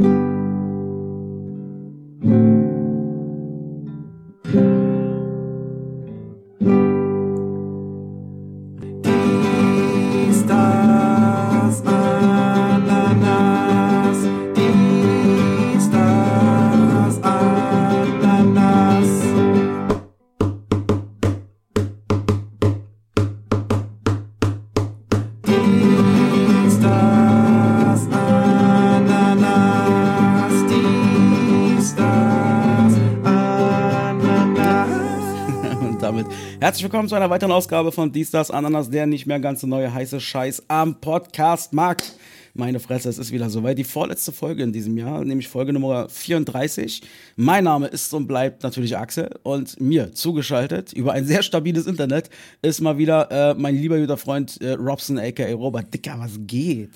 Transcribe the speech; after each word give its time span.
Dienstags 0.00 0.29
herzlich 36.80 36.92
willkommen 36.94 37.10
zu 37.10 37.14
einer 37.14 37.28
weiteren 37.28 37.52
Ausgabe 37.52 37.92
von 37.92 38.10
Dienstags 38.10 38.50
Ananas, 38.50 38.88
der 38.88 39.04
nicht 39.04 39.26
mehr 39.26 39.38
ganz 39.38 39.62
neue 39.64 39.92
heiße 39.92 40.18
Scheiß 40.18 40.62
am 40.68 40.98
Podcast-Markt. 40.98 42.14
Meine 42.54 42.80
Fresse, 42.80 43.10
es 43.10 43.18
ist 43.18 43.32
wieder 43.32 43.50
soweit. 43.50 43.76
Die 43.76 43.84
vorletzte 43.84 44.32
Folge 44.32 44.62
in 44.62 44.72
diesem 44.72 44.96
Jahr, 44.96 45.22
nämlich 45.22 45.46
Folge 45.46 45.74
Nummer 45.74 46.08
34. 46.08 47.02
Mein 47.36 47.64
Name 47.64 47.88
ist 47.88 48.14
und 48.14 48.26
bleibt 48.26 48.62
natürlich 48.62 48.96
Axel 48.96 49.28
und 49.42 49.78
mir 49.78 50.14
zugeschaltet 50.14 50.94
über 50.94 51.12
ein 51.12 51.26
sehr 51.26 51.42
stabiles 51.42 51.86
Internet 51.86 52.30
ist 52.62 52.80
mal 52.80 52.96
wieder 52.96 53.30
äh, 53.30 53.54
mein 53.58 53.76
lieber 53.76 53.98
guter 53.98 54.16
Freund 54.16 54.58
äh, 54.62 54.70
Robson, 54.70 55.18
aka 55.18 55.52
Robert. 55.52 55.92
Dicker, 55.92 56.14
was 56.16 56.32
geht? 56.46 56.92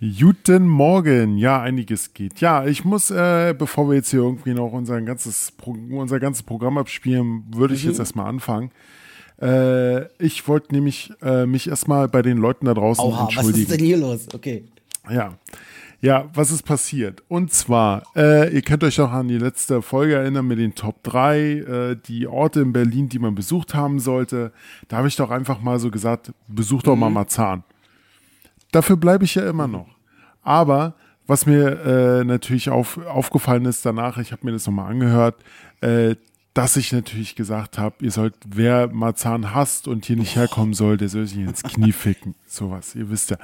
Guten 0.00 0.68
Morgen. 0.68 1.38
Ja, 1.38 1.62
einiges 1.62 2.12
geht. 2.12 2.40
Ja, 2.40 2.66
ich 2.66 2.84
muss, 2.84 3.10
äh, 3.10 3.54
bevor 3.58 3.88
wir 3.88 3.94
jetzt 3.96 4.10
hier 4.10 4.20
irgendwie 4.20 4.52
noch 4.52 4.72
unser 4.72 5.00
ganzes, 5.00 5.52
Pro 5.52 5.74
unser 5.90 6.20
ganzes 6.20 6.42
Programm 6.42 6.76
abspielen, 6.76 7.44
würde 7.50 7.74
ich 7.74 7.82
Mhm. 7.84 7.90
jetzt 7.90 7.98
erstmal 7.98 8.26
anfangen. 8.26 8.70
Äh, 9.40 10.04
ich 10.22 10.46
wollte 10.48 10.74
nämlich 10.74 11.12
äh, 11.22 11.46
mich 11.46 11.68
erstmal 11.68 12.08
bei 12.08 12.20
den 12.22 12.36
Leuten 12.38 12.66
da 12.66 12.74
draußen 12.74 13.04
Oha, 13.04 13.24
was 13.24 13.30
ist 13.30 13.36
entschuldigen. 13.38 13.70
denn 13.70 13.86
hier 13.86 13.96
los? 13.96 14.26
Okay. 14.34 14.64
Ja. 15.10 15.34
Ja, 16.02 16.28
was 16.34 16.50
ist 16.50 16.62
passiert? 16.64 17.22
Und 17.28 17.52
zwar, 17.54 18.02
äh, 18.14 18.54
ihr 18.54 18.60
könnt 18.60 18.84
euch 18.84 19.00
auch 19.00 19.10
an 19.12 19.28
die 19.28 19.38
letzte 19.38 19.80
Folge 19.80 20.16
erinnern 20.16 20.46
mit 20.46 20.58
den 20.58 20.74
Top 20.74 21.02
3, 21.04 21.38
äh, 21.40 21.96
die 22.06 22.26
Orte 22.26 22.60
in 22.60 22.74
Berlin, 22.74 23.08
die 23.08 23.18
man 23.18 23.34
besucht 23.34 23.74
haben 23.74 23.98
sollte. 23.98 24.52
Da 24.88 24.98
habe 24.98 25.08
ich 25.08 25.16
doch 25.16 25.30
einfach 25.30 25.62
mal 25.62 25.78
so 25.78 25.90
gesagt, 25.90 26.32
besucht 26.48 26.86
doch 26.86 26.96
mal 26.96 27.08
Marzahn. 27.08 27.64
Dafür 28.72 28.96
bleibe 28.96 29.24
ich 29.24 29.34
ja 29.34 29.48
immer 29.48 29.68
noch. 29.68 29.88
Aber 30.42 30.94
was 31.26 31.46
mir 31.46 31.80
äh, 32.20 32.24
natürlich 32.24 32.70
auf, 32.70 32.98
aufgefallen 32.98 33.64
ist 33.64 33.84
danach, 33.84 34.18
ich 34.18 34.32
habe 34.32 34.46
mir 34.46 34.52
das 34.52 34.66
nochmal 34.66 34.92
angehört, 34.92 35.42
äh, 35.80 36.16
dass 36.54 36.76
ich 36.76 36.92
natürlich 36.92 37.34
gesagt 37.34 37.78
habe, 37.78 37.96
ihr 38.02 38.10
sollt, 38.10 38.34
wer 38.46 38.88
Marzahn 38.88 39.52
hasst 39.54 39.88
und 39.88 40.06
hier 40.06 40.16
nicht 40.16 40.36
herkommen 40.36 40.72
soll, 40.72 40.96
der 40.96 41.08
soll 41.08 41.26
sich 41.26 41.38
ins 41.38 41.62
Knie 41.62 41.92
ficken. 41.92 42.34
Sowas, 42.46 42.94
ihr 42.94 43.10
wisst 43.10 43.30
ja. 43.30 43.38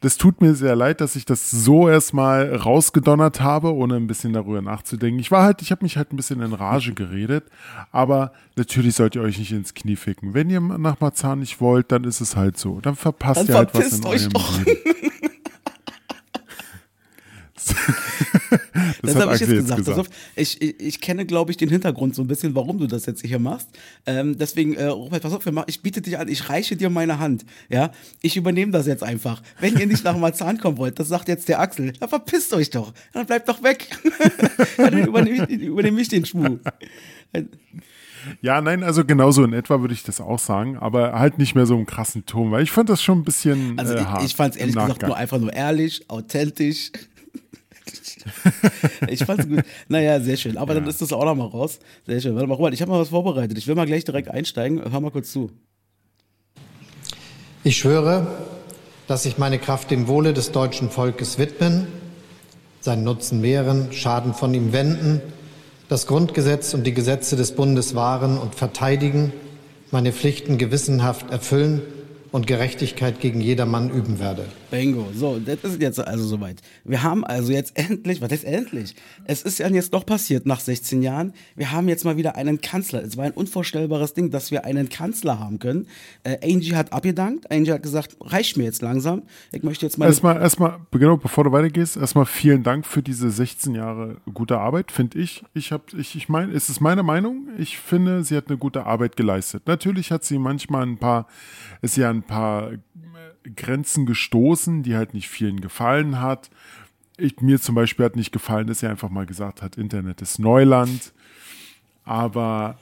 Das 0.00 0.16
tut 0.16 0.40
mir 0.40 0.54
sehr 0.54 0.76
leid, 0.76 1.00
dass 1.00 1.16
ich 1.16 1.24
das 1.24 1.50
so 1.50 1.88
erstmal 1.88 2.54
rausgedonnert 2.54 3.40
habe, 3.40 3.74
ohne 3.74 3.96
ein 3.96 4.06
bisschen 4.06 4.32
darüber 4.32 4.62
nachzudenken. 4.62 5.18
Ich 5.18 5.32
war 5.32 5.42
halt, 5.42 5.60
ich 5.60 5.72
habe 5.72 5.84
mich 5.84 5.96
halt 5.96 6.12
ein 6.12 6.16
bisschen 6.16 6.40
in 6.40 6.52
Rage 6.52 6.94
geredet, 6.94 7.46
aber 7.90 8.32
natürlich 8.54 8.94
sollt 8.94 9.16
ihr 9.16 9.22
euch 9.22 9.38
nicht 9.38 9.50
ins 9.50 9.74
Knie 9.74 9.96
ficken. 9.96 10.34
Wenn 10.34 10.50
ihr 10.50 10.60
nach 10.60 11.00
Marzahn 11.00 11.40
nicht 11.40 11.60
wollt, 11.60 11.90
dann 11.90 12.04
ist 12.04 12.20
es 12.20 12.36
halt 12.36 12.58
so. 12.58 12.80
Dann 12.80 12.94
verpasst 12.94 13.40
Dann 13.40 13.48
ihr 13.48 13.54
halt 13.54 13.74
was 13.74 13.92
in 13.98 14.04
eurem. 14.04 14.30
Leben. 14.64 14.78
Das, 19.02 19.14
hat 19.14 19.22
habe 19.22 19.34
ich 19.34 19.40
jetzt 19.40 19.50
gesagt. 19.50 19.78
gesagt. 19.78 19.98
Auf, 19.98 20.06
ich, 20.34 20.60
ich, 20.60 20.80
ich 20.80 21.00
kenne, 21.00 21.24
glaube 21.26 21.50
ich, 21.50 21.56
den 21.56 21.68
Hintergrund 21.68 22.14
so 22.14 22.22
ein 22.22 22.26
bisschen, 22.28 22.54
warum 22.54 22.78
du 22.78 22.86
das 22.86 23.06
jetzt 23.06 23.24
hier 23.24 23.38
machst. 23.38 23.68
Ähm, 24.06 24.36
deswegen, 24.38 24.74
äh, 24.74 24.86
Robert, 24.86 25.22
pass 25.22 25.32
auf, 25.32 25.44
wir 25.44 25.52
machen- 25.52 25.66
ich 25.68 25.82
biete 25.82 26.00
dich 26.00 26.18
an, 26.18 26.28
ich 26.28 26.48
reiche 26.48 26.76
dir 26.76 26.90
meine 26.90 27.18
Hand. 27.18 27.44
Ja, 27.68 27.90
ich 28.22 28.36
übernehme 28.36 28.72
das 28.72 28.86
jetzt 28.86 29.02
einfach. 29.02 29.42
Wenn 29.60 29.76
ihr 29.78 29.86
nicht 29.86 30.04
nach 30.04 30.16
Marzahn 30.16 30.58
kommen 30.58 30.78
wollt, 30.78 30.98
das 30.98 31.08
sagt 31.08 31.28
jetzt 31.28 31.48
der 31.48 31.60
Axel, 31.60 31.92
dann 31.92 32.08
verpisst 32.08 32.52
euch 32.54 32.70
doch. 32.70 32.92
Dann 33.12 33.26
bleibt 33.26 33.48
doch 33.48 33.62
weg. 33.62 33.86
dann 34.76 34.98
übernehme 34.98 35.46
ich, 35.48 35.60
übernehme 35.60 36.00
ich 36.00 36.08
den 36.08 36.24
Schmuh. 36.24 36.58
Ja, 38.42 38.60
nein, 38.60 38.82
also 38.82 39.04
genauso 39.04 39.44
in 39.44 39.52
etwa 39.52 39.80
würde 39.80 39.94
ich 39.94 40.02
das 40.02 40.20
auch 40.20 40.38
sagen, 40.38 40.76
aber 40.76 41.18
halt 41.18 41.38
nicht 41.38 41.54
mehr 41.54 41.66
so 41.66 41.76
im 41.76 41.86
krassen 41.86 42.26
Ton, 42.26 42.50
weil 42.50 42.62
ich 42.62 42.70
fand 42.70 42.88
das 42.88 43.02
schon 43.02 43.18
ein 43.20 43.24
bisschen 43.24 43.78
Also 43.78 43.94
äh, 43.94 44.00
ich, 44.00 44.06
hart 44.06 44.24
ich 44.24 44.34
fand 44.34 44.54
es 44.54 44.60
ehrlich 44.60 44.74
gesagt 44.74 45.02
nur 45.02 45.16
einfach 45.16 45.38
nur 45.38 45.52
ehrlich, 45.52 46.04
authentisch. 46.10 46.90
ich 49.08 49.24
fand's 49.24 49.48
gut. 49.48 49.62
Naja, 49.88 50.20
sehr 50.20 50.36
schön. 50.36 50.56
Aber 50.56 50.74
dann 50.74 50.86
ist 50.86 51.02
das 51.02 51.12
auch 51.12 51.24
noch 51.24 51.34
mal 51.34 51.46
raus. 51.46 51.78
Sehr 52.06 52.20
schön. 52.20 52.34
Warte 52.34 52.46
mal, 52.46 52.54
Robert, 52.54 52.74
ich 52.74 52.80
habe 52.80 52.90
mal 52.90 53.00
was 53.00 53.10
vorbereitet. 53.10 53.58
Ich 53.58 53.66
will 53.66 53.74
mal 53.74 53.86
gleich 53.86 54.04
direkt 54.04 54.28
einsteigen. 54.28 54.82
Hör 54.90 55.00
mal 55.00 55.10
kurz 55.10 55.32
zu. 55.32 55.50
Ich 57.64 57.76
schwöre, 57.76 58.26
dass 59.08 59.26
ich 59.26 59.38
meine 59.38 59.58
Kraft 59.58 59.90
dem 59.90 60.06
Wohle 60.08 60.32
des 60.32 60.52
deutschen 60.52 60.90
Volkes 60.90 61.38
widmen, 61.38 61.88
seinen 62.80 63.04
Nutzen 63.04 63.40
mehren, 63.40 63.92
Schaden 63.92 64.34
von 64.34 64.54
ihm 64.54 64.72
wenden, 64.72 65.20
das 65.88 66.06
Grundgesetz 66.06 66.74
und 66.74 66.84
die 66.84 66.94
Gesetze 66.94 67.36
des 67.36 67.52
Bundes 67.52 67.94
wahren 67.94 68.38
und 68.38 68.54
verteidigen, 68.54 69.32
meine 69.90 70.12
Pflichten 70.12 70.58
gewissenhaft 70.58 71.30
erfüllen 71.30 71.82
und 72.30 72.46
Gerechtigkeit 72.46 73.20
gegen 73.20 73.40
jedermann 73.40 73.90
üben 73.90 74.18
werde. 74.18 74.44
Bingo. 74.70 75.08
So, 75.14 75.38
das 75.38 75.64
ist 75.64 75.80
jetzt 75.80 75.98
also 76.00 76.24
soweit. 76.24 76.60
Wir 76.84 77.02
haben 77.02 77.24
also 77.24 77.52
jetzt 77.52 77.78
endlich, 77.78 78.20
was 78.20 78.30
heißt 78.30 78.44
endlich? 78.44 78.94
Es 79.24 79.42
ist 79.42 79.58
ja 79.58 79.68
jetzt 79.68 79.94
doch 79.94 80.04
passiert 80.04 80.46
nach 80.46 80.60
16 80.60 81.02
Jahren. 81.02 81.32
Wir 81.56 81.72
haben 81.72 81.88
jetzt 81.88 82.04
mal 82.04 82.16
wieder 82.16 82.36
einen 82.36 82.60
Kanzler. 82.60 83.02
Es 83.02 83.16
war 83.16 83.24
ein 83.24 83.32
unvorstellbares 83.32 84.14
Ding, 84.14 84.30
dass 84.30 84.50
wir 84.50 84.64
einen 84.64 84.88
Kanzler 84.88 85.38
haben 85.38 85.58
können. 85.58 85.86
Äh, 86.24 86.38
Angie 86.42 86.74
hat 86.74 86.92
abgedankt. 86.92 87.50
Angie 87.50 87.72
hat 87.72 87.82
gesagt, 87.82 88.16
reicht 88.20 88.56
mir 88.56 88.64
jetzt 88.64 88.82
langsam. 88.82 89.22
Ich 89.52 89.62
möchte 89.62 89.86
jetzt 89.86 89.98
meine 89.98 90.10
Erstmal, 90.10 90.40
erstmal, 90.40 90.78
genau, 90.90 91.16
bevor 91.16 91.44
du 91.44 91.52
weitergehst, 91.52 91.96
erstmal 91.96 92.26
vielen 92.26 92.62
Dank 92.62 92.86
für 92.86 93.02
diese 93.02 93.30
16 93.30 93.74
Jahre 93.74 94.16
gute 94.32 94.58
Arbeit, 94.58 94.92
finde 94.92 95.18
ich. 95.18 95.44
Ich 95.54 95.72
habe, 95.72 95.84
ich, 95.96 96.14
ich 96.16 96.28
meine, 96.28 96.52
es 96.52 96.68
ist 96.68 96.80
meine 96.80 97.02
Meinung. 97.02 97.48
Ich 97.58 97.78
finde, 97.78 98.22
sie 98.24 98.36
hat 98.36 98.48
eine 98.48 98.58
gute 98.58 98.86
Arbeit 98.86 99.16
geleistet. 99.16 99.62
Natürlich 99.66 100.10
hat 100.10 100.24
sie 100.24 100.38
manchmal 100.38 100.82
ein 100.82 100.98
paar, 100.98 101.26
ist 101.82 101.96
ja 101.96 102.10
ein 102.10 102.22
paar 102.22 102.72
Grenzen 103.56 104.06
gestoßen, 104.06 104.82
die 104.82 104.96
halt 104.96 105.14
nicht 105.14 105.28
vielen 105.28 105.60
gefallen 105.60 106.20
hat. 106.20 106.50
Ich, 107.16 107.40
mir 107.40 107.60
zum 107.60 107.74
Beispiel 107.74 108.04
hat 108.04 108.16
nicht 108.16 108.32
gefallen, 108.32 108.66
dass 108.66 108.80
sie 108.80 108.86
einfach 108.86 109.08
mal 109.08 109.26
gesagt 109.26 109.62
hat, 109.62 109.76
Internet 109.76 110.22
ist 110.22 110.38
Neuland. 110.38 111.12
Aber 112.04 112.78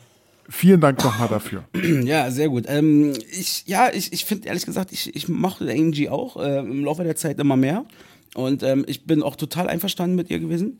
vielen 0.49 0.81
Dank 0.81 1.03
nochmal 1.03 1.29
dafür. 1.29 1.65
Ja, 2.05 2.31
sehr 2.31 2.49
gut. 2.49 2.65
Ähm, 2.69 3.15
ich, 3.31 3.65
ja, 3.67 3.91
ich, 3.93 4.13
ich 4.13 4.25
finde 4.25 4.49
ehrlich 4.49 4.67
gesagt, 4.67 4.93
ich, 4.93 5.15
ich 5.17 5.29
mochte 5.29 5.71
Angie 5.71 6.09
auch 6.09 6.37
äh, 6.37 6.59
im 6.59 6.85
Laufe 6.85 7.05
der 7.05 7.17
Zeit 7.17 7.39
immer 7.41 7.57
mehr. 7.57 7.85
Und 8.35 8.63
ähm, 8.63 8.85
ich 8.87 9.07
bin 9.07 9.23
auch 9.23 9.37
total 9.37 9.69
einverstanden 9.69 10.15
mit 10.15 10.31
ihr 10.31 10.39
gewesen. 10.39 10.79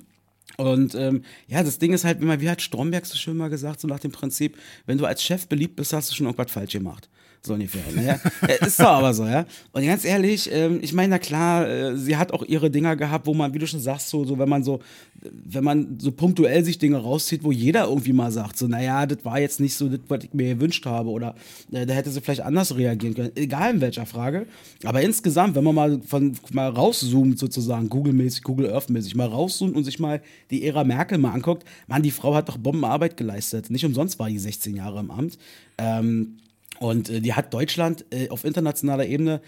Und 0.57 0.95
ähm, 0.95 1.23
ja, 1.49 1.63
das 1.63 1.79
Ding 1.79 1.93
ist 1.93 2.05
halt, 2.05 2.21
wie 2.21 2.51
hat 2.51 2.63
Stromberg 2.63 3.05
so 3.05 3.17
schön 3.17 3.37
mal 3.37 3.51
gesagt, 3.51 3.81
so 3.81 3.89
nach 3.89 3.99
dem 3.99 4.13
Prinzip, 4.13 4.57
wenn 4.87 4.99
du 4.99 5.05
als 5.05 5.23
Chef 5.23 5.49
beliebt 5.49 5.77
bist, 5.77 5.93
hast 5.93 6.11
du 6.11 6.15
schon 6.15 6.27
irgendwas 6.27 6.51
falsch 6.51 6.73
gemacht. 6.73 7.09
So 7.47 7.55
ungefähr. 7.55 7.83
Naja, 7.95 8.19
ist 8.67 8.81
doch 8.81 8.87
aber 8.87 9.15
so, 9.15 9.25
ja. 9.25 9.47
Und 9.73 9.87
ganz 9.87 10.05
ehrlich, 10.05 10.51
ähm, 10.53 10.81
ich 10.83 10.93
meine, 10.93 11.11
na 11.11 11.19
klar, 11.21 11.69
äh, 11.69 11.97
sie 11.97 12.17
hat 12.17 12.33
auch 12.33 12.43
ihre 12.43 12.71
Dinger 12.71 12.97
gehabt, 12.97 13.27
wo 13.27 13.35
man, 13.35 13.55
wie 13.55 13.61
du 13.61 13.69
schon 13.69 13.79
sagst, 13.79 14.09
so, 14.09 14.25
so 14.25 14.37
wenn 14.37 14.49
man 14.49 14.65
so, 14.65 14.81
wenn 15.23 15.63
man 15.63 15.97
so 16.01 16.11
punktuell 16.11 16.65
sich 16.65 16.79
Dinge 16.79 16.97
rauszieht, 16.97 17.45
wo 17.45 17.53
jeder 17.53 17.85
irgendwie 17.85 18.13
mal 18.13 18.33
sagt, 18.33 18.59
so, 18.59 18.67
naja, 18.67 19.07
das 19.07 19.25
war 19.25 19.39
jetzt 19.39 19.61
nicht 19.61 19.75
so 19.77 19.89
das, 19.89 20.01
was 20.09 20.25
ich 20.25 20.35
mir 20.35 20.55
gewünscht 20.55 20.85
habe 20.87 21.09
oder 21.11 21.37
äh, 21.71 21.87
da 21.87 21.95
hätte 21.95 22.11
sie 22.11 22.21
vielleicht 22.21 22.41
anders 22.41 22.77
reagieren 22.77 23.15
können, 23.15 23.31
egal 23.37 23.75
in 23.75 23.81
welcher 23.81 24.07
Frage. 24.07 24.47
Aber 24.85 25.01
insgesamt, 25.03 25.55
wenn 25.55 25.63
man 25.63 25.75
mal 25.77 26.01
von 26.05 26.37
mal 26.51 26.69
rauszoomt 26.69 27.39
sozusagen, 27.39 27.89
Google-mäßig, 27.89 28.43
Google 28.43 28.73
Earth-mäßig, 28.73 29.15
mal 29.15 29.29
rauszoomt 29.29 29.77
und 29.77 29.85
sich 29.85 30.01
mal 30.01 30.21
die 30.51 30.67
Ära 30.67 30.83
Merkel 30.83 31.19
mal 31.19 31.31
anguckt, 31.31 31.65
man, 31.87 32.03
die 32.03 32.11
Frau 32.11 32.35
hat 32.35 32.49
doch 32.49 32.59
Bombenarbeit 32.59 33.17
geleistet. 33.17 33.71
Nicht 33.71 33.85
umsonst 33.85 34.19
war 34.19 34.29
die 34.29 34.39
16 34.41 34.75
Jahre 34.75 34.99
im 34.99 35.13
Amt. 35.13 35.39
Ähm, 35.79 36.39
und 36.81 37.09
äh, 37.11 37.21
die 37.21 37.35
hat 37.35 37.53
Deutschland 37.55 38.05
äh, 38.11 38.29
auf 38.29 38.45
internationaler 38.45 39.07
Ebene 39.07 39.41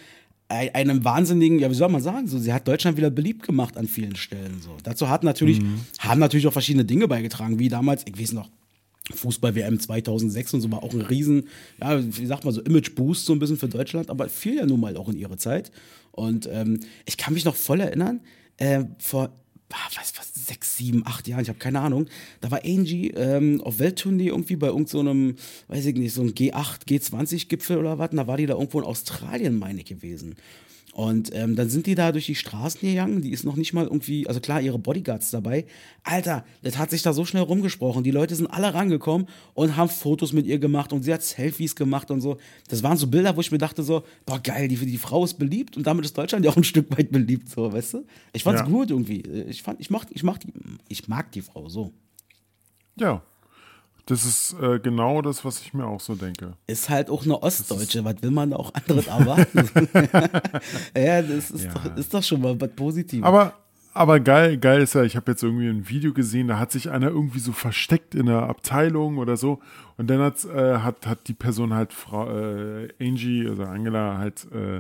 ei- 0.49 0.75
einem 0.75 1.05
wahnsinnigen, 1.05 1.59
ja, 1.59 1.71
wie 1.71 1.75
soll 1.75 1.89
man 1.91 2.01
sagen, 2.03 2.27
so, 2.27 2.39
sie 2.39 2.53
hat 2.53 2.67
Deutschland 2.67 2.97
wieder 2.97 3.11
beliebt 3.11 3.43
gemacht 3.47 3.77
an 3.77 3.87
vielen 3.87 4.17
Stellen. 4.17 4.61
So. 4.63 4.77
Dazu 4.83 5.09
hat 5.09 5.23
natürlich, 5.25 5.61
haben 5.99 6.21
natürlich 6.21 6.47
auch 6.47 6.53
verschiedene 6.53 6.85
Dinge 6.85 7.07
beigetragen, 7.09 7.59
wie 7.59 7.69
damals, 7.69 8.05
ich 8.07 8.19
weiß 8.19 8.33
noch, 8.33 8.49
Fußball-WM 9.15 9.81
2006 9.81 10.55
und 10.55 10.61
so 10.61 10.71
war 10.71 10.83
auch 10.83 10.93
ein 10.93 11.01
riesen, 11.01 11.49
ja, 11.81 11.99
wie 12.05 12.27
sagt 12.27 12.45
man 12.45 12.53
so, 12.53 12.61
Image-Boost 12.61 13.25
so 13.25 13.33
ein 13.33 13.39
bisschen 13.39 13.57
für 13.57 13.69
Deutschland, 13.69 14.11
aber 14.11 14.29
fiel 14.29 14.57
ja 14.57 14.67
nun 14.67 14.81
mal 14.81 14.97
auch 14.97 15.09
in 15.09 15.17
ihre 15.17 15.37
Zeit. 15.39 15.71
Und 16.13 16.49
ähm, 16.53 16.81
ich 17.07 17.17
kann 17.17 17.33
mich 17.35 17.45
noch 17.45 17.55
voll 17.57 17.81
erinnern, 17.81 18.21
äh, 18.59 18.85
vor 18.99 19.31
was, 19.71 20.13
was, 20.17 20.33
sechs, 20.35 20.77
sieben, 20.77 21.07
acht 21.07 21.29
Jahren, 21.29 21.43
ich 21.43 21.49
habe 21.49 21.59
keine 21.59 21.81
Ahnung, 21.81 22.07
da 22.41 22.51
war 22.51 22.65
Angie 22.65 23.11
ähm, 23.11 23.61
auf 23.61 23.79
Welttournee 23.79 24.29
irgendwie 24.29 24.57
bei 24.57 24.69
irgendeinem, 24.69 25.37
so 25.37 25.75
weiß 25.75 25.87
ich 25.87 25.97
nicht, 25.97 26.15
so 26.15 26.23
ein 26.23 26.33
G8, 26.33 26.87
G20-Gipfel 26.87 27.77
oder 27.77 27.99
was, 27.99 28.11
und 28.11 28.17
da 28.17 28.27
war 28.27 28.37
die 28.37 28.47
da 28.47 28.55
irgendwo 28.55 28.81
in 28.81 28.87
Australien, 28.87 29.59
meine 29.59 29.81
ich, 29.81 29.87
gewesen. 29.87 30.37
Und 30.99 31.33
ähm, 31.33 31.55
dann 31.55 31.71
sind 31.71 31.87
die 31.87 31.95
da 31.95 32.11
durch 32.11 32.27
die 32.27 32.35
Straßen 32.35 32.81
gegangen, 32.81 33.23
die 33.23 33.31
ist 33.31 33.45
noch 33.45 33.55
nicht 33.55 33.73
mal 33.73 33.85
irgendwie, 33.85 34.27
also 34.27 34.41
klar, 34.41 34.61
ihre 34.61 34.81
Bodyguards 34.81 35.31
dabei. 35.31 35.65
Alter, 36.03 36.45
das 36.65 36.77
hat 36.77 36.91
sich 36.91 37.03
da 37.03 37.13
so 37.13 37.25
schnell 37.25 37.45
rumgesprochen. 37.45 38.03
Die 38.03 38.11
Leute 38.11 38.35
sind 38.35 38.49
alle 38.49 38.75
rangekommen 38.75 39.29
und 39.55 39.77
haben 39.77 39.91
Fotos 39.91 40.33
mit 40.33 40.45
ihr 40.45 40.59
gemacht 40.59 40.93
und 40.93 41.05
sie 41.05 41.15
hat 41.15 41.23
Selfies 41.23 41.77
gemacht 41.77 42.11
und 42.11 42.21
so. 42.21 42.39
Das 42.67 42.83
waren 42.83 42.97
so 42.97 43.07
Bilder, 43.07 43.37
wo 43.37 43.41
ich 43.41 43.53
mir 43.53 43.59
dachte 43.59 43.85
so, 43.85 44.03
boah 44.27 44.41
geil, 44.41 44.67
die, 44.67 44.75
die 44.75 44.99
Frau 44.99 45.25
ist 45.25 45.35
beliebt 45.39 45.77
und 45.77 45.87
damit 45.87 46.05
ist 46.05 46.19
Deutschland 46.19 46.45
ja 46.45 46.51
auch 46.51 46.57
ein 46.57 46.65
Stück 46.65 46.91
weit 46.99 47.13
beliebt, 47.13 47.49
so, 47.49 47.73
weißt 47.73 47.95
du? 47.95 48.05
Ich 48.33 48.43
fand's 48.43 48.63
Ja. 48.63 48.67
gut 48.67 48.91
irgendwie. 48.91 49.21
Ich 49.49 49.63
fand, 49.63 49.81
ich 49.81 49.91
mag, 49.91 50.05
ich 50.11 50.25
mag 50.25 50.41
die, 50.41 50.49
ich 50.89 51.07
mag 51.07 51.31
die 51.31 51.43
Frau 51.43 51.69
so. 51.69 51.93
Ja. 52.99 53.23
Das 54.09 54.25
ist 54.25 54.57
äh, 54.59 54.79
genau 54.79 55.21
das, 55.21 55.45
was 55.45 55.61
ich 55.61 55.75
mir 55.75 55.87
auch 55.87 56.01
so 56.01 56.15
denke. 56.15 56.55
Ist 56.67 56.89
halt 56.89 57.11
auch 57.11 57.27
eine 57.27 57.43
Ostdeutsche, 57.43 58.03
was 58.07 58.23
will 58.23 58.31
man 58.31 58.53
da 58.53 58.57
auch 58.57 58.73
anderes 58.73 59.07
erwarten? 59.07 59.69
ja, 60.97 61.21
das 61.21 61.51
ist, 61.51 61.65
Ja. 61.65 61.75
Doch, 61.75 61.95
ist 61.95 62.15
doch 62.15 62.23
schon 62.23 62.41
mal 62.41 62.59
was 62.59 62.71
Positives. 62.71 63.23
Aber, 63.27 63.53
aber 63.93 64.19
geil, 64.19 64.57
geil 64.57 64.81
ist 64.81 64.95
ja, 64.95 65.03
ich 65.03 65.15
habe 65.15 65.31
jetzt 65.31 65.43
irgendwie 65.43 65.69
ein 65.69 65.91
Video 65.91 66.15
gesehen, 66.15 66.49
da 66.49 66.59
hat 66.59 66.73
sich 66.73 66.89
einer 66.89 67.09
irgendwie 67.09 67.39
so 67.39 67.53
versteckt 67.53 68.15
in 68.15 68.25
der 68.25 68.45
Abteilung 68.45 69.19
oder 69.19 69.37
so. 69.37 69.61
Und 69.99 70.09
dann 70.09 70.21
hat's, 70.21 70.47
äh, 70.47 70.79
hat, 70.79 71.07
hat 71.07 71.29
die 71.29 71.35
Person 71.35 71.75
halt 71.75 71.93
Frau 71.93 72.31
äh, 72.31 72.89
Angie, 72.99 73.47
also 73.47 73.65
Angela, 73.65 74.17
halt 74.17 74.47
äh, 74.55 74.79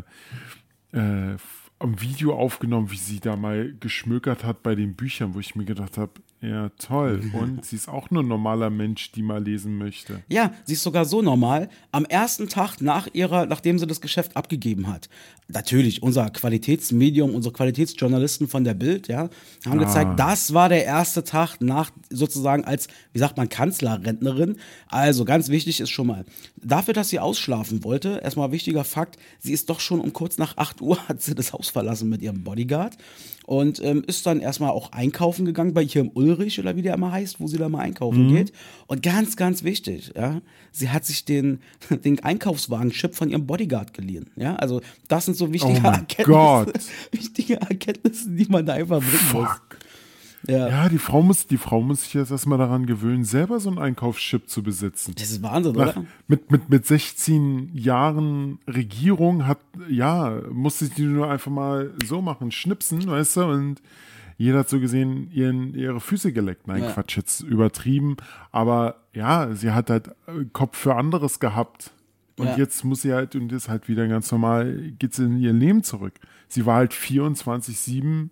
äh, 0.99 1.37
am 1.79 2.01
Video 2.01 2.35
aufgenommen, 2.35 2.91
wie 2.91 2.97
sie 2.97 3.21
da 3.21 3.37
mal 3.37 3.75
geschmökert 3.79 4.43
hat 4.43 4.63
bei 4.63 4.75
den 4.75 4.95
Büchern, 4.95 5.35
wo 5.35 5.41
ich 5.41 5.55
mir 5.55 5.67
gedacht 5.67 5.99
habe, 5.99 6.13
ja 6.41 6.71
toll. 6.79 7.23
Und 7.33 7.65
sie 7.65 7.77
ist 7.77 7.89
auch 7.89 8.11
nur 8.11 8.23
ein 8.23 8.29
normaler 8.29 8.71
Mensch, 8.71 9.13
die 9.13 9.23
mal 9.23 9.43
lesen 9.43 9.77
möchte. 9.77 10.23
Ja, 10.29 10.53
sie 10.65 10.75
ist 10.75 10.83
sogar 10.83 11.05
so 11.05 11.23
normal. 11.23 11.69
Am 11.91 12.05
ersten 12.05 12.49
Tag 12.49 12.81
nach 12.81 13.09
ihrer, 13.13 13.47
nachdem 13.47 13.79
sie 13.79 13.87
das 13.87 14.01
Geschäft 14.01 14.37
abgegeben 14.37 14.89
hat. 14.89 15.09
Natürlich, 15.49 16.03
unser 16.03 16.29
Qualitätsmedium, 16.31 17.35
unsere 17.35 17.55
Qualitätsjournalisten 17.55 18.49
von 18.49 18.65
der 18.65 18.75
Bild, 18.75 19.09
ja, 19.09 19.31
haben 19.65 19.79
gezeigt, 19.79 20.21
das 20.21 20.53
war 20.53 20.69
der 20.69 20.85
erste 20.85 21.25
Tag 21.25 21.61
nach 21.61 21.91
sozusagen 22.11 22.65
als, 22.65 22.89
wie 23.13 23.19
sagt 23.19 23.39
man, 23.39 23.49
Kanzlerrentnerin. 23.49 24.57
Also 24.89 25.25
ganz 25.25 25.49
wichtig 25.49 25.81
ist 25.81 25.91
schon 25.91 26.07
mal, 26.07 26.27
dafür, 26.63 26.93
dass 26.93 27.09
sie 27.09 27.19
ausschlafen 27.19 27.83
wollte, 27.83 28.21
erstmal 28.23 28.53
wichtiger 28.53 28.85
Fakt, 28.85 29.17
sie 29.39 29.53
ist 29.53 29.71
doch 29.71 29.81
schon 29.81 30.01
um 30.01 30.13
kurz 30.13 30.37
nach 30.37 30.57
8 30.59 30.83
Uhr 30.83 30.99
hat 31.09 31.23
sie 31.23 31.35
das 31.35 31.53
Haus 31.53 31.71
verlassen 31.71 32.11
mit 32.11 32.21
ihrem 32.21 32.45
Bodyguard 32.45 32.97
und 33.49 33.83
ähm, 33.83 34.05
ist 34.07 34.27
dann 34.27 34.41
erstmal 34.41 34.73
auch 34.73 34.93
einkaufen 34.93 35.47
gegangen 35.47 35.73
bei 35.73 35.83
hier 35.83 36.03
im 36.03 36.11
Ulrich 36.13 36.61
oder 36.61 36.77
wie 36.77 36.83
der 36.83 36.93
immer 36.93 37.13
heißt, 37.13 37.41
wo 37.41 37.47
sie 37.47 37.57
da 37.57 37.71
mal 37.71 37.81
einkaufen 37.81 38.29
geht. 38.29 38.53
Und 38.87 39.03
ganz, 39.03 39.37
ganz 39.37 39.65
wichtig, 39.65 40.13
ja, 40.15 40.43
sie 40.71 40.91
hat 40.91 41.07
sich 41.07 41.25
den, 41.25 41.61
den 42.05 42.23
Einkaufswagen-Chip 42.23 43.15
von 43.15 43.31
ihrem 43.31 43.47
Bodyguard 43.47 43.95
geliehen. 43.95 44.27
Ja, 44.37 44.57
also 44.57 44.83
das 45.09 45.25
sind 45.25 45.39
so 45.39 45.51
wichtige 45.51 45.81
Oh 45.83 45.87
Erkenntnisse, 45.87 46.27
Gott. 46.27 46.75
wichtige 47.13 47.55
Erkenntnisse, 47.59 48.29
die 48.29 48.45
man 48.51 48.67
da 48.67 48.75
einfach 48.75 48.99
bringen 49.01 49.33
muss. 49.33 49.49
Ja. 50.49 50.69
Ja, 50.69 50.89
die 50.89 50.99
Frau 50.99 51.23
muss, 51.23 51.47
die 51.47 51.59
Frau 51.59 51.83
muss 51.83 52.05
sich 52.05 52.15
jetzt 52.15 52.31
erstmal 52.31 52.59
daran 52.59 52.87
gewöhnen, 52.87 53.25
selber 53.25 53.61
so 53.61 53.69
einen 53.69 53.79
Einkaufschip 53.79 54.49
zu 54.49 54.63
besitzen. 54.63 55.15
Das 55.19 55.31
ist 55.31 55.43
Wahnsinn, 55.43 55.75
Nach, 55.75 55.97
oder? 55.97 56.07
mit, 56.27 56.51
mit, 56.51 56.71
mit 56.71 56.87
16 56.87 57.71
Jahren 57.75 58.59
Regierung 58.67 59.47
hat, 59.47 59.59
ja, 59.89 60.41
musste 60.51 60.89
die 60.89 61.03
nur 61.03 61.31
einfach 61.31 61.51
mal 61.51 61.93
so 62.07 62.23
machen, 62.23 62.51
schnipsen, 62.51 63.07
weißt 63.07 63.37
du, 63.37 63.45
und 63.45 63.83
jeder 64.39 64.61
hat 64.61 64.69
so 64.69 64.79
gesehen 64.81 65.31
ihren, 65.33 65.75
ihre 65.75 66.01
Füße 66.01 66.33
geleckt. 66.33 66.67
Nein, 66.69 66.85
Ja. 66.85 66.93
Quatsch, 66.93 67.17
jetzt 67.17 67.41
übertrieben. 67.41 68.17
Aber 68.53 68.97
ja, 69.13 69.53
sie 69.55 69.73
hat 69.73 69.91
halt 69.91 70.09
äh, 70.29 70.45
Kopf 70.53 70.79
für 70.79 70.95
anderes 70.95 71.41
gehabt. 71.41 71.91
Und 72.39 72.47
Ja. 72.47 72.57
jetzt 72.57 72.85
muss 72.85 73.03
sie 73.03 73.13
halt, 73.13 73.35
und 73.35 73.51
ist 73.53 73.69
halt 73.69 73.89
wieder 73.89 74.07
ganz 74.07 74.31
normal, 74.31 74.93
geht 74.99 75.13
sie 75.13 75.25
in 75.25 75.39
ihr 75.41 75.53
Leben 75.53 75.83
zurück. 75.83 76.15
Sie 76.47 76.65
war 76.67 76.77
halt 76.77 76.93
24-7 76.93 78.29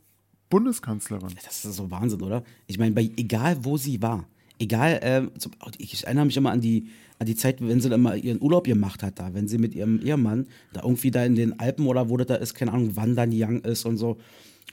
Bundeskanzlerin. 0.48 1.34
Das 1.44 1.64
ist 1.64 1.76
so 1.76 1.90
Wahnsinn, 1.90 2.22
oder? 2.22 2.43
Ich 2.66 2.78
meine, 2.78 2.98
egal 3.00 3.64
wo 3.64 3.76
sie 3.76 4.00
war, 4.02 4.26
egal, 4.58 5.31
zum, 5.38 5.52
ich 5.78 6.04
erinnere 6.04 6.26
mich 6.26 6.37
immer 6.37 6.50
an 6.50 6.60
die, 6.60 6.88
an 7.19 7.26
die 7.26 7.34
Zeit, 7.34 7.60
wenn 7.60 7.81
sie 7.81 7.88
dann 7.88 8.02
mal 8.02 8.22
ihren 8.22 8.40
Urlaub 8.40 8.64
gemacht 8.64 9.02
hat, 9.02 9.19
da, 9.19 9.34
wenn 9.34 9.48
sie 9.48 9.58
mit 9.58 9.75
ihrem 9.75 10.00
Ehemann 10.00 10.46
da 10.72 10.82
irgendwie 10.82 11.10
da 11.10 11.25
in 11.25 11.34
den 11.34 11.58
Alpen 11.58 11.87
oder 11.87 12.08
wo 12.08 12.16
das 12.16 12.26
da 12.26 12.34
ist, 12.37 12.54
keine 12.54 12.72
Ahnung, 12.72 12.96
wandern 12.96 13.31
young 13.32 13.60
ist 13.60 13.84
und 13.84 13.96
so. 13.96 14.19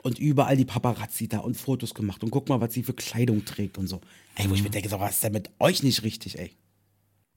Und 0.01 0.19
überall 0.19 0.57
die 0.57 0.65
Paparazzi 0.65 1.27
da 1.27 1.39
und 1.39 1.55
Fotos 1.55 1.93
gemacht 1.93 2.23
und 2.23 2.31
guck 2.31 2.49
mal, 2.49 2.59
was 2.59 2.73
sie 2.73 2.83
für 2.83 2.93
Kleidung 2.93 3.45
trägt 3.45 3.77
und 3.77 3.87
so. 3.87 4.01
Ey, 4.35 4.49
wo 4.49 4.53
ich 4.53 4.63
mir 4.63 4.69
denke, 4.69 4.89
so, 4.89 4.99
was 4.99 5.15
ist 5.15 5.23
denn 5.23 5.33
mit 5.33 5.49
euch 5.59 5.83
nicht 5.83 6.03
richtig, 6.03 6.37
ey? 6.39 6.51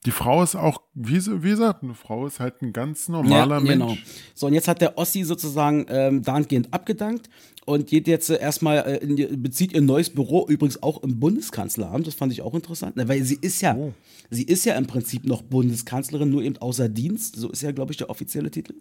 Die 0.06 0.10
Frau 0.12 0.42
ist 0.42 0.54
auch, 0.54 0.80
wie, 0.94 1.20
sie- 1.20 1.42
wie 1.42 1.50
gesagt, 1.50 1.82
eine 1.82 1.94
Frau 1.94 2.26
ist 2.26 2.40
halt 2.40 2.62
ein 2.62 2.72
ganz 2.72 3.08
normaler 3.08 3.60
Mensch. 3.60 3.72
Genau. 3.72 3.96
So, 4.34 4.46
und 4.46 4.54
jetzt 4.54 4.68
hat 4.68 4.80
der 4.80 4.96
Ossi 4.96 5.24
sozusagen 5.24 5.84
ähm, 5.88 6.22
dahingehend 6.22 6.72
abgedankt 6.72 7.28
und 7.66 7.88
geht 7.88 8.06
jetzt 8.06 8.30
äh, 8.30 8.38
erstmal, 8.40 8.78
äh, 8.78 8.96
in 9.04 9.42
bezieht 9.42 9.72
ihr 9.72 9.80
neues 9.82 10.08
Büro 10.10 10.46
übrigens 10.48 10.82
auch 10.82 11.02
im 11.02 11.18
Bundeskanzleramt. 11.18 12.06
Das 12.06 12.14
fand 12.14 12.32
ich 12.32 12.40
auch 12.42 12.54
interessant, 12.54 12.96
ne, 12.96 13.08
weil 13.08 13.22
sie 13.24 13.36
ist 13.40 13.60
ja, 13.60 13.74
Oh. 13.76 13.92
sie 14.30 14.44
ist 14.44 14.64
ja 14.64 14.74
im 14.76 14.86
Prinzip 14.86 15.24
noch 15.26 15.42
Bundeskanzlerin, 15.42 16.30
nur 16.30 16.42
eben 16.42 16.56
außer 16.56 16.88
Dienst. 16.88 17.34
So 17.36 17.50
ist 17.50 17.62
ja, 17.62 17.72
glaube 17.72 17.90
ich, 17.92 17.96
der 17.98 18.08
offizielle 18.08 18.50
Titel. 18.50 18.74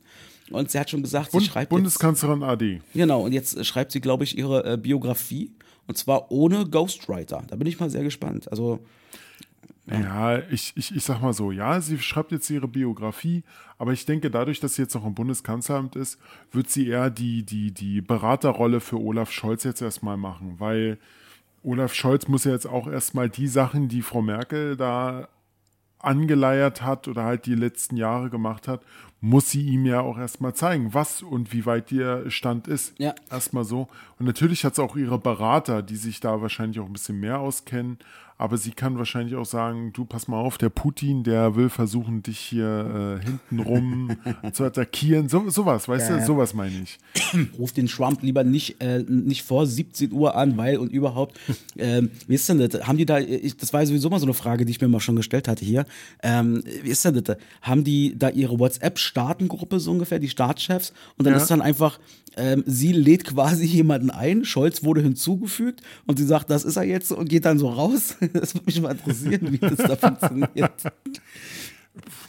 Und 0.52 0.70
sie 0.70 0.78
hat 0.80 0.92
schon 0.92 1.02
gesagt, 1.02 1.32
sie 1.32 1.38
Bund, 1.38 1.48
schreibt 1.48 1.72
jetzt, 1.72 1.76
Bundeskanzlerin 1.76 2.44
AD. 2.44 2.82
Genau, 2.94 3.24
und 3.26 3.34
jetzt 3.34 3.58
äh, 3.58 3.64
schreibt 3.64 3.92
sie, 3.92 4.00
glaube 4.00 4.24
ich, 4.24 4.38
ihre 4.38 4.74
äh, 4.74 4.78
Biografie. 4.78 5.52
Und 5.88 5.98
zwar 5.98 6.32
ohne 6.32 6.66
Ghostwriter. 6.66 7.44
Da 7.48 7.56
bin 7.56 7.68
ich 7.68 7.80
mal 7.80 7.90
sehr 7.92 8.04
gespannt. 8.04 8.50
Also, 8.52 8.80
Ja, 9.88 10.40
ich, 10.50 10.74
ich, 10.76 10.96
ich 10.96 11.04
sag 11.04 11.22
mal 11.22 11.34
so, 11.34 11.52
ja, 11.52 11.80
sie 11.80 12.00
schreibt 12.00 12.32
jetzt 12.32 12.50
ihre 12.50 12.68
Biografie, 12.68 13.44
aber 13.78 13.94
ich 13.94 14.06
denke, 14.06 14.32
dadurch, 14.32 14.60
dass 14.60 14.76
sie 14.76 14.82
jetzt 14.82 14.96
noch 14.96 15.06
im 15.06 15.14
Bundeskanzleramt 15.14 15.96
ist, 15.96 16.20
wird 16.52 16.70
sie 16.70 16.88
eher 16.88 17.12
die, 17.12 17.44
die, 17.44 17.72
die 17.72 18.02
Beraterrolle 18.02 18.80
für 18.80 19.00
Olaf 19.00 19.32
Scholz 19.32 19.64
jetzt 19.64 19.82
erstmal 19.82 20.18
machen, 20.18 20.56
weil 20.58 20.98
Olaf 21.62 21.94
Scholz 21.94 22.28
muss 22.28 22.46
ja 22.46 22.52
jetzt 22.52 22.68
auch 22.68 22.88
erstmal 22.88 23.30
die 23.30 23.48
Sachen, 23.48 23.88
die 23.88 24.02
Frau 24.02 24.24
Merkel 24.24 24.76
da 24.76 25.28
angeleiert 26.00 26.82
hat 26.82 27.08
oder 27.08 27.24
halt 27.24 27.46
die 27.46 27.56
letzten 27.56 27.98
Jahre 27.98 28.30
gemacht 28.30 28.68
hat, 28.68 28.82
muss 29.22 29.50
sie 29.50 29.66
ihm 29.66 29.86
ja 29.86 30.02
auch 30.02 30.20
erstmal 30.20 30.54
zeigen, 30.54 30.94
was 30.94 31.24
und 31.24 31.52
wie 31.52 31.66
weit 31.66 31.92
ihr 31.92 32.30
Stand 32.30 32.68
ist. 32.68 32.94
Ja. 33.00 33.16
Erstmal 33.32 33.64
so. 33.64 33.88
Und 34.20 34.28
natürlich 34.28 34.64
hat 34.64 34.76
sie 34.76 34.84
auch 34.84 34.96
ihre 34.96 35.18
Berater, 35.18 35.82
die 35.82 35.96
sich 35.96 36.20
da 36.20 36.42
wahrscheinlich 36.42 36.80
auch 36.80 36.86
ein 36.86 36.94
bisschen 36.94 37.20
mehr 37.20 37.40
auskennen. 37.40 37.98
Aber 38.38 38.58
sie 38.58 38.72
kann 38.72 38.98
wahrscheinlich 38.98 39.36
auch 39.36 39.46
sagen, 39.46 39.94
du 39.94 40.04
pass 40.04 40.28
mal 40.28 40.38
auf, 40.42 40.58
der 40.58 40.68
Putin, 40.70 41.24
der 41.24 41.56
will 41.56 41.70
versuchen, 41.70 42.22
dich 42.22 42.38
hier 42.38 43.20
äh, 43.22 43.26
hintenrum 43.26 44.18
zu 44.52 44.66
attackieren. 44.66 45.30
So, 45.30 45.50
sowas, 45.50 45.88
weißt 45.88 46.10
Ja, 46.10 46.18
du? 46.18 46.26
Sowas 46.26 46.54
meine 46.54 46.82
ich. 46.84 46.98
ruft 47.58 47.78
den 47.78 47.88
Trump 47.88 48.22
lieber 48.24 48.44
nicht, 48.44 48.82
äh, 48.82 49.04
nicht 49.08 49.44
vor 49.44 49.66
17 49.66 50.12
Uhr 50.12 50.36
an, 50.36 50.58
weil 50.58 50.78
und 50.80 50.92
überhaupt, 50.92 51.40
ähm, 51.78 52.10
wie 52.28 52.36
ist 52.36 52.50
denn 52.50 52.60
das? 52.60 52.86
Haben 52.86 52.98
die 52.98 53.06
da, 53.06 53.20
ich, 53.20 53.56
das 53.56 53.72
war 53.72 53.86
sowieso 53.86 54.10
mal 54.10 54.20
so 54.20 54.26
eine 54.26 54.34
Frage, 54.34 54.66
die 54.66 54.72
ich 54.72 54.82
mir 54.82 54.90
mal 54.90 55.00
schon 55.00 55.16
gestellt 55.16 55.48
hatte 55.48 55.64
hier. 55.64 55.86
Ähm, 56.22 56.62
wie 56.84 56.90
ist 56.90 57.06
denn 57.06 57.24
das? 57.24 57.38
Haben 57.62 57.86
die 57.86 58.18
da 58.20 58.28
ihre 58.30 58.60
WhatsApp-Staatengruppe 58.60 59.80
so 59.80 59.92
ungefähr, 59.92 60.20
die 60.20 60.30
Staatschefs? 60.30 60.92
Und 61.18 61.26
dann 61.26 61.36
Ja. 61.36 61.40
ist 61.42 61.50
dann 61.50 61.62
einfach, 61.62 62.00
ähm, 62.36 62.64
sie 62.66 62.92
lädt 62.92 63.24
quasi 63.26 63.66
jemanden 63.66 64.10
ein, 64.12 64.46
Scholz 64.46 64.84
wurde 64.84 65.02
hinzugefügt 65.02 65.82
und 66.06 66.18
sie 66.18 66.26
sagt, 66.26 66.50
das 66.50 66.64
ist 66.66 66.76
er 66.78 66.84
jetzt 66.84 67.12
und 67.12 67.30
geht 67.30 67.46
dann 67.46 67.58
so 67.60 67.70
raus. 67.70 68.16
Das 68.34 68.54
würde 68.54 68.66
mich 68.66 68.82
mal 68.82 68.92
interessieren, 68.92 69.52
wie 69.52 69.58
das 69.58 69.78
da 69.78 69.96
funktioniert. 69.96 70.74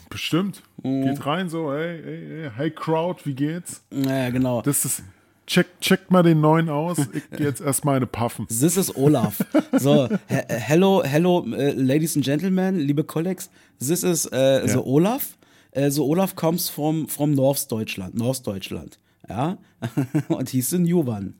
Bestimmt. 0.09 0.63
Mhm. 0.83 1.03
Geht 1.05 1.27
rein 1.27 1.49
so, 1.49 1.73
hey, 1.73 2.01
hey, 2.03 2.27
hey, 2.29 2.51
hey 2.57 2.71
Crowd, 2.71 3.21
wie 3.25 3.35
geht's? 3.35 3.83
Naja, 3.91 4.31
genau. 4.31 4.63
Das 4.63 4.85
ist, 4.85 5.03
check, 5.47 5.67
check 5.81 6.11
mal 6.11 6.23
den 6.23 6.41
neuen 6.41 6.69
aus. 6.69 6.99
Ich 7.13 7.29
gehe 7.37 7.47
jetzt 7.47 7.61
erstmal 7.61 7.97
eine 7.97 8.07
puffen. 8.07 8.47
This 8.47 8.77
is 8.77 8.95
Olaf. 8.95 9.45
So, 9.73 10.09
he- 10.29 10.43
hello, 10.49 11.03
hello, 11.05 11.41
uh, 11.41 11.73
ladies 11.75 12.17
and 12.17 12.25
gentlemen, 12.25 12.79
liebe 12.79 13.03
Colleagues. 13.05 13.51
This 13.81 14.05
is 14.05 14.27
uh, 14.27 14.67
the 14.67 14.79
Olaf. 14.79 15.37
Uh, 15.77 15.91
the 15.91 16.01
Olaf 16.01 16.37
comes 16.37 16.69
from 16.71 17.09
from 17.09 17.35
North 17.35 17.69
Deutschland, 17.69 18.15
North 18.15 18.43
Deutschland. 18.45 18.99
Ja, 19.29 19.59
und 20.29 20.49
he's 20.51 20.71
the 20.71 20.79
new 20.79 21.01
one. 21.01 21.35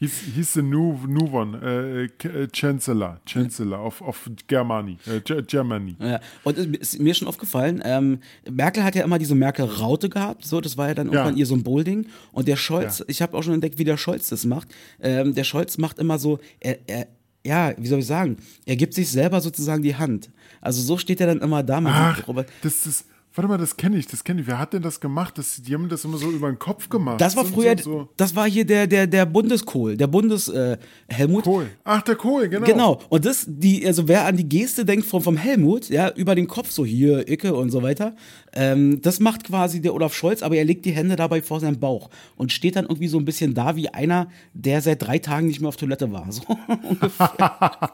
The 0.00 0.60
new, 0.60 0.98
new 1.06 1.32
one, 1.32 1.56
äh, 1.62 2.08
K- 2.18 2.28
äh, 2.28 2.48
Chancellor, 2.52 3.20
Chancellor 3.24 3.82
of, 3.86 4.02
of 4.02 4.30
Germany, 4.48 4.98
äh, 5.06 5.20
Ge- 5.20 5.42
Germany. 5.42 5.96
Ja. 5.98 6.20
Und 6.42 6.58
es 6.58 6.94
ist 6.94 6.98
mir 7.00 7.14
schon 7.14 7.28
aufgefallen, 7.28 7.80
ähm, 7.84 8.18
Merkel 8.50 8.82
hat 8.84 8.94
ja 8.96 9.04
immer 9.04 9.18
diese 9.18 9.34
Merkel-Raute 9.34 10.08
gehabt, 10.10 10.44
so, 10.44 10.60
das 10.60 10.76
war 10.76 10.88
ja 10.88 10.94
dann 10.94 11.06
irgendwann 11.06 11.36
ihr 11.36 11.46
Symbolding. 11.46 12.06
Und 12.32 12.48
der 12.48 12.56
Scholz, 12.56 12.98
Ja. 12.98 13.04
ich 13.08 13.22
habe 13.22 13.36
auch 13.36 13.42
schon 13.42 13.54
entdeckt, 13.54 13.78
wie 13.78 13.84
der 13.84 13.96
Scholz 13.96 14.28
das 14.28 14.44
macht. 14.44 14.68
Ähm, 15.00 15.34
der 15.34 15.44
Scholz 15.44 15.78
macht 15.78 15.98
immer 15.98 16.18
so, 16.18 16.38
er, 16.60 16.78
er, 16.86 17.06
ja, 17.46 17.72
wie 17.78 17.86
soll 17.86 18.00
ich 18.00 18.06
sagen, 18.06 18.36
er 18.66 18.76
gibt 18.76 18.92
sich 18.94 19.08
selber 19.10 19.40
sozusagen 19.40 19.82
die 19.82 19.96
Hand. 19.96 20.30
Also 20.60 20.82
so 20.82 20.98
steht 20.98 21.20
er 21.20 21.28
dann 21.28 21.40
immer 21.40 21.62
da. 21.62 21.80
Ach, 21.84 22.26
Robert, 22.28 22.48
das 22.62 22.84
ist, 22.86 23.06
Warte 23.36 23.48
mal, 23.48 23.58
das 23.58 23.76
kenne 23.76 23.96
ich, 23.96 24.06
das 24.06 24.22
kenne 24.22 24.42
ich. 24.42 24.46
Wer 24.46 24.60
hat 24.60 24.74
denn 24.74 24.82
das 24.82 25.00
gemacht? 25.00 25.36
Das, 25.38 25.60
die 25.60 25.74
haben 25.74 25.88
das 25.88 26.04
immer 26.04 26.18
so 26.18 26.30
über 26.30 26.48
den 26.48 26.58
Kopf 26.58 26.88
gemacht. 26.88 27.20
Das 27.20 27.34
war 27.34 27.44
früher, 27.44 27.76
so. 27.76 28.08
das 28.16 28.36
war 28.36 28.48
hier 28.48 28.64
der, 28.64 28.86
der, 28.86 29.08
der 29.08 29.26
Bundeskohl, 29.26 29.96
der 29.96 30.06
Bundes 30.06 30.48
äh, 30.48 30.78
Helmut. 31.08 31.42
Kohl. 31.42 31.66
Ach, 31.82 32.00
der 32.02 32.14
Kohl, 32.14 32.48
genau. 32.48 32.64
Genau. 32.64 33.00
Und 33.08 33.24
das, 33.24 33.44
die, 33.48 33.84
also 33.84 34.06
wer 34.06 34.24
an 34.26 34.36
die 34.36 34.48
Geste 34.48 34.84
denkt 34.84 35.06
vom, 35.06 35.20
vom 35.20 35.36
Helmut, 35.36 35.88
ja, 35.88 36.10
über 36.10 36.36
den 36.36 36.46
Kopf, 36.46 36.70
so 36.70 36.84
hier, 36.84 37.28
Icke 37.28 37.54
und 37.54 37.70
so 37.70 37.82
weiter, 37.82 38.14
ähm, 38.54 39.02
das 39.02 39.20
macht 39.20 39.44
quasi 39.44 39.80
der 39.80 39.94
Olaf 39.94 40.14
Scholz, 40.14 40.42
aber 40.42 40.56
er 40.56 40.64
legt 40.64 40.84
die 40.84 40.92
Hände 40.92 41.16
dabei 41.16 41.42
vor 41.42 41.60
seinen 41.60 41.80
Bauch 41.80 42.08
und 42.36 42.52
steht 42.52 42.76
dann 42.76 42.84
irgendwie 42.84 43.08
so 43.08 43.18
ein 43.18 43.24
bisschen 43.24 43.54
da 43.54 43.74
wie 43.74 43.88
einer, 43.88 44.28
der 44.52 44.80
seit 44.80 45.02
drei 45.02 45.18
Tagen 45.18 45.48
nicht 45.48 45.60
mehr 45.60 45.68
auf 45.68 45.76
Toilette 45.76 46.10
war. 46.12 46.24
So 46.34 46.46
ungefähr. 46.88 47.92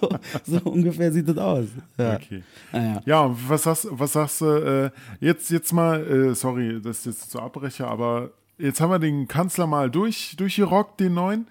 so, 0.00 0.08
so 0.44 0.70
ungefähr 0.70 1.12
sieht 1.12 1.28
das 1.28 1.38
aus. 1.38 1.66
Ja. 1.98 2.16
Okay. 2.16 2.42
Ah, 2.72 2.78
ja. 2.78 3.02
Ja, 3.04 3.36
was 3.48 3.64
sagst, 3.64 3.88
was 3.90 4.12
sagst 4.12 4.40
du, 4.40 4.46
äh, 4.46 4.90
jetzt, 5.20 5.50
jetzt 5.50 5.72
mal, 5.72 6.04
äh, 6.06 6.34
sorry, 6.34 6.80
dass 6.80 7.00
ich 7.00 7.06
jetzt 7.06 7.30
so 7.30 7.38
abbreche, 7.38 7.86
aber 7.86 8.30
jetzt 8.58 8.80
haben 8.80 8.90
wir 8.90 8.98
den 8.98 9.28
Kanzler 9.28 9.66
mal 9.66 9.90
durch, 9.90 10.34
durchgerockt, 10.36 11.00
den 11.00 11.14
neuen. 11.14 11.46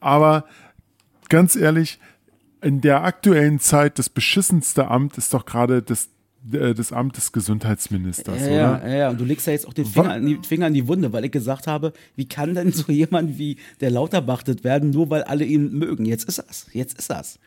Aber 0.00 0.44
ganz 1.28 1.56
ehrlich, 1.56 1.98
in 2.60 2.80
der 2.80 3.02
aktuellen 3.02 3.58
Zeit, 3.58 3.98
das 3.98 4.08
beschissenste 4.08 4.88
Amt 4.88 5.18
ist 5.18 5.34
doch 5.34 5.44
gerade 5.44 5.82
das, 5.82 6.08
äh, 6.52 6.74
das 6.74 6.92
Amt 6.92 7.16
des 7.16 7.32
Gesundheitsministers, 7.32 8.40
Ja, 8.40 8.46
oder? 8.46 8.88
ja, 8.88 8.96
ja, 8.96 9.10
und 9.10 9.20
du 9.20 9.24
legst 9.24 9.46
ja 9.46 9.52
jetzt 9.52 9.66
auch 9.66 9.74
den 9.74 9.86
Finger 9.86 10.12
an, 10.12 10.26
die, 10.26 10.38
Finger 10.46 10.66
an 10.66 10.74
die 10.74 10.86
Wunde, 10.88 11.12
weil 11.12 11.24
ich 11.24 11.32
gesagt 11.32 11.66
habe, 11.66 11.92
wie 12.16 12.26
kann 12.26 12.54
denn 12.54 12.72
so 12.72 12.90
jemand 12.92 13.38
wie 13.38 13.56
der 13.80 13.90
Lauterbach 13.90 14.42
das 14.42 14.64
werden, 14.64 14.90
nur 14.90 15.10
weil 15.10 15.22
alle 15.22 15.44
ihn 15.44 15.72
mögen? 15.72 16.04
Jetzt 16.04 16.24
ist 16.28 16.38
das, 16.38 16.66
jetzt 16.72 16.98
ist 16.98 17.10
das. 17.10 17.38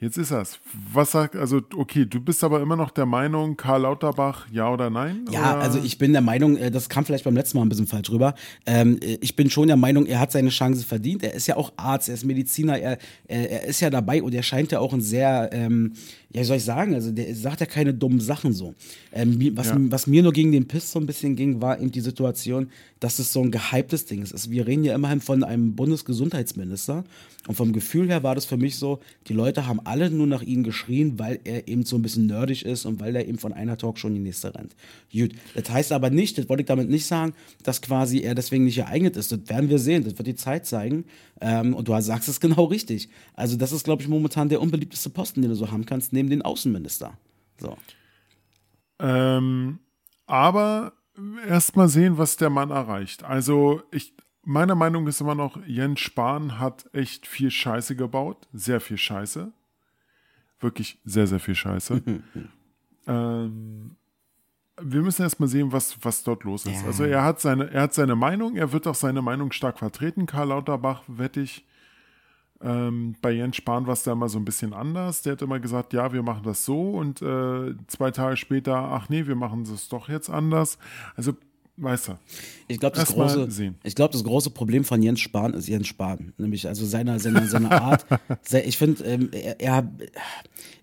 Jetzt 0.00 0.18
ist 0.18 0.32
das. 0.32 0.58
Was 0.92 1.12
sagt, 1.12 1.36
also, 1.36 1.62
okay, 1.76 2.04
du 2.04 2.20
bist 2.20 2.42
aber 2.42 2.60
immer 2.60 2.76
noch 2.76 2.90
der 2.90 3.06
Meinung, 3.06 3.56
Karl 3.56 3.82
Lauterbach, 3.82 4.46
ja 4.52 4.70
oder 4.70 4.90
nein? 4.90 5.24
Ja, 5.30 5.54
oder? 5.54 5.62
also 5.62 5.78
ich 5.82 5.98
bin 5.98 6.12
der 6.12 6.20
Meinung, 6.20 6.56
äh, 6.56 6.70
das 6.70 6.88
kam 6.88 7.04
vielleicht 7.04 7.24
beim 7.24 7.36
letzten 7.36 7.56
Mal 7.56 7.64
ein 7.64 7.68
bisschen 7.68 7.86
falsch 7.86 8.10
rüber. 8.10 8.34
Ähm, 8.66 8.98
äh, 9.00 9.18
ich 9.20 9.36
bin 9.36 9.48
schon 9.50 9.68
der 9.68 9.76
Meinung, 9.76 10.04
er 10.06 10.18
hat 10.20 10.32
seine 10.32 10.50
Chance 10.50 10.84
verdient. 10.84 11.22
Er 11.22 11.32
ist 11.32 11.46
ja 11.46 11.56
auch 11.56 11.72
Arzt, 11.76 12.08
er 12.08 12.16
ist 12.16 12.24
Mediziner, 12.24 12.76
er, 12.76 12.98
er, 13.28 13.50
er 13.50 13.64
ist 13.64 13.80
ja 13.80 13.88
dabei 13.88 14.22
und 14.22 14.34
er 14.34 14.42
scheint 14.42 14.72
ja 14.72 14.80
auch 14.80 14.92
ein 14.92 15.00
sehr, 15.00 15.48
ähm, 15.52 15.92
ja, 16.34 16.40
wie 16.40 16.44
soll 16.44 16.56
ich 16.56 16.64
sagen, 16.64 16.94
also 16.94 17.12
der 17.12 17.32
sagt 17.34 17.60
ja 17.60 17.66
keine 17.66 17.94
dummen 17.94 18.20
Sachen 18.20 18.52
so. 18.52 18.74
Ähm, 19.12 19.38
was, 19.56 19.68
Ja. 19.68 19.76
was 19.78 20.06
mir 20.08 20.22
nur 20.22 20.32
gegen 20.32 20.50
den 20.52 20.66
Piss 20.66 20.90
so 20.90 20.98
ein 20.98 21.06
bisschen 21.06 21.36
ging, 21.36 21.60
war 21.62 21.80
eben 21.80 21.92
die 21.92 22.00
Situation, 22.00 22.68
dass 22.98 23.18
es 23.18 23.32
so 23.32 23.40
ein 23.42 23.50
gehyptes 23.50 24.06
Ding 24.06 24.22
ist. 24.22 24.32
Also 24.32 24.50
wir 24.50 24.66
reden 24.66 24.82
ja 24.82 24.94
immerhin 24.94 25.20
von 25.20 25.44
einem 25.44 25.74
Bundesgesundheitsminister 26.24 27.04
und 27.46 27.54
vom 27.54 27.72
Gefühl 27.72 28.08
her 28.08 28.22
war 28.22 28.34
das 28.34 28.46
für 28.46 28.56
mich 28.56 28.76
so, 28.76 29.00
die 29.28 29.32
Leute 29.34 29.66
haben 29.66 29.80
alle 29.84 30.10
nur 30.10 30.26
nach 30.26 30.42
ihm 30.42 30.62
geschrien, 30.62 31.18
weil 31.18 31.38
er 31.44 31.68
eben 31.68 31.84
so 31.84 31.96
ein 31.96 32.02
bisschen 32.02 32.26
nerdig 32.26 32.64
ist 32.64 32.86
und 32.86 33.00
weil 33.00 33.14
er 33.14 33.28
eben 33.28 33.38
von 33.38 33.52
einer 33.52 33.76
Talkshow 33.76 34.08
in 34.08 34.14
die 34.14 34.20
nächste 34.20 34.54
rennt. 34.54 34.74
Gut, 35.12 35.32
das 35.54 35.70
heißt 35.70 35.92
aber 35.92 36.10
nicht, 36.10 36.38
das 36.38 36.48
wollte 36.48 36.62
ich 36.62 36.66
damit 36.66 36.88
nicht 36.88 37.06
sagen, 37.06 37.34
dass 37.62 37.82
quasi 37.82 38.20
er 38.20 38.34
deswegen 38.34 38.64
nicht 38.64 38.76
geeignet 38.76 39.16
ist. 39.16 39.30
Das 39.30 39.40
werden 39.46 39.68
wir 39.68 39.78
sehen, 39.78 40.04
das 40.04 40.16
wird 40.16 40.26
die 40.26 40.34
Zeit 40.34 40.66
zeigen. 40.66 41.04
Ähm, 41.40 41.74
und 41.74 41.88
du 41.88 42.00
sagst 42.00 42.28
es 42.28 42.40
genau 42.40 42.64
richtig. 42.64 43.08
Also 43.34 43.56
das 43.56 43.72
ist, 43.72 43.84
glaube 43.84 44.02
ich, 44.02 44.08
momentan 44.08 44.48
der 44.48 44.62
unbeliebteste 44.62 45.10
Posten, 45.10 45.42
den 45.42 45.50
du 45.50 45.56
so 45.56 45.70
haben 45.70 45.84
kannst, 45.84 46.12
neben 46.12 46.23
den 46.30 46.42
Außenminister. 46.42 47.16
So. 47.58 47.76
Ähm, 48.98 49.78
aber 50.26 50.92
erst 51.46 51.76
mal 51.76 51.88
sehen, 51.88 52.18
was 52.18 52.36
der 52.36 52.50
Mann 52.50 52.70
erreicht. 52.70 53.24
Also, 53.24 53.82
ich, 53.90 54.14
meine 54.42 54.74
Meinung 54.74 55.06
ist 55.06 55.20
immer 55.20 55.34
noch, 55.34 55.58
Jens 55.66 56.00
Spahn 56.00 56.58
hat 56.58 56.88
echt 56.92 57.26
viel 57.26 57.50
Scheiße 57.50 57.96
gebaut. 57.96 58.48
Sehr 58.52 58.80
viel 58.80 58.98
Scheiße. 58.98 59.52
Wirklich 60.60 60.98
sehr, 61.04 61.26
sehr 61.26 61.40
viel 61.40 61.54
Scheiße. 61.54 62.02
ähm, 63.06 63.96
wir 64.80 65.02
müssen 65.02 65.22
erst 65.22 65.40
mal 65.40 65.46
sehen, 65.46 65.72
was, 65.72 65.96
was 66.02 66.22
dort 66.24 66.44
los 66.44 66.66
ist. 66.66 66.82
Ja. 66.82 66.86
Also 66.86 67.04
er 67.04 67.22
hat, 67.22 67.40
seine, 67.40 67.70
er 67.70 67.82
hat 67.82 67.94
seine 67.94 68.16
Meinung, 68.16 68.56
er 68.56 68.72
wird 68.72 68.86
auch 68.86 68.94
seine 68.94 69.22
Meinung 69.22 69.52
stark 69.52 69.78
vertreten. 69.78 70.26
Karl 70.26 70.48
Lauterbach, 70.48 71.02
wette 71.06 71.40
ich. 71.40 71.64
Ähm, 72.64 73.14
bei 73.20 73.32
Jens 73.32 73.56
Spahn 73.56 73.86
war 73.86 73.92
es 73.92 74.04
da 74.04 74.12
immer 74.12 74.28
so 74.28 74.38
ein 74.38 74.44
bisschen 74.44 74.72
anders. 74.72 75.20
Der 75.22 75.32
hat 75.32 75.42
immer 75.42 75.60
gesagt, 75.60 75.92
ja, 75.92 76.12
wir 76.12 76.22
machen 76.22 76.44
das 76.44 76.64
so 76.64 76.92
und 76.92 77.20
äh, 77.20 77.74
zwei 77.88 78.10
Tage 78.10 78.36
später, 78.38 78.74
ach 78.74 79.10
nee, 79.10 79.26
wir 79.26 79.36
machen 79.36 79.62
es 79.62 79.88
doch 79.88 80.08
jetzt 80.08 80.30
anders. 80.30 80.78
Also, 81.14 81.34
weißt 81.76 82.08
du, 82.08 82.18
Ich 82.68 82.80
glaube, 82.80 82.96
das, 82.96 83.14
mal 83.14 83.26
große, 83.26 83.74
ich 83.82 83.94
glaub, 83.94 84.12
das 84.12 84.24
große 84.24 84.48
Problem 84.48 84.84
von 84.84 85.02
Jens 85.02 85.20
Spahn 85.20 85.52
ist 85.52 85.68
Jens 85.68 85.88
Spahn. 85.88 86.32
Nämlich 86.38 86.66
also 86.66 86.86
seine, 86.86 87.20
seine, 87.20 87.46
seine 87.48 87.70
Art. 87.70 88.06
Ich 88.64 88.78
finde, 88.78 89.04
ähm, 89.04 89.28
er, 89.32 89.60
er, 89.60 89.92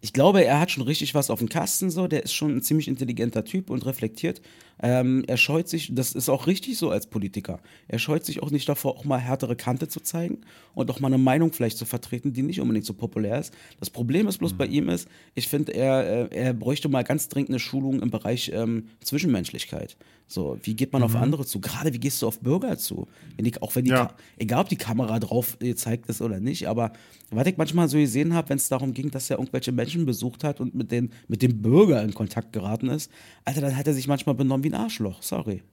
ich 0.02 0.14
glaube, 0.14 0.44
er 0.44 0.60
hat 0.60 0.70
schon 0.70 0.84
richtig 0.84 1.16
was 1.16 1.32
auf 1.32 1.40
dem 1.40 1.50
Kasten. 1.50 1.90
So. 1.90 2.08
Der 2.08 2.24
ist 2.24 2.34
schon 2.34 2.58
ein 2.58 2.62
ziemlich 2.62 2.88
intelligenter 2.90 3.44
Typ 3.44 3.72
und 3.72 3.86
reflektiert. 3.88 4.42
Ähm, 4.82 5.24
er 5.28 5.38
scheut 5.38 5.68
sich, 5.68 5.94
das 5.94 6.14
ist 6.14 6.30
auch 6.30 6.48
richtig 6.48 6.78
so 6.78 6.90
als 6.90 7.08
Politiker. 7.08 7.60
Er 7.88 8.00
scheut 8.00 8.26
sich 8.26 8.42
auch 8.42 8.52
nicht 8.52 8.68
davor, 8.68 8.98
auch 8.98 9.06
mal 9.06 9.20
härtere 9.20 9.56
Kante 9.56 9.88
zu 9.88 10.00
zeigen 10.00 10.42
und 10.74 10.90
auch 10.90 11.00
mal 11.00 11.08
eine 11.08 11.18
Meinung 11.18 11.54
vielleicht 11.54 11.78
zu 11.78 11.86
vertreten, 11.86 12.34
die 12.34 12.42
nicht 12.42 12.62
unbedingt 12.62 12.86
so 12.86 12.94
populär 12.94 13.40
ist. 13.40 13.54
Das 13.80 13.90
Problem 13.90 14.28
ist 14.28 14.40
bloß 14.40 14.54
bei 14.54 14.66
ihm 14.66 14.90
ist, 14.90 15.08
ich 15.36 15.48
finde, 15.48 15.74
er, 15.74 16.32
äh, 16.32 16.36
er 16.36 16.54
bräuchte 16.54 16.90
mal 16.90 17.04
ganz 17.04 17.30
dringend 17.30 17.50
eine 17.50 17.60
Schulung 17.60 18.02
im 18.02 18.10
Bereich 18.10 18.52
ähm, 18.54 18.88
Zwischenmenschlichkeit. 19.04 19.98
So, 20.28 20.58
wie 20.64 20.76
geht 20.76 20.94
man 20.94 21.04
auf 21.04 21.16
andere 21.16 21.46
zu? 21.46 21.60
Gerade 21.60 21.94
wie 21.94 22.00
gehst 22.00 22.22
du 22.22 22.28
auf 22.28 22.40
Bürger 22.40 22.78
zu? 22.78 23.08
Wenn 23.36 23.44
die, 23.44 23.62
auch 23.62 23.76
wenn 23.76 23.84
die, 23.84 23.92
Ja. 23.92 24.14
Egal 24.38 24.62
ob 24.62 24.70
die 24.70 24.78
Kamera 24.78 25.20
drauf 25.20 25.60
gezeigt 25.60 26.08
ist 26.08 26.22
oder 26.22 26.40
nicht, 26.40 26.70
aber 26.70 26.94
was 27.32 27.48
ich 27.48 27.58
manchmal 27.58 27.90
so 27.90 27.98
gesehen 27.98 28.34
habe, 28.34 28.50
wenn 28.50 28.58
es 28.58 28.70
darum 28.70 28.94
ging, 28.94 29.12
dass 29.12 29.30
er 29.30 29.40
irgendwelche 29.40 29.74
Menschen 29.74 30.06
besucht 30.06 30.46
hat 30.46 30.62
und 30.62 30.74
mit, 30.74 30.92
den, 30.92 31.12
mit 31.28 31.42
dem 31.42 31.62
Bürger 31.62 32.02
in 32.02 32.14
Kontakt 32.14 32.54
geraten 32.54 32.88
ist, 32.88 33.12
Alter, 33.44 33.60
dann 33.62 33.76
hat 33.76 33.88
er 33.88 33.94
sich 33.94 34.08
manchmal 34.08 34.36
benommen 34.36 34.64
wie 34.64 34.71
ein 34.72 34.76
Arschloch, 34.76 35.22
sorry. 35.22 35.64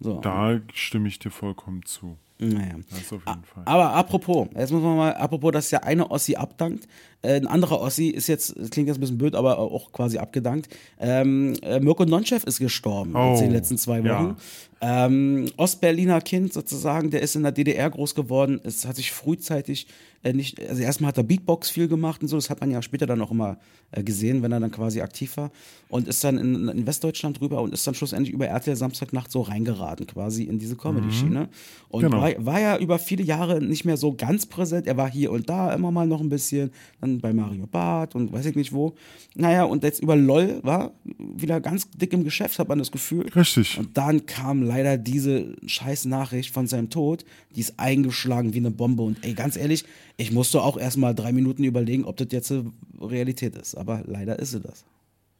So. 0.00 0.20
da 0.20 0.60
stimme 0.72 1.08
ich 1.08 1.18
dir 1.18 1.30
vollkommen 1.30 1.84
zu. 1.84 2.18
Naja. 2.38 2.74
Das 2.90 3.12
auf 3.12 3.22
jeden 3.26 3.44
Fall. 3.44 3.62
Aber 3.64 3.92
apropos, 3.92 4.48
jetzt 4.56 4.72
muss 4.72 4.82
man 4.82 4.96
mal, 4.96 5.14
apropos, 5.14 5.52
dass 5.52 5.70
ja 5.70 5.80
eine 5.84 6.10
Ossi 6.10 6.34
abdankt, 6.34 6.88
äh, 7.22 7.36
ein 7.36 7.46
anderer 7.46 7.80
Ossi 7.80 8.08
ist 8.08 8.26
jetzt, 8.26 8.58
das 8.58 8.70
klingt 8.70 8.88
jetzt 8.88 8.98
ein 8.98 9.00
bisschen 9.00 9.18
blöd, 9.18 9.36
aber 9.36 9.58
auch 9.58 9.92
quasi 9.92 10.18
abgedankt. 10.18 10.68
Ähm, 10.98 11.54
äh, 11.62 11.78
Mirko 11.78 12.04
Nonchev 12.04 12.44
ist 12.44 12.58
gestorben 12.58 13.14
Oh, 13.14 13.34
in 13.36 13.40
den 13.40 13.52
letzten 13.52 13.78
zwei 13.78 14.02
Wochen. 14.04 14.36
Ähm, 14.80 15.46
Ostberliner 15.56 16.20
Kind 16.20 16.52
sozusagen, 16.52 17.10
der 17.10 17.22
ist 17.22 17.36
in 17.36 17.44
der 17.44 17.52
DDR 17.52 17.88
groß 17.88 18.16
geworden, 18.16 18.60
es 18.64 18.84
hat 18.84 18.96
sich 18.96 19.12
frühzeitig 19.12 19.86
äh, 20.24 20.32
nicht, 20.32 20.60
also 20.68 20.82
erstmal 20.82 21.08
hat 21.08 21.16
er 21.18 21.22
Beatbox 21.22 21.70
viel 21.70 21.86
gemacht 21.86 22.22
und 22.22 22.28
so, 22.28 22.36
das 22.36 22.50
hat 22.50 22.60
man 22.60 22.70
ja 22.70 22.82
später 22.82 23.06
dann 23.06 23.20
auch 23.20 23.30
immer 23.30 23.58
äh, 23.92 24.02
gesehen, 24.02 24.42
wenn 24.42 24.50
er 24.52 24.60
dann 24.60 24.70
quasi 24.72 25.00
aktiv 25.00 25.36
war 25.36 25.50
und 25.88 26.08
ist 26.08 26.24
dann 26.24 26.38
in, 26.38 26.68
in 26.68 26.86
Westdeutschland 26.86 27.40
rüber 27.40 27.62
und 27.62 27.72
ist 27.72 27.86
dann 27.86 27.94
schlussendlich 27.94 28.34
über 28.34 28.46
RTL 28.48 28.74
Samstagnacht 28.76 29.30
so 29.30 29.42
reingeraten 29.42 30.06
quasi 30.06 30.44
in 30.44 30.58
diese 30.58 30.74
Comedy-Schiene 30.76 31.48
und 31.88 32.02
Genau. 32.02 32.20
war, 32.20 32.32
war 32.44 32.60
ja 32.60 32.76
über 32.78 32.98
viele 32.98 33.22
Jahre 33.22 33.62
nicht 33.62 33.84
mehr 33.84 33.96
so 33.96 34.14
ganz 34.14 34.46
präsent. 34.46 34.86
Er 34.86 34.96
war 34.96 35.10
hier 35.10 35.30
und 35.30 35.48
da 35.48 35.72
immer 35.72 35.90
mal 35.92 36.06
noch 36.06 36.20
ein 36.20 36.28
bisschen, 36.28 36.70
dann 37.00 37.20
bei 37.20 37.32
Mario 37.32 37.66
Barth 37.66 38.14
und 38.14 38.32
weiß 38.32 38.46
ich 38.46 38.56
nicht 38.56 38.72
wo. 38.72 38.94
Naja, 39.36 39.64
und 39.64 39.84
jetzt 39.84 40.00
über 40.02 40.16
LOL 40.16 40.60
war 40.62 40.92
wieder 41.04 41.60
ganz 41.60 41.88
dick 41.90 42.12
im 42.12 42.24
Geschäft, 42.24 42.58
hat 42.58 42.68
man 42.68 42.78
das 42.78 42.90
Gefühl. 42.90 43.28
Richtig. 43.34 43.78
Und 43.78 43.96
dann 43.96 44.26
kam 44.26 44.62
leider 44.62 44.96
diese 44.98 45.54
scheiß 45.66 46.06
Nachricht 46.06 46.52
von 46.52 46.66
seinem 46.66 46.90
Tod, 46.90 47.24
die 47.54 47.60
ist 47.60 47.78
eingeschlagen 47.78 48.54
wie 48.54 48.58
eine 48.58 48.70
Bombe. 48.70 49.02
Und 49.02 49.24
ey, 49.24 49.34
ganz 49.34 49.56
ehrlich, 49.56 49.84
ich 50.16 50.32
musste 50.32 50.62
auch 50.62 50.76
erstmal 50.76 51.14
drei 51.14 51.32
Minuten 51.32 51.64
überlegen, 51.64 52.04
ob 52.04 52.16
das 52.16 52.28
jetzt 52.30 52.52
Realität 53.00 53.56
ist. 53.56 53.74
Aber 53.74 54.02
leider 54.06 54.38
ist 54.38 54.52
sie 54.52 54.60
das. 54.60 54.84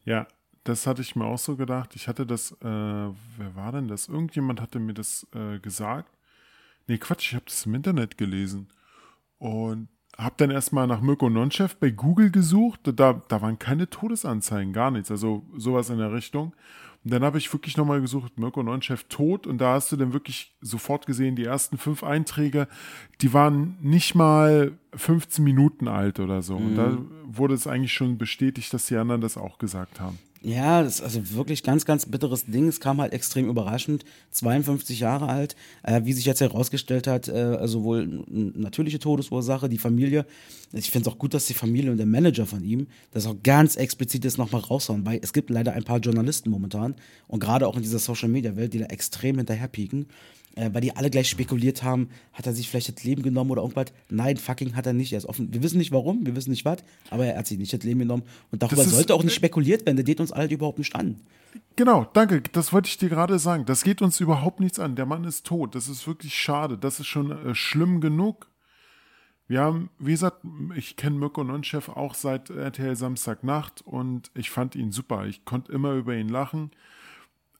Ja, 0.03 0.27
das 0.63 0.87
hatte 0.87 1.01
ich 1.01 1.15
mir 1.15 1.25
auch 1.25 1.37
so 1.37 1.55
gedacht. 1.55 1.95
Ich 1.95 2.07
hatte 2.07 2.25
das, 2.25 2.51
äh, 2.51 2.63
wer 2.63 3.55
war 3.55 3.71
denn 3.71 3.87
das? 3.87 4.07
Irgendjemand 4.07 4.59
hatte 4.61 4.79
mir 4.79 4.93
das 4.93 5.27
äh, 5.33 5.59
gesagt. 5.59 6.11
Nee, 6.87 6.97
Quatsch, 6.97 7.29
ich 7.29 7.35
habe 7.35 7.45
das 7.45 7.65
im 7.65 7.75
Internet 7.75 8.17
gelesen. 8.17 8.67
Und 9.37 9.87
habe 10.17 10.35
dann 10.37 10.51
erstmal 10.51 10.87
nach 10.87 11.01
Mirko 11.01 11.29
Nonchev 11.29 11.75
bei 11.75 11.91
Google 11.91 12.31
gesucht. 12.31 12.79
Da, 12.83 13.21
da 13.27 13.41
waren 13.41 13.59
keine 13.59 13.89
Todesanzeigen, 13.89 14.73
gar 14.73 14.91
nichts. 14.91 15.11
Also 15.11 15.45
sowas 15.55 15.89
in 15.89 15.97
der 15.97 16.13
Richtung. 16.13 16.55
Und 17.05 17.13
dann 17.13 17.23
habe 17.23 17.37
ich 17.37 17.53
wirklich 17.53 17.77
nochmal 17.77 18.01
gesucht, 18.01 18.39
Mirko 18.39 18.63
Nonchev 18.63 19.03
tot. 19.09 19.45
Und 19.45 19.59
da 19.59 19.73
hast 19.73 19.91
du 19.91 19.95
dann 19.95 20.11
wirklich 20.11 20.55
sofort 20.59 21.05
gesehen, 21.05 21.35
die 21.35 21.45
ersten 21.45 21.77
fünf 21.77 22.03
Einträge, 22.03 22.67
die 23.21 23.31
waren 23.31 23.77
nicht 23.79 24.15
mal 24.15 24.71
15 24.95 25.43
Minuten 25.43 25.87
alt 25.87 26.19
oder 26.19 26.41
so. 26.41 26.55
Und 26.55 26.75
da 26.75 26.97
wurde 27.23 27.53
es 27.53 27.67
eigentlich 27.67 27.93
schon 27.93 28.17
bestätigt, 28.17 28.73
dass 28.73 28.87
die 28.87 28.97
anderen 28.97 29.21
das 29.21 29.37
auch 29.37 29.59
gesagt 29.59 29.99
haben. 29.99 30.17
Ja, 30.41 30.83
das 30.83 30.95
ist 30.95 31.01
also 31.01 31.31
wirklich 31.33 31.63
ganz, 31.63 31.85
ganz 31.85 32.05
bitteres 32.05 32.45
Ding. 32.45 32.67
Es 32.67 32.79
kam 32.79 33.01
halt 33.01 33.13
extrem 33.13 33.49
überraschend. 33.49 34.05
52 34.31 34.99
Jahre 34.99 35.27
alt, 35.27 35.55
äh, 35.81 36.01
wie 36.03 36.13
sich 36.13 36.25
jetzt 36.25 36.39
herausgestellt 36.39 37.07
hat, 37.07 37.27
äh, 37.27 37.73
wohl 37.81 38.01
eine 38.01 38.51
natürliche 38.53 38.99
Todesursache, 38.99 39.69
die 39.69 39.79
Familie. 39.79 40.25
Ich 40.71 40.91
finde 40.91 41.09
es 41.09 41.15
auch 41.15 41.17
gut, 41.17 41.33
dass 41.33 41.47
die 41.47 41.55
Familie 41.55 41.89
und 41.89 41.97
der 41.97 42.05
Manager 42.05 42.45
von 42.45 42.63
ihm 42.63 42.87
das 43.11 43.25
auch 43.25 43.35
ganz 43.43 43.75
explizit 43.75 44.23
jetzt 44.23 44.37
nochmal 44.37 44.61
raushauen, 44.61 45.05
weil 45.05 45.19
es 45.23 45.33
gibt 45.33 45.49
leider 45.49 45.73
ein 45.73 45.83
paar 45.83 45.99
Journalisten 45.99 46.51
momentan 46.51 46.95
und 47.27 47.39
gerade 47.39 47.67
auch 47.67 47.75
in 47.75 47.81
dieser 47.81 47.99
Social-Media-Welt, 47.99 48.73
die 48.73 48.79
da 48.79 48.85
extrem 48.85 49.37
hinterherpieken. 49.37 50.05
Äh, 50.55 50.69
weil 50.73 50.81
die 50.81 50.95
alle 50.95 51.09
gleich 51.09 51.29
spekuliert 51.29 51.83
haben, 51.83 52.09
hat 52.33 52.47
er 52.47 52.53
sich 52.53 52.69
vielleicht 52.69 52.95
das 52.95 53.03
Leben 53.03 53.21
genommen 53.23 53.51
oder 53.51 53.61
irgendwas. 53.61 53.87
Nein, 54.09 54.37
fucking 54.37 54.75
hat 54.75 54.85
er 54.85 54.93
nicht. 54.93 55.11
Er 55.13 55.17
ist 55.19 55.25
offen. 55.25 55.53
Wir 55.53 55.61
wissen 55.63 55.77
nicht 55.77 55.91
warum, 55.91 56.25
wir 56.25 56.35
wissen 56.35 56.51
nicht 56.51 56.65
was, 56.65 56.77
aber 57.09 57.25
er 57.25 57.37
hat 57.37 57.47
sich 57.47 57.57
nicht 57.57 57.73
das 57.73 57.83
Leben 57.83 57.99
genommen. 57.99 58.23
Und 58.51 58.63
darüber 58.63 58.81
ist- 58.83 58.91
sollte 58.91 59.13
auch 59.13 59.23
nicht 59.23 59.35
spekuliert 59.35 59.85
werden. 59.85 59.97
Der 59.97 60.05
geht 60.05 60.19
uns 60.19 60.31
alle 60.31 60.49
überhaupt 60.53 60.79
nicht 60.79 60.95
an. 60.95 61.19
Genau, 61.77 62.05
danke. 62.13 62.41
Das 62.51 62.73
wollte 62.73 62.87
ich 62.89 62.97
dir 62.97 63.09
gerade 63.09 63.39
sagen. 63.39 63.65
Das 63.65 63.83
geht 63.83 64.01
uns 64.01 64.19
überhaupt 64.19 64.59
nichts 64.59 64.79
an. 64.79 64.95
Der 64.95 65.05
Mann 65.05 65.23
ist 65.23 65.45
tot. 65.45 65.75
Das 65.75 65.87
ist 65.87 66.05
wirklich 66.07 66.35
schade. 66.35 66.77
Das 66.77 66.99
ist 66.99 67.07
schon 67.07 67.31
äh, 67.31 67.55
schlimm 67.55 68.01
genug. 68.01 68.49
Wir 69.47 69.61
haben, 69.61 69.89
wie 69.99 70.11
gesagt, 70.11 70.43
ich 70.75 70.95
kenne 70.95 71.17
Mirko 71.17 71.43
Nonchef 71.43 71.89
auch 71.89 72.15
seit 72.15 72.49
RTL 72.49 72.95
Samstagnacht 72.95 73.83
und 73.85 74.31
ich 74.33 74.49
fand 74.49 74.75
ihn 74.75 74.91
super. 74.91 75.27
Ich 75.27 75.45
konnte 75.45 75.71
immer 75.71 75.93
über 75.93 76.15
ihn 76.15 76.29
lachen. 76.29 76.71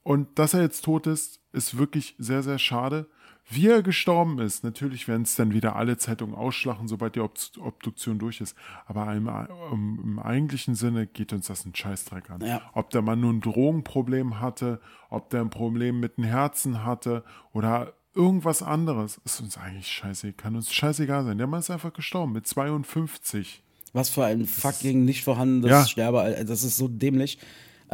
Und 0.01 0.39
dass 0.39 0.53
er 0.55 0.61
jetzt 0.61 0.83
tot 0.83 1.07
ist, 1.07 1.39
ist 1.55 1.77
wirklich 1.77 2.15
sehr, 2.17 2.43
sehr 2.43 2.59
schade. 2.59 3.07
Wie 3.47 3.67
er 3.67 3.83
gestorben 3.83 4.39
ist, 4.39 4.63
natürlich 4.63 5.07
werden 5.07 5.21
es 5.21 5.35
dann 5.35 5.53
wieder 5.53 5.75
alle 5.75 5.97
Zeitungen 5.97 6.33
ausschlachen, 6.33 6.87
sobald 6.87 7.15
die 7.15 7.19
Obduktion 7.19 8.17
durch 8.17 8.41
ist. 8.41 8.55
Aber 8.87 9.13
im, 9.13 9.29
im, 9.71 9.99
im 10.03 10.19
eigentlichen 10.19 10.73
Sinne 10.73 11.05
geht 11.05 11.31
uns 11.31 11.47
das 11.47 11.63
einen 11.63 11.75
Scheißdreck 11.75 12.31
an. 12.31 12.41
Ja. 12.41 12.61
Ob 12.73 12.89
der 12.89 13.03
Mann 13.03 13.19
nun 13.19 13.37
ein 13.37 13.41
Drogenproblem 13.41 14.39
hatte, 14.39 14.81
ob 15.09 15.29
der 15.29 15.41
ein 15.41 15.51
Problem 15.51 15.99
mit 15.99 16.17
dem 16.17 16.23
Herzen 16.23 16.83
hatte 16.83 17.23
oder 17.53 17.93
irgendwas 18.15 18.63
anderes, 18.63 19.21
ist 19.25 19.41
uns 19.41 19.57
eigentlich 19.57 19.89
scheiße, 19.89 20.33
kann 20.33 20.55
uns 20.55 20.73
scheißegal 20.73 21.25
sein. 21.25 21.37
Der 21.37 21.47
Mann 21.47 21.59
ist 21.59 21.69
einfach 21.69 21.93
gestorben 21.93 22.31
mit 22.31 22.47
52. 22.47 23.61
Was 23.93 24.09
für 24.09 24.25
ein 24.25 24.45
fucking 24.45 25.05
nicht 25.05 25.23
vorhandenes 25.23 25.69
Ja. 25.69 25.85
Sterbe, 25.85 26.43
das 26.47 26.63
ist 26.63 26.77
so 26.77 26.87
dämlich. 26.87 27.37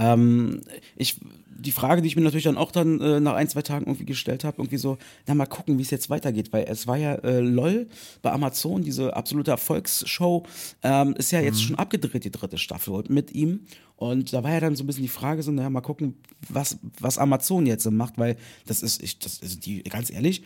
Ähm, 0.02 0.62
ich, 0.96 1.18
die 1.48 1.72
Frage, 1.72 2.02
die 2.02 2.08
ich 2.08 2.16
mir 2.16 2.24
natürlich 2.24 2.46
dann 2.46 2.58
auch 2.58 2.72
dann 2.72 3.00
äh, 3.00 3.20
nach 3.20 3.36
ein, 3.36 3.48
zwei 3.48 3.62
Tagen 3.62 3.86
irgendwie 3.86 4.06
gestellt 4.06 4.44
habe, 4.44 4.58
irgendwie 4.60 4.78
so, 4.78 4.98
na 5.28 5.36
mal 5.36 5.46
gucken, 5.46 5.78
wie 5.78 5.84
es 5.84 5.92
jetzt 5.92 6.10
weitergeht, 6.10 6.52
weil 6.52 6.66
es 6.68 6.88
war 6.88 6.98
ja 6.98 7.14
äh, 7.16 7.40
LOL 7.40 7.88
bei 8.24 8.32
Amazon, 8.32 8.84
diese 8.84 9.16
absolute 9.16 9.52
Erfolgsshow, 9.52 10.44
ähm, 10.82 11.14
ist 11.18 11.32
ja 11.32 11.40
jetzt 11.40 11.62
schon 11.62 11.76
abgedreht, 11.76 12.24
die 12.24 12.32
dritte 12.32 12.58
Staffel 12.58 13.04
mit 13.10 13.32
ihm. 13.32 13.62
Und 13.96 14.34
da 14.34 14.44
war 14.44 14.52
ja 14.52 14.60
dann 14.60 14.76
so 14.76 14.84
ein 14.84 14.88
bisschen 14.88 15.04
die 15.04 15.10
Frage, 15.10 15.44
so, 15.44 15.52
naja, 15.52 15.70
mal 15.70 15.82
gucken, 15.82 16.16
was, 16.50 16.80
was 17.00 17.20
Amazon 17.20 17.68
jetzt 17.68 17.90
macht, 17.92 18.18
weil 18.18 18.38
das 18.66 18.82
ist, 18.82 19.04
ich, 19.04 19.20
das 19.20 19.38
ist 19.38 19.68
die, 19.68 19.84
ganz 19.84 20.10
ehrlich, 20.10 20.42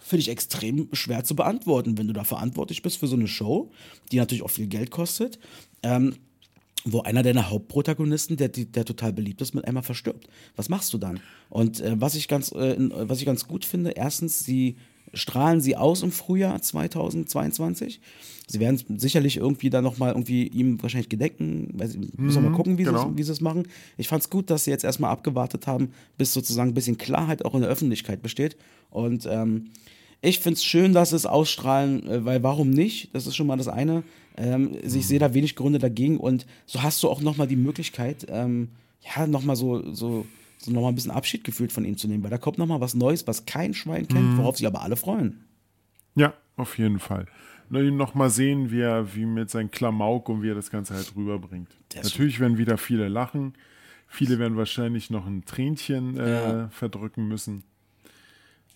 finde 0.00 0.20
ich 0.20 0.30
extrem 0.30 0.88
schwer 0.92 1.24
zu 1.24 1.36
beantworten, 1.36 1.98
wenn 1.98 2.06
du 2.06 2.14
da 2.14 2.24
verantwortlich 2.24 2.80
bist 2.80 2.96
für 2.96 3.08
so 3.08 3.16
eine 3.16 3.28
Show, 3.28 3.70
die 4.10 4.16
natürlich 4.16 4.42
auch 4.42 4.50
viel 4.50 4.68
Geld 4.68 4.90
kostet, 4.90 5.38
ähm, 5.82 6.14
wo 6.86 7.00
einer 7.00 7.22
deiner 7.22 7.50
Hauptprotagonisten, 7.50 8.36
der, 8.36 8.48
der 8.48 8.84
total 8.84 9.12
beliebt 9.12 9.42
ist, 9.42 9.54
mit 9.54 9.66
einmal 9.66 9.82
verstirbt. 9.82 10.28
Was 10.54 10.68
machst 10.68 10.94
du 10.94 10.98
dann? 10.98 11.20
Und 11.50 11.80
äh, 11.80 12.00
was, 12.00 12.14
ich 12.14 12.28
ganz, 12.28 12.52
äh, 12.52 12.76
was 12.78 13.18
ich 13.18 13.26
ganz 13.26 13.46
gut 13.48 13.64
finde, 13.64 13.90
erstens, 13.90 14.44
sie 14.44 14.76
strahlen 15.12 15.60
sie 15.60 15.76
aus 15.76 16.02
im 16.02 16.12
Frühjahr 16.12 16.60
2022. 16.60 18.00
Sie 18.46 18.60
werden 18.60 18.80
sicherlich 18.98 19.38
irgendwie 19.38 19.70
dann 19.70 19.82
nochmal 19.82 20.10
irgendwie 20.10 20.46
ihm 20.46 20.80
wahrscheinlich 20.82 21.08
gedenken, 21.08 21.70
weiß 21.74 21.96
müssen 22.16 22.42
wir 22.42 22.50
mal 22.50 22.56
gucken, 22.56 22.78
wie, 22.78 22.84
genau. 22.84 23.10
sie, 23.10 23.18
wie 23.18 23.22
sie 23.22 23.32
es 23.32 23.40
machen. 23.40 23.66
Ich 23.96 24.08
fand 24.08 24.22
es 24.22 24.30
gut, 24.30 24.50
dass 24.50 24.64
sie 24.64 24.70
jetzt 24.70 24.84
erstmal 24.84 25.10
abgewartet 25.10 25.66
haben, 25.66 25.90
bis 26.16 26.32
sozusagen 26.32 26.70
ein 26.70 26.74
bisschen 26.74 26.98
Klarheit 26.98 27.44
auch 27.44 27.54
in 27.54 27.62
der 27.62 27.70
Öffentlichkeit 27.70 28.22
besteht. 28.22 28.56
Und 28.90 29.26
ähm, 29.28 29.70
ich 30.22 30.38
finde 30.38 30.54
es 30.54 30.64
schön, 30.64 30.92
dass 30.92 31.10
sie 31.10 31.16
es 31.16 31.26
ausstrahlen, 31.26 32.06
äh, 32.08 32.24
weil 32.24 32.42
warum 32.42 32.70
nicht? 32.70 33.14
Das 33.14 33.26
ist 33.26 33.36
schon 33.36 33.46
mal 33.46 33.56
das 33.56 33.68
eine. 33.68 34.04
Ähm, 34.36 34.76
also 34.82 34.98
ich 34.98 35.06
sehe 35.06 35.18
da 35.18 35.32
wenig 35.34 35.56
Gründe 35.56 35.78
dagegen 35.78 36.18
und 36.18 36.46
so 36.66 36.82
hast 36.82 37.02
du 37.02 37.08
auch 37.08 37.20
nochmal 37.20 37.46
die 37.46 37.56
Möglichkeit, 37.56 38.26
ähm, 38.28 38.68
ja, 39.16 39.26
nochmal 39.26 39.56
so, 39.56 39.92
so, 39.94 40.26
so 40.58 40.70
nochmal 40.70 40.92
ein 40.92 40.94
bisschen 40.94 41.10
Abschied 41.12 41.44
gefühlt 41.44 41.72
von 41.72 41.84
ihm 41.84 41.96
zu 41.96 42.08
nehmen, 42.08 42.22
weil 42.22 42.30
da 42.30 42.38
kommt 42.38 42.58
nochmal 42.58 42.80
was 42.80 42.94
Neues, 42.94 43.26
was 43.26 43.46
kein 43.46 43.72
Schwein 43.74 44.08
kennt, 44.08 44.36
worauf 44.38 44.56
sich 44.56 44.66
aber 44.66 44.82
alle 44.82 44.96
freuen. 44.96 45.44
Ja, 46.14 46.34
auf 46.56 46.78
jeden 46.78 46.98
Fall. 46.98 47.26
Nur 47.68 47.82
ihn 47.82 47.96
noch 47.96 48.14
mal 48.14 48.30
sehen, 48.30 48.70
wie 48.70 48.80
er, 48.80 49.14
wie 49.14 49.26
mit 49.26 49.50
seinem 49.50 49.70
Klamauk 49.70 50.28
und 50.28 50.42
wie 50.42 50.50
er 50.50 50.54
das 50.54 50.70
Ganze 50.70 50.94
halt 50.94 51.12
rüberbringt. 51.16 51.68
Ist- 51.94 52.04
Natürlich 52.04 52.38
werden 52.40 52.58
wieder 52.58 52.78
viele 52.78 53.08
lachen. 53.08 53.54
Viele 54.08 54.38
werden 54.38 54.56
wahrscheinlich 54.56 55.10
noch 55.10 55.26
ein 55.26 55.44
Tränchen 55.44 56.16
äh, 56.18 56.30
Ja. 56.30 56.68
verdrücken 56.68 57.26
müssen. 57.26 57.64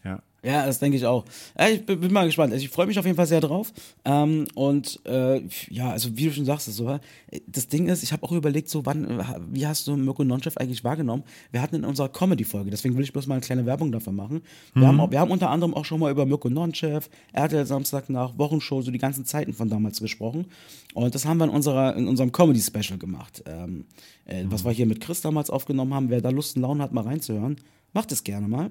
Ja. 0.04 0.22
Ja, 0.42 0.64
das 0.64 0.78
denke 0.78 0.96
ich 0.96 1.04
auch. 1.04 1.24
Ich 1.70 1.84
bin, 1.84 2.00
bin 2.00 2.12
mal 2.12 2.24
gespannt. 2.24 2.52
Also 2.52 2.64
ich 2.64 2.70
freue 2.70 2.86
mich 2.86 2.98
auf 2.98 3.04
jeden 3.04 3.16
Fall 3.16 3.26
sehr 3.26 3.40
drauf. 3.40 3.72
Ähm, 4.04 4.46
und 4.54 5.00
äh, 5.06 5.42
ja, 5.68 5.90
also 5.90 6.16
wie 6.16 6.24
du 6.24 6.32
schon 6.32 6.46
sagst, 6.46 6.66
so, 6.72 6.98
das 7.46 7.68
Ding 7.68 7.88
ist, 7.88 8.02
ich 8.02 8.12
habe 8.12 8.22
auch 8.22 8.32
überlegt, 8.32 8.70
so 8.70 8.86
wann, 8.86 9.20
äh, 9.20 9.24
wie 9.50 9.66
hast 9.66 9.86
du 9.86 9.96
Mirko 9.96 10.24
Nonchef 10.24 10.56
eigentlich 10.56 10.82
wahrgenommen? 10.82 11.24
Wir 11.50 11.60
hatten 11.60 11.76
in 11.76 11.84
unserer 11.84 12.08
Comedy-Folge, 12.08 12.70
deswegen 12.70 12.96
will 12.96 13.04
ich 13.04 13.12
bloß 13.12 13.26
mal 13.26 13.34
eine 13.34 13.42
kleine 13.42 13.66
Werbung 13.66 13.92
dafür 13.92 14.12
machen. 14.12 14.42
Wir, 14.74 14.86
haben, 14.86 15.00
auch, 15.00 15.10
wir 15.10 15.20
haben 15.20 15.30
unter 15.30 15.50
anderem 15.50 15.74
auch 15.74 15.84
schon 15.84 16.00
mal 16.00 16.10
über 16.10 16.24
Mirko 16.24 16.48
Nonchef, 16.48 17.10
RTL 17.32 17.66
Samstag 17.66 18.08
nach 18.08 18.38
Wochenshow, 18.38 18.80
so 18.80 18.90
die 18.90 18.98
ganzen 18.98 19.26
Zeiten 19.26 19.52
von 19.52 19.68
damals 19.68 20.00
gesprochen. 20.00 20.46
Und 20.94 21.14
das 21.14 21.26
haben 21.26 21.38
wir 21.38 21.44
in, 21.44 21.50
unserer, 21.50 21.96
in 21.96 22.08
unserem 22.08 22.32
Comedy-Special 22.32 22.98
gemacht. 22.98 23.42
Ähm, 23.46 23.84
äh, 24.24 24.44
Was 24.46 24.64
wir 24.64 24.72
hier 24.72 24.86
mit 24.86 25.00
Chris 25.00 25.20
damals 25.20 25.50
aufgenommen 25.50 25.92
haben. 25.92 26.10
Wer 26.10 26.20
da 26.20 26.30
Lust 26.30 26.56
und 26.56 26.62
Laune 26.62 26.82
hat, 26.82 26.92
mal 26.92 27.04
reinzuhören, 27.04 27.56
macht 27.92 28.10
es 28.12 28.24
gerne 28.24 28.48
mal. 28.48 28.70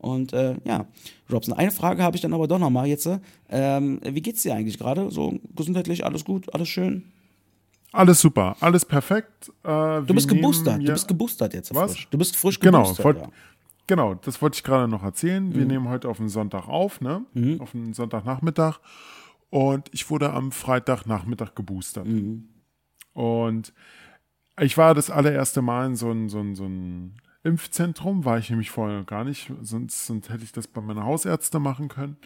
Und 0.00 0.32
äh, 0.32 0.56
ja, 0.64 0.86
Robson, 1.30 1.54
eine 1.54 1.70
Frage 1.70 2.02
habe 2.02 2.16
ich 2.16 2.22
dann 2.22 2.32
aber 2.32 2.48
doch 2.48 2.58
nochmal 2.58 2.86
jetzt. 2.86 3.08
Ähm, 3.48 4.00
wie 4.02 4.22
geht's 4.22 4.42
dir 4.42 4.54
eigentlich 4.54 4.78
gerade? 4.78 5.10
So 5.10 5.38
gesundheitlich, 5.54 6.04
alles 6.04 6.24
gut, 6.24 6.52
alles 6.54 6.68
schön? 6.68 7.04
Alles 7.92 8.20
super, 8.20 8.56
alles 8.60 8.84
perfekt. 8.84 9.50
Äh, 9.64 10.02
Du 10.02 10.14
bist 10.14 10.28
geboostert, 10.28 10.80
du 10.80 10.92
bist 10.92 11.08
geboostert 11.08 11.54
jetzt. 11.54 11.74
Was? 11.74 11.92
Frisch. 11.92 12.08
Du 12.10 12.18
bist 12.18 12.36
frisch 12.36 12.58
Genau, 12.60 12.82
geboostert. 12.82 13.04
wollt, 13.04 13.18
ja. 13.18 13.28
genau, 13.86 14.14
das 14.14 14.40
wollte 14.40 14.56
ich 14.56 14.62
gerade 14.62 14.88
noch 14.88 15.02
erzählen. 15.02 15.48
Mhm. 15.48 15.54
Wir 15.54 15.66
nehmen 15.66 15.88
heute 15.88 16.08
auf 16.08 16.16
den 16.18 16.28
Sonntag 16.28 16.68
auf, 16.68 17.00
ne? 17.00 17.24
Auf 17.58 17.72
den 17.72 17.92
Sonntagnachmittag. 17.92 18.78
Und 19.50 19.88
ich 19.92 20.08
wurde 20.08 20.32
am 20.32 20.52
Freitagnachmittag 20.52 21.54
geboostert. 21.56 22.06
Mhm. 22.06 22.48
Und 23.12 23.72
ich 24.60 24.78
war 24.78 24.94
das 24.94 25.10
allererste 25.10 25.60
Mal 25.60 25.86
in 25.86 25.96
so 25.96 26.10
ein, 26.12 26.28
so 26.28 26.38
ein, 26.38 26.54
so 26.54 26.64
ein 26.66 27.16
Impfzentrum, 27.42 28.24
war 28.24 28.38
ich 28.38 28.50
nämlich 28.50 28.70
vorher 28.70 29.04
gar 29.04 29.24
nicht, 29.24 29.52
sonst, 29.62 30.06
sonst 30.06 30.28
hätte 30.28 30.44
ich 30.44 30.52
das 30.52 30.66
bei 30.66 30.80
meiner 30.80 31.04
Hausärzte 31.04 31.58
machen 31.58 31.88
können. 31.88 32.16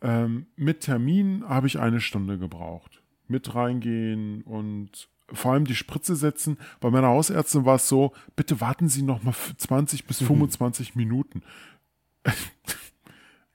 Ähm, 0.00 0.46
mit 0.56 0.80
Termin 0.80 1.44
habe 1.48 1.66
ich 1.66 1.78
eine 1.78 2.00
Stunde 2.00 2.38
gebraucht. 2.38 3.02
Mit 3.26 3.54
reingehen 3.54 4.42
und 4.42 5.08
vor 5.32 5.52
allem 5.52 5.66
die 5.66 5.74
Spritze 5.74 6.16
setzen. 6.16 6.56
Bei 6.80 6.90
meiner 6.90 7.08
Hausärztin 7.08 7.64
war 7.66 7.76
es 7.76 7.88
so, 7.88 8.12
bitte 8.36 8.60
warten 8.60 8.88
Sie 8.88 9.02
noch 9.02 9.22
mal 9.22 9.32
für 9.32 9.56
20 9.56 10.06
bis 10.06 10.22
25 10.22 10.94
Minuten. 10.94 11.42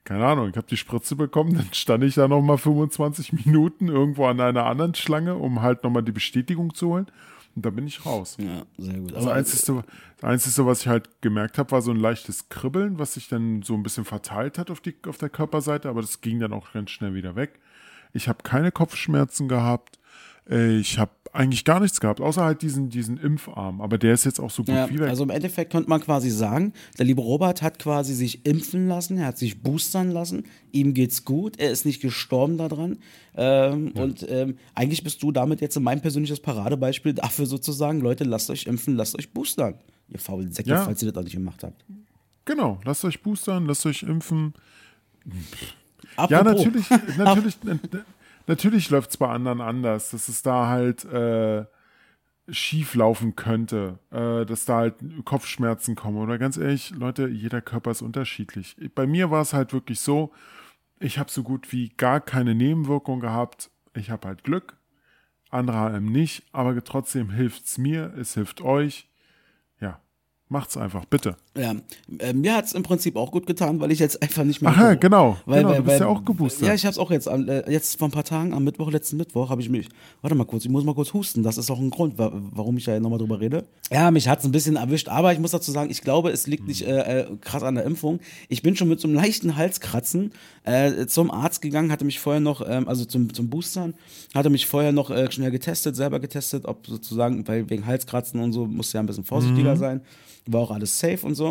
Keine 0.04 0.26
Ahnung, 0.26 0.50
ich 0.50 0.56
habe 0.56 0.66
die 0.66 0.76
Spritze 0.76 1.16
bekommen, 1.16 1.54
dann 1.54 1.72
stand 1.72 2.04
ich 2.04 2.14
da 2.14 2.28
noch 2.28 2.42
mal 2.42 2.58
25 2.58 3.32
Minuten 3.44 3.88
irgendwo 3.88 4.26
an 4.26 4.38
einer 4.38 4.66
anderen 4.66 4.94
Schlange, 4.94 5.34
um 5.34 5.62
halt 5.62 5.82
noch 5.82 5.90
mal 5.90 6.02
die 6.02 6.12
Bestätigung 6.12 6.74
zu 6.74 6.88
holen. 6.88 7.06
Und 7.56 7.64
da 7.64 7.70
bin 7.70 7.86
ich 7.86 8.04
raus. 8.04 8.36
ja, 8.40 8.64
sehr 8.78 8.98
gut. 8.98 9.12
Das 9.12 9.24
Aber, 9.24 9.34
Einzige, 9.34 9.84
das 10.20 10.30
Einzige, 10.30 10.66
was 10.66 10.80
ich 10.80 10.88
halt 10.88 11.22
gemerkt 11.22 11.58
habe, 11.58 11.70
war 11.70 11.82
so 11.82 11.92
ein 11.92 11.96
leichtes 11.96 12.48
Kribbeln, 12.48 12.98
was 12.98 13.14
sich 13.14 13.28
dann 13.28 13.62
so 13.62 13.74
ein 13.74 13.82
bisschen 13.82 14.04
verteilt 14.04 14.58
hat 14.58 14.70
auf, 14.70 14.80
die, 14.80 14.96
auf 15.06 15.18
der 15.18 15.28
Körperseite, 15.28 15.88
aber 15.88 16.00
das 16.00 16.20
ging 16.20 16.40
dann 16.40 16.52
auch 16.52 16.72
ganz 16.72 16.90
schnell 16.90 17.14
wieder 17.14 17.36
weg. 17.36 17.60
Ich 18.12 18.28
habe 18.28 18.42
keine 18.42 18.72
Kopfschmerzen 18.72 19.48
gehabt. 19.48 19.98
Ich 20.46 20.98
habe 20.98 21.10
eigentlich 21.32 21.64
gar 21.64 21.80
nichts 21.80 22.00
gehabt, 22.00 22.20
außer 22.20 22.44
halt 22.44 22.60
diesen, 22.62 22.90
diesen 22.90 23.16
Impfarm. 23.16 23.80
Aber 23.80 23.96
der 23.98 24.12
ist 24.14 24.24
jetzt 24.24 24.38
auch 24.38 24.50
so 24.50 24.62
gut 24.62 24.74
ja, 24.74 24.88
wie 24.90 24.98
weg. 25.00 25.08
also 25.08 25.24
im 25.24 25.30
Endeffekt 25.30 25.72
könnte 25.72 25.88
man 25.88 26.00
quasi 26.00 26.30
sagen, 26.30 26.72
der 26.98 27.06
liebe 27.06 27.22
Robert 27.22 27.62
hat 27.62 27.78
quasi 27.78 28.14
sich 28.14 28.44
impfen 28.46 28.86
lassen, 28.86 29.16
er 29.18 29.26
hat 29.28 29.38
sich 29.38 29.62
boostern 29.62 30.10
lassen, 30.10 30.44
ihm 30.70 30.92
geht's 30.94 31.24
gut, 31.24 31.58
er 31.58 31.70
ist 31.70 31.86
nicht 31.86 32.00
gestorben 32.02 32.56
daran. 32.58 32.98
Ähm, 33.36 33.92
Und 33.96 34.24
ähm, 34.28 34.58
eigentlich 34.74 35.02
bist 35.02 35.22
du 35.22 35.32
damit 35.32 35.60
jetzt 35.62 35.80
mein 35.80 36.00
persönliches 36.02 36.40
Paradebeispiel 36.40 37.14
dafür 37.14 37.46
sozusagen, 37.46 38.00
Leute, 38.00 38.24
lasst 38.24 38.50
euch 38.50 38.66
impfen, 38.66 38.94
lasst 38.96 39.18
euch 39.18 39.30
boostern. 39.32 39.74
Ihr 40.10 40.18
faulen 40.18 40.52
Säcke, 40.52 40.70
Ja. 40.70 40.84
falls 40.84 41.02
ihr 41.02 41.10
das 41.10 41.18
auch 41.18 41.24
nicht 41.24 41.34
gemacht 41.36 41.64
habt. 41.64 41.84
genau, 42.44 42.78
lasst 42.84 43.04
euch 43.06 43.20
boostern, 43.22 43.64
lasst 43.66 43.86
euch 43.86 44.02
impfen. 44.02 44.52
Apropos, 46.16 46.30
Ja, 46.30 46.42
natürlich, 46.44 46.90
natürlich, 47.18 47.56
natürlich 48.46 48.90
läuft 48.90 49.10
es 49.10 49.16
bei 49.16 49.28
anderen 49.28 49.60
anders, 49.60 50.10
dass 50.10 50.28
es 50.28 50.42
da 50.42 50.68
halt 50.68 51.04
äh, 51.04 51.64
schief 52.48 52.94
laufen 52.94 53.36
könnte, 53.36 53.98
äh, 54.10 54.44
dass 54.44 54.64
da 54.64 54.78
halt 54.78 54.96
Kopfschmerzen 55.24 55.94
kommen. 55.94 56.18
Oder 56.18 56.38
ganz 56.38 56.56
ehrlich, 56.56 56.90
Leute, 56.90 57.28
jeder 57.28 57.60
Körper 57.60 57.90
ist 57.90 58.02
unterschiedlich. 58.02 58.76
Bei 58.94 59.06
mir 59.06 59.30
war 59.30 59.42
es 59.42 59.52
halt 59.52 59.72
wirklich 59.72 60.00
so, 60.00 60.32
ich 61.00 61.18
habe 61.18 61.30
so 61.30 61.42
gut 61.42 61.72
wie 61.72 61.90
gar 61.90 62.20
keine 62.20 62.54
Nebenwirkung 62.54 63.20
gehabt. 63.20 63.70
Ich 63.94 64.10
habe 64.10 64.28
halt 64.28 64.44
Glück, 64.44 64.76
andere 65.50 65.76
haben 65.76 66.06
nicht, 66.06 66.44
aber 66.52 66.82
trotzdem 66.82 67.30
hilft 67.30 67.66
es 67.66 67.78
mir, 67.78 68.12
es 68.16 68.34
hilft 68.34 68.60
euch. 68.60 69.08
Ja, 69.80 70.00
Macht's 70.48 70.76
einfach, 70.76 71.04
bitte. 71.04 71.36
Ja, 71.56 71.72
äh, 72.18 72.32
mir 72.32 72.56
hat 72.56 72.64
es 72.64 72.72
im 72.72 72.82
Prinzip 72.82 73.14
auch 73.14 73.30
gut 73.30 73.46
getan, 73.46 73.78
weil 73.78 73.92
ich 73.92 74.00
jetzt 74.00 74.20
einfach 74.20 74.42
nicht 74.42 74.60
mehr. 74.60 74.72
Ja, 74.72 74.88
Büro- 74.88 74.98
genau, 74.98 75.36
Weil, 75.46 75.58
genau, 75.58 75.68
weil, 75.68 75.76
du 75.76 75.82
bist 75.84 75.94
weil, 75.94 76.00
ja 76.00 76.06
auch 76.08 76.24
geboostert. 76.24 76.66
Ja, 76.66 76.74
ich 76.74 76.84
habe 76.84 76.90
es 76.90 76.98
auch 76.98 77.12
jetzt, 77.12 77.28
äh, 77.28 77.70
jetzt 77.70 77.96
vor 77.96 78.08
ein 78.08 78.10
paar 78.10 78.24
Tagen, 78.24 78.52
am 78.52 78.64
Mittwoch, 78.64 78.90
letzten 78.90 79.18
Mittwoch, 79.18 79.50
habe 79.50 79.62
ich 79.62 79.68
mich. 79.68 79.88
Warte 80.20 80.34
mal 80.34 80.46
kurz, 80.46 80.64
ich 80.64 80.70
muss 80.70 80.82
mal 80.82 80.96
kurz 80.96 81.12
husten. 81.14 81.44
Das 81.44 81.56
ist 81.56 81.70
auch 81.70 81.78
ein 81.78 81.90
Grund, 81.90 82.18
wa 82.18 82.32
warum 82.34 82.76
ich 82.76 82.84
da 82.86 82.98
nochmal 82.98 83.20
drüber 83.20 83.38
rede. 83.40 83.64
Ja, 83.92 84.10
mich 84.10 84.26
hat 84.26 84.40
es 84.40 84.44
ein 84.46 84.50
bisschen 84.50 84.74
erwischt, 84.74 85.08
aber 85.08 85.32
ich 85.32 85.38
muss 85.38 85.52
dazu 85.52 85.70
sagen, 85.70 85.90
ich 85.90 86.00
glaube, 86.02 86.30
es 86.30 86.48
liegt 86.48 86.66
nicht 86.66 86.82
äh, 86.82 87.20
äh, 87.20 87.26
krass 87.40 87.62
an 87.62 87.76
der 87.76 87.84
Impfung. 87.84 88.18
Ich 88.48 88.62
bin 88.62 88.74
schon 88.74 88.88
mit 88.88 88.98
so 88.98 89.06
einem 89.06 89.14
leichten 89.14 89.54
Halskratzen 89.54 90.32
äh, 90.64 91.06
zum 91.06 91.30
Arzt 91.30 91.62
gegangen, 91.62 91.92
hatte 91.92 92.04
mich 92.04 92.18
vorher 92.18 92.40
noch, 92.40 92.68
ähm, 92.68 92.88
also 92.88 93.04
zum, 93.04 93.32
zum 93.32 93.48
Boostern, 93.48 93.94
hatte 94.34 94.50
mich 94.50 94.66
vorher 94.66 94.90
noch 94.90 95.10
äh, 95.10 95.30
schnell 95.30 95.52
getestet, 95.52 95.94
selber 95.94 96.18
getestet, 96.18 96.64
ob 96.64 96.84
sozusagen, 96.86 97.46
weil 97.46 97.70
wegen 97.70 97.86
Halskratzen 97.86 98.40
und 98.40 98.52
so 98.52 98.66
musste 98.66 98.98
ja 98.98 99.04
ein 99.04 99.06
bisschen 99.06 99.24
vorsichtiger 99.24 99.76
sein. 99.76 100.00
War 100.46 100.60
auch 100.60 100.70
alles 100.72 100.98
safe 100.98 101.24
und 101.26 101.36
so. 101.36 101.43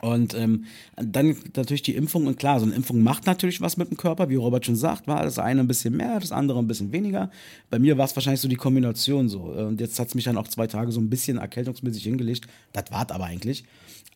Und 0.00 0.34
ähm, 0.34 0.64
dann 0.96 1.36
natürlich 1.56 1.82
die 1.82 1.94
Impfung 1.94 2.26
und 2.26 2.38
klar, 2.38 2.60
so 2.60 2.66
eine 2.66 2.74
Impfung 2.74 3.02
macht 3.02 3.26
natürlich 3.26 3.60
was 3.60 3.76
mit 3.76 3.90
dem 3.90 3.96
Körper, 3.96 4.28
wie 4.28 4.34
Robert 4.34 4.66
schon 4.66 4.76
sagt, 4.76 5.06
war 5.06 5.22
das 5.22 5.38
eine 5.38 5.60
ein 5.60 5.68
bisschen 5.68 5.96
mehr, 5.96 6.20
das 6.20 6.32
andere 6.32 6.58
ein 6.58 6.66
bisschen 6.66 6.92
weniger. 6.92 7.30
Bei 7.70 7.78
mir 7.78 7.96
war 7.96 8.04
es 8.04 8.14
wahrscheinlich 8.14 8.40
so 8.40 8.48
die 8.48 8.56
Kombination 8.56 9.28
so. 9.28 9.40
Und 9.40 9.80
jetzt 9.80 9.98
hat 9.98 10.08
es 10.08 10.14
mich 10.14 10.24
dann 10.24 10.36
auch 10.36 10.48
zwei 10.48 10.66
Tage 10.66 10.92
so 10.92 11.00
ein 11.00 11.08
bisschen 11.08 11.38
erkältungsmäßig 11.38 12.02
hingelegt. 12.02 12.46
Das 12.72 12.90
war 12.90 13.10
aber 13.10 13.24
eigentlich. 13.24 13.64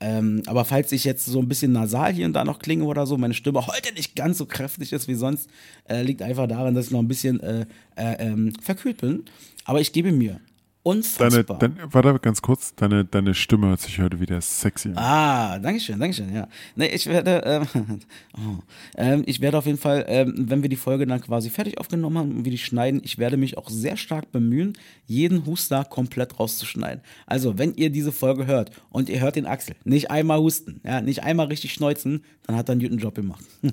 Ähm, 0.02 0.42
aber 0.46 0.64
falls 0.64 0.92
ich 0.92 1.04
jetzt 1.04 1.26
so 1.26 1.40
ein 1.40 1.48
bisschen 1.48 1.72
nasal 1.72 2.12
hier 2.12 2.24
und 2.24 2.32
da 2.32 2.44
noch 2.44 2.58
klinge 2.58 2.84
oder 2.84 3.06
so, 3.06 3.18
meine 3.18 3.34
Stimme 3.34 3.66
heute 3.66 3.92
nicht 3.94 4.16
ganz 4.16 4.38
so 4.38 4.46
kräftig 4.46 4.92
ist 4.92 5.08
wie 5.08 5.14
sonst, 5.14 5.50
äh, 5.88 6.02
liegt 6.02 6.22
einfach 6.22 6.46
daran, 6.46 6.74
dass 6.74 6.86
ich 6.86 6.92
noch 6.92 7.00
ein 7.00 7.08
bisschen 7.08 7.40
äh, 7.40 7.66
äh, 7.96 8.14
ähm, 8.18 8.52
verkühlt 8.62 8.98
bin. 8.98 9.24
Aber 9.64 9.80
ich 9.80 9.92
gebe 9.92 10.10
mir. 10.10 10.40
Deine, 10.82 10.96
Unfassbar. 10.96 11.58
dein, 11.58 11.76
warte 11.90 12.18
ganz 12.20 12.40
kurz, 12.40 12.74
deine, 12.74 13.04
deine 13.04 13.34
Stimme 13.34 13.66
hört 13.66 13.80
sich 13.80 14.00
heute 14.00 14.18
wieder 14.18 14.40
sexy 14.40 14.88
an. 14.88 14.96
Ah, 14.96 15.58
Dankeschön, 15.58 16.00
Dankeschön, 16.00 16.34
ja. 16.34 16.48
Nee, 16.74 16.86
ich 16.86 17.04
werde, 17.04 17.42
ähm, 17.44 18.00
oh, 18.34 18.62
ähm, 18.96 19.22
ich 19.26 19.42
werde 19.42 19.58
auf 19.58 19.66
jeden 19.66 19.76
Fall, 19.76 20.06
ähm, 20.08 20.32
wenn 20.48 20.62
wir 20.62 20.70
die 20.70 20.76
Folge 20.76 21.06
dann 21.06 21.20
quasi 21.20 21.50
fertig 21.50 21.76
aufgenommen 21.76 22.16
haben 22.16 22.30
und 22.38 22.44
wir 22.46 22.50
die 22.50 22.56
schneiden, 22.56 23.02
ich 23.04 23.18
werde 23.18 23.36
mich 23.36 23.58
auch 23.58 23.68
sehr 23.68 23.98
stark 23.98 24.32
bemühen, 24.32 24.72
jeden 25.06 25.44
Huster 25.44 25.84
komplett 25.84 26.40
rauszuschneiden. 26.40 27.02
Also, 27.26 27.58
wenn 27.58 27.74
ihr 27.74 27.90
diese 27.90 28.10
Folge 28.10 28.46
hört 28.46 28.70
und 28.88 29.10
ihr 29.10 29.20
hört 29.20 29.36
den 29.36 29.44
Axel, 29.44 29.76
nicht 29.84 30.10
einmal 30.10 30.38
husten, 30.38 30.80
ja, 30.82 31.02
nicht 31.02 31.22
einmal 31.22 31.48
richtig 31.48 31.74
schneuzen, 31.74 32.24
dann 32.46 32.56
hat 32.56 32.70
er 32.70 32.72
einen 32.72 32.80
guten 32.80 32.98
Job 32.98 33.14
gemacht. 33.14 33.44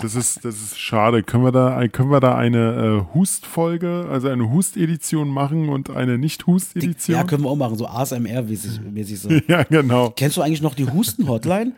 Das 0.00 0.14
ist, 0.14 0.44
das 0.44 0.54
ist 0.54 0.78
schade. 0.78 1.22
Können 1.22 1.44
wir 1.44 1.52
da, 1.52 1.86
können 1.88 2.10
wir 2.10 2.20
da 2.20 2.36
eine 2.36 3.04
äh, 3.10 3.14
Hustfolge, 3.14 4.06
also 4.10 4.28
eine 4.28 4.50
Hust-Edition 4.50 5.28
machen 5.28 5.68
und 5.68 5.90
eine 5.90 6.18
Nicht-Hust-Edition? 6.48 7.16
ja, 7.16 7.24
können 7.24 7.44
wir 7.44 7.50
auch 7.50 7.56
machen, 7.56 7.76
so 7.76 7.86
ASMR-mäßig 7.86 8.80
mäßig 8.80 9.20
so. 9.20 9.28
Ja, 9.48 9.62
genau. 9.64 10.10
Kennst 10.10 10.36
du 10.36 10.42
eigentlich 10.42 10.62
noch 10.62 10.74
die 10.74 10.86
Husten-Hotline? 10.90 11.72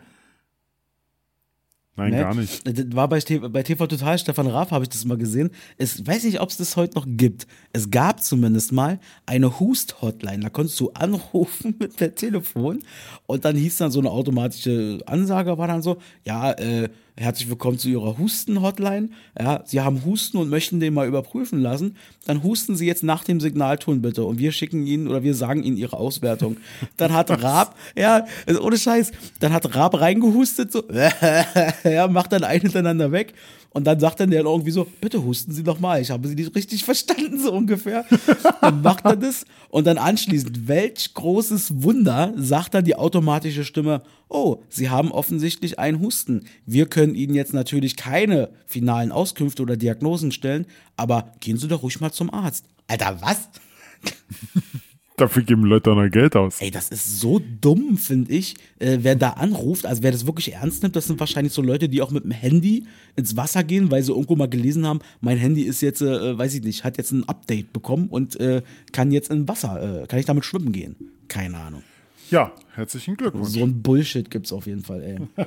Nein, 1.97 2.11
Ne? 2.11 2.19
gar 2.19 2.33
nicht. 2.33 2.65
Das 2.65 2.85
war 2.95 3.09
bei, 3.09 3.19
TV, 3.19 3.49
bei 3.49 3.63
TV 3.63 3.85
Total, 3.85 4.17
Stefan 4.17 4.47
Raff 4.47 4.71
habe 4.71 4.83
ich 4.85 4.89
das 4.89 5.03
mal 5.03 5.17
gesehen. 5.17 5.49
Ich 5.77 6.05
weiß 6.07 6.23
nicht, 6.23 6.39
ob 6.39 6.49
es 6.49 6.57
das 6.57 6.77
heute 6.77 6.95
noch 6.95 7.05
gibt. 7.05 7.47
Es 7.73 7.91
gab 7.91 8.23
zumindest 8.23 8.71
mal 8.71 8.99
eine 9.25 9.59
Hust-Hotline. 9.59 10.39
Da 10.39 10.49
konntest 10.49 10.79
du 10.79 10.89
anrufen 10.91 11.75
mit 11.79 11.97
per 11.97 12.15
Telefon 12.15 12.79
und 13.27 13.43
dann 13.43 13.57
hieß 13.57 13.77
dann 13.77 13.91
so 13.91 13.99
eine 13.99 14.09
automatische 14.09 14.99
Ansage, 15.05 15.57
war 15.57 15.67
dann 15.67 15.81
so, 15.81 15.97
ja, 16.25 16.53
äh, 16.53 16.89
herzlich 17.17 17.49
willkommen 17.49 17.77
zu 17.77 17.89
Ihrer 17.89 18.17
Husten-Hotline. 18.17 19.09
Ja, 19.39 19.63
Sie 19.65 19.81
haben 19.81 20.03
Husten 20.05 20.37
und 20.37 20.49
möchten 20.49 20.79
den 20.79 20.93
mal 20.93 21.07
überprüfen 21.07 21.61
lassen. 21.61 21.95
Dann 22.25 22.43
husten 22.43 22.75
Sie 22.75 22.85
jetzt 22.85 23.03
nach 23.03 23.23
dem 23.23 23.39
Signalton 23.39 24.01
bitte 24.01 24.23
und 24.23 24.39
wir 24.39 24.51
schicken 24.51 24.85
Ihnen 24.85 25.07
oder 25.07 25.23
wir 25.23 25.35
sagen 25.35 25.63
Ihnen 25.63 25.77
Ihre 25.77 25.97
Auswertung. 25.97 26.57
Dann 26.97 27.13
hat 27.13 27.29
Raab, 27.43 27.75
ja, 27.95 28.25
also 28.45 28.61
ohne 28.61 28.77
Scheiß, 28.77 29.11
dann 29.39 29.53
hat 29.53 29.75
Raab 29.75 29.99
reingehustet, 29.99 30.71
so, 30.71 30.83
ja, 31.83 32.07
macht 32.07 32.31
dann 32.31 32.43
ein 32.43 32.61
hintereinander 32.61 33.11
weg. 33.11 33.33
Und 33.73 33.85
dann 33.85 33.99
sagt 34.01 34.19
dann 34.19 34.31
der 34.31 34.43
irgendwie 34.43 34.71
so, 34.71 34.85
bitte 34.99 35.23
husten 35.23 35.53
Sie 35.53 35.63
doch 35.63 35.79
mal, 35.79 36.01
ich 36.01 36.11
habe 36.11 36.27
Sie 36.27 36.35
nicht 36.35 36.53
richtig 36.55 36.83
verstanden, 36.85 37.39
so 37.39 37.53
ungefähr. 37.53 38.05
Dann 38.59 38.81
macht 38.81 39.05
er 39.05 39.15
das 39.15 39.45
und 39.69 39.87
dann 39.87 39.97
anschließend, 39.97 40.67
welch 40.67 41.13
großes 41.13 41.81
Wunder, 41.81 42.33
sagt 42.35 42.73
dann 42.73 42.83
die 42.83 42.95
automatische 42.95 43.63
Stimme, 43.63 44.03
oh, 44.27 44.57
Sie 44.69 44.89
haben 44.89 45.11
offensichtlich 45.11 45.79
einen 45.79 46.01
Husten. 46.01 46.45
Wir 46.65 46.85
können 46.85 47.15
Ihnen 47.15 47.33
jetzt 47.33 47.53
natürlich 47.53 47.95
keine 47.95 48.49
finalen 48.65 49.11
Auskünfte 49.11 49.61
oder 49.61 49.77
Diagnosen 49.77 50.31
stellen, 50.31 50.65
aber 50.97 51.31
gehen 51.39 51.57
Sie 51.57 51.69
doch 51.69 51.83
ruhig 51.83 52.01
mal 52.01 52.11
zum 52.11 52.33
Arzt. 52.33 52.65
Alter, 52.87 53.21
was? 53.21 53.49
Dafür 55.21 55.43
geben 55.43 55.63
Leute 55.65 55.91
auch 55.91 55.95
noch 55.95 56.09
Geld 56.09 56.35
aus. 56.35 56.59
Ey, 56.61 56.71
das 56.71 56.89
ist 56.89 57.19
so 57.19 57.39
dumm, 57.61 57.97
finde 57.97 58.31
ich, 58.33 58.55
äh, 58.79 58.97
wer 59.01 59.15
da 59.15 59.31
anruft. 59.31 59.85
Also 59.85 60.01
wer 60.01 60.11
das 60.11 60.25
wirklich 60.25 60.53
ernst 60.53 60.81
nimmt, 60.81 60.95
das 60.95 61.05
sind 61.05 61.19
wahrscheinlich 61.19 61.53
so 61.53 61.61
Leute, 61.61 61.87
die 61.87 62.01
auch 62.01 62.09
mit 62.09 62.23
dem 62.23 62.31
Handy 62.31 62.85
ins 63.15 63.37
Wasser 63.37 63.63
gehen, 63.63 63.91
weil 63.91 64.01
sie 64.01 64.11
irgendwo 64.11 64.35
mal 64.35 64.49
gelesen 64.49 64.85
haben, 64.87 64.99
mein 65.19 65.37
Handy 65.37 65.61
ist 65.61 65.81
jetzt, 65.81 66.01
äh, 66.01 66.37
weiß 66.37 66.55
ich 66.55 66.63
nicht, 66.63 66.83
hat 66.83 66.97
jetzt 66.97 67.11
ein 67.11 67.27
Update 67.29 67.71
bekommen 67.71 68.07
und 68.09 68.39
äh, 68.39 68.63
kann 68.93 69.11
jetzt 69.11 69.29
in 69.29 69.47
Wasser, 69.47 70.01
äh, 70.03 70.07
kann 70.07 70.17
ich 70.19 70.25
damit 70.25 70.43
schwimmen 70.43 70.71
gehen. 70.71 70.95
Keine 71.27 71.57
Ahnung. 71.57 71.83
Ja, 72.31 72.51
herzlichen 72.73 73.15
Glückwunsch. 73.17 73.49
So 73.49 73.61
ein 73.63 73.81
Bullshit 73.83 74.31
gibt's 74.31 74.51
auf 74.51 74.65
jeden 74.65 74.81
Fall, 74.83 75.03
ey. 75.03 75.45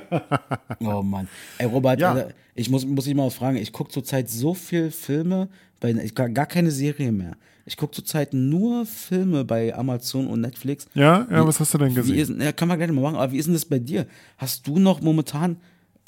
oh 0.87 1.01
Mann. 1.01 1.27
Ey, 1.57 1.65
Robert, 1.65 1.99
Ja. 1.99 2.17
äh, 2.17 2.33
ich 2.53 2.69
muss, 2.69 2.85
muss 2.85 3.05
dich 3.05 3.13
mal 3.15 3.25
was 3.27 3.33
fragen. 3.35 3.57
Ich 3.57 3.73
gucke 3.73 3.91
zurzeit 3.91 4.29
so 4.29 4.53
viel 4.53 4.91
Filme, 4.91 5.49
bei, 5.81 5.91
ich, 5.91 6.15
gar 6.15 6.29
keine 6.45 6.71
Serie 6.71 7.11
mehr. 7.11 7.35
Ich 7.67 7.77
gucke 7.77 7.93
zurzeit 7.93 8.33
nur 8.33 8.85
Filme 8.85 9.43
bei 9.43 9.73
Amazon 9.75 10.27
und 10.27 10.41
Netflix. 10.41 10.87
Ja, 10.93 11.27
ja, 11.31 11.47
was 11.47 11.59
hast 11.59 11.73
du 11.73 11.79
denn 11.79 11.91
Wie 11.91 11.95
gesehen? 11.95 12.15
ist, 12.39 12.43
ja, 12.43 12.51
kann 12.51 12.67
man 12.67 12.77
gleich 12.77 12.91
mal 12.91 13.01
machen, 13.01 13.15
aber 13.15 13.31
wie 13.31 13.37
ist 13.37 13.45
denn 13.47 13.55
das 13.55 13.65
bei 13.65 13.79
dir? 13.79 14.05
Hast 14.37 14.67
du 14.67 14.77
noch 14.77 15.01
momentan 15.01 15.57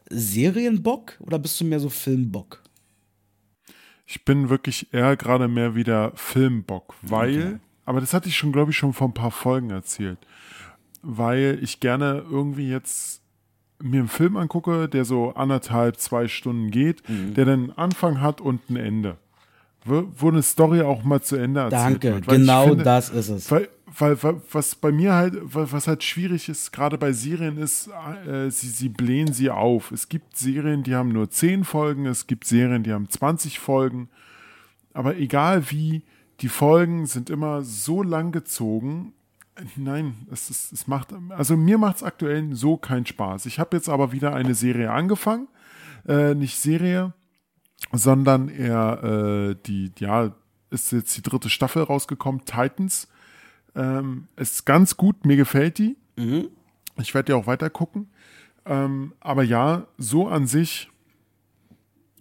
Serienbock 0.10 1.14
oder 1.20 1.40
bist 1.40 1.60
du 1.60 1.66
mehr 1.66 1.80
so 1.80 1.90
Filmbock? 1.90 2.62
Ich 4.06 4.24
bin 4.24 4.50
wirklich 4.50 4.94
eher 4.94 5.18
gerade 5.18 5.48
mehr 5.48 5.76
wieder 5.76 6.12
Filmbock, 6.16 6.94
weil, 7.02 7.60
aber 7.86 8.00
das 8.02 8.14
hatte 8.14 8.30
ich 8.30 8.38
schon, 8.38 8.52
glaube 8.52 8.72
ich, 8.72 8.78
schon 8.78 8.94
vor 8.94 9.08
ein 9.10 9.14
paar 9.14 9.32
Folgen 9.32 9.70
erzählt, 9.70 10.18
weil 11.02 11.60
ich 11.62 11.80
gerne 11.80 12.24
irgendwie 12.30 12.70
jetzt 12.70 13.22
mir 13.80 14.00
einen 14.00 14.08
Film 14.08 14.38
angucke, 14.38 14.88
der 14.88 15.06
so 15.06 15.34
anderthalb, 15.34 15.98
zwei 15.98 16.28
Stunden 16.28 16.72
geht, 16.72 17.08
Mhm. 17.10 17.34
der 17.34 17.46
dann 17.46 17.60
einen 17.64 17.72
Anfang 17.78 18.22
hat 18.22 18.42
und 18.42 18.70
ein 18.70 18.76
Ende. 18.78 19.18
Wo, 19.86 20.28
eine 20.28 20.42
Story 20.44 20.82
auch 20.82 21.04
mal 21.04 21.22
zu 21.22 21.38
Ende 21.38 21.62
erzählt 21.62 21.82
Danke, 22.04 22.14
wird. 22.16 22.22
Ich 22.24 22.28
genau 22.28 22.68
finde- 22.68 22.84
das 22.84 23.10
ist 23.10 23.30
es. 23.30 23.50
Weil, 23.52 23.70
weil, 23.98 24.22
weil 24.22 24.42
was 24.52 24.76
bei 24.76 24.92
mir 24.92 25.14
halt, 25.14 25.36
was 25.44 25.88
halt 25.88 26.04
schwierig 26.04 26.50
ist, 26.50 26.74
gerade 26.74 26.98
bei 26.98 27.14
Serien, 27.14 27.58
ist, 27.58 27.90
äh, 28.28 28.50
sie, 28.52 28.68
sie 28.68 28.90
blähen 28.90 29.32
sie 29.32 29.50
auf. 29.50 29.92
Es 29.92 30.10
gibt 30.10 30.36
Serien, 30.36 30.84
die 30.84 30.94
haben 30.94 31.10
nur 31.10 31.30
10 31.30 31.64
Folgen, 31.64 32.06
es 32.06 32.28
gibt 32.28 32.46
Serien, 32.46 32.84
die 32.84 32.92
haben 32.92 33.10
20 33.10 33.60
Folgen. 33.60 34.10
Aber 34.94 35.16
egal 35.18 35.70
wie, 35.72 36.04
die 36.42 36.50
Folgen 36.50 37.06
sind 37.06 37.30
immer 37.30 37.62
so 37.64 38.04
lang 38.04 38.32
gezogen. 38.32 39.14
Nein, 39.76 40.28
es, 40.32 40.50
ist, 40.50 40.72
es 40.72 40.88
macht, 40.88 41.10
also 41.30 41.58
mir 41.58 41.78
macht 41.78 41.98
es 41.98 42.04
aktuell 42.04 42.54
so 42.54 42.78
keinen 42.78 43.06
Spaß. 43.06 43.46
Ich 43.48 43.58
habe 43.60 43.76
jetzt 43.76 43.90
aber 43.90 44.12
wieder 44.12 44.36
eine 44.36 44.54
Serie 44.54 44.92
angefangen. 44.92 45.48
Äh, 46.08 46.36
nicht 46.36 46.60
Serie, 46.60 47.14
sondern 47.92 48.50
eher 48.50 49.04
äh, 49.52 49.56
die, 49.66 49.92
ja, 50.00 50.34
ist 50.70 50.92
jetzt 50.92 51.18
die 51.18 51.22
dritte 51.22 51.50
Staffel 51.50 51.84
rausgekommen, 51.84 52.46
Titans. 52.46 53.08
Ähm, 53.76 54.28
ist 54.36 54.66
ganz 54.66 54.98
gut, 54.98 55.26
mir 55.26 55.38
gefällt 55.38 55.78
die. 55.78 55.96
Ich 57.00 57.14
werde 57.14 57.34
ja 57.34 57.38
auch 57.38 57.48
weiter 57.48 57.70
gucken. 57.70 58.10
Ähm, 58.66 59.14
aber 59.20 59.44
ja, 59.44 59.88
so 59.98 60.28
an 60.28 60.48
sich 60.48 60.90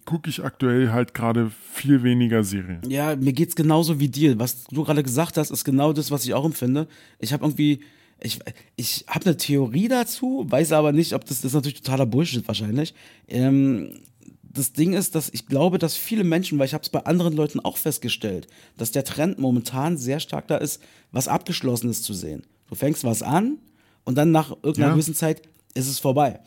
gucke 0.05 0.29
ich 0.29 0.43
aktuell 0.43 0.91
halt 0.91 1.13
gerade 1.13 1.51
viel 1.73 2.01
weniger 2.01 2.43
Serien. 2.43 2.81
Ja, 2.87 3.15
mir 3.15 3.33
geht's 3.33 3.55
genauso 3.55 3.99
wie 3.99 4.07
dir. 4.07 4.39
Was 4.39 4.63
du 4.65 4.83
gerade 4.83 5.03
gesagt 5.03 5.37
hast, 5.37 5.51
ist 5.51 5.65
genau 5.65 5.93
das, 5.93 6.11
was 6.11 6.23
ich 6.25 6.33
auch 6.33 6.45
empfinde. 6.45 6.87
Ich 7.19 7.33
habe 7.33 7.43
irgendwie, 7.43 7.81
ich, 8.21 8.39
ich 8.77 9.05
habe 9.07 9.25
eine 9.25 9.37
Theorie 9.37 9.89
dazu, 9.89 10.45
weiß 10.47 10.71
aber 10.71 10.93
nicht, 10.93 11.13
ob 11.13 11.25
das, 11.25 11.41
das 11.41 11.45
ist 11.45 11.53
natürlich 11.53 11.81
totaler 11.81 12.05
Bullshit 12.05 12.47
wahrscheinlich. 12.47 12.93
Ähm, 13.27 13.99
das 14.57 14.73
Ding 14.73 14.93
ist, 14.93 15.15
dass 15.15 15.29
ich 15.33 15.45
glaube, 15.47 15.77
dass 15.77 15.95
viele 15.95 16.23
Menschen, 16.23 16.57
weil 16.59 16.65
ich 16.67 16.73
habe 16.73 16.83
es 16.83 16.89
bei 16.89 17.05
anderen 17.05 17.33
Leuten 17.33 17.59
auch 17.59 17.77
festgestellt, 17.77 18.47
dass 18.77 18.91
der 18.91 19.03
Trend 19.03 19.39
momentan 19.39 19.97
sehr 19.97 20.19
stark 20.19 20.47
da 20.47 20.57
ist, 20.57 20.81
was 21.11 21.27
Abgeschlossenes 21.27 22.01
zu 22.01 22.13
sehen. 22.13 22.43
Du 22.69 22.75
fängst 22.75 23.03
was 23.03 23.21
an 23.21 23.57
und 24.03 24.15
dann 24.17 24.31
nach 24.31 24.51
irgendeiner 24.51 24.87
Ja. 24.87 24.93
gewissen 24.93 25.15
Zeit 25.15 25.41
ist 25.73 25.87
es 25.87 25.99
vorbei. 25.99 26.39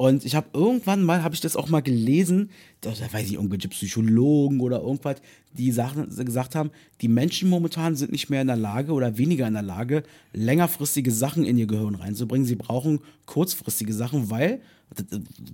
Und 0.00 0.24
ich 0.24 0.36
habe 0.36 0.46
irgendwann 0.52 1.02
mal, 1.02 1.24
habe 1.24 1.34
ich 1.34 1.40
das 1.40 1.56
auch 1.56 1.68
mal 1.68 1.80
gelesen, 1.80 2.50
da, 2.82 2.90
da 2.92 3.12
weiß 3.12 3.26
ich, 3.26 3.32
irgendwelche 3.34 3.66
Psychologen 3.68 4.60
oder 4.60 4.80
irgendwas, 4.80 5.16
die 5.52 5.72
Sachen 5.72 6.08
gesagt 6.24 6.54
haben, 6.54 6.70
die 7.00 7.08
Menschen 7.08 7.50
momentan 7.50 7.96
sind 7.96 8.12
nicht 8.12 8.30
mehr 8.30 8.40
in 8.40 8.46
der 8.46 8.56
Lage 8.56 8.92
oder 8.92 9.18
weniger 9.18 9.48
in 9.48 9.54
der 9.54 9.62
Lage, 9.64 10.04
längerfristige 10.32 11.10
Sachen 11.10 11.44
in 11.44 11.58
ihr 11.58 11.66
Gehirn 11.66 11.96
reinzubringen. 11.96 12.46
Sie 12.46 12.54
brauchen 12.54 13.00
kurzfristige 13.26 13.92
Sachen, 13.92 14.30
weil 14.30 14.60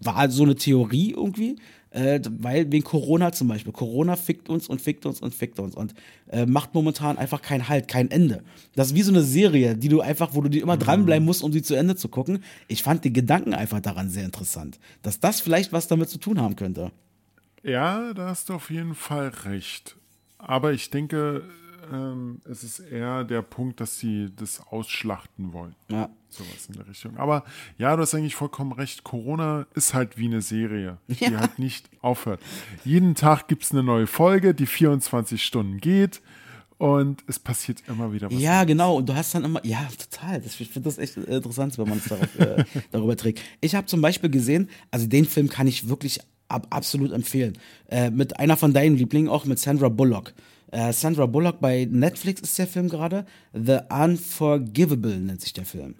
war 0.03 0.31
so 0.31 0.45
eine 0.45 0.55
Theorie 0.55 1.13
irgendwie, 1.13 1.57
äh, 1.91 2.21
weil 2.39 2.71
wegen 2.73 2.85
Corona 2.85 3.33
zum 3.33 3.49
Beispiel. 3.49 3.73
Corona 3.73 4.17
fickt 4.17 4.49
uns 4.49 4.69
und 4.69 4.81
fickt 4.81 5.07
uns 5.07 5.21
und 5.21 5.35
fickt 5.35 5.59
uns 5.59 5.75
und 5.75 5.95
äh, 6.31 6.47
macht 6.47 6.75
momentan 6.75 7.19
einfach 7.19 7.41
keinen 7.41 7.69
Halt, 7.69 7.89
kein 7.89 8.11
Ende. 8.11 8.43
Das 8.75 8.89
ist 8.89 8.95
wie 8.95 9.03
so 9.03 9.13
eine 9.13 9.23
Serie, 9.23 9.77
die 9.77 9.89
du 9.89 10.01
einfach, 10.01 10.35
wo 10.35 10.41
du 10.41 10.49
dir 10.49 10.63
immer 10.63 10.77
dranbleiben 10.77 11.25
musst, 11.25 11.43
um 11.43 11.53
sie 11.53 11.63
zu 11.63 11.75
Ende 11.75 11.97
zu 11.97 12.09
gucken. 12.09 12.43
Ich 12.69 12.83
fand 12.83 13.05
die 13.05 13.13
Gedanken 13.13 13.55
einfach 13.55 13.81
daran 13.81 14.11
sehr 14.11 14.25
interessant, 14.25 14.79
dass 15.03 15.21
das 15.21 15.41
vielleicht 15.41 15.73
was 15.73 15.89
damit 15.89 16.09
zu 16.09 16.19
tun 16.19 16.41
haben 16.41 16.57
könnte. 16.57 16.91
Ja, 17.63 18.13
da 18.13 18.29
hast 18.29 18.49
du 18.49 18.55
auf 18.55 18.71
jeden 18.71 18.95
Fall 18.95 19.29
recht. 19.45 19.97
Aber 20.39 20.73
ich 20.73 20.91
denke, 20.91 21.43
ähm, 21.93 22.41
es 22.51 22.63
ist 22.65 22.79
eher 22.81 23.25
der 23.25 23.43
Punkt, 23.43 23.81
dass 23.81 23.99
sie 23.99 24.31
das 24.37 24.61
ausschlachten 24.71 25.53
wollen. 25.53 25.75
Ja. 25.91 26.09
Sowas 26.29 26.67
in 26.69 26.75
der 26.75 26.89
Richtung. 26.89 27.17
Aber 27.17 27.45
ja, 27.79 27.95
du 27.95 28.03
hast 28.03 28.15
eigentlich 28.15 28.35
vollkommen 28.35 28.73
recht. 28.73 29.05
Corona 29.05 29.67
ist 29.75 29.95
halt 29.95 30.19
wie 30.19 30.27
eine 30.27 30.43
Serie, 30.43 30.99
die 31.09 31.25
Ja. 31.25 31.41
halt 31.41 31.59
nicht 31.59 31.89
aufhört. 32.01 32.41
Jeden 32.85 33.15
Tag 33.15 33.47
gibt 33.49 33.63
es 33.65 33.71
eine 33.73 33.83
neue 33.83 34.07
Folge, 34.07 34.55
die 34.55 34.67
24 34.67 35.43
Stunden 35.45 35.79
geht 35.79 36.21
und 36.77 37.23
es 37.29 37.39
passiert 37.39 37.83
immer 37.87 38.13
wieder 38.13 38.31
was. 38.31 38.41
Ja, 38.41 38.65
genau. 38.65 38.97
Und 38.97 39.09
du 39.09 39.15
hast 39.15 39.35
dann 39.35 39.45
immer, 39.45 39.65
ja, 39.65 39.87
total. 39.97 40.41
Das, 40.41 40.59
ich 40.61 40.69
finde 40.69 40.89
das 40.89 40.99
echt 40.99 41.17
interessant, 41.17 41.79
wenn 41.79 41.89
man 41.89 41.99
es 41.99 42.05
darauf, 42.07 42.39
äh, 42.39 42.65
darüber 42.91 43.17
trägt. 43.17 43.41
Ich 43.61 43.75
habe 43.77 43.87
zum 43.87 44.01
Beispiel 44.01 44.29
gesehen, 44.31 44.69
also 44.91 45.07
den 45.07 45.25
Film 45.27 45.49
kann 45.49 45.67
ich 45.69 45.89
wirklich 45.89 46.19
ab, 46.49 46.67
absolut 46.71 47.13
empfehlen. 47.13 47.57
Äh, 47.89 48.11
mit 48.11 48.41
einer 48.41 48.57
von 48.57 48.73
deinen 48.73 48.97
Lieblingen, 48.97 49.31
auch 49.31 49.45
mit 49.45 49.59
Sandra 49.61 49.89
Bullock. 49.89 50.35
Äh, 50.75 50.93
Sandra 50.93 51.27
Bullock 51.27 51.61
bei 51.61 51.87
Netflix 51.89 52.41
ist 52.41 52.59
der 52.59 52.67
Film 52.67 52.89
gerade. 52.89 53.27
The 53.53 53.79
Unforgivable 53.91 55.19
nennt 55.21 55.41
sich 55.41 55.53
der 55.53 55.65
Film. 55.65 55.95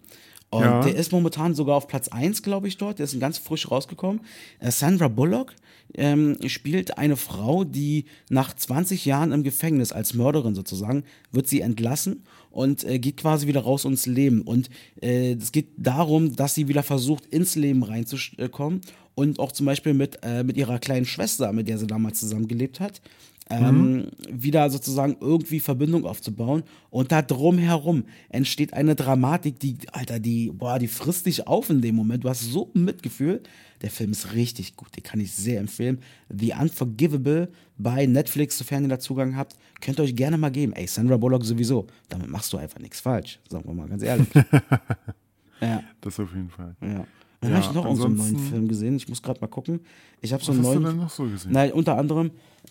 Und 0.51 0.63
Ja. 0.63 0.81
der 0.83 0.95
ist 0.97 1.13
momentan 1.13 1.55
sogar 1.55 1.77
auf 1.77 1.87
Platz 1.89 2.09
1, 2.09 2.43
glaube 2.43 2.69
ich, 2.69 2.77
dort. 2.77 2.99
Der 2.99 3.05
ist 3.05 3.19
ganz 3.21 3.39
frisch 3.39 3.71
rausgekommen. 3.71 4.21
Äh, 4.59 4.71
Sandra 4.73 5.09
Bullock 5.09 5.55
ähm, 5.95 6.37
spielt 6.47 6.99
eine 6.99 7.17
Frau, 7.17 7.63
die 7.65 8.07
nach 8.31 8.55
20 8.55 9.05
Jahren 9.05 9.31
im 9.33 9.43
Gefängnis 9.45 9.93
als 9.93 10.15
Mörderin 10.15 10.55
sozusagen, 10.55 11.05
wird 11.31 11.47
sie 11.47 11.61
entlassen 11.61 12.25
und 12.51 12.83
äh, 12.85 12.99
geht 12.99 13.17
quasi 13.19 13.47
wieder 13.47 13.61
raus 13.61 13.85
ins 13.85 14.07
Leben. 14.07 14.43
Und 14.43 14.71
äh, 15.01 15.35
es 15.35 15.53
geht 15.53 15.69
darum, 15.77 16.35
dass 16.35 16.55
sie 16.55 16.67
wieder 16.69 16.83
versucht, 16.83 17.27
ins 17.27 17.55
Leben 17.55 17.83
reinzukommen 17.85 18.81
und 19.15 19.39
auch 19.39 19.53
zum 19.53 19.67
Beispiel 19.67 19.95
mit, 19.95 20.19
äh, 20.23 20.43
mit 20.43 20.57
ihrer 20.57 20.79
kleinen 20.79 21.07
Schwester, 21.07 21.53
mit 21.53 21.69
der 21.69 21.79
sie 21.79 21.87
damals 21.87 22.19
zusammengelebt 22.21 22.81
hat, 22.81 23.01
ähm, 23.51 24.09
wieder 24.31 24.71
sozusagen 24.71 25.17
irgendwie 25.21 25.61
Verbindung 25.61 26.07
aufzubauen. 26.07 26.63
Und 26.91 27.13
da 27.13 27.23
drumherum 27.23 28.05
entsteht 28.31 28.73
eine 28.73 28.95
Dramatik, 28.95 29.59
die, 29.61 29.77
Alter, 29.93 30.19
die, 30.19 30.51
boah, 30.51 30.79
die 30.79 30.89
frisst 30.89 31.27
dich 31.27 31.47
auf 31.47 31.69
in 31.71 31.83
dem 31.83 31.95
Moment. 31.95 32.25
Du 32.25 32.29
hast 32.29 32.41
so 32.41 32.71
ein 32.75 32.85
Mitgefühl. 32.85 33.43
Der 33.83 33.91
Film 33.91 34.13
ist 34.13 34.33
richtig 34.33 34.77
gut, 34.77 34.97
den 34.97 35.03
kann 35.03 35.21
ich 35.21 35.33
sehr 35.33 35.61
empfehlen. 35.61 35.99
The 36.31 36.55
Unforgivable 36.59 37.51
bei 37.77 38.07
Netflix, 38.07 38.57
sofern 38.57 38.85
ihr 38.85 38.89
da 38.89 38.99
Zugang 38.99 39.37
habt, 39.37 39.57
könnt 39.81 39.99
ihr 39.99 40.05
euch 40.05 40.17
gerne 40.17 40.39
mal 40.39 40.51
geben. 40.51 40.73
Ey, 40.73 40.87
Sandra 40.87 41.19
Bullock 41.19 41.45
sowieso. 41.45 41.87
Damit 42.09 42.31
machst 42.31 42.53
du 42.53 42.57
einfach 42.57 42.79
nichts 42.79 43.01
falsch, 43.01 43.41
sagen 43.51 43.67
wir 43.67 43.75
mal 43.75 43.89
ganz 43.89 44.03
ehrlich. 44.03 44.29
ja. 45.61 45.83
Das 46.01 46.19
auf 46.19 46.33
jeden 46.33 46.49
Fall. 46.49 46.75
Ja. 46.81 47.07
Dann 47.45 47.53
Ja, 47.53 47.59
habe 47.59 47.67
ich 47.69 47.75
noch 47.75 47.97
so 47.97 48.05
einen 48.07 48.17
neuen 48.17 48.39
Film 48.39 48.69
gesehen. 48.69 48.97
Ich 48.97 49.09
muss 49.09 49.23
gerade 49.23 49.41
mal 49.41 49.47
gucken. 49.49 49.81
Ich 50.21 50.33
habe 50.33 50.43
so 50.43 50.53
Was 50.53 50.59
einen 50.59 50.67
hast 50.67 50.75
du 50.75 50.81
neuen. 50.81 50.95
denn 50.95 51.03
noch 51.05 51.11
so 51.11 51.25
gesehen? 51.25 51.53
Nein, 51.53 51.73
unter 51.73 51.97
anderem, 51.99 52.31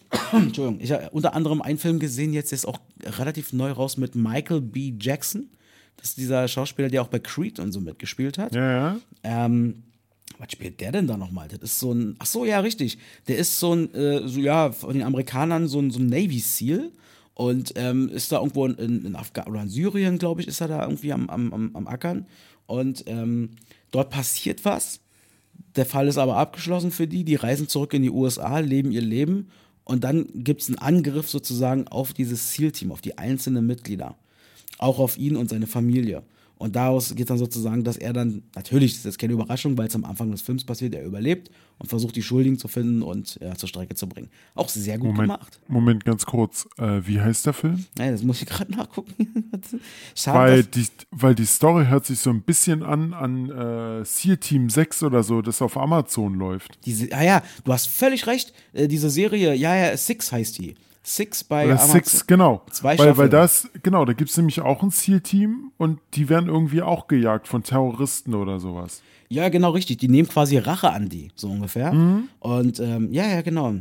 Entschuldigung, 0.32 0.80
ich 0.82 0.92
habe 0.92 1.10
unter 1.12 1.34
anderem 1.36 1.62
einen 1.62 1.78
Film 1.78 2.00
gesehen, 2.00 2.34
jetzt 2.34 2.52
ist 2.54 2.66
auch 2.66 2.80
relativ 3.04 3.54
neu 3.54 3.72
raus 3.72 3.98
mit 3.98 4.16
Michael 4.16 4.62
B. 4.62 4.94
Jackson. 5.00 5.50
Das 5.98 6.10
ist 6.10 6.18
dieser 6.18 6.48
Schauspieler, 6.48 6.90
der 6.90 7.02
auch 7.02 7.08
bei 7.08 7.20
Creed 7.20 7.60
und 7.60 7.72
so 7.72 7.80
mitgespielt 7.80 8.38
hat. 8.38 8.56
Ja, 8.56 8.72
ja. 8.72 8.98
Ähm, 9.24 9.84
was 10.40 10.52
spielt 10.52 10.82
der 10.82 10.92
denn 10.92 11.08
da 11.08 11.16
nochmal? 11.16 11.48
Das 11.48 11.60
ist 11.62 11.80
so 11.80 11.94
ein, 11.94 12.16
ach 12.20 12.26
so, 12.26 12.44
ja, 12.44 12.60
richtig. 12.60 12.98
Der 13.28 13.38
ist 13.38 13.60
so 13.60 13.74
ein, 13.76 13.94
äh, 13.94 14.28
so, 14.28 14.40
ja, 14.40 14.72
von 14.72 14.94
den 14.94 15.04
Amerikanern 15.04 15.68
so 15.68 15.80
ein, 15.80 15.92
so 15.92 16.00
ein 16.00 16.08
Navy 16.08 16.40
SEAL 16.40 16.92
und 17.36 17.74
ähm, 17.76 18.10
ist 18.10 18.32
da 18.32 18.40
irgendwo 18.40 18.66
in, 18.66 18.74
in, 18.76 19.06
in 19.06 19.16
Afghanistan 19.16 19.54
oder 19.54 19.62
in 19.64 19.70
Syrien, 19.70 20.18
glaube 20.18 20.42
ich, 20.42 20.48
ist 20.48 20.60
er 20.62 20.68
da 20.68 20.84
irgendwie 20.84 21.14
am, 21.14 21.30
am, 21.30 21.54
am, 21.54 21.76
am 21.76 21.88
Ackern. 21.88 22.26
Und 22.66 23.04
ähm, 23.08 23.52
dort 23.92 24.10
passiert 24.10 24.66
was. 24.66 25.00
Der 25.76 25.86
Fall 25.86 26.08
ist 26.08 26.18
aber 26.18 26.38
abgeschlossen 26.38 26.92
für 26.92 27.08
die. 27.08 27.24
Die 27.24 27.36
reisen 27.36 27.68
zurück 27.68 27.94
in 27.94 28.02
die 28.02 28.10
USA, 28.10 28.60
leben 28.60 28.92
ihr 28.92 29.02
Leben. 29.02 29.50
Und 29.84 30.04
dann 30.04 30.28
gibt 30.34 30.62
es 30.62 30.70
einen 30.70 30.78
Angriff 30.78 31.30
sozusagen 31.30 31.88
auf 31.88 32.14
dieses 32.14 32.54
SEAL-Team, 32.54 32.92
auf 32.92 33.02
die 33.02 33.18
einzelnen 33.18 33.66
Mitglieder. 33.68 34.16
Auch 34.78 35.00
auf 35.00 35.18
ihn 35.18 35.36
und 35.36 35.50
seine 35.50 35.68
Familie. 35.68 36.24
Und 36.64 36.78
daraus 36.78 37.14
geht 37.14 37.30
dann 37.30 37.38
sozusagen, 37.38 37.84
dass 37.84 37.98
er 37.98 38.14
dann, 38.14 38.42
natürlich 38.56 38.94
ist 38.94 39.06
das 39.06 39.18
keine 39.18 39.34
Überraschung, 39.34 39.78
weil 39.78 39.88
es 39.88 39.96
am 39.96 40.06
Anfang 40.06 40.32
des 40.32 40.42
Films 40.42 40.64
passiert, 40.64 40.96
er 40.96 41.04
überlebt 41.04 41.52
und 41.78 41.90
versucht, 41.90 42.16
die 42.16 42.22
Schuldigen 42.22 42.58
zu 42.58 42.70
finden 42.70 43.02
und 43.02 43.38
ja, 43.42 43.54
zur 43.56 43.68
Strecke 43.68 43.96
zu 43.96 44.08
bringen. 44.08 44.30
Auch 44.56 44.70
sehr 44.70 44.98
gut 44.98 45.08
Moment, 45.08 45.24
gemacht. 45.24 45.60
Moment, 45.68 46.06
ganz 46.06 46.26
kurz. 46.26 46.66
Äh, 46.78 47.02
wie 47.06 47.20
heißt 47.20 47.48
der 47.48 47.52
Film? 47.52 47.84
Naja, 47.98 48.12
das 48.14 48.24
muss 48.24 48.42
ich 48.42 48.48
gerade 48.48 48.72
nachgucken. 48.72 49.14
Schade, 50.16 50.40
Weil 50.40 50.64
die, 50.64 50.86
weil 51.12 51.36
die 51.36 51.46
Story 51.46 51.86
hört 51.88 52.06
sich 52.06 52.20
so 52.20 52.30
ein 52.30 52.42
bisschen 52.42 52.82
an 52.82 53.14
an 53.14 53.50
äh, 53.50 54.06
SEAL 54.06 54.38
Team 54.38 54.70
6 54.70 55.04
oder 55.04 55.22
so, 55.22 55.42
das 55.42 55.62
auf 55.62 55.76
Amazon 55.76 56.36
läuft. 56.36 56.80
Diese, 56.86 57.12
ah 57.12 57.26
ja, 57.26 57.44
du 57.66 57.74
hast 57.74 57.90
völlig 57.90 58.26
recht. 58.26 58.54
Äh, 58.72 58.88
diese 58.88 59.10
Serie, 59.10 59.54
ja, 59.54 59.76
ja, 59.76 59.98
Six 59.98 60.32
heißt 60.32 60.60
die. 60.60 60.76
Six 61.06 61.44
bei 61.44 61.66
Oder 61.66 61.74
Amazon. 61.74 61.92
Six, 61.92 62.28
genau. 62.28 62.62
Zwei 62.72 62.98
weil, 62.98 63.18
weil 63.18 63.30
das, 63.30 63.70
genau, 63.84 64.06
da 64.06 64.14
gibt 64.14 64.30
es 64.30 64.38
nämlich 64.38 64.62
auch 64.62 64.82
ein 64.82 64.90
SEAL-Team 64.90 65.72
und 65.78 66.00
die 66.14 66.30
werden 66.30 66.48
irgendwie 66.48 66.82
auch 66.82 67.08
gejagt 67.08 67.48
von 67.48 67.62
Terroristen 67.62 68.34
oder 68.34 68.60
sowas. 68.60 69.02
Ja, 69.28 69.50
genau, 69.50 69.72
richtig. 69.72 69.98
Die 69.98 70.08
nehmen 70.08 70.30
quasi 70.30 70.58
Rache 70.58 70.92
an 70.92 71.10
die, 71.10 71.32
so 71.36 71.50
ungefähr. 71.50 71.92
Mhm. 71.92 72.30
Und 72.40 72.80
ähm, 72.80 73.12
ja, 73.12 73.28
ja, 73.28 73.42
genau. 73.42 73.76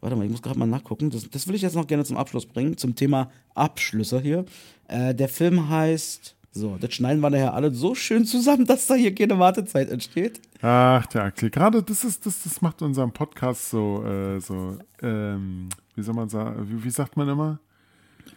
Warte 0.00 0.16
mal, 0.16 0.24
ich 0.24 0.30
muss 0.30 0.42
gerade 0.42 0.58
mal 0.58 0.66
nachgucken. 0.66 1.10
Das, 1.10 1.28
das 1.30 1.46
will 1.46 1.54
ich 1.54 1.62
jetzt 1.62 1.76
noch 1.76 1.86
gerne 1.86 2.04
zum 2.04 2.16
Abschluss 2.16 2.46
bringen, 2.46 2.76
zum 2.76 2.96
Thema 2.96 3.30
Abschlüsse 3.54 4.20
hier. 4.20 4.44
Äh, 4.88 5.14
der 5.14 5.28
Film 5.28 5.68
heißt. 5.68 6.34
So, 6.52 6.76
das 6.80 6.92
schneiden 6.94 7.20
wir 7.20 7.30
nachher 7.30 7.54
alle 7.54 7.72
so 7.72 7.94
schön 7.94 8.24
zusammen, 8.24 8.66
dass 8.66 8.88
da 8.88 8.94
hier 8.94 9.14
keine 9.14 9.38
Wartezeit 9.38 9.88
entsteht. 9.88 10.40
Ach, 10.62 11.06
der 11.06 11.24
Axel, 11.24 11.48
gerade 11.50 11.80
das 11.82 12.02
ist, 12.02 12.26
das, 12.26 12.42
das 12.42 12.60
macht 12.60 12.82
unseren 12.82 13.12
Podcast 13.12 13.70
so, 13.70 14.04
äh, 14.04 14.40
so, 14.40 14.76
ähm, 15.00 15.68
wie 15.94 16.02
soll 16.02 16.14
man 16.14 16.28
sagen, 16.28 16.68
wie, 16.68 16.82
wie 16.82 16.90
sagt 16.90 17.16
man 17.16 17.28
immer? 17.28 17.60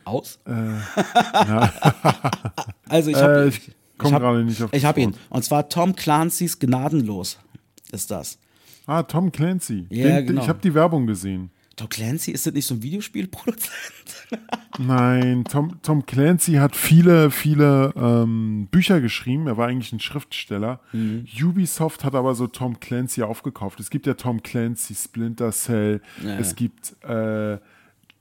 Aus? 0.06 0.40
also, 2.88 3.10
ich 3.10 3.18
habe 3.18 3.46
Äh, 3.46 3.48
ich 3.48 3.72
komm 3.98 4.12
gerade 4.12 4.44
nicht 4.44 4.62
auf 4.62 4.72
Ich 4.74 4.86
habe 4.86 5.02
ihn. 5.02 5.16
Und 5.30 5.44
zwar 5.44 5.68
Tom 5.70 5.96
Clancy's 5.96 6.60
Gnadenlos 6.60 7.40
ist 7.92 8.12
das. 8.12 8.38
Ah, 8.86 9.02
Tom 9.04 9.32
Clancy. 9.32 9.88
Ja, 9.90 10.18
Den, 10.18 10.28
genau. 10.28 10.42
Ich 10.42 10.50
habe 10.50 10.60
die 10.62 10.74
Werbung 10.74 11.08
gesehen. 11.08 11.52
Tom 11.76 11.90
Clancy, 11.90 12.32
ist 12.32 12.46
das 12.46 12.54
nicht 12.54 12.68
so 12.68 12.76
ein 12.76 12.84
Videospielproduzent? 12.84 13.72
Nein, 14.80 15.44
Tom, 15.46 15.80
Tom 15.82 16.06
Clancy 16.06 16.54
hat 16.54 16.76
viele, 16.76 17.32
viele 17.32 17.94
ähm, 17.96 18.68
Bücher 18.70 19.02
geschrieben. 19.02 19.48
Er 19.48 19.58
war 19.58 19.68
eigentlich 19.68 19.92
ein 19.92 20.00
Schriftsteller. 20.00 20.80
Mhm. 20.92 21.26
Ubisoft 21.42 22.04
hat 22.04 22.14
aber 22.14 22.36
so 22.36 22.46
Tom 22.46 22.80
Clancy 22.80 23.24
aufgekauft. 23.24 23.80
Es 23.80 23.90
gibt 23.90 24.06
ja 24.06 24.14
Tom 24.14 24.44
Clancy, 24.44 24.94
Splinter 24.94 25.52
Cell. 25.52 26.02
Ja, 26.24 26.38
es 26.38 26.56
gibt 26.56 26.96
äh, 27.04 27.58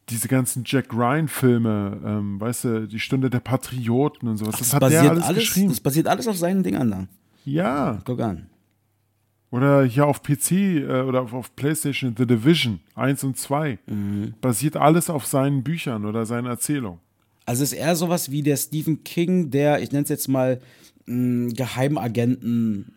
diese 0.09 0.29
ganzen 0.29 0.63
Jack 0.65 0.93
Ryan-Filme, 0.93 2.01
ähm, 2.05 2.41
weißt 2.41 2.65
du, 2.65 2.89
die 2.89 3.01
Stunde 3.01 3.29
der 3.29 3.41
Patrioten 3.41 4.29
und 4.29 4.39
sowas. 4.39 4.57
Das, 4.59 4.73
hat 4.73 4.83
der 4.91 5.11
alles, 5.11 5.29
geschrieben. 5.35 5.69
das 5.69 5.81
basiert 5.81 6.07
alles 6.07 6.27
auf 6.27 6.37
seinen 6.37 6.63
Dingern 6.63 6.91
da. 6.91 7.07
ja. 7.45 7.99
Guck 8.05 8.21
an. 8.21 8.47
Oder 9.53 9.85
hier 9.85 10.07
auf 10.07 10.23
PC 10.23 10.51
äh, 10.51 11.03
oder 11.03 11.21
auf, 11.23 11.35
auf 11.35 11.55
PlayStation 11.55 12.15
The 12.17 12.27
Division 12.27 12.81
1 12.95 13.23
und 13.23 13.37
2. 13.37 13.79
Mhm. 13.87 14.35
Basiert 14.41 14.77
alles 14.77 15.11
auf 15.11 15.27
seinen 15.27 15.63
Büchern 15.63 16.07
oder 16.07 16.25
seinen 16.25 16.47
Erzählungen. 16.47 16.99
Also 17.45 17.63
ist 17.63 17.75
eher 17.75 17.95
sowas 17.95 18.31
wie 18.31 18.43
der 18.43 18.57
Stephen 18.57 19.05
King, 19.05 19.51
der, 19.51 19.83
ich 19.83 19.93
nenne 19.93 20.05
es 20.05 20.09
jetzt 20.09 20.29
mal, 20.29 20.59
mh, 21.05 21.53
Geheimagenten. 21.55 22.95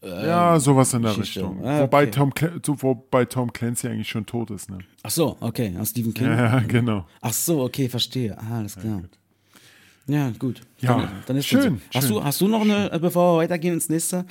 Ja, 0.00 0.60
sowas 0.60 0.94
in 0.94 1.02
der 1.02 1.14
Geschichte. 1.14 1.40
Richtung. 1.40 1.66
Ah, 1.66 1.80
wobei, 1.80 2.02
okay. 2.04 2.10
Tom 2.12 2.32
Cla 2.32 2.50
so, 2.64 2.80
wobei 2.80 3.24
Tom 3.24 3.52
Clancy 3.52 3.88
eigentlich 3.88 4.08
schon 4.08 4.24
tot 4.24 4.52
ist, 4.52 4.70
ne? 4.70 4.78
Ach 5.02 5.10
so, 5.10 5.36
okay, 5.40 5.72
ja, 5.74 5.84
Stephen 5.84 6.14
King. 6.14 6.28
Ja, 6.28 6.60
genau. 6.60 7.06
Ach 7.20 7.32
so, 7.32 7.62
okay, 7.62 7.88
verstehe. 7.88 8.38
Ah, 8.38 8.58
alles 8.58 8.76
klar. 8.76 9.02
Ja, 10.06 10.30
gut. 10.38 10.60
Ja, 10.78 10.96
dann, 10.96 11.08
dann 11.26 11.36
ist 11.36 11.46
schön, 11.46 11.62
so. 11.62 11.98
Hast 11.98 12.06
schön. 12.06 12.14
du, 12.16 12.24
hast 12.24 12.40
du 12.40 12.48
noch 12.48 12.60
eine, 12.60 12.92
äh, 12.92 12.98
bevor 13.00 13.34
wir 13.34 13.42
weitergehen 13.42 13.74
ins 13.74 13.88
nächste, 13.88 14.24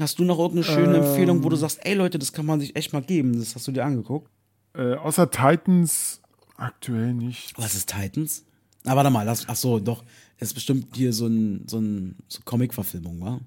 hast 0.00 0.18
du 0.18 0.24
noch 0.24 0.38
irgendeine 0.38 0.64
schöne 0.74 0.96
Ähm. 0.98 1.04
Empfehlung, 1.04 1.44
wo 1.44 1.48
du 1.48 1.56
sagst, 1.56 1.80
ey 1.84 1.94
Leute, 1.94 2.18
das 2.18 2.32
kann 2.32 2.46
man 2.46 2.60
sich 2.60 2.74
echt 2.76 2.92
mal 2.92 3.02
geben. 3.02 3.38
Das 3.38 3.54
hast 3.54 3.66
du 3.68 3.72
dir 3.72 3.84
angeguckt. 3.84 4.30
Äh, 4.74 4.94
außer 4.94 5.30
Titans 5.30 6.20
aktuell 6.56 7.14
nicht. 7.14 7.56
Was 7.58 7.74
ist 7.74 7.88
Titans? 7.90 8.44
Ah, 8.84 8.96
warte 8.96 9.10
mal, 9.10 9.24
das, 9.24 9.46
ach 9.48 9.56
so, 9.56 9.78
doch. 9.78 10.04
Das 10.38 10.48
ist 10.48 10.54
bestimmt 10.54 10.88
hier 10.96 11.12
so 11.12 11.26
ein, 11.26 11.64
so 11.66 11.78
ein 11.78 12.16
so 12.28 12.40
Comic-Verfilmung, 12.44 13.20
wa? 13.20 13.40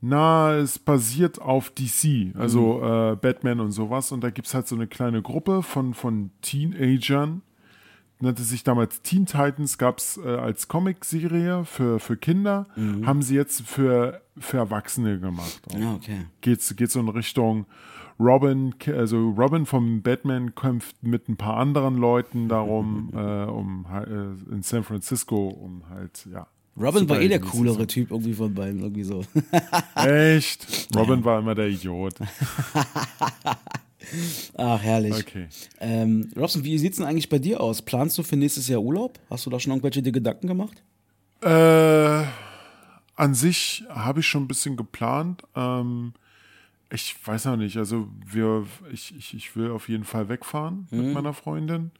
Na, 0.00 0.56
es 0.56 0.80
basiert 0.80 1.40
auf 1.40 1.70
DC, 1.70 2.34
also 2.36 2.78
Mhm. 2.78 3.12
äh, 3.12 3.16
Batman 3.16 3.60
und 3.60 3.70
sowas. 3.70 4.10
Und 4.10 4.22
da 4.22 4.30
gibt 4.30 4.48
es 4.48 4.54
halt 4.54 4.66
so 4.66 4.74
eine 4.74 4.88
kleine 4.88 5.22
Gruppe 5.22 5.62
von, 5.62 5.94
von 5.94 6.30
Teenagern, 6.42 7.42
nannte 8.22 8.42
sich 8.42 8.64
damals 8.64 9.02
Teen 9.02 9.26
Titans, 9.26 9.76
gab 9.76 9.98
es 9.98 10.16
äh, 10.16 10.28
als 10.28 10.68
Comic-Serie 10.68 11.64
für, 11.64 11.98
für 11.98 12.16
Kinder, 12.16 12.66
haben 13.04 13.22
sie 13.22 13.34
jetzt 13.34 13.62
für, 13.62 14.22
für 14.38 14.58
Erwachsene 14.58 15.18
gemacht. 15.20 15.60
Ja, 15.78 15.94
okay. 15.94 16.26
Geht's, 16.40 16.74
geht 16.74 16.90
so 16.90 17.00
in 17.00 17.08
Richtung 17.08 17.66
Robin, 18.18 18.74
also 18.86 19.30
Robin 19.30 19.66
vom 19.66 20.02
Batman 20.02 20.54
kämpft 20.54 21.02
mit 21.02 21.28
ein 21.28 21.36
paar 21.36 21.56
anderen 21.56 21.96
Leuten 21.96 22.48
darum, 22.48 23.10
äh, 23.14 23.44
um 23.44 23.86
äh, 23.92 24.52
in 24.54 24.62
San 24.62 24.84
Francisco, 24.84 25.48
um 25.48 25.82
halt, 25.90 26.26
ja. 26.32 26.46
Robin 26.74 27.06
war 27.06 27.20
eh 27.20 27.28
der 27.28 27.40
coolere 27.40 27.86
Typ 27.86 28.10
irgendwie 28.10 28.32
von 28.32 28.54
beiden, 28.54 28.80
irgendwie 28.80 29.04
so. 29.04 29.22
Echt? 29.94 30.88
Robin 30.96 31.22
war 31.22 31.38
immer 31.40 31.54
der 31.54 31.68
Idiot. 31.68 32.14
Ach, 34.56 34.80
herrlich. 34.80 35.14
Okay. 35.14 35.48
Ähm, 35.80 36.30
Robson, 36.36 36.64
wie 36.64 36.78
sieht's 36.78 36.96
denn 36.98 37.06
eigentlich 37.06 37.28
bei 37.28 37.38
dir 37.38 37.60
aus? 37.60 37.82
Planst 37.82 38.18
du 38.18 38.22
für 38.22 38.36
nächstes 38.36 38.68
Jahr 38.68 38.80
Urlaub? 38.80 39.18
Hast 39.30 39.46
du 39.46 39.50
da 39.50 39.58
schon 39.60 39.72
irgendwelche 39.72 40.02
dir 40.02 40.12
Gedanken 40.12 40.46
gemacht? 40.46 40.82
Äh, 41.40 42.24
an 43.16 43.34
sich 43.34 43.84
habe 43.88 44.20
ich 44.20 44.26
schon 44.26 44.44
ein 44.44 44.48
bisschen 44.48 44.76
geplant. 44.76 45.42
Ähm, 45.54 46.14
ich 46.90 47.16
weiß 47.26 47.46
noch 47.46 47.56
nicht. 47.56 47.76
Also 47.76 48.08
wir, 48.26 48.66
ich, 48.92 49.16
ich, 49.16 49.34
ich 49.34 49.56
will 49.56 49.70
auf 49.70 49.88
jeden 49.88 50.04
Fall 50.04 50.28
wegfahren 50.28 50.86
mit 50.90 51.12
meiner 51.14 51.32
Freundin. 51.32 51.90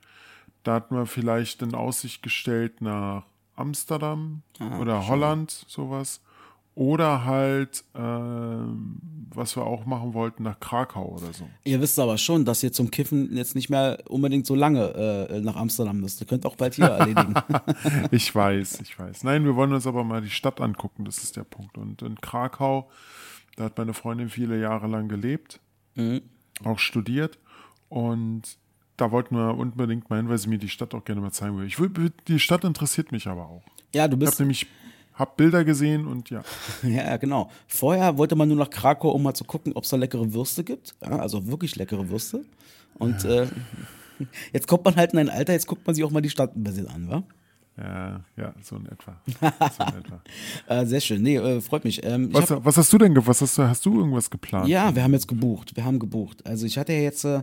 Da 0.62 0.74
hat 0.74 0.90
man 0.90 1.06
vielleicht 1.06 1.62
in 1.62 1.74
Aussicht 1.74 2.22
gestellt 2.22 2.80
nach 2.80 3.24
Amsterdam 3.56 4.42
oder 4.80 5.06
Holland, 5.08 5.64
sowas. 5.68 6.20
Oder 6.74 7.24
halt, 7.26 7.84
ähm, 7.94 8.98
was 9.34 9.56
wir 9.56 9.64
auch 9.64 9.84
machen 9.84 10.14
wollten, 10.14 10.42
nach 10.42 10.58
Krakau 10.58 11.16
oder 11.16 11.32
so. 11.32 11.46
Ihr 11.64 11.80
wisst 11.82 11.98
aber 11.98 12.16
schon, 12.16 12.44
dass 12.46 12.62
ihr 12.62 12.72
zum 12.72 12.90
Kiffen 12.90 13.36
jetzt 13.36 13.54
nicht 13.54 13.68
mehr 13.68 13.98
unbedingt 14.08 14.46
so 14.46 14.54
lange 14.54 15.28
äh, 15.28 15.40
nach 15.40 15.56
Amsterdam 15.56 16.00
müsst. 16.00 16.20
Ihr 16.22 16.26
könnt 16.26 16.46
auch 16.46 16.56
bald 16.56 16.74
hier 16.74 16.86
erledigen. 16.86 17.34
Ich 18.10 18.34
weiß, 18.34 18.80
ich 18.80 18.98
weiß. 18.98 19.24
Nein, 19.24 19.44
wir 19.44 19.54
wollen 19.54 19.72
uns 19.74 19.86
aber 19.86 20.02
mal 20.04 20.22
die 20.22 20.30
Stadt 20.30 20.60
angucken, 20.60 21.04
das 21.04 21.18
ist 21.18 21.36
der 21.36 21.44
Punkt. 21.44 21.76
Und 21.76 22.00
in 22.02 22.20
Krakau, 22.20 22.88
da 23.56 23.64
hat 23.64 23.76
meine 23.76 23.92
Freundin 23.94 24.28
viele 24.30 24.58
Jahre 24.60 24.86
lang 24.86 25.08
gelebt, 25.08 25.60
auch 26.64 26.78
studiert. 26.78 27.38
Und 27.90 28.56
da 28.96 29.10
wollten 29.10 29.36
wir 29.36 29.56
unbedingt 29.58 30.08
mal 30.08 30.16
hin, 30.16 30.28
weil 30.30 30.38
sie 30.38 30.48
mir 30.48 30.58
die 30.58 30.68
Stadt 30.70 30.94
auch 30.94 31.04
gerne 31.04 31.20
mal 31.20 31.32
zeigen 31.32 31.58
will. 31.58 31.66
Ich 31.66 31.78
will, 31.78 31.90
die 32.28 32.38
Stadt 32.38 32.64
interessiert 32.64 33.12
mich 33.12 33.26
aber 33.26 33.42
auch. 33.46 33.62
Ja, 33.94 34.08
du 34.08 34.16
Ich 34.16 34.20
habe 34.22 34.26
bist. 34.26 34.40
nämlich 34.40 34.66
hab 35.14 35.36
Bilder 35.36 35.64
gesehen 35.64 36.06
und 36.06 36.30
ja. 36.30 36.42
Ja, 36.82 37.16
genau. 37.16 37.50
Vorher 37.66 38.16
wollte 38.18 38.34
man 38.36 38.48
nur 38.48 38.56
nach 38.56 38.70
Krakau, 38.70 39.10
um 39.10 39.22
mal 39.22 39.34
zu 39.34 39.44
gucken, 39.44 39.72
ob 39.74 39.84
es 39.84 39.90
da 39.90 39.96
leckere 39.96 40.32
Würste 40.32 40.64
gibt. 40.64 40.94
Ja, 41.02 41.18
also 41.18 41.46
wirklich 41.46 41.76
leckere 41.76 42.08
Würste. 42.08 42.44
Und 42.98 43.24
äh, 43.24 43.46
jetzt 44.52 44.66
kommt 44.66 44.84
man 44.84 44.96
halt 44.96 45.12
in 45.12 45.18
ein 45.18 45.28
Alter, 45.28 45.52
jetzt 45.52 45.66
guckt 45.66 45.86
man 45.86 45.94
sich 45.94 46.04
auch 46.04 46.10
mal 46.10 46.20
die 46.22 46.30
Stadt 46.30 46.56
ein 46.56 46.64
bisschen 46.64 46.88
an, 46.88 47.08
wa? 47.10 47.22
Ja, 47.78 48.20
ja, 48.36 48.54
so 48.62 48.76
in 48.76 48.86
etwa. 48.86 49.16
So 49.76 49.82
in 49.84 49.98
etwa. 50.00 50.22
Äh, 50.66 50.84
sehr 50.86 51.00
schön. 51.00 51.22
Nee, 51.22 51.36
äh, 51.36 51.60
freut 51.62 51.84
mich. 51.84 52.04
Ähm, 52.04 52.28
Was, 52.32 52.50
hab, 52.50 52.64
was 52.64 52.76
hast 52.76 52.92
du 52.92 52.98
denn, 52.98 53.16
was 53.26 53.40
hast 53.40 53.56
du, 53.56 53.62
hast 53.62 53.86
du 53.86 53.98
irgendwas 53.98 54.28
geplant? 54.28 54.68
ja, 54.68 54.94
wir 54.94 55.02
haben 55.02 55.14
jetzt 55.14 55.26
gebucht. 55.26 55.74
Wir 55.74 55.84
haben 55.84 55.98
gebucht. 55.98 56.46
Also 56.46 56.66
ich 56.66 56.76
hatte 56.76 56.92
ja 56.92 57.00
jetzt, 57.00 57.24
äh, 57.24 57.42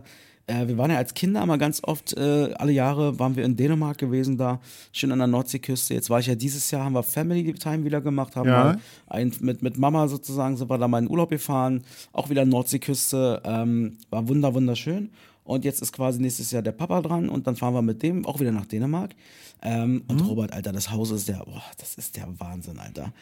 äh, 0.50 0.68
wir 0.68 0.76
waren 0.76 0.90
ja 0.90 0.96
als 0.98 1.14
Kinder 1.14 1.44
mal 1.46 1.56
ganz 1.58 1.80
oft, 1.84 2.16
äh, 2.16 2.52
alle 2.58 2.72
Jahre 2.72 3.18
waren 3.18 3.36
wir 3.36 3.44
in 3.44 3.56
Dänemark 3.56 3.98
gewesen, 3.98 4.36
da 4.36 4.60
schön 4.92 5.12
an 5.12 5.18
der 5.18 5.28
Nordseeküste. 5.28 5.94
Jetzt 5.94 6.10
war 6.10 6.18
ich 6.20 6.26
ja 6.26 6.34
dieses 6.34 6.70
Jahr, 6.70 6.84
haben 6.84 6.94
wir 6.94 7.02
Family 7.02 7.52
Time 7.54 7.84
wieder 7.84 8.00
gemacht, 8.00 8.36
haben 8.36 8.48
Ja. 8.48 8.76
ein, 9.06 9.32
mit, 9.40 9.62
mit 9.62 9.78
Mama 9.78 10.08
sozusagen, 10.08 10.56
sind 10.56 10.68
wir 10.68 10.78
da 10.78 10.88
mal 10.88 10.98
in 10.98 11.08
Urlaub 11.08 11.30
gefahren, 11.30 11.82
auch 12.12 12.28
wieder 12.30 12.44
Nordseeküste, 12.44 13.42
ähm, 13.44 13.98
war 14.10 14.28
wunder, 14.28 14.54
wunderschön. 14.54 15.10
Und 15.44 15.64
jetzt 15.64 15.82
ist 15.82 15.92
quasi 15.92 16.20
nächstes 16.20 16.50
Jahr 16.50 16.62
der 16.62 16.72
Papa 16.72 17.00
dran 17.00 17.28
und 17.28 17.46
dann 17.46 17.56
fahren 17.56 17.74
wir 17.74 17.82
mit 17.82 18.02
dem 18.02 18.24
auch 18.24 18.40
wieder 18.40 18.52
nach 18.52 18.66
Dänemark. 18.66 19.14
Ähm, 19.62 20.04
und 20.08 20.20
Robert, 20.20 20.52
Alter, 20.52 20.72
das 20.72 20.90
Haus 20.90 21.10
ist 21.10 21.28
der, 21.28 21.38
boah, 21.44 21.62
das 21.78 21.94
ist 21.94 22.16
der 22.16 22.28
Wahnsinn, 22.38 22.78
Alter. 22.78 23.12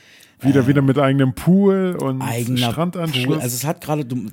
Wieder, 0.41 0.67
wieder 0.69 0.83
mit 0.83 0.99
eigenem 0.99 1.35
Pool 1.35 1.97
und 2.01 2.21
Eigener 2.21 2.71
Strandanschluss. 2.71 3.25
Pool. 3.25 3.41
Also 3.41 3.57
es 3.57 3.65
hat 3.65 3.81
gerade, 3.81 4.05
du, 4.05 4.27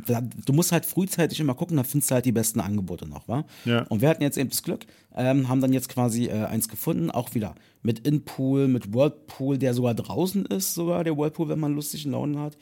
du 0.46 0.54
musst 0.54 0.72
halt 0.72 0.86
frühzeitig 0.86 1.40
immer 1.40 1.56
gucken, 1.56 1.78
da 1.78 1.84
findest 1.84 2.12
du 2.12 2.16
halt 2.16 2.26
die 2.26 2.32
besten 2.32 2.60
Angebote 2.60 3.08
noch, 3.08 3.28
wa? 3.28 3.44
Ja. 3.66 3.84
Und 3.84 4.02
wir 4.02 4.10
hatten 4.10 4.22
jetzt 4.22 4.38
eben 4.38 4.50
das 4.50 4.62
Glück, 4.62 4.86
ähm, 5.16 5.50
haben 5.50 5.62
dann 5.62 5.74
jetzt 5.74 5.90
quasi 5.90 6.26
äh, 6.26 6.46
eins 6.46 6.70
gefunden, 6.70 7.10
auch 7.10 7.34
wieder 7.34 7.56
mit 7.82 8.06
In-Pool, 8.08 8.68
mit 8.68 8.94
Whirlpool, 8.94 9.58
der 9.58 9.74
sogar 9.74 9.96
draußen 9.96 10.46
ist, 10.46 10.76
sogar 10.76 11.04
der 11.04 11.18
Whirlpool, 11.18 11.50
wenn 11.50 11.60
man 11.60 11.74
lustigen 11.74 12.12
Launen 12.12 12.40
hat. 12.40 12.58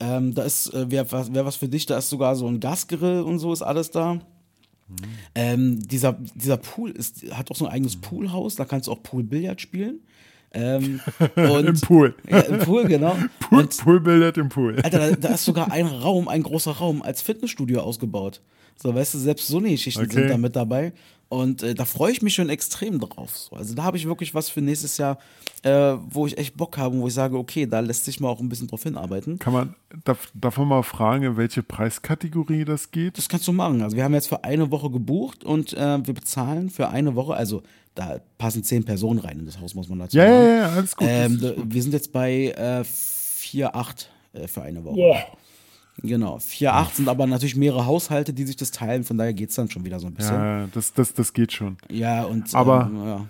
Ähm, 0.00 0.34
da 0.34 0.42
ist, 0.42 0.72
äh, 0.74 0.86
was, 1.12 1.32
wär 1.32 1.44
was 1.44 1.56
für 1.56 1.68
dich, 1.68 1.86
da 1.86 1.98
ist 1.98 2.08
sogar 2.08 2.34
so 2.34 2.48
ein 2.48 2.58
Gasgrill 2.58 3.20
und 3.20 3.38
so 3.38 3.52
ist 3.52 3.62
alles 3.62 3.90
da. 3.90 4.20
Ähm, 5.34 5.80
dieser, 5.86 6.18
dieser 6.34 6.56
Pool 6.56 6.90
ist, 6.90 7.30
hat 7.32 7.50
auch 7.50 7.56
so 7.56 7.66
ein 7.66 7.72
eigenes 7.72 7.96
Poolhaus, 7.96 8.56
da 8.56 8.64
kannst 8.64 8.88
du 8.88 8.92
auch 8.92 9.02
Pool-Billard 9.02 9.60
spielen. 9.60 10.00
Ähm, 10.52 11.00
und, 11.36 11.66
Im 11.66 11.80
Pool. 11.80 12.14
Ja, 12.28 12.40
Im 12.40 12.58
Pool, 12.58 12.84
genau. 12.86 13.16
Pool, 13.40 13.60
Und 13.60 13.76
Poolbillard 13.76 14.36
im 14.38 14.48
Pool. 14.48 14.76
Alter, 14.82 15.10
da, 15.10 15.16
da 15.16 15.28
ist 15.34 15.44
sogar 15.44 15.70
ein 15.70 15.86
Raum, 15.86 16.28
ein 16.28 16.42
großer 16.42 16.72
Raum 16.72 17.02
als 17.02 17.22
Fitnessstudio 17.22 17.80
ausgebaut. 17.80 18.40
So, 18.76 18.94
weißt 18.94 19.14
du, 19.14 19.18
selbst 19.18 19.46
so 19.46 19.58
eine 19.58 19.70
Geschichten 19.70 20.02
Okay. 20.02 20.14
sind 20.14 20.30
da 20.30 20.38
mit 20.38 20.56
dabei. 20.56 20.92
Und 21.30 21.62
äh, 21.62 21.74
da 21.76 21.84
freue 21.84 22.10
ich 22.10 22.22
mich 22.22 22.34
schon 22.34 22.48
extrem 22.48 22.98
drauf. 22.98 23.36
So. 23.36 23.54
Also 23.54 23.74
da 23.74 23.84
habe 23.84 23.96
ich 23.96 24.04
wirklich 24.06 24.34
was 24.34 24.48
für 24.50 24.60
nächstes 24.60 24.98
Jahr, 24.98 25.16
äh, 25.62 25.94
wo 26.08 26.26
ich 26.26 26.36
echt 26.36 26.56
Bock 26.56 26.76
habe, 26.76 26.98
wo 26.98 27.06
ich 27.06 27.14
sage, 27.14 27.38
okay, 27.38 27.66
da 27.66 27.78
lässt 27.78 28.04
sich 28.04 28.18
mal 28.18 28.28
auch 28.28 28.40
ein 28.40 28.48
bisschen 28.48 28.66
drauf 28.66 28.82
hinarbeiten. 28.82 29.38
Kann 29.38 29.52
man, 29.52 29.74
darf, 30.04 30.32
darf 30.34 30.58
man 30.58 30.66
mal 30.66 30.82
fragen, 30.82 31.22
in 31.22 31.36
welche 31.36 31.62
Preiskategorie 31.62 32.64
das 32.64 32.90
geht? 32.90 33.16
Das 33.16 33.28
kannst 33.28 33.46
du 33.46 33.52
machen. 33.52 33.80
Also 33.80 33.96
wir 33.96 34.02
haben 34.02 34.12
jetzt 34.14 34.26
für 34.28 34.42
eine 34.42 34.72
Woche 34.72 34.90
gebucht 34.90 35.44
und 35.44 35.72
äh, 35.72 36.04
wir 36.04 36.14
bezahlen 36.14 36.68
für 36.68 36.88
eine 36.88 37.14
Woche, 37.14 37.34
also 37.34 37.62
da 37.94 38.20
passen 38.36 38.64
zehn 38.64 38.84
Personen 38.84 39.20
rein 39.20 39.38
in 39.38 39.46
das 39.46 39.60
Haus, 39.60 39.74
muss 39.76 39.88
man 39.88 40.00
dazu 40.00 40.16
Ja, 40.16 40.24
sagen. 40.26 40.46
ja, 40.46 40.56
ja, 40.56 40.68
alles 40.70 40.96
gut. 40.96 41.06
Ähm, 41.08 41.54
wir 41.64 41.82
sind 41.82 41.92
jetzt 41.92 42.12
bei 42.12 42.46
äh, 42.56 42.82
4,8 42.82 44.06
äh, 44.32 44.48
für 44.48 44.62
eine 44.62 44.84
Woche. 44.84 44.96
Boah. 44.96 45.16
Genau, 46.02 46.36
4,8 46.38 46.94
sind 46.96 47.08
aber 47.08 47.26
natürlich 47.26 47.56
mehrere 47.56 47.86
Haushalte, 47.86 48.32
die 48.32 48.44
sich 48.44 48.56
das 48.56 48.70
teilen, 48.70 49.04
von 49.04 49.18
daher 49.18 49.32
geht 49.34 49.50
es 49.50 49.54
dann 49.56 49.70
schon 49.70 49.84
wieder 49.84 50.00
so 50.00 50.06
ein 50.06 50.14
bisschen. 50.14 50.34
Ja, 50.34 50.60
ja, 50.62 50.68
das, 50.72 50.92
das, 50.92 51.12
das 51.14 51.32
geht 51.32 51.52
schon. 51.52 51.76
und 52.24 52.54
Aber- 52.54 52.88
ähm, 52.90 53.04
ja. 53.06 53.26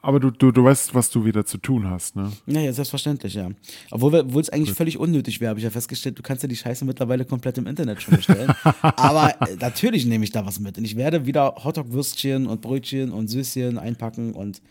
Aber 0.00 0.20
du, 0.20 0.30
du, 0.30 0.52
du 0.52 0.62
weißt, 0.62 0.94
was 0.94 1.10
du 1.10 1.24
wieder 1.24 1.44
zu 1.44 1.58
tun 1.58 1.90
hast, 1.90 2.14
ne? 2.14 2.30
Ja, 2.46 2.60
ja, 2.60 2.72
selbstverständlich, 2.72 3.34
ja. 3.34 3.50
Obwohl 3.90 4.40
es 4.40 4.48
eigentlich 4.48 4.72
völlig 4.72 4.96
unnötig 4.96 5.40
wäre, 5.40 5.50
habe 5.50 5.58
ich 5.58 5.64
ja 5.64 5.70
festgestellt, 5.70 6.16
du 6.16 6.22
kannst 6.22 6.44
ja 6.44 6.48
die 6.48 6.54
Scheiße 6.56 6.84
mittlerweile 6.84 7.24
komplett 7.24 7.58
im 7.58 7.66
Internet 7.66 8.00
schon 8.00 8.14
bestellen. 8.14 8.54
Aber 8.80 9.34
äh, 9.42 9.56
natürlich 9.60 10.06
nehme 10.06 10.22
ich 10.22 10.30
da 10.30 10.46
was 10.46 10.60
mit. 10.60 10.78
Und 10.78 10.84
ich 10.84 10.94
werde 10.94 11.26
wieder 11.26 11.52
Hotdog-Würstchen 11.64 12.46
und 12.46 12.60
Brötchen 12.60 13.10
und 13.10 13.26
Süßchen 13.26 13.76
einpacken 13.76 14.34
und 14.34 14.62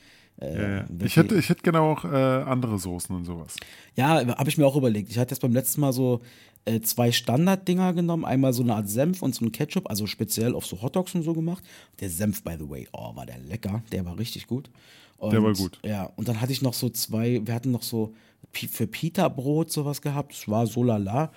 äh, 0.41 0.77
Ja, 0.77 0.85
Ich 1.03 1.15
hätte, 1.15 1.35
ich 1.35 1.49
hätte 1.49 1.63
gerne 1.63 1.81
auch 1.81 2.05
äh, 2.05 2.07
andere 2.07 2.79
Soßen 2.79 3.15
und 3.15 3.25
sowas. 3.25 3.55
Ja, 3.95 4.25
habe 4.37 4.49
ich 4.49 4.57
mir 4.57 4.65
auch 4.65 4.75
überlegt. 4.75 5.09
Ich 5.09 5.17
hatte 5.17 5.33
jetzt 5.33 5.41
beim 5.41 5.53
letzten 5.53 5.81
Mal 5.81 5.93
so 5.93 6.21
äh, 6.65 6.81
zwei 6.81 7.11
Standarddinger 7.11 7.93
genommen. 7.93 8.25
Einmal 8.25 8.53
so 8.53 8.63
eine 8.63 8.75
Art 8.75 8.89
Senf 8.89 9.21
und 9.21 9.33
so 9.33 9.45
ein 9.45 9.51
Ketchup, 9.51 9.89
also 9.89 10.05
speziell 10.05 10.53
auf 10.53 10.65
so 10.65 10.81
Hotdogs 10.81 11.15
und 11.15 11.23
so 11.23 11.33
gemacht. 11.33 11.63
Der 11.99 12.09
Senf, 12.09 12.43
by 12.43 12.55
the 12.59 12.69
way, 12.69 12.87
oh, 12.93 13.15
war 13.15 13.25
der 13.25 13.39
lecker. 13.39 13.83
Der 13.91 14.05
war 14.05 14.17
richtig 14.19 14.47
gut. 14.47 14.69
Und, 15.17 15.33
Der 15.33 15.41
war 15.41 15.53
gut. 15.53 15.79
Ja, 15.83 16.11
und 16.15 16.27
dann 16.27 16.41
hatte 16.41 16.51
ich 16.51 16.61
noch 16.61 16.73
so 16.73 16.89
zwei, 16.89 17.41
wir 17.43 17.53
hatten 17.53 17.71
noch 17.71 17.83
so 17.83 18.13
für 18.51 18.87
Pita-Brot 18.87 19.71
sowas 19.71 20.01
gehabt. 20.01 20.33
Das 20.33 20.47
war 20.47 20.67
so 20.67 20.83
lala. 20.83 21.31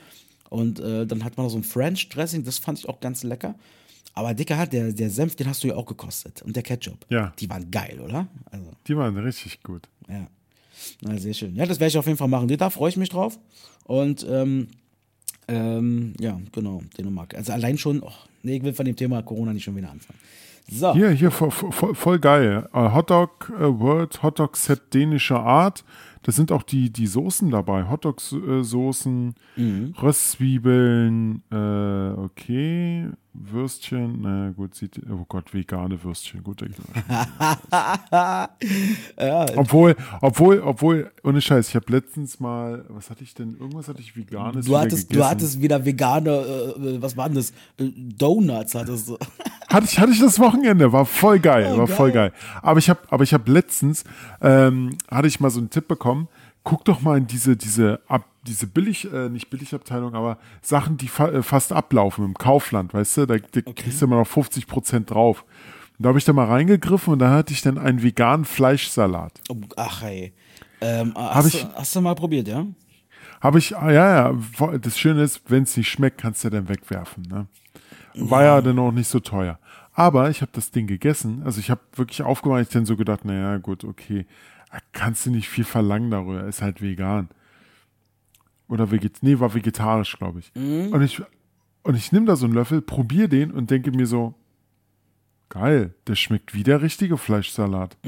Und 0.51 0.81
äh, 0.81 1.07
dann 1.07 1.25
hat 1.25 1.37
man 1.37 1.47
noch 1.47 1.51
so 1.51 1.59
ein 1.59 1.65
French 1.65 2.09
Dressing, 2.09 2.43
das 2.43 2.59
fand 2.59 2.79
ich 2.79 2.89
auch 2.89 3.01
ganz 3.01 3.23
lecker. 3.23 3.55
Aber 4.15 4.35
Dicker, 4.35 4.67
der, 4.67 4.93
der 4.93 5.11
Senf, 5.11 5.37
den 5.37 5.47
hast 5.47 5.63
du 5.65 5.69
ja 5.69 5.77
auch 5.77 5.87
gekostet. 5.87 6.43
Und 6.43 6.57
der 6.57 6.63
Ketchup. 6.63 7.07
Ja. 7.09 7.33
Die 7.39 7.49
waren 7.49 7.71
geil, 7.71 8.01
oder? 8.05 8.27
Also. 8.51 8.71
Die 8.87 8.97
waren 8.97 9.17
richtig 9.17 9.63
gut. 9.63 9.89
Ja. 10.09 10.27
Na, 11.03 11.17
sehr 11.19 11.35
schön. 11.35 11.55
Ja, 11.55 11.67
das 11.67 11.79
werde 11.79 11.89
ich 11.91 11.99
auf 11.99 12.07
jeden 12.07 12.19
Fall 12.19 12.29
machen. 12.29 12.49
Da 12.49 12.71
freue 12.71 12.89
ich 12.91 12.97
mich 12.97 13.09
drauf. 13.11 13.39
Und 13.85 14.27
ähm, 14.29 14.69
ähm, 15.49 16.15
ja, 16.21 16.41
genau, 16.53 16.83
Dänemark. 16.97 17.35
Also 17.35 17.53
allein 17.53 17.77
schon, 17.79 18.03
oh, 18.03 18.13
nee, 18.43 18.57
ich 18.57 18.63
will 18.63 18.73
von 18.73 18.87
dem 18.87 18.97
Thema 18.97 19.23
Corona 19.23 19.53
nicht 19.53 19.65
schon 19.65 19.77
wieder 19.77 19.91
anfangen. 19.91 20.19
So. 20.73 20.93
Hier, 20.95 21.11
hier, 21.11 21.31
voll, 21.33 21.51
voll, 21.51 21.95
voll 21.95 22.19
geil. 22.21 22.69
Äh, 22.73 22.93
Hotdog 22.93 23.53
äh, 23.59 23.63
World, 23.63 24.23
Hotdog 24.23 24.57
Set 24.57 24.95
dänischer 24.95 25.41
Art. 25.41 25.85
Da 26.23 26.33
sind 26.33 26.53
auch 26.53 26.63
die, 26.63 26.91
die 26.91 27.07
Soßen 27.07 27.51
dabei. 27.51 27.89
Hotdog-Soßen, 27.89 29.35
Mhm. 29.57 29.95
Röstzwiebeln, 30.01 31.43
äh, 31.51 32.21
okay, 32.21 33.09
Würstchen, 33.33 34.23
na 34.23 34.51
gut, 34.51 34.75
sieht, 34.75 35.01
oh 35.09 35.25
Gott, 35.29 35.55
vegane 35.55 36.03
Würstchen, 36.03 36.43
gut. 36.43 36.63
Obwohl, 39.57 39.97
obwohl, 40.21 40.61
obwohl, 40.61 41.11
ohne 41.23 41.41
Scheiß, 41.41 41.69
ich 41.69 41.77
habe 41.77 41.93
letztens 41.93 42.41
mal, 42.41 42.85
was 42.89 43.11
hatte 43.11 43.23
ich 43.23 43.35
denn, 43.35 43.57
irgendwas 43.59 43.89
hatte 43.89 44.01
ich 44.01 44.17
veganes 44.17 44.67
Du 44.67 44.77
hattest, 44.77 45.09
gegessen. 45.09 45.21
du 45.21 45.27
hattest 45.29 45.63
wieder 45.63 45.85
vegane, 45.85 46.31
äh, 46.31 47.01
was 47.03 47.17
waren 47.17 47.35
das? 47.35 47.51
Äh, 47.79 47.91
Donuts 47.97 48.75
hattest 48.75 49.09
du. 49.09 49.19
Hatte 49.71 49.87
ich, 49.89 50.01
hatte 50.01 50.11
ich 50.11 50.19
das 50.19 50.41
Wochenende, 50.41 50.93
war 50.93 51.07
voll 51.07 51.39
geil, 51.39 51.71
Oh, 51.73 51.79
war 51.79 51.87
geil. 51.87 51.97
voll 51.97 52.11
geil. 52.11 52.33
Aber 52.61 52.81
ich 52.81 52.91
habe, 52.91 52.99
aber 53.09 53.23
ich 53.23 53.33
habe 53.33 53.49
letztens, 53.53 54.03
ähm, 54.43 54.97
hatte 55.09 55.29
ich 55.29 55.39
mal 55.39 55.49
so 55.51 55.61
einen 55.61 55.71
Tipp 55.71 55.87
bekommen, 55.87 56.27
guck 56.65 56.85
doch 56.87 57.03
mal 57.03 57.19
in 57.19 57.29
diese, 57.29 57.57
diese, 57.57 58.01
ab, 58.09 58.25
diese 58.47 58.67
billig, 58.67 59.13
äh, 59.13 59.29
nicht 59.29 59.51
Billigabteilung, 59.51 60.15
aber 60.15 60.39
Sachen, 60.63 60.97
die 60.97 61.09
fa 61.09 61.29
äh, 61.29 61.43
fast 61.43 61.73
ablaufen 61.73 62.25
im 62.25 62.35
Kaufland, 62.35 62.95
weißt 62.95 63.17
du, 63.19 63.27
da, 63.27 63.37
da 63.37 63.61
kriegst 63.61 64.01
du 64.01 64.07
immer 64.07 64.17
noch 64.17 64.27
50 64.27 64.67
Prozent 64.67 65.11
drauf. 65.11 65.45
da 65.99 66.09
habe 66.09 66.19
ich 66.19 66.25
da 66.25 66.33
mal 66.33 66.47
reingegriffen 66.47 67.13
und 67.13 67.19
da 67.19 67.31
hatte 67.31 67.53
ich 67.53 67.61
dann 67.63 67.77
einen 67.79 68.03
veganen 68.03 68.45
Fleischsalat. 68.47 69.41
Oh, 69.51 69.57
ach 69.77 70.03
hey. 70.03 70.33
Ähm, 70.81 71.13
Hab 71.15 71.35
hast, 71.35 71.55
ich- 71.55 71.63
du, 71.63 71.75
hast 71.75 71.95
du 71.95 72.01
mal 72.01 72.15
probiert, 72.15 72.49
ja? 72.49 72.65
Habe 73.43 73.59
ich, 73.59 73.77
ah, 73.77 73.91
ja, 73.91 74.33
ja, 74.33 74.79
das 74.79 74.99
Schöne 74.99 75.23
ist, 75.23 75.43
wenn 75.49 75.63
es 75.63 75.77
nicht 75.77 75.89
schmeckt, 75.89 76.19
kannst 76.19 76.45
du 76.45 76.51
dann 76.51 76.69
wegwerfen. 76.69 77.23
Ne? 77.29 77.47
War 78.15 78.43
ja 78.45 78.61
dann 78.61 78.79
auch 78.79 78.93
nicht 78.93 79.09
so 79.09 79.21
teuer. 79.21 79.59
Aber 79.93 80.31
ich 80.31 80.41
habe 80.43 80.53
das 80.55 80.71
Ding 80.71 80.87
gegessen. 80.87 81.43
Also 81.45 81.59
ich 81.61 81.71
habe 81.71 81.81
wirklich 81.95 82.23
aufgemacht, 82.23 82.63
ich 82.63 82.69
dann 82.69 82.87
so 82.87 82.97
gedacht, 82.97 83.25
naja, 83.25 83.57
gut, 83.59 83.85
okay, 83.85 84.27
kannst 84.93 85.27
du 85.27 85.31
nicht 85.31 85.49
viel 85.49 85.65
verlangen 85.65 86.11
darüber, 86.11 86.45
ist 86.45 86.63
halt 86.63 86.81
vegan. 86.83 87.29
Oder 88.71 88.91
veget 88.91 89.19
nee, 89.23 89.39
war 89.41 89.53
vegetarisch, 89.53 90.17
glaube 90.17 90.39
ich. 90.39 90.53
Und 90.93 91.03
ich, 91.03 91.21
und 91.83 91.97
ich 91.97 92.13
nehme 92.13 92.27
da 92.27 92.37
so 92.37 92.47
einen 92.47 92.55
Löffel, 92.55 92.81
probiere 92.81 93.29
den 93.29 93.51
und 93.51 93.71
denke 93.71 93.91
mir 93.91 94.07
so, 94.07 94.35
geil, 95.49 95.95
der 96.07 96.15
schmeckt 96.15 96.55
wie 96.55 96.63
der 96.63 96.81
richtige 96.81 97.19
Fleischsalat. 97.19 97.99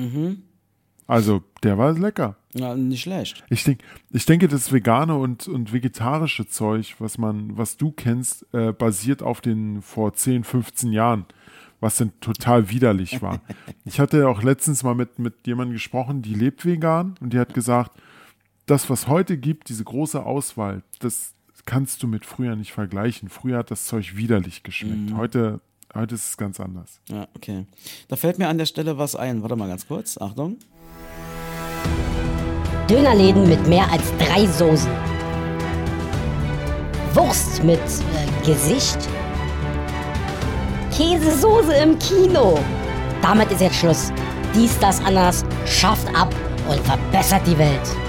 Also, 1.08 1.42
der 1.64 1.76
war 1.78 1.92
lecker. 1.92 2.36
Ja, 2.54 2.76
nicht 2.76 3.02
schlecht. 3.02 3.44
Ich, 3.50 3.64
denk, 3.64 3.80
ich 4.10 4.24
denke, 4.24 4.46
das 4.46 4.72
vegane 4.72 5.16
und, 5.16 5.48
und 5.48 5.72
vegetarische 5.72 6.46
Zeug, 6.46 6.94
was 7.00 7.18
man, 7.18 7.56
was 7.58 7.76
du 7.76 7.90
kennst, 7.90 8.46
äh, 8.54 8.72
basiert 8.72 9.22
auf 9.22 9.40
den 9.40 9.82
vor 9.82 10.14
10, 10.14 10.44
15 10.44 10.92
Jahren, 10.92 11.26
was 11.80 11.96
dann 11.96 12.12
total 12.20 12.70
widerlich 12.70 13.20
war. 13.20 13.40
ich 13.84 13.98
hatte 13.98 14.28
auch 14.28 14.42
letztens 14.44 14.84
mal 14.84 14.94
mit, 14.94 15.18
mit 15.18 15.46
jemandem 15.46 15.72
gesprochen, 15.72 16.22
die 16.22 16.34
lebt 16.34 16.64
vegan 16.64 17.16
und 17.20 17.32
die 17.32 17.40
hat 17.40 17.52
gesagt, 17.52 18.00
das, 18.66 18.88
was 18.90 19.08
heute 19.08 19.36
gibt, 19.36 19.68
diese 19.68 19.84
große 19.84 20.24
Auswahl, 20.24 20.82
das 21.00 21.34
kannst 21.64 22.02
du 22.02 22.06
mit 22.06 22.24
früher 22.24 22.56
nicht 22.56 22.72
vergleichen. 22.72 23.28
Früher 23.28 23.58
hat 23.58 23.70
das 23.70 23.86
Zeug 23.86 24.16
widerlich 24.16 24.62
geschmeckt. 24.62 25.14
Heute, 25.16 25.60
heute 25.94 26.14
ist 26.14 26.30
es 26.30 26.36
ganz 26.36 26.60
anders. 26.60 27.00
Ja, 27.08 27.28
okay. 27.34 27.66
Da 28.08 28.16
fällt 28.16 28.38
mir 28.38 28.48
an 28.48 28.58
der 28.58 28.66
Stelle 28.66 28.98
was 28.98 29.16
ein. 29.16 29.42
Warte 29.42 29.56
mal 29.56 29.68
ganz 29.68 29.86
kurz. 29.86 30.18
Achtung. 30.18 30.56
Dönerläden 32.88 33.48
mit 33.48 33.66
mehr 33.68 33.90
als 33.90 34.02
drei 34.18 34.46
Soßen. 34.46 34.90
Wurst 37.14 37.62
mit 37.62 37.78
äh, 37.78 38.46
Gesicht. 38.46 38.98
Käsesoße 40.90 41.74
im 41.74 41.98
Kino. 41.98 42.58
Damit 43.22 43.50
ist 43.50 43.60
jetzt 43.60 43.76
Schluss. 43.76 44.12
Dies, 44.54 44.78
das, 44.78 45.02
anders 45.04 45.44
schafft 45.64 46.08
ab 46.14 46.34
und 46.68 46.80
verbessert 46.80 47.46
die 47.46 47.56
Welt. 47.56 48.01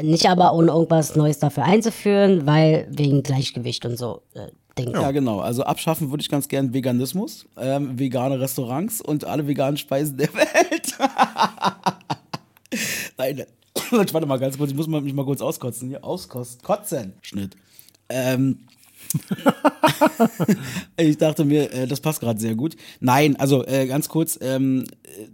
Äh, 0.00 0.02
nicht 0.02 0.28
aber 0.28 0.54
ohne 0.54 0.68
irgendwas 0.72 1.16
Neues 1.16 1.38
dafür 1.38 1.64
einzuführen, 1.64 2.46
weil 2.46 2.88
wegen 2.90 3.22
Gleichgewicht 3.22 3.84
und 3.86 3.96
so 3.96 4.22
äh. 4.34 4.48
Ja, 4.78 5.10
genau. 5.10 5.40
Also 5.40 5.64
abschaffen 5.64 6.10
würde 6.10 6.22
ich 6.22 6.30
ganz 6.30 6.48
gern 6.48 6.72
Veganismus, 6.72 7.44
ähm, 7.58 7.98
vegane 7.98 8.40
Restaurants 8.40 9.02
und 9.02 9.26
alle 9.26 9.46
veganen 9.46 9.76
Speisen 9.76 10.16
der 10.16 10.32
Welt. 10.34 10.94
Nein, 13.18 13.44
warte 13.90 14.26
mal 14.26 14.38
ganz 14.38 14.56
kurz, 14.56 14.70
ich 14.70 14.76
muss 14.76 14.86
mich 14.86 15.12
mal 15.12 15.26
kurz 15.26 15.42
auskotzen. 15.42 15.88
Hier, 15.88 16.02
auskosten. 16.02 16.62
Kotzen. 16.62 17.12
Schnitt. 17.20 17.56
Ähm, 18.08 18.60
ich 20.96 21.18
dachte 21.18 21.44
mir, 21.44 21.70
äh, 21.74 21.86
das 21.86 22.00
passt 22.00 22.20
gerade 22.20 22.40
sehr 22.40 22.54
gut. 22.54 22.74
Nein, 23.00 23.36
also 23.36 23.66
äh, 23.66 23.86
ganz 23.86 24.08
kurz, 24.08 24.38
ähm, 24.40 24.84
äh, 25.02 25.26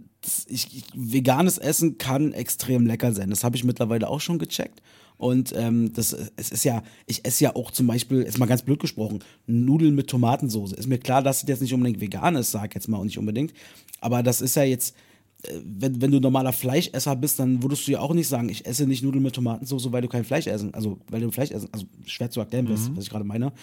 ich, 0.47 0.75
ich, 0.75 0.83
veganes 0.93 1.57
Essen 1.57 1.97
kann 1.97 2.33
extrem 2.33 2.85
lecker 2.85 3.13
sein. 3.13 3.29
Das 3.29 3.43
habe 3.43 3.55
ich 3.55 3.63
mittlerweile 3.63 4.09
auch 4.09 4.21
schon 4.21 4.39
gecheckt. 4.39 4.81
Und 5.17 5.53
ähm, 5.55 5.93
das, 5.93 6.15
es 6.35 6.51
ist 6.51 6.63
ja, 6.63 6.83
ich 7.07 7.25
esse 7.25 7.45
ja 7.45 7.55
auch 7.55 7.71
zum 7.71 7.87
Beispiel, 7.87 8.21
ist 8.21 8.37
mal 8.37 8.45
ganz 8.45 8.61
blöd 8.61 8.79
gesprochen, 8.79 9.19
Nudeln 9.47 9.95
mit 9.95 10.07
Tomatensauce. 10.07 10.73
Ist 10.73 10.87
mir 10.87 10.99
klar, 10.99 11.23
dass 11.23 11.41
das 11.41 11.49
jetzt 11.49 11.61
nicht 11.61 11.73
unbedingt 11.73 11.99
vegan 11.99 12.35
ist, 12.35 12.51
sag 12.51 12.75
jetzt 12.75 12.87
mal 12.87 12.97
und 12.97 13.07
nicht 13.07 13.17
unbedingt. 13.17 13.51
Aber 13.99 14.21
das 14.21 14.41
ist 14.41 14.55
ja 14.55 14.63
jetzt, 14.63 14.95
äh, 15.43 15.53
wenn, 15.63 16.01
wenn 16.01 16.11
du 16.11 16.19
normaler 16.19 16.53
Fleischesser 16.53 17.15
bist, 17.15 17.39
dann 17.39 17.63
würdest 17.63 17.87
du 17.87 17.93
ja 17.93 17.99
auch 17.99 18.13
nicht 18.13 18.27
sagen, 18.27 18.49
ich 18.49 18.65
esse 18.67 18.85
nicht 18.85 19.03
Nudeln 19.03 19.23
mit 19.23 19.33
Tomatensauce, 19.33 19.91
weil 19.91 20.03
du 20.03 20.07
kein 20.07 20.23
Fleisch 20.23 20.45
essen, 20.45 20.73
also 20.75 20.99
weil 21.09 21.21
du 21.21 21.31
Fleisch 21.31 21.51
essen, 21.51 21.69
also 21.71 21.85
schwer 22.05 22.29
zu 22.29 22.39
erklären, 22.39 22.69
was, 22.69 22.95
was 22.95 23.05
ich 23.05 23.09
gerade 23.09 23.25
meine. 23.25 23.53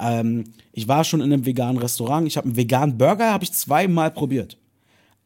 Ähm, 0.00 0.44
ich 0.72 0.88
war 0.88 1.04
schon 1.04 1.20
in 1.20 1.32
einem 1.32 1.46
veganen 1.46 1.78
Restaurant, 1.78 2.26
ich 2.26 2.36
habe 2.36 2.46
einen 2.46 2.56
veganen 2.56 2.98
Burger, 2.98 3.32
habe 3.32 3.44
ich 3.44 3.52
zweimal 3.52 4.10
probiert. 4.10 4.56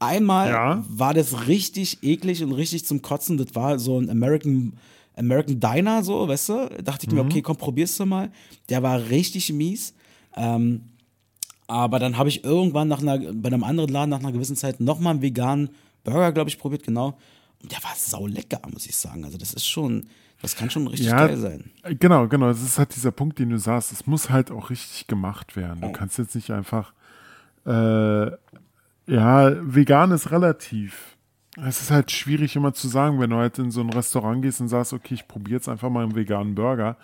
Einmal 0.02 0.50
Ja. 0.50 0.84
war 0.88 1.14
das 1.14 1.46
richtig 1.46 2.02
eklig 2.02 2.42
und 2.42 2.52
richtig 2.52 2.84
zum 2.84 3.02
Kotzen. 3.02 3.36
Das 3.38 3.54
war 3.54 3.78
so 3.78 3.98
ein 4.00 4.10
American, 4.10 4.74
American 5.16 5.60
Diner, 5.60 6.02
so, 6.02 6.26
weißt 6.26 6.48
du? 6.48 6.68
Dachte 6.82 7.06
ich 7.06 7.12
mir, 7.12 7.20
okay, 7.20 7.42
komm, 7.42 7.56
probierst 7.56 8.00
du 8.00 8.06
mal. 8.06 8.30
Der 8.68 8.82
war 8.82 8.98
richtig 9.10 9.52
mies. 9.52 9.94
Ähm, 10.36 10.82
aber 11.66 11.98
dann 11.98 12.18
habe 12.18 12.28
ich 12.28 12.44
irgendwann 12.44 12.88
nach 12.88 13.00
einer, 13.00 13.18
bei 13.32 13.48
einem 13.48 13.64
anderen 13.64 13.90
Laden 13.90 14.10
nach 14.10 14.18
einer 14.20 14.32
gewissen 14.32 14.56
Zeit 14.56 14.80
nochmal 14.80 15.12
einen 15.12 15.22
veganen 15.22 15.70
Burger, 16.04 16.32
glaube 16.32 16.50
ich, 16.50 16.58
probiert, 16.58 16.82
genau. 16.82 17.16
Und 17.62 17.70
der 17.70 17.82
war 17.84 17.92
sau 17.96 18.26
lecker, 18.26 18.60
muss 18.72 18.86
ich 18.86 18.96
sagen. 18.96 19.24
Also, 19.24 19.38
das 19.38 19.54
ist 19.54 19.66
schon, 19.66 20.06
das 20.42 20.56
kann 20.56 20.68
schon 20.68 20.86
richtig 20.88 21.06
Ja, 21.06 21.26
geil 21.28 21.36
sein. 21.36 21.70
Genau, 22.00 22.26
genau. 22.26 22.48
Das 22.48 22.60
ist 22.60 22.76
halt 22.78 22.94
dieser 22.96 23.12
Punkt, 23.12 23.38
den 23.38 23.50
du 23.50 23.58
sagst. 23.58 23.92
Es 23.92 24.06
muss 24.06 24.28
halt 24.30 24.50
auch 24.50 24.70
richtig 24.70 25.06
gemacht 25.06 25.54
werden. 25.54 25.80
Du 25.80 25.92
kannst 25.92 26.18
jetzt 26.18 26.34
nicht 26.34 26.50
einfach, 26.50 26.92
äh, 27.64 28.30
ja, 29.06 29.52
vegan 29.62 30.10
ist 30.12 30.30
relativ. 30.30 31.16
Es 31.62 31.82
ist 31.82 31.90
halt 31.90 32.10
schwierig 32.10 32.56
immer 32.56 32.72
zu 32.72 32.88
sagen, 32.88 33.20
wenn 33.20 33.30
du 33.30 33.36
halt 33.36 33.58
in 33.58 33.70
so 33.70 33.80
ein 33.80 33.90
Restaurant 33.90 34.42
gehst 34.42 34.60
und 34.60 34.68
sagst, 34.68 34.92
okay, 34.92 35.14
ich 35.14 35.28
probiere 35.28 35.56
jetzt 35.56 35.68
einfach 35.68 35.90
mal 35.90 36.04
einen 36.04 36.14
veganen 36.14 36.54
Burger. 36.54 36.96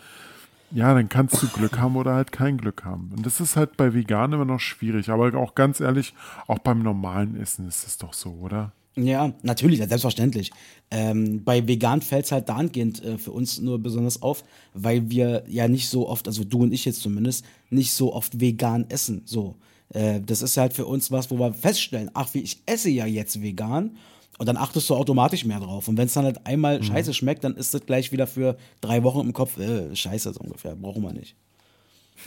Ja, 0.70 0.94
dann 0.94 1.08
kannst 1.08 1.42
du 1.42 1.48
Glück 1.48 1.78
haben 1.78 1.96
oder 1.96 2.14
halt 2.14 2.32
kein 2.32 2.58
Glück 2.58 2.84
haben. 2.84 3.10
Und 3.16 3.24
das 3.24 3.40
ist 3.40 3.56
halt 3.56 3.76
bei 3.76 3.94
vegan 3.94 4.32
immer 4.32 4.44
noch 4.44 4.60
schwierig. 4.60 5.10
Aber 5.10 5.34
auch 5.34 5.54
ganz 5.54 5.80
ehrlich, 5.80 6.14
auch 6.46 6.58
beim 6.58 6.82
normalen 6.82 7.40
Essen 7.40 7.66
ist 7.68 7.86
es 7.86 7.98
doch 7.98 8.12
so, 8.12 8.30
oder? 8.32 8.72
Ja, 8.96 9.32
natürlich, 9.42 9.78
selbstverständlich. 9.78 10.50
Ähm, 10.90 11.44
bei 11.44 11.66
vegan 11.68 12.02
fällt 12.02 12.24
es 12.24 12.32
halt 12.32 12.48
dahingehend 12.48 13.02
äh, 13.04 13.16
für 13.16 13.30
uns 13.30 13.60
nur 13.60 13.78
besonders 13.78 14.22
auf, 14.22 14.44
weil 14.74 15.08
wir 15.08 15.44
ja 15.46 15.68
nicht 15.68 15.88
so 15.88 16.08
oft, 16.08 16.26
also 16.26 16.42
du 16.42 16.62
und 16.62 16.72
ich 16.72 16.84
jetzt 16.84 17.00
zumindest, 17.00 17.44
nicht 17.70 17.92
so 17.92 18.12
oft 18.12 18.40
vegan 18.40 18.86
essen. 18.88 19.22
So. 19.24 19.56
Äh, 19.90 20.20
das 20.20 20.42
ist 20.42 20.56
halt 20.56 20.72
für 20.72 20.86
uns 20.86 21.10
was, 21.10 21.30
wo 21.30 21.38
wir 21.38 21.52
feststellen, 21.52 22.10
ach, 22.14 22.32
wie 22.34 22.40
ich 22.40 22.62
esse 22.66 22.90
ja 22.90 23.06
jetzt 23.06 23.42
vegan. 23.42 23.96
Und 24.38 24.46
dann 24.46 24.56
achtest 24.56 24.88
du 24.88 24.94
automatisch 24.94 25.44
mehr 25.44 25.58
drauf. 25.58 25.88
Und 25.88 25.96
wenn 25.96 26.06
es 26.06 26.12
dann 26.12 26.24
halt 26.24 26.46
einmal 26.46 26.82
scheiße 26.82 27.12
schmeckt, 27.12 27.42
dann 27.42 27.56
ist 27.56 27.74
das 27.74 27.84
gleich 27.84 28.12
wieder 28.12 28.28
für 28.28 28.56
drei 28.80 29.02
Wochen 29.02 29.20
im 29.20 29.32
Kopf, 29.32 29.58
äh, 29.58 29.94
scheiße 29.94 30.32
so 30.32 30.40
ungefähr, 30.40 30.76
brauchen 30.76 31.02
wir 31.02 31.12
nicht. 31.12 31.34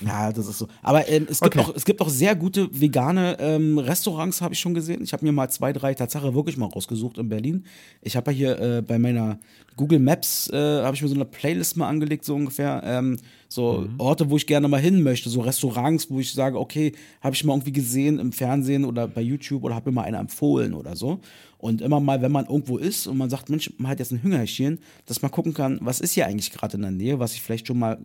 Ja, 0.05 0.31
das 0.31 0.47
ist 0.47 0.57
so. 0.57 0.67
Aber 0.81 1.07
ähm, 1.09 1.27
es, 1.29 1.41
gibt 1.41 1.55
Okay. 1.57 1.65
auch, 1.69 1.75
es 1.75 1.85
gibt 1.85 2.01
auch 2.01 2.09
sehr 2.09 2.35
gute 2.35 2.69
vegane 2.71 3.37
ähm, 3.39 3.77
Restaurants, 3.77 4.41
habe 4.41 4.53
ich 4.53 4.59
schon 4.59 4.73
gesehen. 4.73 5.03
Ich 5.03 5.13
habe 5.13 5.25
mir 5.25 5.31
mal 5.31 5.49
zwei, 5.49 5.73
drei 5.73 5.93
Tatsache 5.93 6.33
wirklich 6.33 6.57
mal 6.57 6.67
rausgesucht 6.67 7.17
in 7.17 7.29
Berlin. 7.29 7.65
Ich 8.01 8.15
habe 8.15 8.31
ja 8.31 8.37
hier 8.37 8.59
äh, 8.59 8.81
bei 8.81 8.97
meiner 8.97 9.39
Google 9.75 9.99
Maps, 9.99 10.49
äh, 10.49 10.57
habe 10.83 10.95
ich 10.95 11.01
mir 11.01 11.07
so 11.07 11.15
eine 11.15 11.25
Playlist 11.25 11.77
mal 11.77 11.87
angelegt, 11.87 12.25
so 12.25 12.35
ungefähr. 12.35 12.81
Ähm, 12.85 13.17
so 13.47 13.85
Orte, 13.97 14.29
wo 14.29 14.37
ich 14.37 14.47
gerne 14.47 14.69
mal 14.69 14.79
hin 14.79 15.03
möchte. 15.03 15.29
So 15.29 15.41
Restaurants, 15.41 16.09
wo 16.09 16.19
ich 16.19 16.31
sage, 16.31 16.57
okay, 16.57 16.93
habe 17.19 17.35
ich 17.35 17.43
mal 17.43 17.53
irgendwie 17.53 17.73
gesehen 17.73 18.17
im 18.17 18.31
Fernsehen 18.31 18.85
oder 18.85 19.09
bei 19.09 19.19
YouTube 19.21 19.63
oder 19.65 19.75
habe 19.75 19.89
mir 19.91 19.95
mal 19.95 20.03
einer 20.03 20.19
empfohlen 20.19 20.73
oder 20.73 20.95
so. 20.95 21.19
Und 21.61 21.79
immer 21.81 21.99
mal, 21.99 22.23
wenn 22.23 22.31
man 22.31 22.47
irgendwo 22.47 22.77
ist 22.79 23.05
und 23.05 23.17
man 23.19 23.29
sagt, 23.29 23.49
Mensch, 23.49 23.71
man 23.77 23.91
hat 23.91 23.99
jetzt 23.99 24.11
ein 24.11 24.23
Hüngerchen, 24.23 24.79
dass 25.05 25.21
man 25.21 25.29
gucken 25.29 25.53
kann, 25.53 25.77
was 25.81 25.99
ist 25.99 26.13
hier 26.13 26.25
eigentlich 26.25 26.51
gerade 26.51 26.75
in 26.75 26.81
der 26.81 26.89
Nähe, 26.89 27.19
was 27.19 27.33
ich 27.35 27.41
vielleicht 27.43 27.67
schon 27.67 27.77
mal 27.77 27.99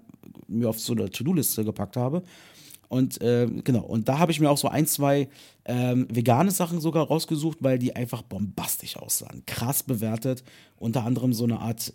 mir 0.47 0.69
auf 0.69 0.79
so 0.79 0.93
eine 0.93 1.09
To-Do-Liste 1.09 1.65
gepackt 1.65 1.97
habe. 1.97 2.23
Und 2.89 3.19
äh, 3.23 3.49
genau, 3.65 3.81
und 3.81 4.09
da 4.09 4.19
habe 4.19 4.31
ich 4.31 4.41
mir 4.41 4.51
auch 4.51 4.59
so 4.59 4.69
ein, 4.69 4.87
zwei 4.87 5.31
ähm, 5.65 6.07
vegane 6.11 6.51
Sachen 6.51 6.81
sogar 6.83 7.07
rausgesucht, 7.07 7.59
weil 7.63 7.79
die 7.79 7.97
einfach 7.97 8.21
bombastisch 8.21 8.99
aussahen. 8.99 9.43
Krass 9.47 9.83
bewertet. 9.83 10.45
Unter 10.77 11.05
anderem 11.05 11.33
so 11.33 11.45
eine 11.45 11.59
Art, 11.59 11.95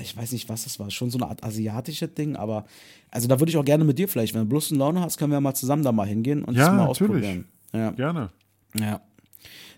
ich 0.00 0.16
weiß 0.16 0.32
nicht, 0.32 0.48
was 0.48 0.64
das 0.64 0.80
war, 0.80 0.90
schon 0.90 1.10
so 1.10 1.18
eine 1.18 1.28
Art 1.28 1.44
asiatische 1.44 2.08
Ding, 2.08 2.34
aber 2.34 2.66
also 3.12 3.28
da 3.28 3.38
würde 3.40 3.50
ich 3.50 3.56
auch 3.56 3.64
gerne 3.64 3.84
mit 3.84 3.98
dir 3.98 4.08
vielleicht, 4.08 4.34
wenn 4.34 4.48
du 4.48 4.54
Lust 4.54 4.72
und 4.72 4.78
Laune 4.78 5.00
hast, 5.00 5.18
können 5.18 5.30
wir 5.30 5.40
mal 5.40 5.54
zusammen 5.54 5.84
da 5.84 5.92
mal 5.92 6.06
hingehen 6.08 6.42
und 6.44 6.54
Ja, 6.56 6.66
das 6.66 6.70
mal 6.70 6.76
natürlich. 6.88 7.12
ausprobieren. 7.12 7.44
Ja. 7.72 7.90
Gerne. 7.92 8.30
Ja. 8.78 9.00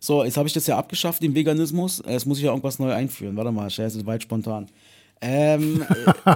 So, 0.01 0.25
jetzt 0.25 0.37
habe 0.37 0.49
ich 0.49 0.55
das 0.55 0.67
ja 0.67 0.79
abgeschafft, 0.79 1.23
den 1.23 1.35
Veganismus. 1.35 2.03
Jetzt 2.07 2.27
muss 2.27 2.39
ich 2.39 2.45
ja 2.45 2.51
irgendwas 2.51 2.79
neu 2.79 2.93
einführen. 2.93 3.37
Warte 3.37 3.53
mal, 3.53 3.69
Scheiße, 3.69 4.01
jetzt 4.07 4.23
spontan. 4.23 4.67
Ähm, 5.21 5.85
äh, 6.25 6.35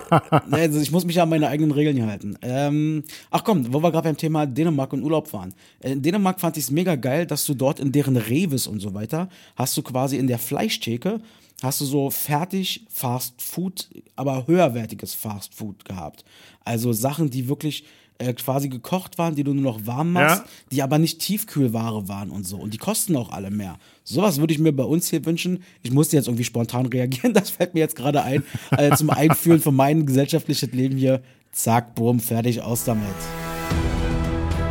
also 0.50 0.80
ich 0.80 0.90
muss 0.90 1.04
mich 1.04 1.16
ja 1.16 1.22
an 1.22 1.28
meine 1.28 1.48
eigenen 1.48 1.70
Regeln 1.70 1.96
hier 1.96 2.06
halten. 2.06 2.36
Ähm, 2.42 3.04
ach 3.30 3.44
komm, 3.44 3.72
wo 3.72 3.82
wir 3.82 3.92
gerade 3.92 4.08
beim 4.08 4.16
Thema 4.16 4.46
Dänemark 4.46 4.92
und 4.92 5.02
Urlaub 5.02 5.32
waren. 5.32 5.54
Äh, 5.80 5.92
In 5.92 6.02
Dänemark 6.02 6.40
fand 6.40 6.56
ich 6.56 6.64
es 6.64 6.70
mega 6.70 6.96
geil, 6.96 7.26
dass 7.26 7.46
du 7.46 7.54
dort 7.54 7.78
in 7.80 7.92
deren 7.92 8.16
Reves 8.16 8.66
und 8.66 8.80
so 8.80 8.94
weiter, 8.94 9.28
hast 9.56 9.76
du 9.76 9.82
quasi 9.82 10.16
in 10.16 10.26
der 10.26 10.38
Fleischtheke, 10.38 11.20
hast 11.62 11.80
du 11.80 11.84
so 11.84 12.10
fertig 12.10 12.84
Fast 12.88 13.40
Food, 13.40 13.88
aber 14.16 14.46
höherwertiges 14.46 15.14
Fast 15.14 15.54
Food 15.54 15.84
gehabt. 15.84 16.24
Also 16.64 16.92
Sachen, 16.92 17.30
die 17.30 17.48
wirklich 17.48 17.84
äh, 18.18 18.32
quasi 18.34 18.68
gekocht 18.68 19.18
waren, 19.18 19.34
die 19.34 19.44
du 19.44 19.52
nur 19.54 19.62
noch 19.74 19.86
warm 19.86 20.12
machst, 20.12 20.42
Ja. 20.42 20.44
die 20.70 20.82
aber 20.82 20.98
nicht 20.98 21.18
Tiefkühlware 21.20 22.08
waren 22.08 22.30
und 22.30 22.46
so. 22.46 22.56
Und 22.58 22.74
die 22.74 22.78
kosten 22.78 23.16
auch 23.16 23.30
alle 23.32 23.50
mehr. 23.50 23.76
Sowas 24.04 24.38
würde 24.38 24.52
ich 24.52 24.58
mir 24.58 24.72
bei 24.72 24.84
uns 24.84 25.08
hier 25.10 25.24
wünschen. 25.24 25.62
Ich 25.82 25.90
musste 25.92 26.16
jetzt 26.16 26.26
irgendwie 26.28 26.44
spontan 26.44 26.86
reagieren, 26.86 27.34
das 27.34 27.50
fällt 27.50 27.74
mir 27.74 27.80
jetzt 27.80 27.96
gerade 27.96 28.22
ein. 28.22 28.42
Äh, 28.76 28.94
zum 28.96 29.10
Einführen 29.10 29.60
von 29.60 29.74
meinem 29.74 30.06
gesellschaftlichen 30.06 30.70
Leben 30.72 30.96
hier. 30.96 31.22
Zack, 31.52 31.94
bumm, 31.94 32.18
fertig, 32.20 32.62
aus 32.62 32.84
damit. 32.84 33.02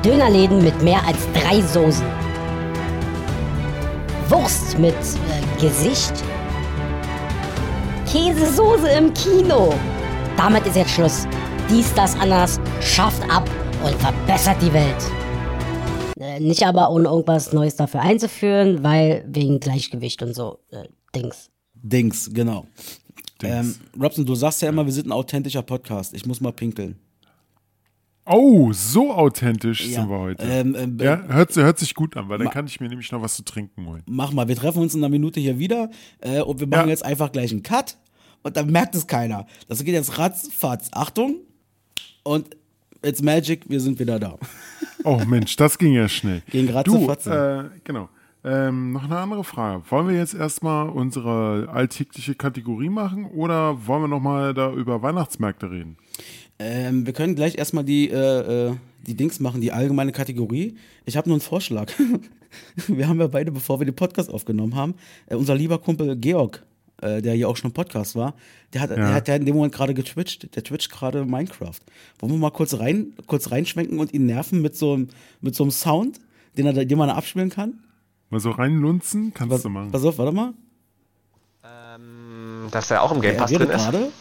Dönerläden 0.03 0.63
mit 0.63 0.81
mehr 0.81 1.05
als 1.05 1.17
drei 1.33 1.61
Soßen. 1.61 2.05
Wurst 4.29 4.79
mit 4.79 4.93
äh, 4.95 5.61
Gesicht. 5.61 6.13
Käsesoße 8.11 8.89
im 8.89 9.13
Kino. 9.13 9.73
Damit 10.37 10.65
ist 10.65 10.75
jetzt 10.75 10.91
Schluss. 10.91 11.27
Dies, 11.69 11.93
das, 11.93 12.15
anders 12.19 12.59
schafft 12.81 13.21
ab 13.29 13.49
und 13.83 13.93
verbessert 13.95 14.57
die 14.61 14.73
Welt. 14.73 15.11
Äh, 16.19 16.39
nicht 16.39 16.63
aber 16.65 16.91
ohne 16.91 17.05
irgendwas 17.07 17.53
Neues 17.53 17.75
dafür 17.75 18.01
einzuführen, 18.01 18.83
weil 18.83 19.23
wegen 19.27 19.59
Gleichgewicht 19.59 20.21
und 20.21 20.35
so 20.35 20.59
äh, 20.71 20.87
Dings. 21.15 21.49
Dings, 21.73 22.29
genau. 22.33 22.65
Ähm, 23.43 23.75
Robson, 23.99 24.25
du 24.25 24.35
sagst 24.35 24.61
ja 24.61 24.69
immer, 24.69 24.85
wir 24.85 24.93
sind 24.93 25.07
ein 25.07 25.11
authentischer 25.11 25.63
Podcast. 25.63 26.13
Ich 26.13 26.25
muss 26.25 26.41
mal 26.41 26.51
pinkeln. 26.51 26.99
Oh, 28.25 28.71
so 28.71 29.11
authentisch 29.11 29.83
sind 29.87 30.07
wir 30.07 30.19
heute. 30.19 30.43
Ähm, 30.45 30.75
ähm, 30.77 30.97
ja, 31.01 31.23
hört, 31.27 31.55
hört 31.55 31.79
sich 31.79 31.95
gut 31.95 32.15
an, 32.15 32.29
weil 32.29 32.37
dann 32.37 32.51
kann 32.51 32.67
ich 32.67 32.79
mir 32.79 32.87
nämlich 32.87 33.11
noch 33.11 33.21
was 33.23 33.35
zu 33.35 33.43
trinken 33.43 33.87
holen. 33.87 34.03
Mach 34.05 34.31
mal, 34.31 34.47
wir 34.47 34.55
treffen 34.55 34.79
uns 34.79 34.93
in 34.93 34.99
einer 34.99 35.09
Minute 35.09 35.39
hier 35.39 35.57
wieder 35.57 35.89
äh, 36.19 36.41
und 36.41 36.59
wir 36.59 36.67
machen 36.67 36.83
Ja. 36.85 36.89
jetzt 36.91 37.03
einfach 37.03 37.31
gleich 37.31 37.51
einen 37.51 37.63
Cut 37.63 37.97
und 38.43 38.55
dann 38.55 38.69
merkt 38.71 38.93
es 38.93 39.07
keiner. 39.07 39.47
Das 39.67 39.83
geht 39.83 39.95
jetzt 39.95 40.19
ratzfatz. 40.19 40.89
Achtung 40.91 41.37
und 42.23 42.55
it's 43.01 43.21
magic, 43.21 43.69
wir 43.69 43.79
sind 43.79 43.99
wieder 43.99 44.19
da. 44.19 44.37
Oh 45.03 45.21
Mensch, 45.25 45.55
das 45.55 45.77
ging 45.77 45.93
ja 45.93 46.07
schnell. 46.07 46.43
Ging 46.51 46.67
du, 46.67 46.99
zerfatzen. 46.99 47.31
äh, 47.31 47.63
genau. 47.83 48.09
Ähm, 48.43 48.91
noch 48.91 49.03
eine 49.03 49.17
andere 49.17 49.43
Frage. 49.43 49.83
Wollen 49.89 50.07
wir 50.07 50.15
jetzt 50.15 50.33
erstmal 50.33 50.89
unsere 50.89 51.69
alltägliche 51.71 52.33
Kategorie 52.33 52.89
machen 52.89 53.25
oder 53.25 53.87
wollen 53.87 54.03
wir 54.03 54.07
nochmal 54.07 54.53
da 54.53 54.71
über 54.71 55.01
Weihnachtsmärkte 55.01 55.69
reden? 55.69 55.97
Ähm, 56.57 57.05
wir 57.05 57.13
können 57.13 57.35
gleich 57.35 57.57
erstmal 57.57 57.83
die, 57.83 58.09
äh, 58.09 58.69
äh, 58.69 58.75
die 59.05 59.15
Dings 59.15 59.39
machen, 59.39 59.61
die 59.61 59.71
allgemeine 59.71 60.11
Kategorie. 60.11 60.75
Ich 61.05 61.17
habe 61.17 61.29
nur 61.29 61.35
einen 61.35 61.41
Vorschlag. 61.41 61.91
wir 62.87 63.07
haben 63.07 63.19
ja 63.19 63.27
beide, 63.27 63.51
bevor 63.51 63.79
wir 63.79 63.85
den 63.85 63.95
Podcast 63.95 64.31
aufgenommen 64.31 64.75
haben, 64.75 64.95
äh, 65.27 65.35
unser 65.35 65.55
lieber 65.55 65.77
Kumpel 65.77 66.15
Georg, 66.15 66.63
äh, 67.01 67.21
der 67.21 67.33
hier 67.33 67.49
auch 67.49 67.57
schon 67.57 67.69
im 67.71 67.73
Podcast 67.73 68.15
war, 68.15 68.33
der 68.73 68.81
hat, 68.81 68.89
der 68.91 69.13
hat 69.13 69.27
ja 69.27 69.35
in 69.35 69.45
dem 69.45 69.55
Moment 69.55 69.73
gerade 69.73 69.93
getwitcht. 69.93 70.55
Der 70.55 70.63
twitcht 70.63 70.91
gerade 70.91 71.25
Minecraft. 71.25 71.79
Wollen 72.19 72.31
wir 72.33 72.39
mal 72.39 72.51
kurz 72.51 72.73
rein, 72.79 73.13
kurz 73.27 73.51
reinschwenken 73.51 73.99
und 73.99 74.13
ihn 74.13 74.25
nerven 74.25 74.61
mit 74.61 74.75
so 74.77 74.93
einem, 74.93 75.09
mit 75.41 75.55
so 75.55 75.63
einem 75.63 75.71
Sound, 75.71 76.19
den, 76.57 76.65
er, 76.67 76.73
den 76.85 76.97
man 76.97 77.07
da 77.09 77.15
abspielen 77.15 77.49
kann? 77.49 77.79
Mal 78.29 78.39
so 78.39 78.51
reinlunzen? 78.51 79.33
Kannst 79.33 79.51
Pass, 79.51 79.61
du 79.63 79.69
machen. 79.69 79.91
pass 79.91 80.05
auf, 80.05 80.17
warte 80.17 80.31
mal. 80.31 80.53
Dass 82.71 82.87
der 82.87 83.03
auch 83.03 83.11
im 83.11 83.21
Game 83.21 83.33
Er 83.33 83.37
Pass 83.39 83.51
redet 83.51 83.67
drin 83.69 83.75
ist. 83.75 83.83
gerade. 83.83 84.11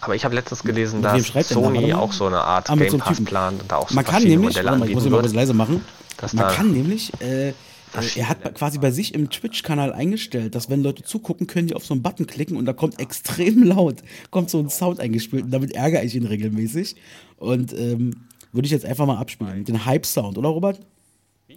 Aber 0.00 0.16
ich 0.16 0.24
habe 0.24 0.34
letztens 0.34 0.64
gelesen, 0.64 1.00
dass 1.00 1.32
da? 1.32 1.42
Sony 1.44 1.92
mal. 1.92 1.94
auch 2.00 2.12
so 2.12 2.26
eine 2.26 2.40
Art 2.40 2.68
Ah, 2.68 2.74
mit 2.74 2.90
so 2.90 2.96
Game 2.96 3.02
einem 3.02 3.08
Pass 3.08 3.16
Typen. 3.18 3.24
plant 3.26 3.62
und 3.62 3.70
da 3.70 3.76
auch 3.76 3.88
so 3.88 3.94
Man 3.94 4.04
kann 4.04 4.14
verschiedene 4.14 4.40
nämlich, 4.40 4.56
Modelle 4.56 4.76
mal, 4.78 4.88
ich 4.88 4.94
muss 4.94 5.04
ihn 5.04 5.06
anbieten 5.06 5.10
mal 5.12 5.20
kurz 5.20 5.30
wird. 5.32 5.36
leise 5.36 5.54
machen. 5.54 5.84
Dass 6.16 6.32
Man 6.32 6.48
da 6.48 6.52
kann 6.52 6.72
nämlich, 6.72 7.12
äh, 7.20 7.52
er 7.94 8.02
verschiedene- 8.02 8.28
hat 8.28 8.54
quasi 8.54 8.78
bei 8.78 8.90
sich 8.90 9.14
im 9.14 9.28
Twitch-Kanal 9.30 9.92
eingestellt, 9.92 10.54
dass 10.54 10.70
wenn 10.70 10.82
Leute 10.82 11.02
zugucken, 11.02 11.46
können 11.46 11.66
die 11.68 11.74
auf 11.74 11.84
so 11.84 11.94
einen 11.94 12.02
Button 12.02 12.26
klicken 12.26 12.56
und 12.56 12.64
da 12.66 12.72
kommt 12.72 12.98
extrem 13.00 13.62
laut, 13.62 13.96
kommt 14.30 14.50
so 14.50 14.58
ein 14.58 14.70
Sound 14.70 15.00
eingespielt 15.00 15.44
und 15.44 15.50
damit 15.50 15.72
ärgere 15.72 16.02
ich 16.02 16.14
ihn 16.14 16.26
regelmäßig. 16.26 16.96
Und 17.36 17.72
ähm, 17.72 18.26
würde 18.52 18.66
ich 18.66 18.72
jetzt 18.72 18.84
einfach 18.84 19.06
mal 19.06 19.18
abspielen. 19.18 19.64
Den 19.64 19.84
Hype-Sound, 19.84 20.36
oder 20.38 20.48
Robert? 20.50 20.80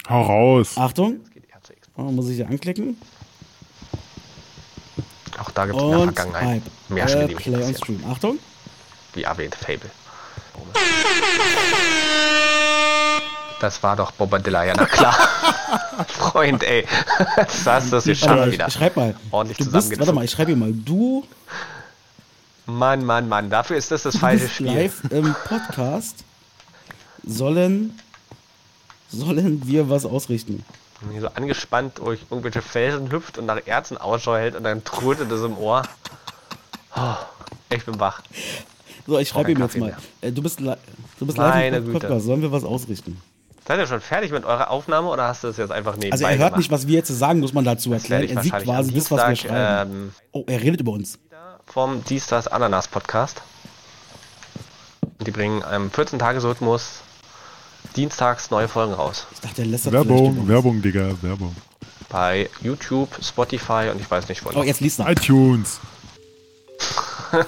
Hau 0.10 0.22
raus. 0.24 0.74
Achtung, 0.78 1.20
oh, 1.98 2.04
muss 2.04 2.30
ich 2.30 2.36
hier 2.36 2.48
anklicken. 2.48 2.98
Auch 5.38 5.52
da 5.52 5.66
gibt 5.66 5.78
es 5.78 5.84
in 5.84 5.90
der 5.90 6.00
Vergangenheit 6.04 6.62
Hype. 6.64 6.64
mehr 6.90 7.08
Spiele, 7.08 7.24
Äh, 7.24 7.28
die 7.28 7.36
mich 7.36 7.44
Play 7.44 7.64
on. 7.64 7.76
Stream. 7.76 8.04
Achtung. 8.10 8.40
Wie 9.14 9.24
erwähnt, 9.24 9.56
Fable. 9.56 9.90
Das 13.62 13.82
war 13.84 13.96
doch 13.96 14.12
Bobadilla, 14.12 14.64
ja, 14.66 14.74
na 14.76 14.86
klar. 14.86 15.16
Freund, 16.08 16.64
ey. 16.64 16.86
Das 17.38 17.66
hast 17.66 17.92
du 17.92 17.98
es 17.98 18.06
Warte 18.06 18.10
geschafft 18.12 18.52
wieder. 18.52 18.68
ich 18.68 18.74
schreib 18.74 18.96
mal. 18.96 19.16
Ordentlich 19.32 19.58
du 19.58 19.72
bist, 19.72 19.98
warte 20.00 20.14
mal, 20.14 20.26
ich 20.26 20.32
schreibe 20.32 20.56
mal. 20.56 20.72
Du 20.74 21.26
Mann, 22.66 23.06
Mann, 23.06 23.30
Mann, 23.30 23.50
dafür 23.50 23.78
ist 23.78 23.92
das 23.92 24.04
das 24.04 24.18
falsche 24.18 24.50
Spiel. 24.50 24.68
live 24.68 25.02
im 25.12 25.36
Podcast. 25.48 26.24
Sollen, 27.24 28.00
sollen 29.10 29.68
wir 29.68 29.90
was 29.90 30.06
ausrichten? 30.06 30.64
Wenn 31.02 31.16
ihr 31.16 31.22
so 31.22 31.28
angespannt 31.30 32.00
durch 32.00 32.22
irgendwelche 32.30 32.62
Felsen 32.62 33.12
hüpft 33.12 33.38
und 33.38 33.46
nach 33.46 33.66
Erzen 33.68 33.98
Ausschau 33.98 34.36
hält 34.36 34.56
und 34.56 34.64
dann 34.64 34.84
trötet 34.84 35.32
es 35.32 35.44
im 35.44 35.58
Ohr. 35.58 35.84
Oh, 36.96 37.16
ich 37.70 37.86
bin 37.86 38.00
wach. 38.00 38.22
So, 39.06 39.20
ich 39.20 39.30
schreibe 39.30 39.52
ihm 39.52 39.60
jetzt 39.62 39.78
mal. 39.78 39.88
mehr. 39.88 39.98
Äh, 40.22 40.32
du 40.32 40.42
bist, 40.42 40.60
du 40.60 41.26
bist 41.26 41.38
live 41.38 41.74
im 41.76 41.86
Güte. 41.86 42.00
Podcast. 42.00 42.26
Sollen 42.26 42.42
wir 42.42 42.52
was 42.52 42.64
ausrichten? 42.64 43.22
Seid 43.68 43.80
ihr 43.80 43.88
schon 43.88 44.02
fertig 44.02 44.32
mit 44.32 44.46
eurer 44.46 44.70
Aufnahme 44.70 45.08
oder 45.10 45.28
hast 45.28 45.44
du 45.44 45.48
das 45.48 45.58
jetzt 45.58 45.72
einfach 45.72 45.94
nebenbei 45.96 46.12
Also 46.12 46.26
er 46.26 46.32
hört 46.32 46.40
gemacht? 46.40 46.58
nicht, 46.58 46.72
was 46.72 46.86
wir 46.88 46.96
jetzt 46.96 47.08
sagen, 47.10 47.40
muss 47.40 47.54
man 47.54 47.66
dazu 47.66 47.90
Das 47.90 48.04
erklären. 48.04 48.38
Er 48.38 48.44
sieht 48.44 48.54
quasi 48.54 48.94
das, 48.94 49.10
was 49.12 49.28
wir 49.28 49.36
schreiben. 49.36 49.92
ähm, 49.92 50.12
oh, 50.32 50.44
er 50.48 50.62
redet 50.62 50.82
über 50.82 50.92
uns. 50.92 51.18
vom 51.66 52.04
Dienstags 52.04 52.48
Ananas 52.48 52.88
Podcast. 52.88 53.42
Die 55.26 55.32
bringen 55.32 55.64
im 55.74 55.90
14-Tages-Rhythmus 55.90 57.00
dienstags 57.96 58.52
neue 58.52 58.68
Folgen 58.68 58.94
raus. 58.94 59.26
Ich 59.34 59.40
dachte, 59.42 59.62
er 59.64 59.68
lässt 59.68 59.86
das 59.88 59.94
Werbung. 59.94 60.48
Werbung, 60.48 60.82
Digga, 60.82 61.12
Werbung. 61.22 61.56
Bei 62.10 62.50
YouTube, 62.62 63.10
Spotify 63.24 63.90
und 63.92 64.00
ich 64.00 64.10
weiß 64.12 64.28
nicht 64.30 64.46
wo. 64.46 64.50
Oh, 64.60 64.64
jetzt 64.64 64.82
liest 64.82 65.00
er. 65.00 65.10
iTunes. 65.10 65.80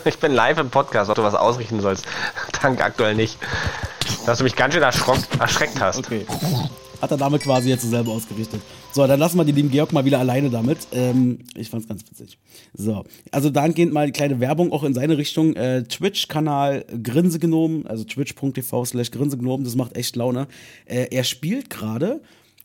Ich 0.03 0.17
bin 0.19 0.33
live 0.33 0.57
im 0.57 0.69
Podcast, 0.69 1.09
ob 1.09 1.15
du 1.15 1.23
was 1.23 1.35
ausrichten 1.35 1.79
sollst. 1.79 2.05
Dank 2.61 2.81
aktuell 2.81 3.15
nicht. 3.15 3.37
Dass 4.25 4.39
du 4.39 4.43
mich 4.43 4.55
ganz 4.55 4.73
schön 4.73 4.83
erschreckt 4.83 5.79
hast. 5.79 5.99
Okay. 5.99 6.25
Hat 7.01 7.11
er 7.11 7.17
damit 7.17 7.43
quasi 7.43 7.69
jetzt 7.69 7.83
selber 7.83 8.11
ausgerichtet. 8.11 8.61
So, 8.91 9.05
dann 9.05 9.19
lassen 9.19 9.37
wir 9.37 9.45
den 9.45 9.55
lieben 9.55 9.69
Georg 9.69 9.93
mal 9.93 10.05
wieder 10.05 10.19
alleine 10.19 10.49
damit. 10.49 10.79
Ähm, 10.91 11.39
ich 11.55 11.69
fand's 11.69 11.87
ganz 11.87 12.03
witzig. 12.09 12.39
So, 12.73 13.05
also 13.31 13.49
dahingehend 13.49 13.93
mal 13.93 14.07
die 14.07 14.11
kleine 14.11 14.39
Werbung 14.39 14.71
auch 14.71 14.83
in 14.83 14.93
seine 14.95 15.17
Richtung. 15.17 15.55
Äh, 15.55 15.83
Twitch-Kanal 15.83 16.85
Grinsegnom, 17.03 17.85
also 17.85 18.03
twitch.tv 18.03 18.85
slash 18.85 19.11
Grinsegnom, 19.11 19.63
das 19.63 19.75
macht 19.75 19.95
echt 19.95 20.15
Laune. 20.15 20.47
Äh, 20.85 21.07
er 21.11 21.23
spielt 21.23 21.69
gerade 21.69 22.21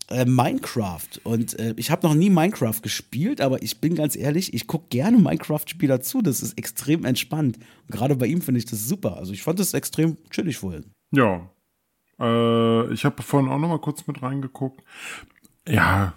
äh, 0.08 0.24
Minecraft 0.24 1.20
und 1.24 1.58
äh, 1.58 1.74
ich 1.76 1.90
habe 1.90 2.06
noch 2.06 2.14
nie 2.14 2.30
Minecraft 2.30 2.80
gespielt, 2.82 3.40
aber 3.40 3.62
ich 3.62 3.80
bin 3.80 3.94
ganz 3.94 4.16
ehrlich, 4.16 4.54
ich 4.54 4.66
gucke 4.66 4.86
gerne 4.88 5.18
Minecraft-Spieler 5.18 6.00
zu. 6.00 6.22
Das 6.22 6.42
ist 6.42 6.56
extrem 6.58 7.04
entspannt. 7.04 7.58
Gerade 7.90 8.16
bei 8.16 8.26
ihm 8.26 8.40
finde 8.40 8.58
ich 8.58 8.66
das 8.66 8.88
super. 8.88 9.18
Also 9.18 9.32
ich 9.32 9.42
fand 9.42 9.58
das 9.58 9.74
extrem 9.74 10.16
chillig 10.30 10.56
vorhin. 10.56 10.86
Ja. 11.12 11.48
Äh, 12.18 12.92
ich 12.92 13.04
habe 13.04 13.22
vorhin 13.22 13.50
auch 13.50 13.58
noch 13.58 13.68
mal 13.68 13.78
kurz 13.78 14.06
mit 14.06 14.22
reingeguckt. 14.22 14.82
Ja, 15.68 16.14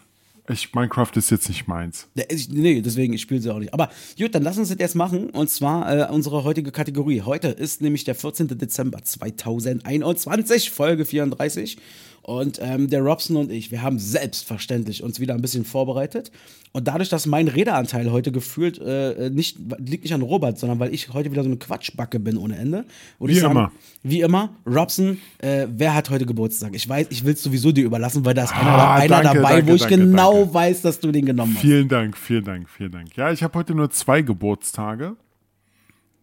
ich, 0.48 0.74
Minecraft 0.76 1.12
ist 1.16 1.32
jetzt 1.32 1.50
nicht 1.50 1.68
meins. 1.68 2.08
Ich, 2.30 2.50
nee, 2.50 2.82
deswegen, 2.82 3.14
ich 3.14 3.22
spiele 3.22 3.42
sie 3.42 3.52
auch 3.52 3.58
nicht. 3.58 3.74
Aber 3.74 3.90
gut, 4.18 4.36
dann 4.36 4.44
lass 4.44 4.58
uns 4.58 4.70
das 4.70 4.78
jetzt 4.78 4.96
machen. 4.96 5.32
Und 5.32 5.50
zwar 5.50 6.10
äh, 6.10 6.12
unsere 6.12 6.44
heutige 6.44 6.72
Kategorie. 6.72 7.22
Heute 7.22 7.48
ist 7.48 7.82
nämlich 7.82 8.04
der 8.04 8.14
14. 8.14 8.50
Dezember 8.50 9.02
2021, 9.02 10.70
Folge 10.70 11.06
34. 11.06 11.78
Und 12.26 12.58
ähm, 12.60 12.90
der 12.90 13.02
Robson 13.04 13.38
und 13.38 13.52
ich, 13.52 13.70
wir 13.70 13.84
haben 13.84 14.00
selbstverständlich 14.00 15.04
uns 15.04 15.20
wieder 15.20 15.36
ein 15.36 15.42
bisschen 15.44 15.64
vorbereitet. 15.64 16.32
Und 16.72 16.88
dadurch, 16.88 17.08
dass 17.08 17.28
mein 17.28 17.48
Redeanteil 17.48 18.12
heute 18.12 18.32
gefühlt 18.32 18.80
äh, 18.80 19.30
nicht 19.30 19.60
liegt 19.78 20.04
nicht 20.06 20.12
an 20.12 20.24
Robert, 20.24 20.58
sondern 20.58 20.80
weil 20.80 20.92
ich 20.92 21.14
heute 21.14 21.30
wieder 21.32 21.44
so 21.44 21.50
eine 21.50 21.58
Quatschbacke 21.58 22.20
bin 22.20 22.38
ohne 22.38 22.58
Ende. 22.58 22.86
würde 23.20 23.36
Wie 23.36 23.38
immer. 23.38 23.72
Wie 24.02 24.22
immer, 24.22 24.50
Robson, 24.66 25.20
äh, 25.38 25.68
wer 25.70 25.94
hat 25.94 26.10
heute 26.10 26.26
Geburtstag? 26.26 26.74
Ich 26.74 26.90
weiß, 26.90 27.08
ich 27.12 27.24
will 27.26 27.34
es 27.34 27.44
sowieso 27.44 27.72
dir 27.72 27.86
überlassen, 27.86 28.26
weil 28.26 28.34
da 28.34 28.46
ist 28.46 28.54
einer, 28.54 28.72
Ah, 28.72 28.96
einer 28.96 29.22
danke, 29.22 29.38
dabei, 29.38 29.56
danke, 29.58 29.72
wo 29.72 29.76
ich 29.76 29.82
danke, 29.84 29.98
genau 29.98 30.52
weiß, 30.52 30.82
dass 30.82 31.00
du 31.00 31.12
den 31.12 31.28
genommen 31.28 31.54
hast. 31.54 31.62
Vielen 31.62 31.88
Dank, 31.90 32.18
vielen 32.18 32.44
Dank, 32.44 32.68
vielen 32.72 32.92
Dank. 32.92 33.16
Ja, 33.16 33.32
ich 33.32 33.44
habe 33.44 33.54
heute 33.60 33.76
nur 33.76 33.92
zwei 33.92 34.24
Geburtstage. 34.24 35.16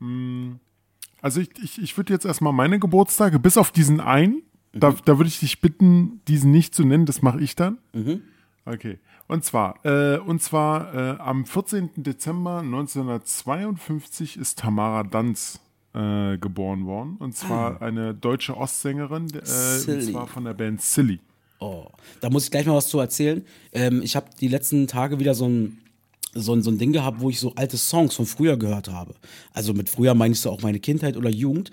Hm, 0.01 0.59
Also 1.21 1.41
ich, 1.41 1.51
ich, 1.63 1.81
ich 1.81 1.97
würde 1.97 2.13
jetzt 2.13 2.25
erstmal 2.25 2.53
meine 2.53 2.81
Geburtstage, 2.81 3.39
bis 3.39 3.57
auf 3.57 3.71
diesen 3.71 4.01
einen, 4.01 4.43
Mhm. 4.73 4.81
da 4.81 5.19
würde 5.19 5.29
ich 5.29 5.41
dich 5.41 5.61
bitten, 5.61 6.21
diesen 6.29 6.51
nicht 6.51 6.75
zu 6.75 6.85
nennen, 6.85 7.07
das 7.07 7.23
mache 7.23 7.41
ich 7.41 7.55
dann. 7.57 7.79
Okay. 8.65 8.99
Und 9.29 9.45
zwar, 9.45 9.85
äh, 9.85 10.19
und 10.19 10.43
zwar 10.43 10.95
äh, 10.95 11.19
am 11.19 11.47
14. 11.47 11.91
Dezember 11.97 12.59
1952 12.59 14.37
ist 14.37 14.59
Tamara 14.59 15.05
Danz 15.05 15.61
äh, 15.95 16.39
geboren 16.39 16.87
worden. 16.87 17.17
Und 17.19 17.37
zwar 17.37 17.81
eine 17.83 18.15
deutsche 18.15 18.57
Ostsängerin, 18.57 19.29
äh, 19.33 19.39
und 19.39 19.43
Ah. 19.43 20.01
Zwar 20.01 20.27
von 20.27 20.45
der 20.45 20.55
Band 20.55 20.81
Silly. 20.83 21.21
Oh, 21.61 21.87
da 22.21 22.29
muss 22.29 22.45
ich 22.45 22.51
gleich 22.51 22.67
mal 22.67 22.75
was 22.75 22.89
zu 22.89 22.99
erzählen. 22.99 23.45
Ähm, 23.73 24.03
ich 24.03 24.17
habe 24.17 24.27
die 24.41 24.49
letzten 24.49 24.87
Tage 24.87 25.21
wieder 25.21 25.35
so 25.35 25.49
ein, 25.49 25.79
so, 26.35 26.55
ein, 26.55 26.63
so 26.63 26.71
ein 26.71 26.79
Ding 26.79 26.93
gehabt, 26.93 27.21
wo 27.21 27.31
ich 27.31 27.39
so 27.39 27.53
alte 27.55 27.77
Songs 27.77 28.15
von 28.15 28.27
früher 28.27 28.57
gehört 28.57 28.89
habe. 28.89 29.15
Also 29.53 29.73
mit 29.73 29.89
früher 29.89 30.15
meine 30.15 30.33
ich 30.33 30.41
so 30.41 30.51
auch 30.51 30.63
meine 30.63 30.81
Kindheit 30.81 31.17
oder 31.17 31.31
Jugend. 31.31 31.71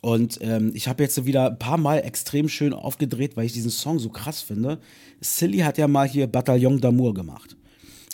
Und 0.00 0.38
ähm, 0.40 0.72
ich 0.74 0.88
habe 0.88 1.02
jetzt 1.02 1.24
wieder 1.26 1.50
ein 1.50 1.58
paar 1.58 1.76
Mal 1.76 1.98
extrem 1.98 2.48
schön 2.48 2.72
aufgedreht, 2.72 3.36
weil 3.36 3.44
ich 3.46 3.52
diesen 3.52 3.70
Song 3.70 3.98
so 3.98 4.08
krass 4.08 4.40
finde. 4.40 4.80
Silly 5.20 5.58
hat 5.58 5.76
ja 5.78 5.88
mal 5.88 6.08
hier 6.08 6.26
Bataillon 6.26 6.80
d'Amour 6.80 7.14
gemacht. 7.14 7.56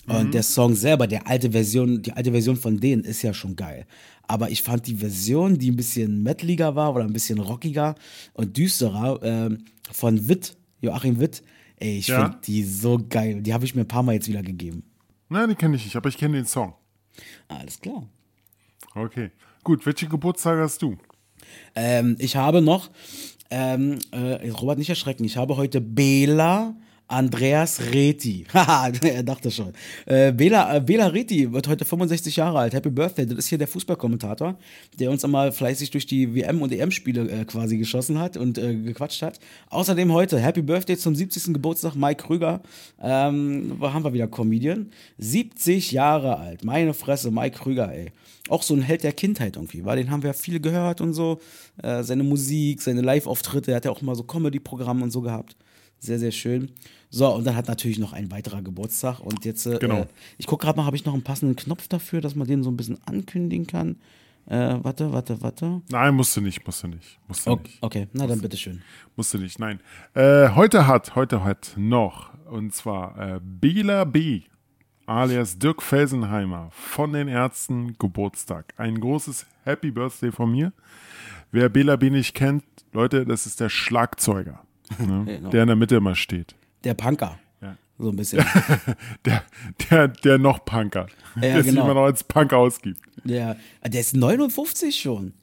Und 0.09 0.33
der 0.33 0.43
Song 0.43 0.73
selber, 0.73 1.05
der 1.05 1.27
alte 1.27 1.51
Version, 1.51 2.01
die 2.01 2.13
alte 2.13 2.31
Version 2.31 2.55
von 2.55 2.79
denen 2.79 3.03
ist 3.03 3.23
ja 3.23 3.33
schon 3.33 3.57
geil. 3.57 3.85
Aber 4.23 4.49
ich 4.49 4.63
fand 4.63 4.87
die 4.87 4.95
Version, 4.95 5.57
die 5.57 5.69
ein 5.69 5.75
bisschen 5.75 6.23
metaliger 6.23 6.75
war 6.75 6.95
oder 6.95 7.03
ein 7.03 7.11
bisschen 7.11 7.39
rockiger 7.39 7.95
und 8.33 8.55
düsterer, 8.55 9.19
ähm, 9.21 9.65
von 9.91 10.29
Witt, 10.29 10.55
Joachim 10.81 11.19
Witt, 11.19 11.43
Ey, 11.79 11.97
ich 11.99 12.07
Ja? 12.07 12.23
finde 12.25 12.37
die 12.45 12.63
so 12.63 12.99
geil. 13.09 13.41
Die 13.41 13.53
habe 13.53 13.63
ich 13.65 13.75
mir 13.75 13.81
ein 13.81 13.87
paar 13.87 14.01
Mal 14.01 14.13
jetzt 14.13 14.27
wieder 14.27 14.41
gegeben. 14.41 14.83
Nein, 15.29 15.49
die 15.49 15.55
kenne 15.55 15.75
ich 15.75 15.83
nicht, 15.85 15.95
aber 15.95 16.09
ich 16.09 16.17
kenne 16.17 16.37
den 16.37 16.45
Song. 16.45 16.73
Alles 17.49 17.79
klar. 17.79 18.07
Okay. 18.95 19.31
Gut, 19.63 19.85
welche 19.85 20.07
Geburtstage 20.07 20.61
hast 20.61 20.81
du? 20.81 20.97
Ähm, 21.75 22.15
ich 22.19 22.35
habe 22.35 22.61
noch, 22.61 22.89
ähm, 23.49 23.99
äh, 24.11 24.49
Robert, 24.49 24.77
nicht 24.77 24.89
erschrecken, 24.89 25.23
ich 25.23 25.37
habe 25.37 25.57
heute 25.57 25.81
Bela 25.81 26.75
Andreas 27.07 27.79
Reti. 27.93 28.45
Haha, 28.53 28.91
er 29.01 29.23
dachte 29.23 29.49
schon. 29.49 29.71
Äh, 30.05 30.33
Bela, 30.33 30.75
äh, 30.75 30.81
Bela 30.81 31.07
Reti 31.07 31.51
wird 31.53 31.67
heute 31.67 31.85
65 31.85 32.35
Jahre 32.35 32.59
alt. 32.59 32.73
Happy 32.73 32.89
Birthday. 32.89 33.25
Das 33.25 33.37
ist 33.37 33.47
hier 33.47 33.57
der 33.57 33.67
Fußballkommentator, 33.67 34.57
der 34.99 35.09
uns 35.09 35.23
einmal 35.23 35.51
fleißig 35.53 35.89
durch 35.91 36.05
die 36.05 36.35
WM- 36.35 36.61
und 36.61 36.73
EM-Spiele 36.73 37.29
äh, 37.29 37.45
quasi 37.45 37.77
geschossen 37.77 38.19
hat 38.19 38.35
und 38.35 38.57
äh, 38.57 38.75
gequatscht 38.75 39.21
hat. 39.21 39.39
Außerdem 39.69 40.11
heute 40.11 40.39
Happy 40.39 40.61
Birthday 40.61 40.97
zum 40.97 41.15
70. 41.15 41.53
Geburtstag 41.53 41.95
Mike 41.95 42.23
Krüger. 42.23 42.61
Ähm, 43.01 43.75
wo 43.79 43.93
haben 43.93 44.03
wir 44.03 44.13
wieder 44.13 44.27
Comedian. 44.27 44.91
70 45.17 45.93
Jahre 45.93 46.37
alt. 46.37 46.65
Meine 46.65 46.93
Fresse, 46.93 47.31
Mike 47.31 47.57
Krüger, 47.57 47.93
ey. 47.93 48.11
Auch 48.49 48.63
so 48.63 48.73
ein 48.73 48.81
Held 48.81 49.03
der 49.03 49.11
Kindheit 49.13 49.55
irgendwie, 49.55 49.83
weil 49.85 49.97
den 49.97 50.11
haben 50.11 50.23
wir 50.23 50.33
viel 50.33 50.59
gehört 50.59 51.01
und 51.01 51.13
so. 51.13 51.39
Äh, 51.81 52.03
seine 52.03 52.23
Musik, 52.23 52.81
seine 52.81 53.01
Live-Auftritte, 53.01 53.71
er 53.71 53.77
hat 53.77 53.85
ja 53.85 53.91
auch 53.91 54.01
mal 54.01 54.15
so 54.15 54.23
Comedy-Programme 54.23 55.03
und 55.03 55.11
so 55.11 55.21
gehabt. 55.21 55.55
Sehr, 55.99 56.19
sehr 56.19 56.31
schön. 56.31 56.71
So, 57.09 57.27
und 57.33 57.45
dann 57.47 57.55
hat 57.55 57.67
natürlich 57.67 57.97
noch 57.97 58.13
ein 58.13 58.29
weiterer 58.31 58.61
Geburtstag. 58.61 59.19
Und 59.19 59.45
jetzt, 59.45 59.65
äh, 59.65 59.79
Genau. 59.79 60.05
ich 60.37 60.45
gucke 60.45 60.65
gerade 60.65 60.77
mal, 60.77 60.85
habe 60.85 60.95
ich 60.95 61.05
noch 61.05 61.13
einen 61.13 61.23
passenden 61.23 61.55
Knopf 61.55 61.87
dafür, 61.87 62.21
dass 62.21 62.35
man 62.35 62.47
den 62.47 62.63
so 62.63 62.69
ein 62.69 62.77
bisschen 62.77 62.99
ankündigen 63.05 63.65
kann. 63.65 63.95
Äh, 64.45 64.77
warte, 64.81 65.11
warte, 65.11 65.41
warte. 65.41 65.81
Nein, 65.89 66.15
musst 66.15 66.37
du 66.37 66.41
nicht, 66.41 66.65
musst 66.65 66.83
du 66.83 66.87
nicht. 66.87 67.19
Musst 67.27 67.45
du 67.45 67.51
Okay, 67.51 67.63
nicht. 67.63 67.83
okay. 67.83 68.07
na 68.13 68.27
dann 68.27 68.39
bitteschön. 68.39 68.81
Musst 69.15 69.33
du 69.33 69.39
nicht, 69.39 69.59
nein. 69.59 69.79
Äh, 70.13 70.49
heute 70.51 70.87
hat, 70.87 71.15
heute 71.15 71.43
hat 71.43 71.73
noch, 71.75 72.29
und 72.45 72.73
zwar 72.73 73.17
äh, 73.35 73.39
Bela 73.43 74.05
B., 74.05 74.43
alias 75.11 75.57
Dirk 75.57 75.81
Felsenheimer 75.81 76.69
von 76.71 77.13
den 77.13 77.27
Ärzten 77.27 77.97
Geburtstag. 77.97 78.73
Ein 78.77 78.99
großes 78.99 79.45
Happy 79.63 79.89
Birthday 79.91 80.31
von 80.31 80.51
mir. 80.51 80.73
Wer 81.51 81.69
Bela 81.69 81.95
B. 81.95 82.09
nicht 82.09 82.35
kennt, 82.35 82.63
Leute, 82.93 83.25
das 83.25 83.45
ist 83.45 83.59
der 83.59 83.69
Schlagzeuger, 83.69 84.61
ne, 84.99 85.23
Genau. 85.25 85.49
der 85.49 85.61
in 85.63 85.67
der 85.67 85.75
Mitte 85.75 85.95
immer 85.95 86.15
steht. 86.15 86.55
Der 86.83 86.93
Punker. 86.93 87.39
Ja. 87.61 87.75
So 87.97 88.09
ein 88.09 88.15
bisschen. 88.15 88.45
Der, 89.25 89.43
der, 89.89 90.07
der 90.09 90.37
noch 90.37 90.63
Punker, 90.65 91.07
der 91.35 91.63
sich 91.63 91.71
genau. 91.73 91.85
immer 91.85 91.93
noch 91.95 92.03
als 92.05 92.23
Punk 92.23 92.53
ausgibt. 92.53 93.01
der, 93.23 93.57
der 93.85 93.99
ist 94.01 94.15
59 94.15 94.95
schon. 94.99 95.33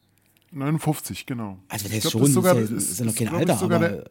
59, 0.53 1.27
genau. 1.27 1.59
Also 1.69 1.89
der 1.89 1.99
ist 1.99 2.03
glaub, 2.03 2.13
schon, 2.13 2.23
ist, 2.23 2.33
sogar- 2.33 2.55
ja, 2.55 2.61
ist 2.63 2.99
ja 3.01 3.05
noch 3.07 3.15
kein 3.15 3.29
Alter, 3.29 3.57
sogar 3.57 3.79
aber 3.79 3.89
der, 3.89 4.05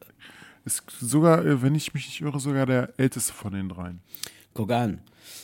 ist 0.66 0.84
sogar, 1.00 1.46
äh, 1.46 1.62
wenn 1.62 1.74
ich 1.76 1.94
mich 1.94 2.06
nicht 2.08 2.22
irre, 2.22 2.40
sogar 2.40 2.66
der 2.66 2.94
älteste 2.98 3.34
von 3.34 3.54
den 3.54 3.70
dreien. 3.70 4.02
Guck 4.54 4.72
an. 4.72 5.00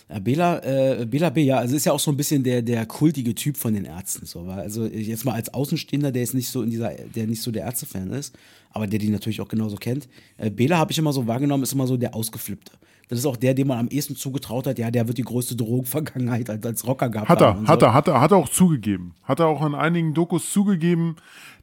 Ja, 0.09 0.19
Bela, 0.19 0.63
äh, 0.63 1.05
Bela 1.05 1.30
B, 1.30 1.43
ja, 1.43 1.57
also 1.57 1.75
ist 1.75 1.86
ja 1.86 1.93
auch 1.93 1.99
so 1.99 2.11
ein 2.11 2.17
bisschen 2.17 2.43
der, 2.43 2.61
der 2.61 2.86
kultige 2.86 3.36
Typ 3.36 3.57
von 3.57 3.73
den 3.73 3.86
Ärzten. 3.86 4.25
So, 4.25 4.47
weil, 4.47 4.59
also 4.59 4.86
jetzt 4.86 5.25
mal 5.25 5.34
als 5.34 5.53
Außenstehender, 5.53 6.11
der 6.11 6.21
jetzt 6.21 6.34
nicht 6.34 6.49
so 6.49 6.63
in 6.63 6.71
dieser, 6.71 6.89
der 6.89 7.27
nicht 7.27 7.41
so 7.41 7.51
der 7.51 7.63
Ärzte-Fan 7.65 8.11
ist, 8.11 8.36
aber 8.71 8.88
der 8.88 8.99
die 8.99 9.09
natürlich 9.09 9.41
auch 9.41 9.47
genauso 9.47 9.75
kennt. 9.75 10.07
Äh, 10.38 10.49
Bela 10.49 10.77
habe 10.77 10.91
ich 10.91 10.97
immer 10.97 11.13
so 11.13 11.27
wahrgenommen, 11.27 11.63
ist 11.63 11.73
immer 11.73 11.88
so 11.88 11.97
der 11.97 12.15
Ausgeflippte. 12.15 12.71
Das 13.09 13.17
ist 13.17 13.25
auch 13.25 13.38
der, 13.38 13.55
dem 13.55 13.67
man 13.67 13.80
am 13.80 13.88
ehesten 13.88 14.15
zugetraut 14.15 14.67
hat, 14.67 14.77
ja, 14.77 14.91
der 14.91 15.07
wird 15.07 15.17
die 15.17 15.23
größte 15.23 15.55
Drogenvergangenheit 15.55 16.47
als, 16.49 16.63
als 16.63 16.88
Rocker 16.88 17.09
gehabt 17.09 17.27
Hat 17.27 17.41
haben 17.41 17.57
er, 17.57 17.59
und 17.61 17.67
hat 17.67 17.80
so. 17.80 17.86
er, 17.88 17.93
hat 17.93 18.07
er, 18.07 18.21
hat 18.21 18.32
er 18.32 18.38
auch 18.38 18.49
zugegeben. 18.49 19.15
Hat 19.23 19.39
er 19.39 19.47
auch 19.47 19.65
in 19.65 19.73
einigen 19.73 20.13
Dokus 20.13 20.53
zugegeben. 20.53 21.15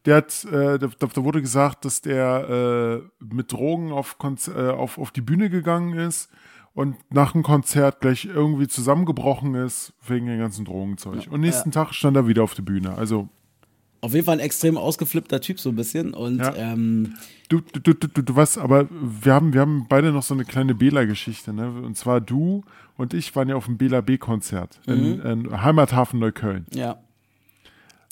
Der 0.06 0.16
hat, 0.16 0.44
äh, 0.44 0.78
da, 0.78 0.88
da 0.98 1.24
wurde 1.24 1.40
gesagt, 1.40 1.84
dass 1.84 2.00
der 2.00 3.00
äh, 3.00 3.24
mit 3.24 3.52
Drogen 3.52 3.92
auf, 3.92 4.16
äh, 4.48 4.70
auf, 4.70 4.98
auf 4.98 5.12
die 5.12 5.20
Bühne 5.20 5.48
gegangen 5.48 5.96
ist 5.96 6.30
und 6.77 6.95
nach 7.11 7.33
dem 7.33 7.43
Konzert 7.43 8.01
gleich 8.01 8.27
irgendwie 8.27 8.68
zusammengebrochen 8.68 9.55
ist 9.57 9.93
wegen 10.07 10.27
den 10.27 10.39
ganzen 10.39 10.64
Drogenzeug. 10.64 11.27
und 11.31 11.41
nächsten 11.41 11.72
Tag 11.72 11.93
stand 11.95 12.16
er 12.16 12.29
wieder 12.29 12.45
auf 12.45 12.55
der 12.55 12.62
Bühne. 12.62 12.95
Also 12.97 13.29
Auf 14.03 14.12
jeden 14.12 14.24
Fall 14.27 14.37
ein 14.37 14.41
extrem 14.41 14.77
ausgeflippter 14.77 15.41
Typ, 15.41 15.59
so 15.59 15.70
ein 15.70 15.74
bisschen. 15.74 16.14
Und 16.14 16.39
Ja. 16.39 16.55
ähm, 16.55 17.14
Du, 17.49 17.61
du, 17.61 17.81
du, 17.95 18.09
du, 18.09 18.22
du 18.22 18.35
weißt, 18.37 18.59
aber 18.59 18.87
wir 18.91 19.33
haben, 19.33 19.53
wir 19.55 19.61
haben 19.61 19.87
beide 19.89 20.11
noch 20.12 20.22
so 20.24 20.35
eine 20.35 20.45
kleine 20.45 20.74
Bela-Geschichte, 20.74 21.53
ne? 21.53 21.70
Und 21.70 21.97
zwar 21.97 22.20
du 22.20 22.62
und 22.97 23.14
ich 23.14 23.35
waren 23.37 23.49
ja 23.49 23.55
auf 23.57 23.66
dem 23.66 23.79
Bela 23.79 24.01
B-Konzert 24.01 24.81
in, 24.87 25.20
in 25.20 25.62
Heimathafen 25.62 26.18
Neukölln. 26.20 26.66
ja. 26.74 26.99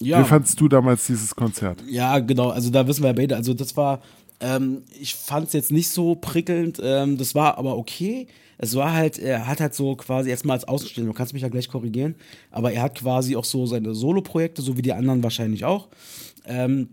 Wie 0.01 0.09
Ja. 0.09 0.25
fandst 0.25 0.61
du 0.61 0.69
damals 0.69 1.07
dieses 1.07 1.35
Konzert? 1.37 1.83
Ja, 1.89 2.19
genau. 2.19 2.51
Also 2.51 2.71
da 2.71 2.87
wissen 2.89 3.03
wir 3.03 3.09
ja 3.09 3.13
beide. 3.13 3.37
Also 3.37 3.55
das 3.55 3.77
war, 3.77 4.01
ähm, 4.41 4.83
ich 5.01 5.15
fand 5.15 5.47
es 5.49 5.53
jetzt 5.53 5.71
nicht 5.71 5.89
so 5.89 6.17
prickelnd. 6.17 6.81
Ähm, 6.83 7.17
das 7.17 7.35
war 7.37 7.59
aber 7.59 7.77
okay. 7.79 8.27
Es 8.59 8.75
war 8.75 8.93
halt, 8.93 9.19
er 9.19 9.47
hat 9.47 9.61
halt 9.61 9.75
so 9.75 9.97
quasi 9.97 10.31
jetzt 10.31 10.45
mal 10.45 10.55
als 10.55 10.67
Außenstehender, 10.67 11.13
du 11.13 11.17
kannst 11.17 11.33
mich 11.33 11.43
ja 11.43 11.49
gleich 11.49 11.69
korrigieren, 11.69 12.15
aber 12.51 12.73
er 12.73 12.83
hat 12.83 12.99
quasi 12.99 13.37
auch 13.37 13.45
so 13.45 13.67
seine 13.67 13.95
Solo-Projekte, 13.95 14.63
so 14.63 14.77
wie 14.77 14.83
die 14.83 14.93
anderen 14.93 15.23
wahrscheinlich 15.23 15.65
auch. 15.65 15.89
Ähm, 16.47 16.89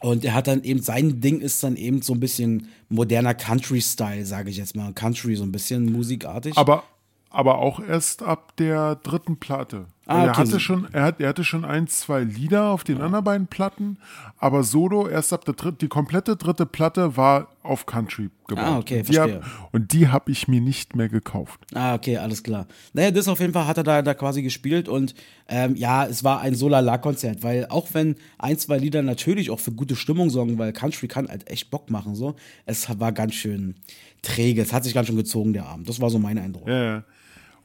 und 0.00 0.24
er 0.24 0.34
hat 0.34 0.48
dann 0.48 0.64
eben, 0.64 0.82
sein 0.82 1.20
Ding 1.20 1.40
ist 1.40 1.62
dann 1.62 1.76
eben 1.76 2.02
so 2.02 2.12
ein 2.12 2.20
bisschen 2.20 2.68
moderner 2.88 3.34
Country-Style, 3.34 4.26
sage 4.26 4.50
ich 4.50 4.56
jetzt 4.56 4.74
mal. 4.74 4.92
Country, 4.92 5.36
so 5.36 5.44
ein 5.44 5.52
bisschen 5.52 5.92
musikartig. 5.92 6.56
Aber, 6.56 6.82
aber 7.30 7.58
auch 7.58 7.78
erst 7.80 8.22
ab 8.22 8.56
der 8.56 8.96
dritten 8.96 9.38
Platte. 9.38 9.86
Ah, 10.06 10.24
er, 10.24 10.30
okay. 10.30 10.40
hatte 10.40 10.58
schon, 10.60 10.88
er, 10.92 11.04
hat, 11.04 11.20
er 11.20 11.28
hatte 11.28 11.44
schon 11.44 11.64
ein, 11.64 11.86
zwei 11.86 12.24
Lieder 12.24 12.70
auf 12.70 12.82
den 12.82 13.00
anderen 13.00 13.24
beiden 13.24 13.46
Platten, 13.46 13.98
aber 14.36 14.64
Solo 14.64 15.08
erst 15.08 15.32
ab 15.32 15.44
der 15.44 15.54
dritten, 15.54 15.78
die 15.78 15.88
komplette 15.88 16.36
dritte 16.36 16.66
Platte 16.66 17.16
war 17.16 17.48
auf 17.62 17.86
Country 17.86 18.30
gebaut. 18.48 18.64
Ah, 18.64 18.78
okay, 18.78 18.98
und 18.98 19.08
die 19.08 19.14
verstehe. 19.14 19.40
hab, 19.40 19.72
und 19.72 19.92
die 19.92 20.08
habe 20.08 20.32
ich 20.32 20.48
mir 20.48 20.60
nicht 20.60 20.96
mehr 20.96 21.08
gekauft. 21.08 21.60
Ah, 21.72 21.94
okay, 21.94 22.16
alles 22.16 22.42
klar. 22.42 22.66
Naja, 22.92 23.12
das 23.12 23.28
auf 23.28 23.38
jeden 23.38 23.52
Fall 23.52 23.68
hat 23.68 23.76
er 23.76 23.84
da, 23.84 24.02
da 24.02 24.14
quasi 24.14 24.42
gespielt 24.42 24.88
und 24.88 25.14
ähm, 25.48 25.76
ja, 25.76 26.04
es 26.04 26.24
war 26.24 26.40
ein 26.40 26.56
Solala-Konzert, 26.56 27.44
weil 27.44 27.66
auch 27.68 27.86
wenn 27.92 28.16
ein, 28.38 28.58
zwei 28.58 28.78
Lieder 28.78 29.02
natürlich 29.02 29.50
auch 29.50 29.60
für 29.60 29.72
gute 29.72 29.94
Stimmung 29.94 30.30
sorgen, 30.30 30.58
weil 30.58 30.72
Country 30.72 31.06
kann 31.06 31.28
halt 31.28 31.48
echt 31.48 31.70
Bock 31.70 31.90
machen, 31.90 32.16
so, 32.16 32.34
es 32.66 32.88
war 32.98 33.12
ganz 33.12 33.34
schön 33.34 33.76
träge, 34.22 34.62
es 34.62 34.72
hat 34.72 34.82
sich 34.82 34.94
ganz 34.94 35.06
schön 35.06 35.16
gezogen, 35.16 35.52
der 35.52 35.66
Abend. 35.66 35.88
Das 35.88 36.00
war 36.00 36.10
so 36.10 36.18
mein 36.18 36.38
Eindruck. 36.38 36.68
Ja, 36.68 36.82
ja. 36.82 37.04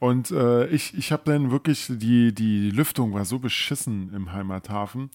Und 0.00 0.30
äh, 0.30 0.66
ich, 0.66 0.96
ich 0.96 1.12
habe 1.12 1.22
dann 1.24 1.50
wirklich, 1.50 1.86
die, 1.88 2.32
die 2.32 2.70
Lüftung 2.70 3.14
war 3.14 3.24
so 3.24 3.38
beschissen 3.38 4.12
im 4.14 4.32
Heimathafen, 4.32 5.10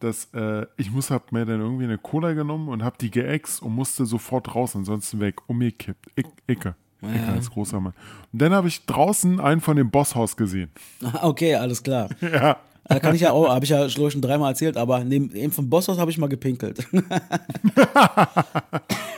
dass 0.00 0.28
äh, 0.34 0.66
ich 0.76 0.90
muss 0.90 1.10
hab 1.10 1.32
mir 1.32 1.44
dann 1.44 1.60
irgendwie 1.60 1.84
eine 1.84 1.98
Cola 1.98 2.32
genommen 2.32 2.68
und 2.68 2.82
habe 2.84 2.96
die 3.00 3.10
geäxt 3.10 3.62
und 3.62 3.74
musste 3.74 4.06
sofort 4.06 4.54
raus, 4.54 4.76
ansonsten 4.76 5.20
weg, 5.20 5.48
umgekippt. 5.48 6.06
Ich, 6.14 6.26
Icke. 6.46 6.74
Icke 7.02 7.32
als 7.32 7.50
großer 7.50 7.80
Mann. 7.80 7.94
Und 8.32 8.42
dann 8.42 8.52
habe 8.52 8.68
ich 8.68 8.84
draußen 8.84 9.40
einen 9.40 9.60
von 9.60 9.76
dem 9.76 9.90
Bosshaus 9.90 10.36
gesehen. 10.36 10.70
Okay, 11.22 11.54
alles 11.54 11.82
klar. 11.82 12.08
Ja. 12.20 12.58
Da 12.90 13.00
kann 13.00 13.14
ich 13.14 13.20
ja 13.20 13.32
auch, 13.32 13.50
habe 13.50 13.66
ich 13.66 13.70
ja 13.70 13.84
ich, 13.84 13.92
schon 13.92 14.22
dreimal 14.22 14.52
erzählt, 14.52 14.78
aber 14.78 15.04
neben, 15.04 15.30
eben 15.34 15.52
vom 15.52 15.68
Bosshaus 15.68 15.98
habe 15.98 16.10
ich 16.10 16.16
mal 16.16 16.28
gepinkelt. 16.28 16.88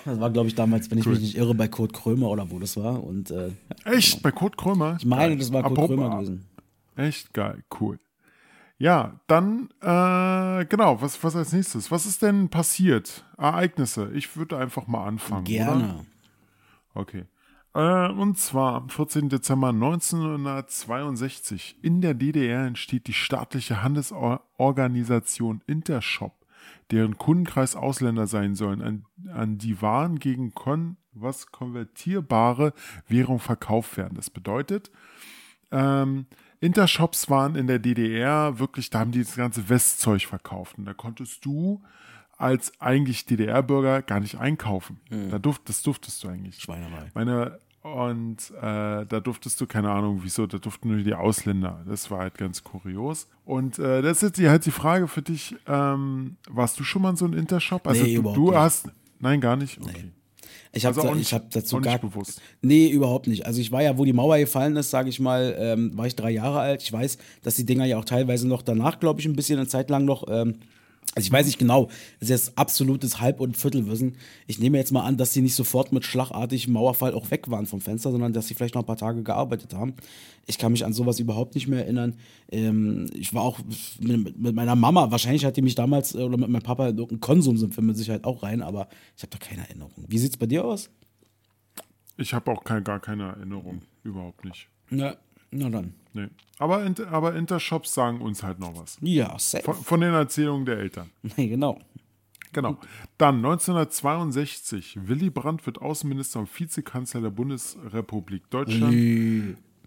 das 0.05 0.21
war, 0.21 0.31
glaube 0.31 0.49
ich, 0.49 0.55
damals, 0.55 0.91
wenn 0.91 0.99
ich 0.99 1.07
mich 1.07 1.21
nicht 1.21 1.37
irre, 1.37 1.55
bei 1.55 1.69
Kurt 1.69 1.93
Krömer 1.93 2.29
oder 2.29 2.51
wo 2.51 2.59
das 2.59 2.77
war. 2.77 3.03
Und 3.03 3.31
äh, 3.31 3.51
Echt? 3.85 4.23
Bei 4.23 4.31
Kurt 4.31 4.57
Krömer? 4.57 4.97
ich 4.99 5.07
meine, 5.07 5.37
das 5.37 5.53
war 5.53 5.63
Kurt 5.63 5.73
Apropos- 5.79 5.97
Krömer 5.97 6.17
gewesen. 6.17 6.47
Echt 6.97 7.33
geil, 7.35 7.63
cool. 7.81 7.99
Ja, 8.79 9.21
dann, 9.27 9.69
äh, 9.83 10.65
genau, 10.67 11.03
was, 11.03 11.23
was 11.23 11.37
als 11.37 11.53
nächstes? 11.53 11.91
Was 11.91 12.07
ist 12.07 12.23
denn 12.23 12.49
passiert? 12.49 13.25
Ereignisse. 13.37 14.11
Ich 14.15 14.37
würde 14.37 14.57
einfach 14.57 14.87
mal 14.87 15.05
anfangen. 15.07 15.43
Oder? 15.43 15.53
Gerne. 15.53 16.07
Okay. 16.95 17.25
Äh, 17.75 18.09
und 18.11 18.39
zwar 18.39 18.77
am 18.77 18.89
14. 18.89 19.29
Dezember 19.29 19.69
1962 19.69 21.77
in 21.83 22.01
der 22.01 22.15
DDR 22.15 22.67
entsteht 22.67 23.07
die 23.07 23.13
staatliche 23.13 23.83
Handelsorganisation 23.83 25.61
Intershop, 25.67 26.33
deren 26.91 27.19
Kundenkreis 27.19 27.77
Ausländer 27.77 28.27
sein 28.27 28.55
sollen, 28.55 28.83
an, 28.83 29.05
an 29.33 29.59
die 29.59 29.81
Waren 29.83 30.19
gegen 30.19 30.53
kon 30.55 30.97
was 31.13 31.49
konvertierbare 31.49 32.73
Währung 33.09 33.41
verkauft 33.41 33.97
werden. 33.97 34.15
Das 34.15 34.31
bedeutet, 34.31 34.91
ähm, 35.73 36.27
Intershops 36.61 37.31
waren 37.31 37.57
in 37.57 37.67
der 37.67 37.79
DDR 37.79 38.59
wirklich, 38.59 38.91
da 38.91 39.01
haben 39.01 39.13
die 39.13 39.23
das 39.23 39.37
ganze 39.37 39.69
Westzeug 39.69 40.23
verkauft. 40.23 40.79
Und 40.79 40.85
da 40.85 40.95
konntest 40.95 41.45
du 41.45 41.83
als 42.37 42.81
eigentlich 42.81 43.27
DDR-Bürger 43.27 44.03
gar 44.03 44.21
nicht 44.21 44.39
einkaufen. 44.39 45.01
Da 45.31 45.39
durft, 45.39 45.69
das 45.69 45.83
durftest 45.83 46.23
du 46.23 46.29
eigentlich. 46.29 46.61
Schweinerei. 46.61 47.11
Meine, 47.15 47.61
und 47.83 48.37
äh, 48.61 49.07
da 49.07 49.21
durftest 49.23 49.61
du, 49.61 49.67
keine 49.67 49.91
Ahnung, 49.91 50.21
wieso, 50.23 50.47
da 50.47 50.59
durften 50.59 50.89
nur 50.89 50.99
die 50.99 51.15
Ausländer. 51.15 51.83
Das 51.89 52.11
war 52.11 52.19
halt 52.21 52.37
ganz 52.37 52.63
kurios. 52.63 53.27
Und 53.45 53.79
äh, 53.79 54.03
das 54.03 54.19
ist 54.19 54.23
jetzt 54.23 54.39
die, 54.39 54.49
halt 54.49 54.67
die 54.67 54.71
Frage 54.71 55.09
für 55.09 55.23
dich, 55.23 55.57
ähm, 55.67 56.37
warst 56.49 56.79
du 56.79 56.85
schon 56.85 57.03
mal 57.03 57.11
in 57.11 57.17
so 57.17 57.25
einem 57.25 57.35
Intershop? 57.39 57.87
Also 57.87 58.03
Nee, 58.05 58.17
du, 58.17 58.23
du 58.33 58.47
nicht. 58.51 58.55
hast, 58.55 58.89
nein, 59.19 59.41
gar 59.41 59.57
nicht? 59.57 59.81
Okay. 59.81 60.11
Ich 60.73 60.87
habe 60.87 61.01
Also 61.01 61.15
ich 61.17 61.33
hab 61.35 61.51
dazu 61.51 61.79
auch 61.79 61.83
gar 61.83 61.93
nicht 61.93 62.03
bewusst. 62.03 62.41
Nee, 62.63 62.89
überhaupt 62.89 63.27
nicht. 63.27 63.45
Also 63.45 63.61
ich 63.61 63.73
war 63.73 63.83
ja, 63.83 63.99
wo 63.99 64.05
die 64.05 64.13
Mauer 64.13 64.39
gefallen 64.39 64.77
ist, 64.77 64.91
sage 64.91 65.09
ich 65.09 65.19
mal, 65.19 65.57
ähm, 65.59 65.97
war 65.97 66.07
ich 66.07 66.15
drei 66.15 66.31
Jahre 66.31 66.61
alt. 66.61 66.83
Ich 66.83 66.93
weiß, 66.93 67.19
dass 67.43 67.57
die 67.57 67.67
Dinger 67.67 67.87
ja 67.87 67.99
auch 67.99 68.05
teilweise 68.05 68.47
noch 68.47 68.63
danach, 68.63 69.01
glaube 69.01 69.21
ich, 69.21 69.27
ein 69.27 69.35
bisschen 69.35 69.59
eine 69.59 69.67
Zeit 69.67 69.91
lang 69.91 70.05
noch 70.05 70.25
ähm, 70.29 70.57
Also 71.17 71.27
ich 71.27 71.33
weiß 71.33 71.47
nicht 71.47 71.59
genau, 71.59 71.87
das 72.21 72.31
ist 72.31 72.47
jetzt 72.47 72.59
absolutes 72.59 73.21
Halb- 73.21 73.41
und 73.41 73.57
Viertelwissen. 73.57 74.17
Ich 74.47 74.61
nehme 74.61 74.79
jetzt 74.79 74.93
mal 74.93 75.03
an, 75.03 75.17
dass 75.17 75.33
sie 75.33 75.43
nicht 75.43 75.57
sofort 75.57 75.93
mit 75.93 76.05
schlagartigem 76.05 76.73
Mauerfall 76.73 77.15
auch 77.15 77.33
weg 77.33 77.51
waren 77.51 77.67
vom 77.67 77.81
Fenster, 77.81 78.13
sondern 78.13 78.33
dass 78.33 78.47
sie 78.47 78.55
vielleicht 78.55 78.77
noch 78.77 78.83
ein 78.83 78.87
paar 78.87 78.97
Tage 78.97 79.25
gearbeitet 79.25 79.75
haben. 79.75 79.95
Ich 80.47 80.57
kann 80.57 80.71
mich 80.71 80.85
an 80.85 80.93
sowas 80.93 81.19
überhaupt 81.19 81.57
nicht 81.57 81.67
mehr 81.67 81.81
erinnern. 81.81 82.15
Ähm, 82.53 83.07
ich 83.13 83.35
war 83.35 83.43
auch 83.43 83.59
mit, 83.99 84.39
mit 84.39 84.55
meiner 84.55 84.77
Mama, 84.77 85.11
wahrscheinlich 85.11 85.45
hat 85.45 85.57
die 85.57 85.63
mich 85.63 85.75
damals, 85.75 86.15
äh, 86.15 86.19
oder 86.19 86.37
mit 86.37 86.49
meinem 86.49 86.63
Papa 86.63 86.89
in 86.89 86.97
irgendeinen 86.97 87.21
Konsum 87.21 87.57
sind 87.57 87.77
wir 87.77 87.83
mit 87.83 87.97
Sicherheit 87.97 88.25
auch 88.25 88.45
rein, 88.45 88.63
aber 88.63 88.89
ich 89.17 89.23
habe 89.25 89.37
da 89.37 89.39
keine 89.39 89.63
Erinnerung. 89.63 90.05
Wie 90.07 90.19
sieht's 90.19 90.37
bei 90.37 90.47
dir 90.47 90.65
aus? 90.65 90.91
Ich 92.19 92.35
habe 92.35 92.53
auch 92.53 92.63
kein, 92.63 92.85
gar 92.85 93.01
keine 93.01 93.25
Erinnerung. 93.31 93.83
Überhaupt 94.05 94.45
nicht. 94.45 94.69
Ja, 94.91 95.17
na 95.51 95.71
dann. 95.71 95.95
Nee. 96.13 96.29
Aber, 96.59 96.85
aber 97.11 97.35
Intershops 97.37 97.95
sagen 97.95 98.21
uns 98.21 98.43
halt 98.43 98.59
noch 98.59 98.77
was. 98.77 98.99
Ja, 99.01 99.39
safe. 99.39 99.65
Von, 99.65 99.75
von 99.75 100.01
den 100.01 100.13
Erzählungen 100.13 100.67
der 100.67 100.79
Eltern. 100.79 101.11
Nee, 101.37 101.49
genau. 101.49 101.79
Genau. 102.53 102.79
Dann 103.17 103.37
1962. 103.37 104.99
Willy 105.07 105.31
Brandt 105.31 105.65
wird 105.67 105.81
Außenminister 105.81 106.41
und 106.41 106.61
Vizekanzler 106.61 107.21
der 107.21 107.31
Bundesrepublik 107.31 108.51
Deutschland 108.51 108.93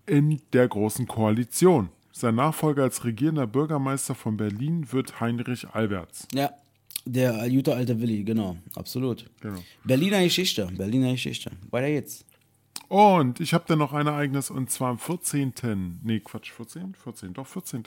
in 0.06 0.42
der 0.54 0.68
Großen 0.68 1.06
Koalition. 1.08 1.90
Sein 2.12 2.36
Nachfolger 2.36 2.84
als 2.84 3.04
regierender 3.04 3.48
Bürgermeister 3.48 4.16
von 4.16 4.38
Berlin 4.38 4.92
wird 4.92 5.20
Heinrich 5.20 5.68
Alberts. 5.70 6.28
Ja, 6.34 6.52
der 7.06 7.50
gute 7.50 7.76
alte 7.76 8.00
Willi, 8.00 8.24
genau, 8.24 8.58
absolut. 8.76 9.26
Genau. 9.42 9.60
Berliner 9.84 10.24
Geschichte, 10.24 10.68
Berliner 10.78 11.12
Geschichte. 11.12 11.52
Weiter 11.70 11.88
jetzt. 11.88 12.26
Und 12.88 13.40
ich 13.40 13.54
habe 13.54 13.64
dann 13.68 13.80
noch 13.80 13.94
ein 13.94 14.08
Ereignis 14.08 14.50
und 14.50 14.70
zwar 14.70 14.90
am 14.90 15.00
14. 15.00 16.00
Nee, 16.04 16.20
Quatsch, 16.20 16.52
14? 16.52 16.96
14, 16.96 17.34
doch 17.34 17.48
14. 17.48 17.84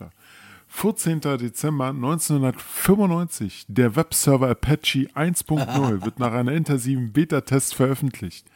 14. 0.69 1.21
Dezember 1.21 1.89
1995. 1.89 3.67
Der 3.69 3.95
Webserver 3.95 4.51
Apache 4.51 5.09
1.0 5.15 6.05
wird 6.05 6.19
nach 6.19 6.33
einer 6.33 6.53
intensiven 6.53 7.13
Beta-Test 7.13 7.75
veröffentlicht. 7.75 8.47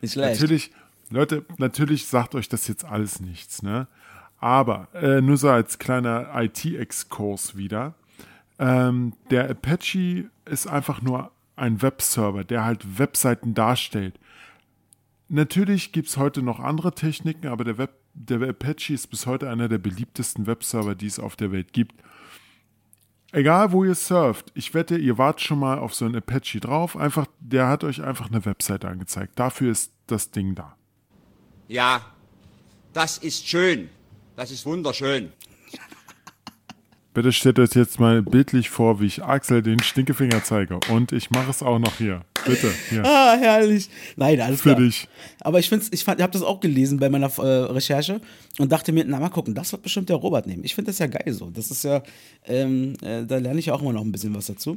Nicht 0.00 0.12
schlecht. 0.12 0.40
Natürlich, 0.40 0.70
Leute, 1.10 1.44
natürlich 1.58 2.06
sagt 2.06 2.34
euch 2.34 2.48
das 2.48 2.68
jetzt 2.68 2.84
alles 2.84 3.20
nichts, 3.20 3.62
ne? 3.62 3.88
Aber 4.38 4.88
äh, 4.94 5.20
nur 5.20 5.38
so 5.38 5.48
als 5.48 5.78
kleiner 5.78 6.28
IT-Exkurs 6.34 7.56
wieder. 7.56 7.94
Ähm, 8.58 9.14
der 9.30 9.50
Apache 9.50 10.26
ist 10.44 10.66
einfach 10.66 11.00
nur 11.00 11.30
ein 11.56 11.80
Webserver, 11.82 12.44
der 12.44 12.64
halt 12.64 12.98
Webseiten 12.98 13.54
darstellt. 13.54 14.18
Natürlich 15.34 15.90
gibt 15.90 16.06
es 16.06 16.16
heute 16.16 16.42
noch 16.42 16.60
andere 16.60 16.94
Techniken, 16.94 17.48
aber 17.48 17.64
der, 17.64 17.76
Web, 17.76 17.90
der 18.14 18.40
Apache 18.48 18.94
ist 18.94 19.08
bis 19.08 19.26
heute 19.26 19.50
einer 19.50 19.66
der 19.66 19.78
beliebtesten 19.78 20.46
Webserver, 20.46 20.94
die 20.94 21.08
es 21.08 21.18
auf 21.18 21.34
der 21.34 21.50
Welt 21.50 21.72
gibt. 21.72 22.00
Egal 23.32 23.72
wo 23.72 23.82
ihr 23.82 23.96
surft, 23.96 24.52
ich 24.54 24.74
wette, 24.74 24.96
ihr 24.96 25.18
wart 25.18 25.40
schon 25.40 25.58
mal 25.58 25.80
auf 25.80 25.92
so 25.92 26.04
einen 26.04 26.14
Apache 26.14 26.60
drauf. 26.60 26.96
Einfach, 26.96 27.26
der 27.40 27.66
hat 27.66 27.82
euch 27.82 28.00
einfach 28.00 28.30
eine 28.30 28.44
Webseite 28.44 28.86
angezeigt. 28.86 29.36
Dafür 29.36 29.72
ist 29.72 29.92
das 30.06 30.30
Ding 30.30 30.54
da. 30.54 30.76
Ja, 31.66 32.00
das 32.92 33.18
ist 33.18 33.48
schön. 33.48 33.90
Das 34.36 34.52
ist 34.52 34.64
wunderschön. 34.64 35.32
Bitte 37.14 37.32
stellt 37.32 37.60
euch 37.60 37.70
jetzt 37.74 38.00
mal 38.00 38.22
bildlich 38.22 38.70
vor, 38.70 39.00
wie 39.00 39.06
ich 39.06 39.22
Axel 39.22 39.62
den 39.62 39.80
Stinkefinger 39.80 40.42
zeige. 40.42 40.80
Und 40.90 41.12
ich 41.12 41.30
mache 41.30 41.48
es 41.48 41.62
auch 41.62 41.78
noch 41.78 41.96
hier. 41.96 42.22
Bitte, 42.44 42.70
hier. 42.90 43.04
Ah, 43.06 43.36
herrlich. 43.38 43.88
Nein, 44.16 44.40
alles 44.40 44.60
Für 44.60 44.70
klar. 44.74 44.80
dich. 44.80 45.08
Aber 45.40 45.60
ich 45.60 45.68
finde, 45.68 45.86
ich, 45.92 46.00
ich 46.02 46.08
habe 46.08 46.30
das 46.32 46.42
auch 46.42 46.58
gelesen 46.58 46.98
bei 46.98 47.08
meiner 47.08 47.30
äh, 47.38 47.42
Recherche 47.72 48.20
und 48.58 48.72
dachte 48.72 48.90
mir, 48.92 49.04
na 49.06 49.20
mal 49.20 49.28
gucken, 49.28 49.54
das 49.54 49.70
wird 49.70 49.82
bestimmt 49.82 50.08
der 50.08 50.16
Robert 50.16 50.46
nehmen. 50.48 50.64
Ich 50.64 50.74
finde 50.74 50.90
das 50.90 50.98
ja 50.98 51.06
geil 51.06 51.32
so. 51.32 51.50
Das 51.50 51.70
ist 51.70 51.84
ja, 51.84 52.02
ähm, 52.46 52.94
äh, 53.00 53.24
da 53.24 53.38
lerne 53.38 53.60
ich 53.60 53.66
ja 53.66 53.74
auch 53.74 53.80
immer 53.82 53.92
noch 53.92 54.02
ein 54.02 54.10
bisschen 54.12 54.34
was 54.34 54.46
dazu. 54.46 54.76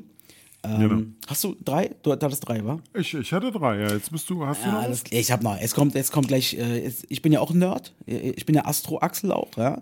Ähm, 0.64 0.80
Genau. 0.80 1.02
Hast 1.28 1.44
du 1.44 1.56
drei? 1.66 1.90
Du 2.04 2.12
hattest 2.12 2.48
drei, 2.48 2.64
wa? 2.64 2.80
Ich, 2.94 3.14
ich 3.16 3.34
hatte 3.34 3.52
drei, 3.52 3.80
ja. 3.80 3.94
Jetzt 3.94 4.12
bist 4.12 4.30
du, 4.30 4.46
hast 4.46 4.62
du 4.64 4.68
Ja, 4.68 4.74
noch 4.74 4.82
alles, 4.84 5.04
ich 5.10 5.32
habe 5.32 5.44
noch. 5.44 5.58
Es 5.60 5.74
kommt, 5.74 5.96
es 5.96 6.12
kommt 6.12 6.28
gleich. 6.28 6.54
Äh, 6.56 6.82
es, 6.86 7.04
ich 7.10 7.22
bin 7.24 7.32
ja 7.32 7.40
auch 7.40 7.50
ein 7.52 7.58
Nerd. 7.60 7.94
Ich 8.06 8.46
bin 8.46 8.56
ja 8.56 8.66
Astro-Axel 8.66 9.32
auch, 9.32 9.50
ja. 9.58 9.82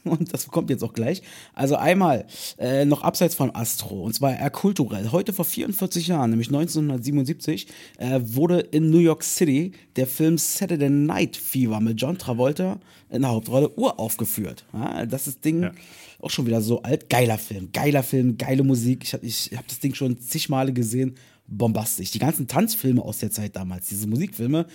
Und 0.04 0.32
das 0.32 0.46
kommt 0.48 0.70
jetzt 0.70 0.82
auch 0.84 0.92
gleich. 0.92 1.22
Also 1.54 1.76
einmal 1.76 2.26
äh, 2.58 2.84
noch 2.84 3.02
abseits 3.02 3.34
von 3.34 3.54
Astro, 3.54 4.02
und 4.02 4.14
zwar 4.14 4.32
eher 4.38 4.50
kulturell. 4.50 5.12
Heute 5.12 5.32
vor 5.32 5.44
44 5.44 6.06
Jahren, 6.08 6.30
nämlich 6.30 6.48
1977, 6.48 7.66
äh, 7.98 8.20
wurde 8.22 8.60
in 8.60 8.90
New 8.90 8.98
York 8.98 9.22
City 9.22 9.72
der 9.96 10.06
Film 10.06 10.38
Saturday 10.38 10.90
Night 10.90 11.36
Fever 11.36 11.80
mit 11.80 12.00
John 12.00 12.18
Travolta 12.18 12.78
in 13.10 13.22
der 13.22 13.30
Hauptrolle 13.30 13.70
uraufgeführt. 13.76 14.64
Ja, 14.72 15.06
das 15.06 15.26
ist 15.26 15.44
Ding 15.44 15.62
Ja. 15.62 15.72
auch 16.20 16.30
schon 16.30 16.46
wieder 16.46 16.60
so 16.60 16.82
alt. 16.82 17.08
Geiler 17.10 17.38
Film, 17.38 17.70
geiler 17.72 18.02
Film, 18.02 18.38
geile 18.38 18.62
Musik. 18.64 19.04
Ich 19.04 19.12
habe 19.14 19.26
ich 19.26 19.50
hab 19.56 19.66
das 19.68 19.80
Ding 19.80 19.94
schon 19.94 20.18
zig 20.20 20.48
Male 20.48 20.72
gesehen. 20.72 21.14
Bombastisch. 21.50 22.10
Die 22.10 22.18
ganzen 22.18 22.46
Tanzfilme 22.46 23.00
aus 23.02 23.18
der 23.18 23.30
Zeit 23.30 23.56
damals, 23.56 23.88
diese 23.88 24.06
Musikfilme, 24.06 24.66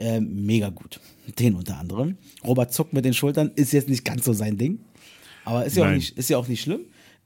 äh, 0.00 0.20
mega 0.20 0.70
gut. 0.70 1.00
Den 1.38 1.54
unter 1.54 1.78
anderem. 1.78 2.16
Robert 2.44 2.72
zuckt 2.72 2.92
mit 2.92 3.04
den 3.04 3.14
Schultern, 3.14 3.52
ist 3.54 3.72
jetzt 3.72 3.88
nicht 3.88 4.04
ganz 4.04 4.24
so 4.24 4.32
sein 4.32 4.56
Ding. 4.56 4.80
Aber 5.44 5.64
ist 5.64 5.76
ja, 5.76 5.86
auch 5.86 5.92
nicht, 5.92 6.18
ist 6.18 6.30
ja 6.30 6.38
auch 6.38 6.48
nicht 6.48 6.62
schlimm. 6.62 6.80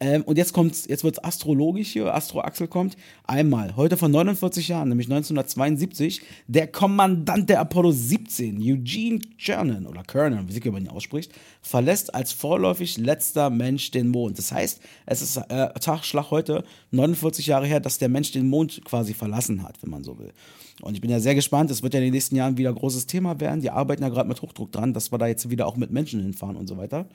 Ähm, 0.05 0.23
und 0.25 0.37
jetzt 0.37 0.53
kommt's, 0.53 0.85
jetzt 0.87 1.03
wird's 1.03 1.23
astrologisch 1.25 1.93
hier. 1.93 2.15
Astro 2.15 2.41
Axel 2.43 2.69
kommt. 2.69 2.95
Einmal, 3.27 3.75
heute 3.77 3.97
vor 3.97 4.11
49 4.11 4.69
Jahren, 4.69 4.91
nämlich 4.91 5.07
1972, 5.07 6.21
der 6.47 6.67
Kommandant 6.67 7.49
der 7.49 7.61
Apollo 7.61 7.93
17, 7.93 8.61
Eugene 8.61 9.21
Cernan, 9.39 9.87
oder 9.87 10.03
Kernan, 10.03 10.47
wie 10.47 10.53
sich 10.53 10.67
über 10.67 10.77
ihn 10.77 10.89
ausspricht, 10.89 11.33
verlässt 11.63 12.15
als 12.15 12.33
vorläufig 12.33 12.99
letzter 12.99 13.49
Mensch 13.49 13.93
den 13.93 14.09
Mond. 14.09 14.37
Das 14.37 14.53
heißt, 14.53 14.81
es 15.07 15.23
ist 15.23 15.39
äh, 15.39 15.73
Tagschlag 15.81 16.31
heute, 16.31 16.65
49 16.91 17.47
Jahre 17.47 17.67
her, 17.67 17.81
dass 17.81 17.97
der 17.97 18.11
Mensch 18.11 18.31
den 18.33 18.47
Mond 18.47 18.85
quasi 18.85 19.15
verlassen 19.15 19.63
hat, 19.63 19.83
wenn 19.83 19.91
man 19.91 20.05
so 20.05 20.19
will. 20.19 20.35
Und 20.83 20.95
ich 20.95 21.01
bin 21.01 21.11
ja 21.11 21.21
sehr 21.21 21.35
gespannt, 21.35 21.71
es 21.71 21.83
wird 21.83 21.95
ja 21.95 22.01
in 22.01 22.07
den 22.07 22.13
nächsten 22.13 22.37
Jahren 22.37 22.59
wieder 22.59 22.75
großes 22.75 23.07
Thema 23.07 23.41
werden. 23.41 23.63
Die 23.63 23.71
arbeiten 23.71 24.03
ja 24.03 24.11
gerade 24.11 24.29
mit 24.29 24.43
Hochdruck 24.43 24.71
dran, 24.71 24.93
dass 24.93 25.13
wir 25.13 25.19
da 25.19 25.29
jetzt 25.29 25.49
wieder 25.49 25.67
auch 25.67 25.77
mit 25.77 25.93
Menschen 25.93 26.21
hinfahren 26.21 26.57
und 26.57 26.67
so 26.67 26.77
weiter. 26.77 27.07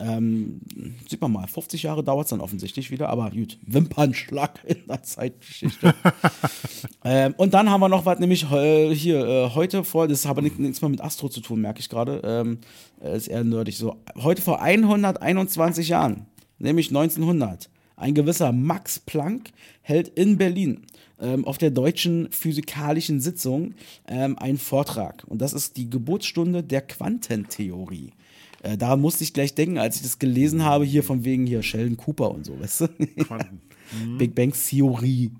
Ähm, 0.00 0.60
sieht 1.08 1.20
man 1.20 1.32
mal, 1.32 1.46
50 1.46 1.82
Jahre 1.82 2.04
dauert 2.04 2.26
es 2.26 2.30
dann 2.30 2.40
offensichtlich 2.40 2.90
wieder, 2.90 3.08
aber 3.08 3.30
gut, 3.30 3.58
Wimpernschlag 3.66 4.60
in 4.64 4.86
der 4.88 5.02
Zeitgeschichte. 5.02 5.92
ähm, 7.04 7.34
und 7.36 7.54
dann 7.54 7.68
haben 7.68 7.80
wir 7.80 7.88
noch 7.88 8.06
was, 8.06 8.18
nämlich 8.20 8.48
äh, 8.50 8.94
hier 8.94 9.26
äh, 9.26 9.50
heute 9.54 9.82
vor, 9.82 10.06
das 10.06 10.24
hat 10.24 10.30
aber 10.30 10.42
nichts, 10.42 10.80
mehr 10.80 10.88
mit 10.88 11.00
Astro 11.00 11.28
zu 11.28 11.40
tun, 11.40 11.60
merke 11.60 11.80
ich 11.80 11.88
gerade. 11.88 12.20
Ähm, 12.22 12.58
äh, 13.02 13.16
ist 13.16 13.28
eher 13.28 13.42
nerdig 13.42 13.76
so. 13.76 13.96
Heute 14.16 14.40
vor 14.40 14.62
121 14.62 15.88
Jahren, 15.88 16.26
nämlich 16.58 16.90
1900, 16.90 17.68
ein 17.96 18.14
gewisser 18.14 18.52
Max 18.52 19.00
Planck 19.00 19.50
hält 19.82 20.08
in 20.08 20.38
Berlin 20.38 20.86
ähm, 21.20 21.44
auf 21.44 21.58
der 21.58 21.70
deutschen 21.70 22.30
physikalischen 22.30 23.20
Sitzung 23.20 23.74
ähm, 24.06 24.38
einen 24.38 24.58
Vortrag. 24.58 25.24
Und 25.26 25.42
das 25.42 25.52
ist 25.52 25.76
die 25.76 25.90
Geburtsstunde 25.90 26.62
der 26.62 26.82
Quantentheorie. 26.82 28.12
Äh, 28.62 28.76
daran 28.76 29.00
musste 29.00 29.22
ich 29.24 29.32
gleich 29.32 29.54
denken, 29.54 29.78
als 29.78 29.96
ich 29.96 30.02
das 30.02 30.18
gelesen 30.18 30.64
habe, 30.64 30.84
hier 30.84 31.02
von 31.04 31.24
wegen 31.24 31.46
hier 31.46 31.62
Sheldon 31.62 31.96
Cooper 31.96 32.30
und 32.30 32.44
so, 32.44 32.58
weißt 32.60 32.80
du? 32.82 32.88
Quanten. 33.24 33.60
Big 34.18 34.34
Bang 34.34 34.52
Theorie. 34.52 35.30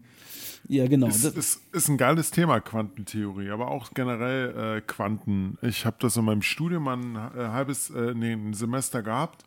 Ja, 0.68 0.86
genau. 0.86 1.08
Ist, 1.08 1.24
Das, 1.24 1.34
ist, 1.34 1.60
ist 1.72 1.88
ein 1.88 1.96
geiles 1.96 2.30
Thema, 2.30 2.60
Quantentheorie, 2.60 3.50
aber 3.50 3.68
auch 3.70 3.90
generell 3.94 4.76
äh, 4.76 4.80
Quanten. 4.82 5.56
Ich 5.62 5.86
habe 5.86 5.96
das 6.00 6.16
in 6.16 6.24
meinem 6.26 6.42
Studium 6.42 6.84
mal 6.84 6.96
ein 6.98 7.16
äh, 7.16 7.48
halbes, 7.48 7.90
äh, 7.90 8.12
nee, 8.14 8.32
ein 8.32 8.52
Semester 8.54 9.02
gehabt. 9.02 9.44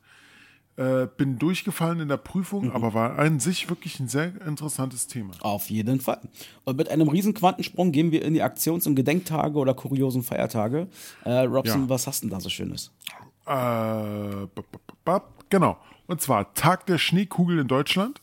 Äh, 0.78 1.08
bin 1.18 1.38
durchgefallen 1.38 2.00
in 2.00 2.08
der 2.08 2.18
Prüfung, 2.18 2.66
Mhm. 2.68 2.72
aber 2.72 2.94
war 2.94 3.20
an 3.20 3.40
sich 3.40 3.70
wirklich 3.70 4.00
ein 4.00 4.08
sehr 4.08 4.32
interessantes 4.48 5.06
Thema. 5.08 5.34
Auf 5.42 5.70
jeden 5.70 6.00
Fall. 6.00 6.22
Und 6.64 6.78
mit 6.78 6.90
einem 6.90 7.08
riesen 7.10 7.34
Quantensprung 7.34 7.92
gehen 7.92 8.12
wir 8.12 8.24
in 8.24 8.34
die 8.34 8.42
Aktions- 8.42 8.88
und 8.88 8.96
Gedenktage 8.96 9.60
oder 9.60 9.74
kuriosen 9.74 10.24
Feiertage. 10.24 10.88
Äh, 11.26 11.42
Robson, 11.42 11.82
Ja. 11.84 11.90
was 11.90 12.08
hast 12.08 12.24
du 12.24 12.28
denn 12.28 12.36
da 12.36 12.40
so 12.40 12.50
Schönes? 12.50 12.92
Äh, 13.46 14.48
genau. 15.50 15.78
Und 16.08 16.22
zwar 16.22 16.54
Tag 16.54 16.86
der 16.86 16.98
Schneekugel 16.98 17.60
in 17.60 17.68
Deutschland. 17.68 18.22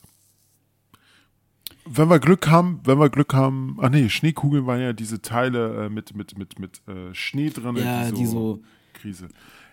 Wenn 1.90 2.08
wir 2.10 2.18
Glück 2.18 2.48
haben, 2.48 2.80
wenn 2.84 2.98
wir 2.98 3.08
Glück 3.08 3.32
haben, 3.32 3.78
ach 3.80 3.88
nee, 3.88 4.08
Schneekugeln 4.10 4.66
waren 4.66 4.80
ja 4.80 4.92
diese 4.92 5.22
Teile 5.22 5.86
äh, 5.86 5.88
mit, 5.88 6.14
mit, 6.14 6.36
mit, 6.36 6.58
mit 6.58 6.82
äh, 6.86 7.14
Schnee 7.14 7.48
drin. 7.48 7.76
Ja, 7.76 8.10
die 8.10 8.26
so- 8.26 8.60
Krise. 8.92 9.28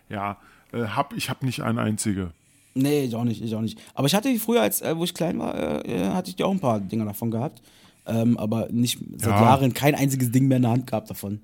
Ja, 0.07 0.37
äh, 0.71 0.83
hab, 0.85 1.13
ich 1.13 1.29
habe 1.29 1.45
nicht 1.45 1.61
eine 1.61 1.81
einzige. 1.81 2.31
Nee, 2.73 3.03
ich 3.05 3.15
auch 3.15 3.23
nicht, 3.25 3.41
ich 3.43 3.53
auch 3.55 3.61
nicht. 3.61 3.79
Aber 3.93 4.07
ich 4.07 4.15
hatte 4.15 4.29
die 4.29 4.39
früher, 4.39 4.61
als 4.61 4.81
äh, 4.81 4.95
wo 4.97 5.03
ich 5.03 5.13
klein 5.13 5.39
war, 5.39 5.55
äh, 5.85 6.03
äh, 6.03 6.09
hatte 6.13 6.29
ich 6.29 6.35
die 6.37 6.43
auch 6.43 6.51
ein 6.51 6.59
paar 6.59 6.79
Dinger 6.79 7.05
davon 7.05 7.31
gehabt. 7.31 7.61
Ähm, 8.05 8.37
aber 8.37 8.67
nicht 8.69 8.99
seit 9.17 9.31
Ja. 9.33 9.41
Jahren 9.41 9.73
kein 9.73 9.95
einziges 9.95 10.31
Ding 10.31 10.47
mehr 10.47 10.57
in 10.57 10.63
der 10.63 10.71
Hand 10.71 10.87
gehabt 10.87 11.09
davon. 11.09 11.41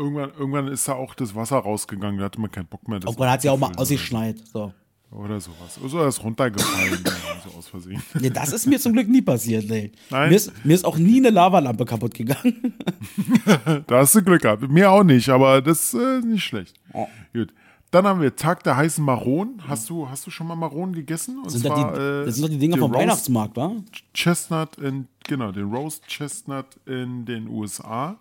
Irgendwann, 0.00 0.30
irgendwann 0.38 0.68
ist 0.68 0.88
da 0.88 0.94
auch 0.94 1.14
das 1.14 1.34
Wasser 1.34 1.58
rausgegangen, 1.58 2.18
da 2.18 2.24
hatte 2.24 2.40
man 2.40 2.50
keinen 2.50 2.68
Bock 2.68 2.88
mehr. 2.88 3.00
Das 3.00 3.18
man 3.18 3.28
hat 3.28 3.42
sie 3.42 3.50
auch 3.50 3.58
mal 3.58 3.70
ausgeschneit. 3.76 4.38
So. 4.50 4.72
Oder 5.10 5.38
sowas. 5.40 5.78
Oder 5.84 6.08
ist 6.08 6.24
runtergefallen, 6.24 7.04
so 7.44 7.58
aus 7.58 7.68
Versehen. 7.68 8.02
Nee, 8.18 8.30
das 8.30 8.54
ist 8.54 8.66
mir 8.66 8.80
zum 8.80 8.94
Glück 8.94 9.08
nie 9.08 9.20
passiert, 9.20 9.68
nee. 9.68 9.92
Nein? 10.08 10.30
Mir 10.30 10.36
ist, 10.36 10.64
mir 10.64 10.72
ist 10.72 10.86
auch 10.86 10.96
nie 10.96 11.18
eine 11.18 11.28
Lavalampe 11.28 11.84
kaputt 11.84 12.14
gegangen. 12.14 12.74
Da 13.86 13.98
hast 13.98 14.14
du 14.14 14.22
Glück 14.22 14.40
gehabt. 14.40 14.70
Mir 14.70 14.90
auch 14.90 15.02
nicht, 15.02 15.28
aber 15.28 15.60
das 15.60 15.92
ist 15.92 16.00
äh, 16.00 16.20
nicht 16.20 16.44
schlecht. 16.44 16.74
Oh. 16.94 17.06
Gut. 17.34 17.52
Dann 17.90 18.06
haben 18.06 18.22
wir 18.22 18.34
Tag 18.34 18.62
der 18.62 18.76
heißen 18.76 19.04
Maronen. 19.04 19.60
Hast 19.68 19.90
du, 19.90 20.08
hast 20.08 20.26
du 20.26 20.30
schon 20.30 20.46
mal 20.46 20.54
Maronen 20.54 20.94
gegessen? 20.94 21.40
Und 21.42 21.50
Sind 21.50 21.66
das, 21.66 21.74
die, 21.74 21.80
äh, 21.82 22.24
das 22.24 22.36
sind 22.36 22.44
doch 22.44 22.50
die 22.50 22.58
Dinger 22.58 22.78
vom 22.78 22.92
Roast 22.92 23.02
Weihnachtsmarkt, 23.02 23.56
wa? 23.56 23.72
Chestnut 24.14 24.78
in, 24.78 25.08
genau, 25.24 25.52
den 25.52 25.70
Roast 25.70 26.06
Chestnut 26.06 26.66
in 26.86 27.26
den 27.26 27.48
USA. 27.48 28.16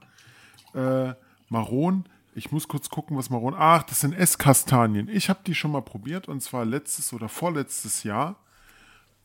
Äh, 0.73 1.13
Maronen, 1.50 2.06
ich 2.36 2.52
muss 2.52 2.68
kurz 2.68 2.89
gucken, 2.89 3.18
was 3.18 3.30
Maronen. 3.30 3.60
Ach, 3.60 3.84
das 3.84 4.00
sind 4.02 4.14
Esskastanien. 4.14 5.10
Ich 5.10 5.30
habe 5.30 5.39
die 5.45 5.56
schon 5.56 5.72
mal 5.72 5.82
probiert 5.82 6.28
und 6.28 6.41
zwar 6.41 6.64
letztes 6.66 7.12
oder 7.14 7.28
vorletztes 7.30 8.04
Jahr. 8.04 8.36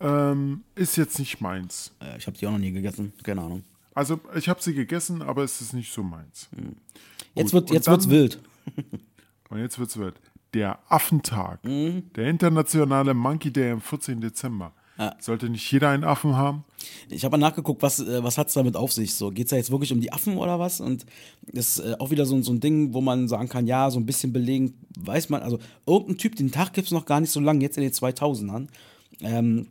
Ähm, 0.01 0.65
ist 0.75 0.97
jetzt 0.97 1.19
nicht 1.19 1.41
meins. 1.41 1.95
Äh, 2.01 2.17
Ich 2.19 2.27
habe 2.27 2.37
die 2.37 2.47
auch 2.47 2.51
noch 2.53 2.59
nie 2.59 2.73
gegessen, 2.73 3.13
keine 3.23 3.43
Ahnung. 3.43 3.63
Also 3.95 4.19
ich 4.35 4.49
habe 4.49 4.61
sie 4.61 4.75
gegessen, 4.75 5.23
aber 5.23 5.45
es 5.45 5.61
ist 5.61 5.73
nicht 5.73 5.93
so 5.93 6.03
meins. 6.03 6.49
Jetzt, 7.35 7.53
Gut, 7.53 7.63
wird, 7.63 7.71
jetzt 7.71 7.87
wird's 7.87 8.05
dann- 8.05 8.13
wild. 8.13 8.41
Und 9.51 9.59
jetzt 9.61 9.79
wird's 9.79 9.97
wild. 9.97 10.17
Der 10.53 10.79
Affentag. 10.89 11.63
Mhm. 11.65 12.13
Der 12.15 12.27
internationale 12.29 13.15
Monkey 13.15 13.53
Day 13.53 13.71
am 13.71 13.81
14. 13.81 14.21
Dezember. 14.21 14.73
Sollte 15.19 15.49
nicht 15.49 15.71
jeder 15.73 15.89
einen 15.91 16.05
Affen 16.05 16.37
haben? 16.37 16.65
Ich 17.09 17.25
habe 17.25 17.37
mal 17.37 17.49
nachgeguckt, 17.49 17.83
was, 17.83 17.99
äh, 17.99 18.23
was 18.23 18.39
hat's 18.39 18.55
damit 18.55 18.77
auf 18.77 18.93
sich? 18.93 19.15
So, 19.15 19.31
geht's 19.31 19.51
da 19.51 19.57
jetzt 19.57 19.71
wirklich 19.73 19.93
um 19.93 20.01
die 20.01 20.13
Affen 20.13 20.37
oder 20.37 20.59
was? 20.61 20.81
Und 20.81 21.05
das 21.53 21.79
ist 21.79 21.85
äh, 21.85 21.97
auch 21.99 22.11
wieder 22.11 22.27
so, 22.27 22.37
ein- 22.37 22.43
so 22.45 22.53
ein 22.53 22.61
Ding, 22.61 22.95
wo 22.95 23.01
man 23.01 23.27
sagen 23.27 23.49
kann, 23.49 23.67
ja, 23.67 23.91
so 23.91 23.99
ein 23.99 24.07
bisschen 24.07 24.33
belegen, 24.33 24.75
weiß 24.99 25.31
man, 25.31 25.43
also 25.43 25.59
irgendein 25.87 26.19
Typ, 26.19 26.37
den 26.37 26.53
Tag 26.53 26.73
gibt's 26.75 26.93
noch 26.93 27.07
gar 27.07 27.21
nicht 27.21 27.31
so 27.31 27.41
lange, 27.41 27.61
jetzt 27.63 27.77
in 27.77 27.83
den 27.83 27.93
2000ern, 27.93 28.69
ähm, 29.21 29.67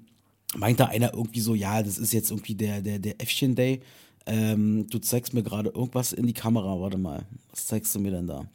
meinte 0.55 0.89
einer 0.89 1.13
irgendwie 1.13 1.39
so, 1.39 1.55
ja, 1.55 1.82
das 1.82 1.97
ist 1.97 2.11
jetzt 2.13 2.30
irgendwie 2.32 2.55
der, 2.55 2.82
der, 2.82 2.99
der 2.99 3.21
Äffchen-Day. 3.21 3.80
Ähm, 4.26 4.88
du 4.89 4.99
zeigst 4.99 5.34
mir 5.34 5.43
gerade 5.43 5.69
irgendwas 5.69 6.11
in 6.13 6.28
die 6.28 6.34
Kamera, 6.34 6.80
warte 6.80 6.97
mal. 6.97 7.26
Was 7.51 7.67
zeigst 7.67 7.93
du 7.95 7.99
mir 7.99 8.11
denn 8.11 8.28
da? 8.28 8.45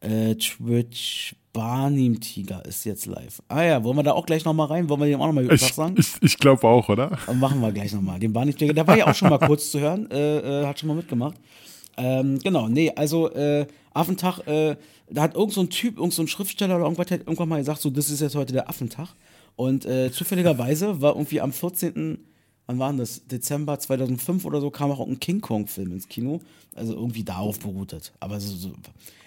Äh, 0.00 0.34
Twitch 0.36 1.36
Barnim 1.52 2.20
Tiger 2.20 2.64
ist 2.64 2.84
jetzt 2.84 3.06
live. 3.06 3.42
Ah 3.48 3.62
ja, 3.62 3.84
wollen 3.84 3.96
wir 3.96 4.02
da 4.02 4.12
auch 4.12 4.24
gleich 4.24 4.44
nochmal 4.44 4.68
rein? 4.68 4.88
Wollen 4.88 5.00
wir 5.00 5.06
dem 5.06 5.20
auch 5.20 5.26
nochmal 5.26 5.48
was 5.48 5.74
sagen? 5.74 5.96
ich, 5.98 6.14
ich 6.22 6.38
glaube 6.38 6.66
auch, 6.66 6.88
oder? 6.88 7.18
Machen 7.34 7.60
wir 7.60 7.72
gleich 7.72 7.92
nochmal. 7.92 8.18
Den 8.18 8.32
Barney 8.32 8.54
Tiger, 8.54 8.72
der 8.72 8.86
war 8.86 8.96
ja 8.96 9.06
auch 9.06 9.14
schon 9.14 9.28
mal 9.28 9.38
kurz 9.46 9.70
zu 9.70 9.80
hören, 9.80 10.10
äh, 10.10 10.62
äh, 10.62 10.66
hat 10.66 10.78
schon 10.78 10.88
mal 10.88 10.94
mitgemacht. 10.94 11.36
Ähm, 11.98 12.38
genau, 12.38 12.68
nee, 12.68 12.90
also 12.96 13.30
äh, 13.32 13.66
Affentag, 13.92 14.46
äh, 14.46 14.76
da 15.10 15.22
hat 15.22 15.34
irgend 15.34 15.52
so 15.52 15.60
ein 15.60 15.68
Typ, 15.68 15.98
irgend 15.98 16.14
so 16.14 16.22
ein 16.22 16.28
Schriftsteller 16.28 16.76
oder 16.76 16.84
irgendwas 16.84 17.10
hat 17.10 17.20
irgendwann 17.20 17.48
mal 17.50 17.58
gesagt, 17.58 17.82
so, 17.82 17.90
das 17.90 18.08
ist 18.08 18.20
jetzt 18.20 18.34
heute 18.34 18.54
der 18.54 18.68
Affentag. 18.68 19.08
Und 19.56 19.84
äh, 19.84 20.10
zufälligerweise 20.10 21.02
war 21.02 21.12
irgendwie 21.14 21.40
am 21.40 21.52
14. 21.52 22.18
Wann 22.66 22.78
war 22.78 22.88
denn 22.88 22.98
das? 22.98 23.26
Dezember 23.26 23.78
2005 23.78 24.44
oder 24.46 24.60
so 24.60 24.70
kam 24.70 24.90
auch 24.90 25.06
ein 25.06 25.20
King 25.20 25.40
Kong-Film 25.40 25.92
ins 25.92 26.08
Kino. 26.08 26.40
Also 26.74 26.94
irgendwie 26.94 27.24
darauf 27.24 27.58
beruht 27.58 27.92
das. 27.92 28.12
Aber 28.20 28.40
so, 28.40 28.56
so, 28.56 28.72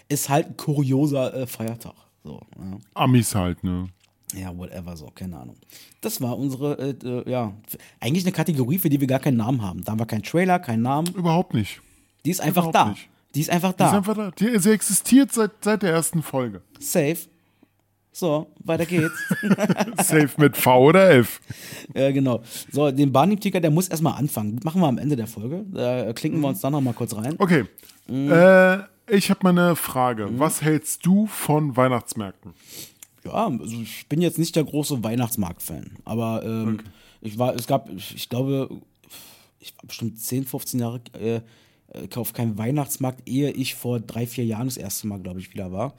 ist 0.07 0.29
halt 0.29 0.47
ein 0.47 0.57
kurioser 0.57 1.33
äh, 1.33 1.47
Feiertag. 1.47 1.93
So, 2.25 2.41
ja. 2.57 2.77
Amis 2.95 3.35
halt, 3.35 3.63
ne? 3.63 3.87
Ja, 4.33 4.57
whatever, 4.57 4.97
so, 4.97 5.11
keine 5.13 5.37
Ahnung. 5.37 5.55
Das 6.01 6.19
war 6.21 6.35
unsere, 6.37 6.73
äh, 6.79 6.95
äh, 7.07 7.29
ja, 7.29 7.53
eigentlich 7.99 8.23
eine 8.25 8.31
Kategorie, 8.31 8.79
für 8.79 8.89
die 8.89 8.99
wir 8.99 9.07
gar 9.07 9.19
keinen 9.19 9.37
Namen 9.37 9.61
haben. 9.61 9.83
Da 9.83 9.91
haben 9.91 9.99
wir 9.99 10.07
keinen 10.07 10.23
Trailer, 10.23 10.57
keinen 10.57 10.81
Namen. 10.81 11.13
Überhaupt 11.13 11.53
nicht. 11.53 11.81
Die 12.25 12.31
ist 12.31 12.41
einfach 12.41 12.63
Überhaupt 12.63 12.75
da. 12.75 12.89
nicht. 12.89 13.07
Die 13.35 13.41
ist 13.41 13.51
einfach 13.51 13.73
Die 13.73 13.77
da. 13.77 13.87
ist 13.89 13.93
einfach 13.93 14.15
da. 14.15 14.31
Die, 14.31 14.57
sie 14.57 14.71
existiert 14.71 15.31
seit, 15.31 15.51
seit 15.63 15.83
der 15.83 15.91
ersten 15.91 16.23
Folge. 16.23 16.61
Safe. 16.79 17.17
So, 18.11 18.47
weiter 18.63 18.85
geht's. 18.87 19.13
Safe 20.03 20.29
mit 20.37 20.57
V 20.57 20.85
oder 20.85 21.11
F. 21.11 21.39
ja, 21.93 22.11
genau. 22.11 22.41
So, 22.71 22.89
den 22.89 23.11
Barney-Ticker, 23.11 23.59
der 23.59 23.69
muss 23.69 23.89
erstmal 23.89 24.13
anfangen. 24.17 24.59
Machen 24.63 24.81
wir 24.81 24.87
am 24.87 24.97
Ende 24.97 25.15
der 25.15 25.27
Folge. 25.27 25.63
Da 25.71 26.11
klinken 26.13 26.39
wir 26.41 26.47
uns 26.47 26.61
dann 26.61 26.71
noch 26.71 26.81
mal 26.81 26.93
kurz 26.93 27.15
rein. 27.15 27.35
Okay. 27.37 27.65
Mhm. 28.07 28.31
Äh, 28.31 28.77
ich 29.07 29.29
habe 29.29 29.39
mal 29.43 29.49
eine 29.49 29.75
Frage. 29.75 30.29
Was 30.39 30.61
hältst 30.61 31.05
du 31.05 31.27
von 31.27 31.75
Weihnachtsmärkten? 31.75 32.53
Ja, 33.23 33.47
also 33.47 33.81
ich 33.81 34.07
bin 34.07 34.21
jetzt 34.21 34.37
nicht 34.37 34.55
der 34.55 34.63
große 34.63 35.03
Weihnachtsmarkt-Fan, 35.03 35.97
aber 36.05 36.43
ähm, 36.43 36.79
ich 37.21 37.39
war, 37.39 37.55
es 37.55 37.65
gab, 37.65 37.89
ich 37.89 38.29
glaube, 38.29 38.69
ich 39.59 39.75
war 39.75 39.87
bestimmt 39.87 40.19
10, 40.19 40.45
15 40.45 40.79
Jahre 40.79 41.01
äh, 41.19 41.41
äh, 41.87 42.07
auf 42.15 42.33
keinem 42.33 42.57
Weihnachtsmarkt, 42.57 43.27
ehe 43.27 43.51
ich 43.51 43.75
vor 43.75 43.99
drei, 43.99 44.27
vier 44.27 44.45
Jahren 44.45 44.67
das 44.67 44.77
erste 44.77 45.07
Mal, 45.07 45.19
glaube 45.19 45.39
ich, 45.39 45.53
wieder 45.53 45.71
war. 45.71 45.93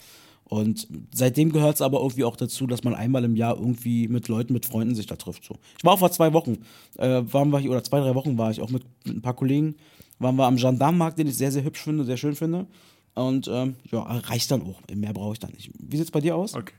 Und 0.45 0.87
seitdem 1.13 1.51
gehört 1.51 1.75
es 1.75 1.83
aber 1.83 1.99
irgendwie 1.99 2.23
auch 2.23 2.37
dazu, 2.37 2.69
dass 2.69 2.85
man 2.85 2.95
einmal 2.95 3.25
im 3.25 3.35
Jahr 3.35 3.57
irgendwie 3.57 4.07
mit 4.07 4.29
Leuten, 4.29 4.53
mit 4.53 4.65
Freunden 4.65 4.95
sich 4.95 5.07
da 5.07 5.17
trifft. 5.17 5.45
So. 5.45 5.57
Ich 5.77 5.85
war 5.85 5.95
auch 5.95 5.99
vor 5.99 6.13
zwei 6.13 6.33
Wochen, 6.33 6.59
äh, 6.99 7.23
waren 7.33 7.51
wir 7.51 7.59
hier, 7.59 7.73
oder 7.73 7.83
zwei, 7.83 7.99
drei 7.99 8.15
Wochen 8.15 8.39
war 8.39 8.53
ich 8.53 8.61
auch 8.61 8.71
mit, 8.71 8.85
mit 9.05 9.17
ein 9.17 9.23
paar 9.23 9.35
Kollegen, 9.35 9.75
waren 10.21 10.37
wir 10.37 10.47
am 10.47 10.57
Gendarmenmarkt, 10.57 11.19
den 11.19 11.27
ich 11.27 11.37
sehr, 11.37 11.51
sehr 11.51 11.65
hübsch 11.65 11.83
finde, 11.83 12.05
sehr 12.05 12.17
schön 12.17 12.37
finde. 12.37 12.69
Und 13.17 13.49
ähm, 13.49 13.77
ja, 13.91 14.03
reicht 14.03 14.51
dann 14.51 14.63
auch. 14.63 14.81
Mehr 14.95 15.13
brauche 15.13 15.33
ich 15.33 15.39
dann 15.39 15.53
nicht. 15.53 15.71
Wie 15.79 15.97
sieht's 15.97 16.11
bei 16.11 16.21
dir 16.21 16.37
aus? 16.37 16.55
Okay. 16.55 16.75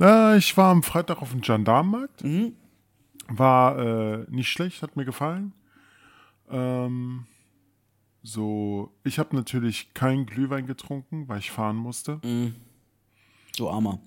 Äh, 0.00 0.38
ich 0.38 0.56
war 0.56 0.70
am 0.70 0.82
Freitag 0.82 1.20
auf 1.22 1.30
dem 1.30 1.42
Gendarmenmarkt. 1.42 2.24
War 3.28 3.78
äh, 3.78 4.26
nicht 4.30 4.48
schlecht, 4.48 4.82
hat 4.82 4.96
mir 4.96 5.04
gefallen. 5.04 5.52
Ähm, 6.50 7.26
so, 8.22 8.94
ich 9.04 9.18
habe 9.18 9.36
natürlich 9.36 9.92
keinen 9.92 10.24
Glühwein 10.24 10.66
getrunken, 10.66 11.28
weil 11.28 11.38
ich 11.38 11.50
fahren 11.50 11.76
musste. 11.76 12.20
Du 13.56 13.68
Armer. 13.68 14.00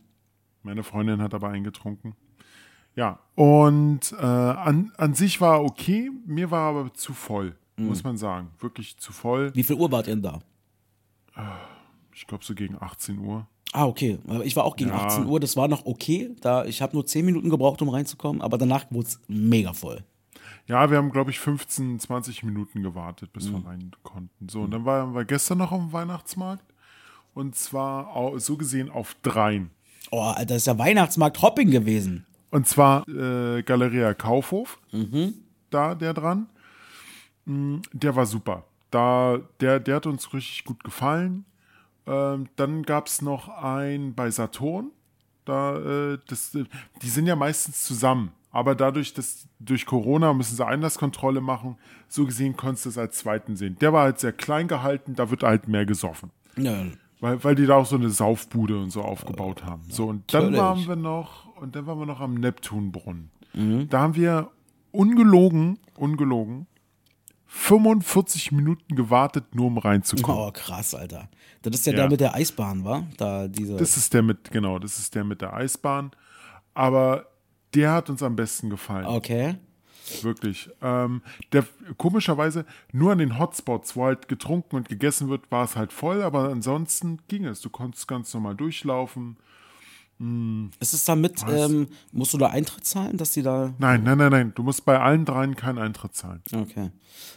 Meine 0.64 0.84
Freundin 0.84 1.22
hat 1.22 1.36
aber 1.36 1.50
einen 1.50 1.64
getrunken. 1.64 2.16
Ja, 2.96 3.20
und 3.36 4.12
äh, 4.20 4.26
an, 4.26 4.92
an 4.98 5.14
sich 5.14 5.40
war 5.40 5.64
okay, 5.64 6.10
mir 6.26 6.50
war 6.50 6.72
aber 6.72 6.94
zu 6.96 7.14
voll, 7.14 7.56
muss 7.78 8.04
man 8.04 8.18
sagen. 8.18 8.50
Wirklich 8.60 8.98
zu 8.98 9.14
voll. 9.14 9.54
Wie 9.54 9.62
viel 9.62 9.76
Uhr 9.76 9.92
wart 9.92 10.08
ihr 10.08 10.16
denn 10.16 10.24
da? 10.24 10.40
Ich 12.14 12.26
glaube 12.28 12.44
so 12.44 12.54
gegen 12.56 12.78
18 12.82 13.20
Uhr. 13.20 13.48
Ah, 13.74 13.86
okay. 13.86 14.18
Ich 14.44 14.56
war 14.56 14.64
auch 14.64 14.76
gegen 14.76 14.90
Ja. 14.92 15.06
18 15.06 15.26
Uhr, 15.26 15.40
das 15.40 15.56
war 15.58 15.68
noch 15.68 15.86
okay. 15.86 16.32
Da, 16.42 16.66
ich 16.66 16.82
habe 16.82 16.96
nur 16.96 17.06
10 17.06 17.26
Minuten 17.26 17.50
gebraucht, 17.50 17.82
um 17.82 17.90
reinzukommen, 17.90 18.42
aber 18.42 18.58
danach 18.58 18.86
wurde 18.90 19.08
es 19.08 19.20
mega 19.28 19.74
voll. 19.74 20.04
Ja, 20.68 20.90
wir 20.90 20.98
haben, 20.98 21.12
glaube 21.12 21.32
ich, 21.32 21.40
15, 21.40 22.00
20 22.00 22.44
Minuten 22.44 22.82
gewartet, 22.84 23.32
bis 23.34 23.52
wir 23.52 23.66
rein 23.66 23.92
konnten. 24.04 24.50
So, 24.50 24.62
und 24.62 24.72
dann 24.72 24.84
waren 24.86 25.14
wir 25.14 25.26
gestern 25.26 25.60
noch 25.60 25.72
auf 25.72 25.80
dem 25.80 25.94
Weihnachtsmarkt. 25.94 26.64
Und 27.34 27.56
zwar 27.56 28.38
so 28.40 28.58
gesehen 28.58 28.90
auf 28.90 29.16
dreien. 29.22 29.70
Oh, 30.12 30.22
Alter, 30.22 30.46
das 30.46 30.58
ist 30.58 30.68
ja 30.68 30.78
Weihnachtsmarkt 30.78 31.42
Hopping 31.42 31.70
gewesen. 31.72 32.26
Und 32.50 32.68
zwar 32.68 33.08
äh, 33.08 33.62
Galeria 33.64 34.14
Kaufhof, 34.14 34.80
da 35.70 35.94
der 35.96 36.14
dran. 36.14 36.48
Mm, 37.46 37.78
Der 37.94 38.16
war 38.16 38.26
super. 38.26 38.64
Da, 38.92 39.40
der, 39.60 39.80
der 39.80 39.98
hat 39.98 40.06
uns 40.06 40.34
richtig 40.34 40.64
gut 40.64 40.84
gefallen. 40.84 41.46
Ähm, 42.06 42.48
dann 42.56 42.84
gab 42.84 43.08
es 43.08 43.22
noch 43.22 43.50
ein 43.50 44.14
bei 44.16 44.32
Saturn. 44.32 44.92
Da, 45.46 45.78
äh, 46.14 46.20
das, 46.28 46.56
äh, 46.56 46.66
die 47.02 47.10
sind 47.10 47.28
ja 47.28 47.36
meistens 47.36 47.84
zusammen. 47.84 48.32
Aber 48.52 48.76
dadurch, 48.76 49.14
dass 49.14 49.48
durch 49.60 49.86
Corona 49.86 50.34
müssen 50.34 50.56
sie 50.56 50.66
Einlasskontrolle 50.66 51.42
machen, 51.42 51.78
so 52.08 52.26
gesehen 52.26 52.56
konntest 52.56 52.86
du 52.86 52.90
es 52.90 52.98
als 52.98 53.18
zweiten 53.18 53.56
sehen. 53.56 53.78
Der 53.80 53.94
war 53.94 54.04
halt 54.04 54.20
sehr 54.20 54.32
klein 54.32 54.68
gehalten, 54.68 55.16
da 55.16 55.30
wird 55.30 55.44
halt 55.44 55.68
mehr 55.68 55.86
gesoffen. 55.86 56.32
Ja, 56.58 56.86
Weil, 57.20 57.44
weil 57.44 57.56
die 57.56 57.66
da 57.66 57.76
auch 57.76 57.86
so 57.86 57.98
eine 57.98 58.10
Saufbude 58.10 58.80
und 58.80 58.90
so 58.90 59.02
aufgebaut 59.02 59.64
haben. 59.66 59.84
So, 59.90 60.08
und 60.08 60.34
dann 60.34 60.52
Natürlich. 60.52 60.62
waren 60.62 60.88
wir 60.88 60.96
noch, 60.96 61.56
und 61.58 61.76
dann 61.76 61.86
waren 61.86 62.00
wir 62.00 62.06
noch 62.06 62.20
am 62.22 62.36
Neptunbrunnen. 62.36 63.32
Da 63.90 64.00
haben 64.02 64.16
wir 64.16 64.52
ungelogen, 64.92 65.80
ungelogen, 65.96 66.68
45 67.48 68.52
Minuten 68.52 68.96
gewartet, 68.96 69.56
nur 69.56 69.68
um 69.68 69.78
reinzukommen. 69.78 70.42
Oh, 70.42 70.52
krass, 70.52 70.94
Alter. 70.94 71.30
Das 71.62 71.76
ist 71.76 71.86
ja, 71.86 71.94
Ja. 71.94 72.00
der 72.00 72.10
mit 72.10 72.20
der 72.20 72.36
Eisbahn, 72.36 72.84
war? 72.84 73.08
Da 73.18 73.48
diese. 73.48 73.78
Das 73.78 73.98
ist 73.98 74.14
der 74.14 74.22
mit, 74.22 74.52
genau, 74.52 74.80
das 74.80 75.00
ist 75.00 75.16
der 75.16 75.24
mit 75.24 75.42
der 75.42 75.54
Eisbahn. 75.54 76.12
Aber 76.74 77.28
der 77.74 77.92
hat 77.94 78.10
uns 78.10 78.22
am 78.22 78.36
besten 78.36 78.70
gefallen. 78.70 79.06
okay. 79.06 79.56
Wirklich. 80.22 80.70
Ähm, 80.82 81.22
der, 81.52 81.66
komischerweise, 81.98 82.66
nur 82.94 83.12
an 83.12 83.18
den 83.18 83.38
Hotspots, 83.38 83.98
wo 83.98 84.06
halt 84.06 84.30
getrunken 84.30 84.78
und 84.78 84.88
gegessen 84.88 85.28
wird, 85.28 85.52
war 85.52 85.66
es 85.66 85.76
halt 85.76 85.92
voll, 85.92 86.22
aber 86.24 86.48
ansonsten 86.50 87.20
ging 87.28 87.44
es. 87.44 87.60
Du 87.60 87.70
konntest 87.70 88.08
ganz 88.08 88.34
normal 88.34 88.56
durchlaufen. 88.56 89.36
Ist 90.80 90.94
es 90.94 91.06
damit, 91.06 91.42
ähm, 91.48 91.88
musst 92.12 92.34
du 92.34 92.40
da 92.40 92.48
Eintritt 92.48 92.86
zahlen, 92.86 93.18
dass 93.18 93.34
die 93.34 93.44
da. 93.44 93.74
Nein, 93.78 94.04
nein, 94.04 94.18
nein, 94.18 94.32
nein. 94.32 94.52
Du 94.56 94.64
musst 94.64 94.84
bei 94.84 95.00
allen 95.00 95.26
dreien 95.26 95.56
keinen 95.56 95.78
Eintritt 95.78 96.16
zahlen. 96.16 96.42
Okay. 96.52 96.90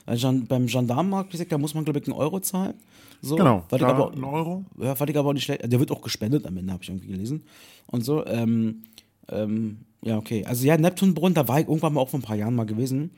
Gen 0.06 0.46
beim 0.46 0.66
Gendarmenmarkt, 0.66 1.28
wie 1.28 1.32
gesagt, 1.32 1.52
da 1.52 1.58
muss 1.58 1.74
man, 1.74 1.84
glaube 1.84 1.98
ich, 1.98 2.06
einen 2.06 2.16
Euro 2.16 2.40
zahlen. 2.40 2.74
So, 3.20 3.36
Genau, 3.36 3.64
Fand 3.68 3.82
aber, 3.82 4.12
ein 4.12 4.24
Euro. 4.24 4.64
Ja, 4.78 4.94
fand 4.94 5.10
ich 5.10 5.18
aber 5.18 5.28
auch 5.28 5.34
nicht 5.34 5.44
schlecht. 5.44 5.70
Der 5.70 5.78
wird 5.78 5.90
auch 5.90 6.00
gespendet 6.00 6.46
am 6.46 6.56
Ende, 6.56 6.72
habe 6.72 6.82
ich 6.82 6.88
irgendwie 6.88 7.08
gelesen. 7.08 7.42
Und 7.86 8.02
so. 8.02 8.24
Ähm, 8.24 8.84
ähm, 9.28 9.80
ja, 10.02 10.16
okay. 10.16 10.44
Also 10.46 10.66
ja, 10.66 10.78
Neptunbrunnen, 10.78 11.34
da 11.34 11.46
war 11.46 11.60
ich 11.60 11.68
irgendwann 11.68 11.92
mal 11.92 12.00
auch 12.00 12.08
vor 12.08 12.20
ein 12.20 12.22
paar 12.22 12.36
Jahren 12.36 12.54
mal 12.54 12.64
gewesen. 12.64 13.10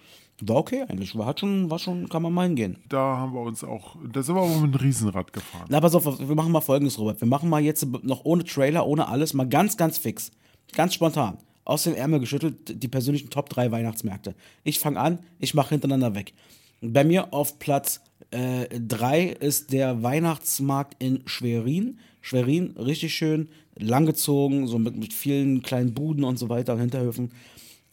War 0.45 0.57
okay 0.57 0.84
eigentlich. 0.88 1.16
War, 1.16 1.26
hat 1.26 1.40
schon, 1.40 1.70
war 1.70 1.78
schon, 1.78 2.09
kann 2.09 2.22
man 2.22 2.32
mal 2.32 2.47
hingehen. 2.47 2.76
Da 2.88 3.16
haben 3.16 3.32
wir 3.32 3.40
uns 3.40 3.62
auch, 3.62 3.97
da 4.12 4.22
sind 4.22 4.34
wir 4.34 4.40
auch 4.40 4.49
mit 4.49 4.74
einem 4.74 4.74
Riesenrad 4.74 5.32
gefahren. 5.32 5.66
Na, 5.68 5.80
pass 5.80 5.95
auf, 5.95 6.05
wir 6.18 6.34
machen 6.34 6.51
mal 6.51 6.61
folgendes, 6.61 6.99
Robert. 6.99 7.20
Wir 7.20 7.28
machen 7.28 7.49
mal 7.49 7.61
jetzt 7.61 7.86
noch 8.03 8.24
ohne 8.24 8.43
Trailer, 8.45 8.86
ohne 8.86 9.09
alles, 9.09 9.34
mal 9.34 9.49
ganz, 9.49 9.76
ganz 9.76 9.99
fix. 9.99 10.32
Ganz 10.72 10.95
spontan. 10.95 11.38
Aus 11.64 11.84
dem 11.84 11.95
Ärmel 11.95 12.18
geschüttelt, 12.18 12.82
die 12.82 12.88
persönlichen 12.88 13.30
Top 13.30 13.49
3 13.51 13.70
Weihnachtsmärkte. 13.70 14.34
Ich 14.64 14.80
fange 14.80 14.99
an, 14.99 15.20
ich 15.38 15.55
mache 15.55 15.70
hintereinander 15.70 16.16
weg. 16.16 16.34
Bei 16.80 17.05
mir 17.05 17.32
auf 17.32 17.61
Platz 17.61 18.01
3 18.32 19.24
ist 19.26 19.72
der 19.72 20.03
Weihnachtsmarkt 20.03 21.01
in 21.03 21.22
Schwerin. 21.26 21.99
Schwerin, 22.20 22.74
richtig 22.78 23.14
schön, 23.14 23.49
langgezogen, 23.76 24.66
so 24.66 24.78
mit, 24.78 24.97
mit 24.97 25.12
vielen 25.12 25.62
kleinen 25.62 25.93
Buden 25.93 26.24
und 26.24 26.38
so 26.38 26.49
weiter 26.49 26.74
und 26.74 26.80
Hinterhöfen. 26.80 27.30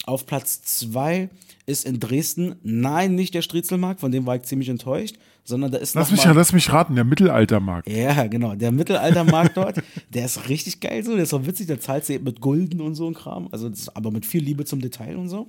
Auf 0.10 0.26
Platz 0.26 0.64
2 0.64 1.30
ist 1.68 1.86
in 1.86 2.00
Dresden, 2.00 2.56
nein, 2.64 3.14
nicht 3.14 3.36
der 3.36 3.44
Striezelmarkt, 3.44 4.00
von 4.00 4.12
dem 4.12 4.26
war 4.26 4.36
ich 4.36 4.42
ziemlich 4.42 4.68
enttäuscht, 4.70 5.18
sondern 5.44 5.72
da 5.72 5.78
ist 5.78 5.94
Lass 5.94 6.10
noch 6.10 6.18
mich, 6.18 6.26
mal, 6.26 6.36
lass 6.36 6.52
mich 6.52 6.74
raten, 6.74 6.96
der 6.96 7.04
Mittelaltermarkt. 7.04 7.88
ja, 7.88 8.26
genau. 8.26 8.56
Der 8.56 8.72
Mittelaltermarkt 8.72 9.56
dort, 9.56 9.84
der 10.10 10.26
ist 10.26 10.50
richtig 10.50 10.80
geil 10.80 11.04
so. 11.04 11.14
Der 11.14 11.24
ist 11.24 11.34
auch 11.34 11.46
witzig. 11.46 11.68
Der 11.68 11.80
zahlt 11.80 12.06
sie 12.06 12.18
mit 12.18 12.42
Gulden 12.42 12.82
und 12.82 12.96
so 12.96 13.08
ein 13.08 13.14
Kram. 13.14 13.50
Also, 13.52 13.70
das 13.70 13.96
aber 13.96 14.10
mit 14.10 14.26
viel 14.26 14.44
Liebe 14.44 14.66
zum 14.66 14.82
Detail 14.82 15.16
und 15.16 15.30
so. 15.30 15.48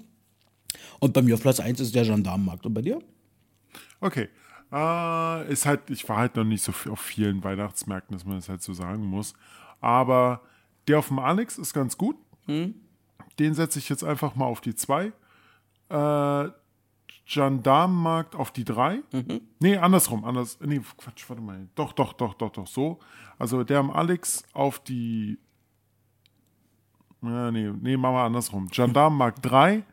Und 0.99 1.15
bei 1.15 1.23
mir 1.23 1.35
auf 1.35 1.41
Platz 1.41 1.59
1 1.59 1.81
ist 1.81 1.95
der 1.95 2.05
Gendarmenmarkt. 2.05 2.67
Und 2.67 2.75
bei 2.75 2.83
dir? 2.83 3.01
Okay. 4.01 4.29
Äh, 4.73 5.53
ist 5.53 5.65
halt, 5.65 5.89
ich 5.89 6.07
war 6.09 6.19
halt 6.19 6.37
noch 6.37 6.45
nicht 6.45 6.63
so 6.63 6.73
auf 6.91 7.01
vielen 7.01 7.43
Weihnachtsmärkten, 7.43 8.15
dass 8.15 8.27
man 8.27 8.37
das 8.37 8.49
halt 8.51 8.63
so 8.63 8.75
sagen 8.75 9.05
muss. 9.05 9.33
Aber 9.81 10.43
der 10.87 10.99
auf 10.99 11.09
dem 11.09 11.19
Alex 11.19 11.57
ist 11.57 11.73
ganz 11.73 11.97
gut. 11.97 12.17
Den 13.41 13.55
setze 13.55 13.79
ich 13.79 13.89
jetzt 13.89 14.05
einfach 14.05 14.37
mal 14.37 14.45
auf 14.45 14.61
die 14.61 14.75
2. 14.75 15.13
Äh, 15.89 16.49
Gendarmenmarkt 17.27 18.35
auf 18.35 18.51
die 18.51 18.65
3. 18.65 19.01
Nee, 19.61 19.77
andersrum. 19.79 20.25
Anders, 20.25 20.59
nee, 20.61 20.81
Quatsch, 20.99 21.25
warte 21.29 21.43
mal. 21.43 21.69
Doch, 21.75 21.93
doch, 21.93 22.13
doch, 22.13 22.35
doch, 22.35 22.51
doch, 22.51 22.67
so. 22.67 22.99
Also 23.39 23.65
der 23.65 23.79
am 23.79 23.91
Alex 23.91 24.45
auf 24.53 24.79
die. 24.81 25.39
Ja, 27.23 27.51
nee, 27.51 27.71
nee, 27.81 27.97
machen 27.97 28.15
wir 28.15 28.23
andersrum. 28.23 28.69
Gendarmenmarkt 28.69 29.39
3. 29.43 29.85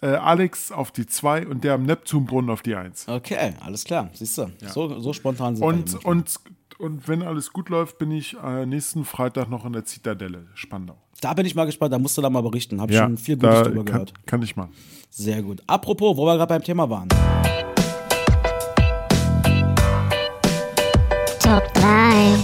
Äh, 0.00 0.06
Alex 0.06 0.72
auf 0.72 0.90
die 0.90 1.06
2 1.06 1.46
und 1.46 1.64
der 1.64 1.74
am 1.74 1.82
Neptunbrunnen 1.84 2.50
auf 2.50 2.62
die 2.62 2.76
1. 2.76 3.08
Okay, 3.08 3.54
alles 3.60 3.84
klar. 3.84 4.08
Siehst 4.14 4.38
du, 4.38 4.50
so, 4.60 4.98
so 5.00 5.12
spontan 5.12 5.56
sind 5.56 5.64
wir 5.64 5.68
Und, 5.68 6.04
und, 6.04 6.40
und 6.78 7.08
wenn 7.08 7.22
alles 7.22 7.52
gut 7.52 7.68
läuft, 7.68 7.98
bin 7.98 8.10
ich 8.10 8.36
äh, 8.42 8.66
nächsten 8.66 9.04
Freitag 9.04 9.48
noch 9.48 9.64
in 9.64 9.72
der 9.72 9.84
Zitadelle, 9.84 10.46
Spandau. 10.54 10.96
Da 11.20 11.32
bin 11.32 11.46
ich 11.46 11.54
mal 11.54 11.64
gespannt. 11.64 11.92
Da 11.92 11.98
musst 11.98 12.18
du 12.18 12.22
da 12.22 12.28
mal 12.28 12.42
berichten. 12.42 12.80
Habe 12.80 12.92
ich 12.92 12.98
schon 12.98 13.16
viel 13.16 13.36
Gutes 13.36 13.54
da 13.54 13.62
drüber 13.62 13.84
kann, 13.84 13.84
gehört. 13.84 14.26
kann 14.26 14.42
ich 14.42 14.54
machen. 14.56 14.72
Sehr 15.10 15.42
gut. 15.42 15.62
Apropos, 15.66 16.16
wo 16.16 16.26
wir 16.26 16.36
gerade 16.36 16.48
beim 16.48 16.62
Thema 16.62 16.88
waren. 16.90 17.08
Top 21.40 21.72
3. 21.74 22.34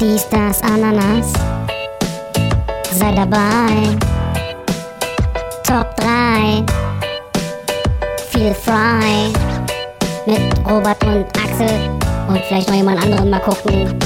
Dies, 0.00 0.28
das, 0.28 0.62
Ananas. 0.62 1.32
Sei 2.92 3.14
dabei. 3.14 3.96
Top 5.64 5.96
3. 5.96 6.64
Feel 8.30 8.52
frei. 8.54 9.32
Mit 10.26 10.40
Robert 10.68 11.02
und 11.04 11.26
Axel. 11.38 12.09
Und 12.30 12.38
vielleicht 12.46 12.68
noch 12.68 12.76
jemand 12.76 13.02
anderen 13.02 13.30
mal 13.30 13.40
gucken. 13.40 13.98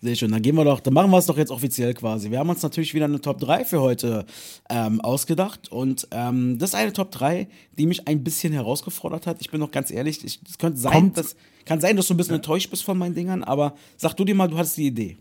Sehr 0.00 0.16
schön. 0.16 0.32
Dann 0.32 0.42
gehen 0.42 0.56
wir 0.56 0.64
doch, 0.64 0.80
dann 0.80 0.94
machen 0.94 1.10
wir 1.10 1.18
es 1.18 1.26
doch 1.26 1.36
jetzt 1.36 1.50
offiziell 1.50 1.94
quasi. 1.94 2.30
Wir 2.30 2.38
haben 2.38 2.48
uns 2.48 2.62
natürlich 2.62 2.92
wieder 2.94 3.04
eine 3.04 3.20
Top 3.20 3.38
3 3.38 3.64
für 3.64 3.80
heute 3.80 4.24
ähm, 4.68 5.00
ausgedacht. 5.00 5.70
Und 5.70 6.08
ähm, 6.10 6.58
das 6.58 6.70
ist 6.70 6.74
eine 6.74 6.92
Top 6.92 7.10
3, 7.12 7.46
die 7.78 7.86
mich 7.86 8.08
ein 8.08 8.24
bisschen 8.24 8.52
herausgefordert 8.52 9.26
hat. 9.26 9.36
Ich 9.40 9.50
bin 9.50 9.60
noch 9.60 9.70
ganz 9.70 9.90
ehrlich, 9.90 10.24
ich, 10.24 10.40
es 10.48 10.58
könnte 10.58 10.78
sein, 10.80 10.92
Kommt- 10.92 11.18
dass, 11.18 11.36
kann 11.66 11.80
sein, 11.80 11.96
dass 11.96 12.06
du 12.08 12.14
ein 12.14 12.16
bisschen 12.16 12.34
enttäuscht 12.36 12.70
bist 12.70 12.82
von 12.84 12.98
meinen 12.98 13.14
Dingern, 13.14 13.44
aber 13.44 13.74
sag 13.96 14.14
du 14.14 14.24
dir 14.24 14.34
mal, 14.34 14.48
du 14.48 14.56
hattest 14.58 14.76
die 14.78 14.86
Idee. 14.88 15.18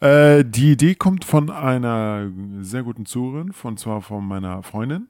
Äh, 0.00 0.44
die 0.44 0.72
Idee 0.72 0.94
kommt 0.94 1.24
von 1.24 1.50
einer 1.50 2.30
sehr 2.60 2.84
guten 2.84 3.04
Zuhörerin, 3.06 3.52
von 3.52 3.76
zwar 3.76 4.00
von 4.02 4.24
meiner 4.26 4.62
Freundin. 4.62 5.08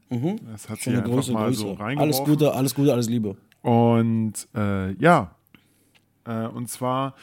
Das 0.51 0.69
hat 0.69 0.81
sie 0.81 0.91
Mhm. 0.91 0.95
Schöne 0.95 0.99
einfach 1.05 1.11
Grüße, 1.15 1.33
mal 1.33 1.47
Grüße. 1.49 1.61
so 1.61 1.73
reingeworfen. 1.75 1.99
alles 2.01 2.19
Gute, 2.25 2.53
alles 2.55 2.75
Gute, 2.75 2.93
alles 2.93 3.09
Liebe. 3.09 3.37
Und 3.63 4.33
äh, 4.55 4.93
ja, 4.95 5.31
äh, 6.27 6.47
und 6.47 6.69
zwar 6.69 7.15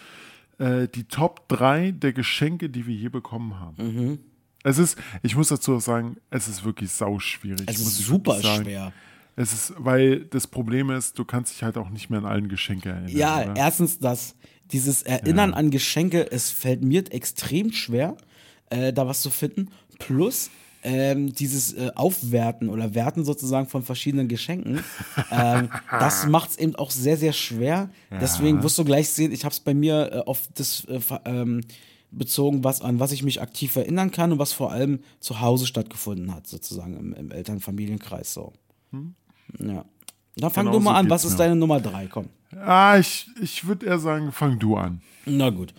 äh, 0.57 0.87
die 0.87 1.05
Top 1.05 1.47
3 1.49 1.91
der 1.91 2.13
Geschenke, 2.13 2.69
die 2.69 2.85
wir 2.85 2.95
je 2.95 3.09
bekommen 3.09 3.59
haben. 3.59 3.75
Mhm. 3.77 4.19
Es 4.63 4.77
ist, 4.77 4.97
ich 5.23 5.35
muss 5.35 5.47
dazu 5.47 5.75
auch 5.75 5.81
sagen, 5.81 6.17
es 6.29 6.47
ist 6.47 6.63
wirklich 6.63 6.91
sauschwierig. 6.91 7.63
Es 7.65 7.79
ist 7.79 7.97
super 7.97 8.41
schwer. 8.41 8.93
Es 9.35 9.53
ist, 9.53 9.73
weil 9.77 10.25
das 10.25 10.45
Problem 10.45 10.91
ist, 10.91 11.17
du 11.17 11.25
kannst 11.25 11.53
dich 11.53 11.63
halt 11.63 11.77
auch 11.77 11.89
nicht 11.89 12.09
mehr 12.09 12.19
an 12.19 12.25
allen 12.25 12.47
Geschenke 12.47 12.89
erinnern. 12.89 13.17
Ja, 13.17 13.41
oder? 13.41 13.55
erstens 13.55 13.97
das, 13.97 14.35
dieses 14.71 15.01
Erinnern 15.01 15.53
an 15.53 15.71
Geschenke, 15.71 16.31
es 16.31 16.51
fällt 16.51 16.83
mir 16.83 17.03
extrem 17.11 17.71
schwer, 17.71 18.17
äh, 18.69 18.93
da 18.93 19.07
was 19.07 19.21
zu 19.21 19.29
finden. 19.29 19.69
Plus 19.99 20.51
ähm, 20.84 21.34
dieses 21.34 21.73
äh, 21.73 21.91
Aufwerten 21.95 22.69
oder 22.69 22.93
Werten 22.95 23.23
sozusagen 23.25 23.67
von 23.67 23.84
verschiedenen 23.84 24.27
Geschenken, 24.27 24.84
ähm, 25.32 25.69
das 25.91 26.27
macht 26.27 26.51
es 26.51 26.57
eben 26.57 26.75
auch 26.75 26.91
sehr, 26.91 27.17
sehr 27.17 27.34
schwer. 27.34 27.89
Deswegen 28.09 28.63
wirst 28.63 28.77
du 28.77 28.86
gleich 28.86 29.09
sehen, 29.09 29.32
ich 29.32 29.45
habe 29.45 29.53
es 29.53 29.59
bei 29.59 29.73
mir 29.73 30.11
äh, 30.11 30.17
auf 30.19 30.41
das 30.53 30.86
äh, 30.86 30.99
ähm, 31.25 31.61
bezogen, 32.11 32.63
was 32.63 32.82
an 32.82 32.99
was 32.99 33.11
ich 33.11 33.23
mich 33.23 33.41
aktiv 33.41 33.75
erinnern 33.75 34.11
kann 34.11 34.34
und 34.34 34.39
was 34.39 34.51
vor 34.53 34.71
allem 34.71 34.99
zu 35.19 35.39
Hause 35.39 35.65
stattgefunden 35.65 36.34
hat, 36.34 36.45
sozusagen 36.47 36.97
im, 36.97 37.13
im 37.13 37.32
Elternfamilienkreis 37.32 38.34
so. 38.34 38.53
Ja. 39.59 39.86
Dann 40.36 40.51
fang 40.51 40.65
Genau 40.65 40.77
du 40.77 40.84
mal 40.84 40.91
so 40.91 40.97
an, 40.97 41.09
was 41.09 41.25
ist 41.25 41.32
mir. 41.34 41.38
deine 41.39 41.55
Nummer 41.55 41.79
drei? 41.79 42.07
Komm. 42.07 42.29
Ah, 42.55 42.97
ich, 42.97 43.27
ich 43.41 43.65
würde 43.65 43.86
eher 43.86 43.99
sagen, 43.99 44.32
fang 44.32 44.59
du 44.59 44.75
an. 44.75 45.01
Na 45.25 45.49
gut. 45.49 45.73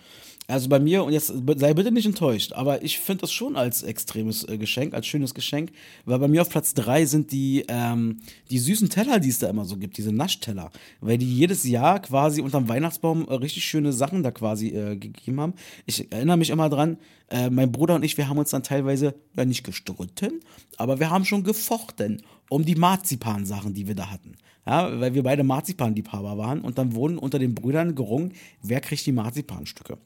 Also 0.53 0.69
bei 0.69 0.79
mir, 0.79 1.03
und 1.03 1.13
jetzt 1.13 1.33
sei 1.55 1.73
bitte 1.73 1.91
nicht 1.91 2.05
enttäuscht, 2.05 2.53
aber 2.53 2.83
ich 2.83 2.99
finde 2.99 3.21
das 3.21 3.31
schon 3.31 3.55
als 3.55 3.81
extremes 3.81 4.47
äh, 4.47 4.59
Geschenk, 4.59 4.93
als 4.93 5.07
schönes 5.07 5.33
Geschenk, 5.33 5.71
weil 6.05 6.19
bei 6.19 6.27
mir 6.27 6.43
auf 6.43 6.49
Platz 6.49 6.75
drei 6.75 7.07
sind 7.07 7.31
die, 7.31 7.65
ähm, 7.67 8.19
die 8.51 8.59
süßen 8.59 8.87
Teller, 8.87 9.19
die 9.19 9.29
es 9.29 9.39
da 9.39 9.49
immer 9.49 9.65
so 9.65 9.77
gibt, 9.77 9.97
diese 9.97 10.11
Naschteller, 10.11 10.69
weil 11.01 11.17
die 11.17 11.25
jedes 11.25 11.63
Jahr 11.63 11.99
quasi 12.01 12.41
unterm 12.41 12.69
Weihnachtsbaum 12.69 13.27
äh, 13.27 13.33
richtig 13.33 13.65
schöne 13.65 13.93
Sachen 13.93 14.21
da 14.21 14.29
quasi 14.29 14.67
äh, 14.67 14.95
gegeben 14.95 15.41
haben. 15.41 15.53
Ich 15.87 16.11
erinnere 16.11 16.37
mich 16.37 16.51
immer 16.51 16.69
dran, 16.69 16.97
äh, 17.31 17.49
mein 17.49 17.71
Bruder 17.71 17.95
und 17.95 18.03
ich, 18.03 18.15
wir 18.19 18.29
haben 18.29 18.37
uns 18.37 18.51
dann 18.51 18.61
teilweise, 18.61 19.15
ja 19.35 19.45
nicht 19.45 19.63
gestritten, 19.63 20.41
aber 20.77 20.99
wir 20.99 21.09
haben 21.09 21.25
schon 21.25 21.43
gefochten 21.43 22.21
um 22.47 22.63
die 22.63 22.75
Marzipan-Sachen, 22.75 23.73
die 23.73 23.87
wir 23.87 23.95
da 23.95 24.11
hatten. 24.11 24.35
Ja, 24.65 24.99
weil 24.99 25.13
wir 25.13 25.23
beide 25.23 25.43
Marzipanliebhaber 25.43 26.37
waren 26.37 26.61
und 26.61 26.77
dann 26.77 26.95
wurden 26.95 27.17
unter 27.17 27.37
den 27.37 27.53
Brüdern 27.53 27.95
gerungen, 27.95 28.33
wer 28.61 28.79
kriegt 28.79 29.05
die 29.05 29.11
Marzipanstücke. 29.11 29.97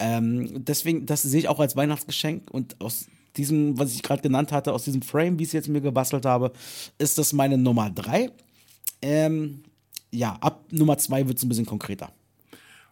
Ähm, 0.00 0.64
deswegen, 0.64 1.06
das 1.06 1.22
sehe 1.22 1.40
ich 1.40 1.48
auch 1.48 1.60
als 1.60 1.76
Weihnachtsgeschenk 1.76 2.50
und 2.50 2.80
aus 2.80 3.06
diesem, 3.36 3.78
was 3.78 3.94
ich 3.94 4.02
gerade 4.02 4.22
genannt 4.22 4.50
hatte, 4.50 4.72
aus 4.72 4.84
diesem 4.84 5.02
Frame, 5.02 5.38
wie 5.38 5.44
ich 5.44 5.50
es 5.50 5.52
jetzt 5.52 5.68
mir 5.68 5.80
gebastelt 5.80 6.26
habe, 6.26 6.52
ist 6.98 7.18
das 7.18 7.32
meine 7.32 7.56
Nummer 7.56 7.88
drei. 7.90 8.30
Ähm, 9.00 9.62
ja, 10.10 10.36
ab 10.40 10.64
Nummer 10.72 10.98
zwei 10.98 11.26
wird 11.28 11.38
es 11.38 11.44
ein 11.44 11.48
bisschen 11.48 11.66
konkreter. 11.66 12.12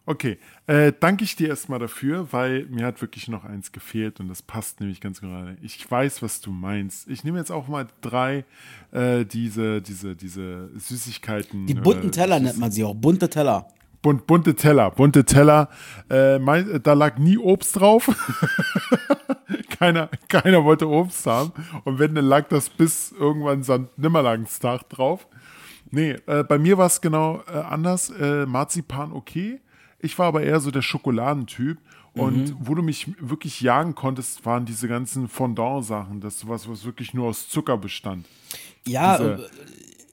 Okay, 0.09 0.39
äh, 0.65 0.91
danke 0.99 1.23
ich 1.23 1.35
dir 1.35 1.49
erstmal 1.49 1.77
dafür, 1.77 2.29
weil 2.31 2.65
mir 2.71 2.87
hat 2.87 2.99
wirklich 2.99 3.27
noch 3.27 3.45
eins 3.45 3.71
gefehlt 3.71 4.19
und 4.19 4.27
das 4.27 4.41
passt 4.41 4.79
nämlich 4.79 5.01
ganz 5.01 5.21
gerade. 5.21 5.55
Ich 5.61 5.89
weiß, 5.89 6.23
was 6.23 6.41
du 6.41 6.49
meinst. 6.49 7.07
Ich 7.07 7.23
nehme 7.23 7.37
jetzt 7.37 7.51
auch 7.51 7.67
mal 7.67 7.85
drei 8.01 8.43
äh, 8.91 9.23
diese, 9.23 9.83
diese, 9.83 10.15
diese 10.15 10.71
Süßigkeiten. 10.75 11.67
Die 11.67 11.75
bunten 11.75 12.05
oder 12.07 12.11
Teller 12.11 12.37
Süß- 12.37 12.41
nennt 12.41 12.57
man 12.57 12.71
sie 12.71 12.83
auch, 12.83 12.95
bunte 12.95 13.29
Teller. 13.29 13.67
Bunt, 14.01 14.25
bunte 14.25 14.55
Teller, 14.55 14.89
bunte 14.89 15.25
Teller. 15.25 15.69
Äh, 16.09 16.39
mein, 16.39 16.81
da 16.81 16.93
lag 16.93 17.19
nie 17.19 17.37
Obst 17.37 17.75
drauf. 17.79 18.09
keiner, 19.77 20.09
keiner 20.27 20.63
wollte 20.63 20.89
Obst 20.89 21.27
haben. 21.27 21.51
Und 21.83 21.99
wenn, 21.99 22.15
dann 22.15 22.25
lag 22.25 22.47
das 22.47 22.71
bis 22.71 23.11
irgendwann 23.11 23.63
St. 23.63 23.95
Nimmerlangstag 23.95 24.89
drauf. 24.89 25.27
Nee, 25.91 26.15
äh, 26.25 26.43
bei 26.43 26.57
mir 26.57 26.79
war 26.79 26.87
es 26.87 26.99
genau 26.99 27.43
äh, 27.47 27.59
anders. 27.59 28.09
Äh, 28.09 28.47
Marzipan 28.47 29.11
okay. 29.11 29.59
Ich 29.99 30.17
war 30.17 30.27
aber 30.27 30.43
eher 30.43 30.59
so 30.59 30.71
der 30.71 30.81
Schokoladentyp. 30.81 31.77
Und 32.15 32.55
wo 32.59 32.75
du 32.75 32.81
mich 32.81 33.07
wirklich 33.19 33.61
jagen 33.61 33.95
konntest, 33.95 34.45
waren 34.45 34.65
diese 34.65 34.87
ganzen 34.87 35.27
Fondant-Sachen. 35.29 36.19
Das 36.19 36.47
was, 36.47 36.67
was 36.67 36.83
wirklich 36.83 37.13
nur 37.13 37.27
aus 37.27 37.47
Zucker 37.47 37.77
bestand. 37.77 38.25
Ja, 38.85 39.17
Diese- 39.17 39.33
äh, 39.43 39.47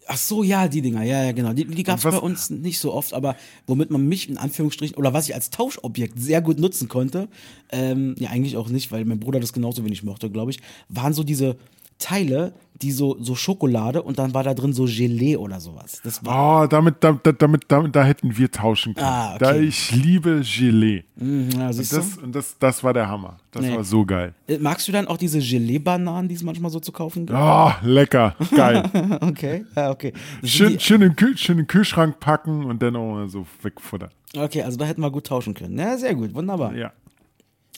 ach 0.07 0.17
so, 0.17 0.43
ja, 0.45 0.69
die 0.69 0.83
Dinger, 0.83 1.03
ja, 1.03 1.25
ja, 1.25 1.33
genau. 1.33 1.53
Die, 1.53 1.65
die 1.65 1.83
gab 1.83 1.99
es 1.99 2.05
bei 2.05 2.19
uns 2.19 2.51
nicht 2.51 2.79
so 2.79 2.93
oft, 2.93 3.13
aber 3.13 3.35
womit 3.67 3.91
man 3.91 4.07
mich 4.07 4.29
in 4.29 4.39
Anführungsstrichen, 4.39 4.97
oder 4.97 5.13
was 5.15 5.29
ich 5.29 5.35
als 5.35 5.51
Tauschobjekt 5.51 6.21
sehr 6.21 6.43
gut 6.43 6.61
nutzen 6.61 6.87
konnte, 6.89 7.29
ähm, 7.73 8.15
ja, 8.19 8.31
eigentlich 8.31 8.57
auch 8.57 8.69
nicht, 8.69 8.93
weil 8.93 9.05
mein 9.05 9.19
Bruder 9.19 9.41
das 9.41 9.53
genauso 9.53 9.85
wenig 9.85 10.03
mochte, 10.05 10.31
glaube 10.31 10.51
ich, 10.53 10.61
waren 10.89 11.13
so 11.13 11.25
diese 11.25 11.57
Teile, 11.99 12.53
die 12.83 12.93
so, 12.93 13.17
so 13.23 13.35
Schokolade 13.35 14.03
und 14.03 14.19
dann 14.19 14.35
war 14.35 14.45
da 14.45 14.53
drin 14.53 14.75
so 14.75 14.85
Gelee 14.85 15.37
oder 15.39 15.61
sowas. 15.61 15.99
Das 16.05 16.23
war, 16.27 16.65
Oh, 16.65 16.67
damit, 16.67 16.97
da, 17.01 17.13
da- 17.23 17.33
damit, 17.33 17.63
damit, 17.69 17.97
da 17.97 18.05
hätten 18.05 18.37
wir 18.37 18.51
tauschen 18.51 18.95
können. 18.95 19.07
Ah, 19.07 19.31
okay. 19.37 19.39
Da 19.41 19.55
ich 19.57 19.93
liebe 19.93 20.43
Gelee. 20.45 21.05
ja, 21.17 21.69
Und 21.69 21.79
das, 21.79 22.19
und 22.19 22.35
das, 22.35 22.59
das 22.59 22.85
war 22.85 22.93
der 22.93 23.09
Hammer. 23.09 23.39
Das 23.51 23.63
Nee. 23.65 23.75
war 23.75 23.83
so 23.83 24.05
geil. 24.05 24.35
Äh, 24.47 24.59
Magst 24.59 24.87
du 24.89 24.93
dann 24.93 25.09
auch 25.09 25.17
diese 25.17 25.39
Gelee-Bananen, 25.39 26.29
die 26.29 26.35
es 26.35 26.43
manchmal 26.43 26.71
so 26.71 26.79
zu 26.79 26.93
kaufen 26.93 27.25
gibt? 27.25 27.39
Oh, 27.39 27.71
lecker. 27.83 28.37
Geil. 28.55 28.83
Okay, 29.23 29.65
ja, 29.75 29.91
okay. 29.91 30.13
Das 30.43 30.51
schön, 30.51 30.79
schön, 30.79 31.01
in 31.01 31.09
den 31.11 31.17
Kühl, 31.17 31.37
schön 31.39 31.55
in 31.59 31.63
den 31.63 31.67
Kühlschrank 31.69 32.21
packen 32.21 32.65
und 32.67 32.83
dann 32.83 32.95
auch 32.97 33.11
mal 33.11 33.29
so 33.29 33.47
wegfuttern. 33.63 34.11
Okay, 34.37 34.63
also 34.63 34.77
da 34.77 34.85
hätten 34.85 35.01
wir 35.01 35.11
gut 35.11 35.27
tauschen 35.27 35.55
können. 35.55 35.79
Ja, 35.79 35.97
sehr 35.97 36.15
gut, 36.15 36.35
wunderbar. 36.35 36.75
Ja. 36.77 36.93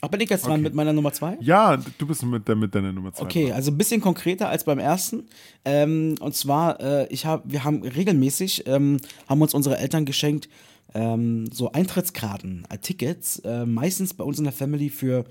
Ach, 0.01 0.09
bin 0.09 0.21
ich 0.21 0.31
jetzt 0.31 0.47
dran 0.47 0.61
mit 0.61 0.75
meiner 0.75 0.93
Nummer 0.93 1.13
zwei? 1.13 1.37
Ja, 1.41 1.77
du 1.77 2.07
bist 2.07 2.23
mit, 2.23 2.47
der, 2.47 2.55
mit 2.55 2.75
deiner 2.75 2.93
Nummer 2.93 3.13
zwei. 3.13 3.25
Okay, 3.25 3.47
dran. 3.47 3.57
also 3.57 3.73
ein 3.73 3.79
bisschen 3.79 4.01
konkreter 4.01 4.49
als 4.49 4.65
beim 4.65 4.79
ersten. 4.79 5.25
Ähm, 5.65 6.15
und 6.21 6.35
zwar, 6.35 6.81
äh, 6.81 7.07
ich 7.09 7.27
hab, 7.27 7.51
wir 7.51 7.65
haben 7.65 7.83
regelmäßig, 7.83 8.67
ähm, 8.67 8.99
haben 9.29 9.43
uns 9.43 9.55
unsere 9.55 9.79
Eltern 9.79 10.05
geschenkt, 10.05 10.49
ähm, 10.95 11.51
so 11.53 11.73
Eintrittskarten, 11.73 12.65
äh, 12.71 12.79
Tickets, 12.79 13.41
äh, 13.41 13.67
meistens 13.67 14.15
bei 14.15 14.25
uns 14.25 14.39
in 14.39 14.45
der 14.45 14.53
Family 14.53 14.89
für 14.89 15.25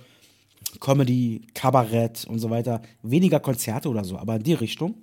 Comedy, 0.81 1.41
Kabarett 1.53 2.25
und 2.25 2.39
so 2.39 2.49
weiter. 2.49 2.81
Weniger 3.03 3.39
Konzerte 3.39 3.89
oder 3.89 4.03
so, 4.03 4.17
aber 4.17 4.35
in 4.35 4.43
die 4.43 4.53
Richtung. 4.53 4.95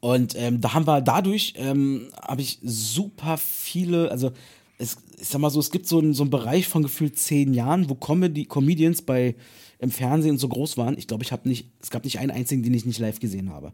Und 0.00 0.34
ähm, 0.36 0.60
da 0.60 0.74
haben 0.74 0.88
wir 0.88 1.00
dadurch, 1.00 1.54
ähm, 1.56 2.08
habe 2.20 2.42
ich 2.42 2.58
super 2.62 3.38
viele, 3.38 4.10
also 4.10 4.32
es, 4.82 4.96
ich 5.20 5.28
sag 5.28 5.40
mal 5.40 5.50
so, 5.50 5.60
es 5.60 5.70
gibt 5.70 5.86
so 5.86 5.98
einen, 5.98 6.12
so 6.12 6.24
einen 6.24 6.30
Bereich 6.30 6.66
von 6.66 6.82
gefühlt 6.82 7.18
zehn 7.18 7.54
Jahren, 7.54 7.88
wo 7.88 7.94
Comedy, 7.94 8.44
Comedians 8.44 9.02
bei 9.02 9.34
im 9.78 9.90
Fernsehen 9.90 10.38
so 10.38 10.48
groß 10.48 10.76
waren. 10.76 10.96
Ich 10.96 11.08
glaube, 11.08 11.24
ich 11.24 11.32
habe 11.32 11.48
nicht, 11.48 11.68
es 11.80 11.90
gab 11.90 12.04
nicht 12.04 12.18
einen 12.18 12.30
einzigen, 12.30 12.62
den 12.62 12.74
ich 12.74 12.86
nicht 12.86 13.00
live 13.00 13.18
gesehen 13.18 13.50
habe. 13.50 13.72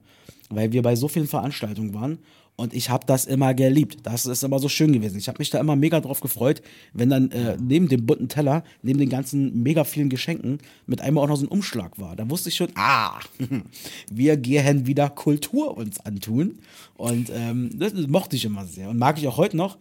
Weil 0.49 0.73
wir 0.73 0.83
bei 0.83 0.97
so 0.97 1.09
vielen 1.09 1.27
Veranstaltungen 1.27 1.93
waren 1.93 2.19
und 2.57 2.75
ich 2.75 2.91
habe 2.91 3.07
das 3.07 3.27
immer 3.27 3.53
geliebt. 3.55 3.99
Das 4.05 4.27
ist 4.27 4.43
immer 4.43 4.59
so 4.59 4.69
schön 4.69 4.93
gewesen. 4.93 5.19
Ich 5.19 5.29
habe 5.29 5.39
mich 5.39 5.51
da 5.51 5.61
immer 5.61 5.77
mega 5.77 6.01
drauf 6.01 6.21
gefreut, 6.21 6.63
wenn 6.93 7.11
dann 7.11 7.31
äh, 7.31 7.57
neben 7.61 7.89
dem 7.89 8.07
bunten 8.07 8.29
Teller, 8.29 8.65
neben 8.83 8.99
den 8.99 9.11
ganzen 9.11 9.63
mega 9.63 9.85
vielen 9.85 10.09
Geschenken, 10.09 10.59
mit 10.87 11.01
einmal 11.01 11.25
auch 11.25 11.29
noch 11.29 11.37
so 11.37 11.45
ein 11.45 11.51
Umschlag 11.51 11.99
war. 12.01 12.17
Da 12.17 12.29
wusste 12.29 12.49
ich 12.49 12.57
schon, 12.57 12.71
ah, 12.75 13.21
wir 14.11 14.39
gehen 14.39 14.87
wieder 14.87 15.11
Kultur 15.11 15.77
uns 15.77 16.01
antun. 16.01 16.59
Und 16.97 17.31
ähm, 17.33 17.71
das, 17.79 17.93
das 17.93 18.09
mochte 18.09 18.37
ich 18.37 18.45
immer 18.45 18.65
sehr 18.65 18.89
und 18.89 18.99
mag 18.99 19.19
ich 19.19 19.29
auch 19.29 19.37
heute 19.37 19.57
noch. 19.57 19.77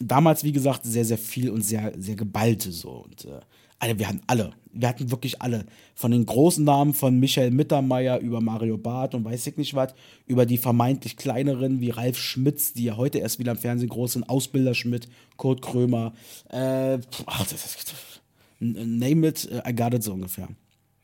Damals, 0.00 0.44
wie 0.44 0.52
gesagt, 0.52 0.84
sehr, 0.84 1.04
sehr 1.04 1.18
viel 1.18 1.50
und 1.50 1.62
sehr, 1.62 1.92
sehr 1.96 2.16
geballte 2.16 2.70
so. 2.70 3.04
Und 3.04 3.24
äh, 3.24 3.40
also 3.78 3.98
wir 3.98 4.08
hatten 4.08 4.22
alle, 4.26 4.52
wir 4.72 4.88
hatten 4.88 5.10
wirklich 5.10 5.42
alle. 5.42 5.66
Von 5.94 6.10
den 6.10 6.24
großen 6.24 6.64
Namen 6.64 6.94
von 6.94 7.18
Michael 7.18 7.50
Mittermeier 7.50 8.18
über 8.20 8.40
Mario 8.40 8.78
Barth 8.78 9.14
und 9.14 9.24
weiß 9.24 9.46
ich 9.46 9.56
nicht 9.56 9.74
was, 9.74 9.94
über 10.26 10.46
die 10.46 10.58
vermeintlich 10.58 11.16
kleineren 11.16 11.80
wie 11.80 11.90
Ralf 11.90 12.18
Schmitz, 12.18 12.72
die 12.72 12.84
ja 12.84 12.96
heute 12.96 13.18
erst 13.18 13.38
wieder 13.38 13.52
im 13.52 13.58
Fernsehen 13.58 13.88
groß 13.88 14.14
sind, 14.14 14.28
Ausbilder 14.28 14.74
Schmidt, 14.74 15.08
Kurt 15.36 15.62
Krömer, 15.62 16.14
äh, 16.50 16.98
ach, 17.26 17.46
das 17.46 17.52
ist, 17.52 18.22
name 18.60 19.28
it, 19.28 19.48
I 19.66 19.74
got 19.74 19.94
it 19.94 20.02
so 20.02 20.12
ungefähr. 20.12 20.48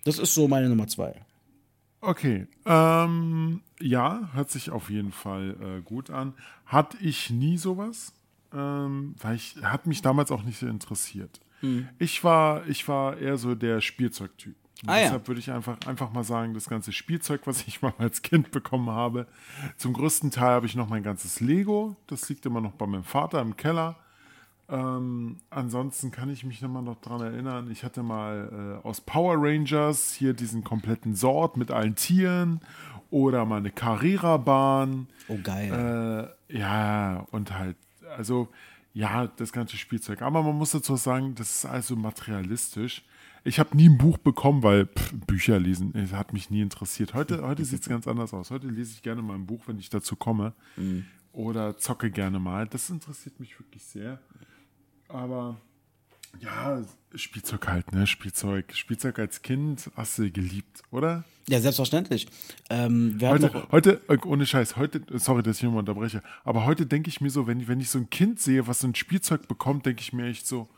Das 0.04 0.18
ist 0.18 0.34
so 0.34 0.48
meine 0.48 0.68
Nummer 0.68 0.86
zwei. 0.88 1.14
Okay, 2.00 2.48
ähm, 2.66 3.60
ja, 3.80 4.30
hört 4.32 4.50
sich 4.50 4.70
auf 4.70 4.90
jeden 4.90 5.12
Fall 5.12 5.56
äh, 5.60 5.82
gut 5.82 6.10
an. 6.10 6.34
Hatte 6.66 6.96
ich 7.00 7.30
nie 7.30 7.58
sowas, 7.58 8.12
ähm, 8.54 9.14
weil 9.20 9.36
ich, 9.36 9.56
hat 9.62 9.86
mich 9.86 10.02
damals 10.02 10.30
auch 10.30 10.42
nicht 10.42 10.58
so 10.58 10.66
interessiert. 10.66 11.40
Hm. 11.60 11.88
Ich 11.98 12.22
war, 12.24 12.66
ich 12.66 12.86
war 12.88 13.16
eher 13.16 13.36
so 13.36 13.54
der 13.54 13.80
Spielzeugtyp. 13.80 14.56
Ah, 14.86 14.96
ja. 14.96 15.02
deshalb 15.04 15.28
würde 15.28 15.38
ich 15.38 15.50
einfach, 15.52 15.78
einfach 15.86 16.12
mal 16.12 16.24
sagen, 16.24 16.54
das 16.54 16.68
ganze 16.68 16.92
Spielzeug, 16.92 17.42
was 17.44 17.66
ich 17.66 17.82
mal 17.82 17.94
als 17.98 18.22
Kind 18.22 18.50
bekommen 18.50 18.90
habe, 18.90 19.26
zum 19.76 19.92
größten 19.92 20.30
Teil 20.30 20.50
habe 20.50 20.66
ich 20.66 20.74
noch 20.74 20.88
mein 20.88 21.02
ganzes 21.02 21.40
Lego. 21.40 21.96
Das 22.08 22.28
liegt 22.28 22.46
immer 22.46 22.60
noch 22.60 22.72
bei 22.72 22.86
meinem 22.86 23.04
Vater 23.04 23.40
im 23.40 23.56
Keller. 23.56 23.96
Ähm, 24.68 25.36
ansonsten 25.50 26.10
kann 26.10 26.30
ich 26.30 26.44
mich 26.44 26.62
immer 26.62 26.82
noch 26.82 27.00
dran 27.00 27.20
erinnern, 27.20 27.70
ich 27.70 27.84
hatte 27.84 28.02
mal 28.02 28.80
äh, 28.82 28.86
aus 28.86 29.00
Power 29.02 29.36
Rangers 29.36 30.14
hier 30.14 30.32
diesen 30.32 30.64
kompletten 30.64 31.14
Sort 31.14 31.56
mit 31.56 31.70
allen 31.70 31.94
Tieren 31.94 32.60
oder 33.10 33.44
mal 33.44 33.58
eine 33.58 33.70
Carrera-Bahn. 33.70 35.08
Oh, 35.28 35.38
geil. 35.42 36.32
Äh, 36.48 36.58
ja, 36.58 37.26
und 37.32 37.56
halt, 37.56 37.76
also, 38.16 38.48
ja, 38.94 39.26
das 39.26 39.52
ganze 39.52 39.76
Spielzeug. 39.76 40.22
Aber 40.22 40.42
man 40.42 40.56
muss 40.56 40.72
dazu 40.72 40.96
sagen, 40.96 41.34
das 41.34 41.56
ist 41.56 41.66
also 41.66 41.96
materialistisch. 41.96 43.02
Ich 43.44 43.58
habe 43.58 43.76
nie 43.76 43.88
ein 43.88 43.98
Buch 43.98 44.18
bekommen, 44.18 44.62
weil 44.62 44.86
pff, 44.86 45.12
Bücher 45.26 45.58
lesen 45.58 45.92
es 45.94 46.12
hat 46.12 46.32
mich 46.32 46.50
nie 46.50 46.60
interessiert. 46.60 47.14
Heute, 47.14 47.42
heute 47.46 47.64
sieht 47.64 47.80
es 47.82 47.88
ganz 47.88 48.06
anders 48.06 48.32
aus. 48.34 48.50
Heute 48.50 48.68
lese 48.68 48.92
ich 48.92 49.02
gerne 49.02 49.22
mal 49.22 49.34
ein 49.34 49.46
Buch, 49.46 49.62
wenn 49.66 49.78
ich 49.78 49.90
dazu 49.90 50.16
komme. 50.16 50.52
Oder 51.32 51.78
zocke 51.78 52.10
gerne 52.10 52.38
mal. 52.38 52.66
Das 52.68 52.90
interessiert 52.90 53.40
mich 53.40 53.58
wirklich 53.58 53.82
sehr. 53.82 54.20
Aber 55.08 55.60
ja, 56.40 56.82
Spielzeug 57.14 57.68
halt, 57.68 57.92
ne? 57.92 58.06
Spielzeug. 58.06 58.72
Spielzeug 58.74 59.18
als 59.18 59.42
Kind 59.42 59.90
hast 59.96 60.18
du 60.18 60.30
geliebt, 60.30 60.82
oder? 60.90 61.24
Ja, 61.48 61.60
selbstverständlich. 61.60 62.26
Ähm, 62.70 63.18
Heute, 63.20 63.66
heute, 63.70 64.00
äh, 64.08 64.16
ohne 64.24 64.46
Scheiß, 64.46 64.76
heute, 64.76 65.02
sorry, 65.18 65.42
dass 65.42 65.58
ich 65.58 65.64
immer 65.64 65.78
unterbreche, 65.78 66.22
aber 66.44 66.64
heute 66.64 66.86
denke 66.86 67.08
ich 67.08 67.20
mir 67.20 67.30
so, 67.30 67.46
wenn, 67.46 67.66
wenn 67.68 67.80
ich 67.80 67.90
so 67.90 67.98
ein 67.98 68.10
Kind 68.10 68.40
sehe, 68.40 68.66
was 68.66 68.80
so 68.80 68.86
ein 68.86 68.94
Spielzeug 68.94 69.48
bekommt, 69.48 69.86
denke 69.86 70.00
ich 70.00 70.12
mir 70.12 70.26
echt 70.26 70.46
so, 70.46 70.68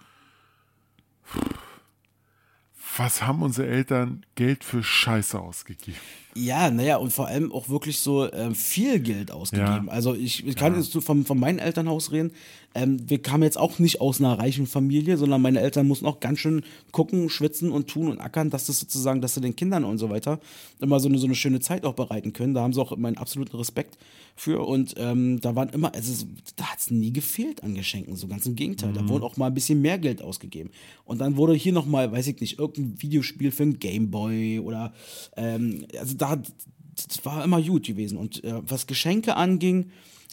was 2.96 3.22
haben 3.22 3.42
unsere 3.42 3.68
Eltern 3.68 4.24
Geld 4.34 4.64
für 4.64 4.82
Scheiße 4.82 5.38
ausgegeben? 5.38 5.98
Ja, 6.36 6.70
naja, 6.70 6.96
und 6.96 7.12
vor 7.12 7.28
allem 7.28 7.52
auch 7.52 7.68
wirklich 7.68 8.00
so 8.00 8.30
ähm, 8.32 8.54
viel 8.54 8.98
Geld 8.98 9.30
ausgegeben. 9.30 9.86
Ja. 9.86 9.92
Also 9.92 10.14
ich, 10.14 10.44
ich 10.46 10.56
kann 10.56 10.74
jetzt 10.74 10.90
so 10.90 11.00
von, 11.00 11.24
meinem 11.36 11.60
Elternhaus 11.60 12.10
reden. 12.10 12.32
Ähm, 12.74 13.08
wir 13.08 13.22
kamen 13.22 13.44
jetzt 13.44 13.56
auch 13.56 13.78
nicht 13.78 14.00
aus 14.00 14.20
einer 14.20 14.36
reichen 14.36 14.66
Familie, 14.66 15.16
sondern 15.16 15.40
meine 15.40 15.60
Eltern 15.60 15.86
mussten 15.86 16.06
auch 16.06 16.18
ganz 16.18 16.40
schön 16.40 16.64
gucken, 16.90 17.30
schwitzen 17.30 17.70
und 17.70 17.88
tun 17.88 18.08
und 18.08 18.20
ackern, 18.20 18.50
dass 18.50 18.66
das 18.66 18.80
sozusagen, 18.80 19.20
dass 19.20 19.34
sie 19.34 19.40
den 19.40 19.54
Kindern 19.54 19.84
und 19.84 19.98
so 19.98 20.10
weiter 20.10 20.40
immer 20.80 20.98
so 20.98 21.08
eine, 21.08 21.18
so 21.18 21.26
eine 21.26 21.36
schöne 21.36 21.60
Zeit 21.60 21.84
auch 21.84 21.94
bereiten 21.94 22.32
können. 22.32 22.52
Da 22.52 22.62
haben 22.62 22.72
sie 22.72 22.80
auch 22.80 22.96
meinen 22.96 23.16
absoluten 23.16 23.56
Respekt 23.56 23.96
für. 24.34 24.66
Und 24.66 24.94
ähm, 24.98 25.40
da 25.40 25.54
waren 25.54 25.68
immer, 25.68 25.94
also 25.94 26.26
da 26.56 26.72
hat 26.72 26.80
es 26.80 26.90
nie 26.90 27.12
gefehlt 27.12 27.62
an 27.62 27.74
Geschenken, 27.74 28.16
so 28.16 28.26
ganz 28.26 28.46
im 28.46 28.56
Gegenteil. 28.56 28.92
Da 28.92 29.08
wurde 29.08 29.24
auch 29.24 29.36
mal 29.36 29.46
ein 29.46 29.54
bisschen 29.54 29.80
mehr 29.80 29.98
Geld 29.98 30.22
ausgegeben. 30.22 30.70
Und 31.04 31.20
dann 31.20 31.36
wurde 31.36 31.54
hier 31.54 31.72
nochmal, 31.72 32.10
weiß 32.10 32.26
ich 32.26 32.40
nicht, 32.40 32.58
irgendein 32.58 33.00
Videospiel 33.00 33.52
für 33.52 33.62
einen 33.62 33.78
Gameboy 33.78 34.58
oder 34.58 34.92
ähm, 35.36 35.86
also 35.98 36.16
da 36.16 36.23
das 36.36 37.24
war 37.24 37.44
immer 37.44 37.60
gut 37.62 37.86
gewesen. 37.86 38.18
Und 38.18 38.42
äh, 38.44 38.54
was 38.66 38.86
Geschenke 38.86 39.36
anging, 39.36 39.90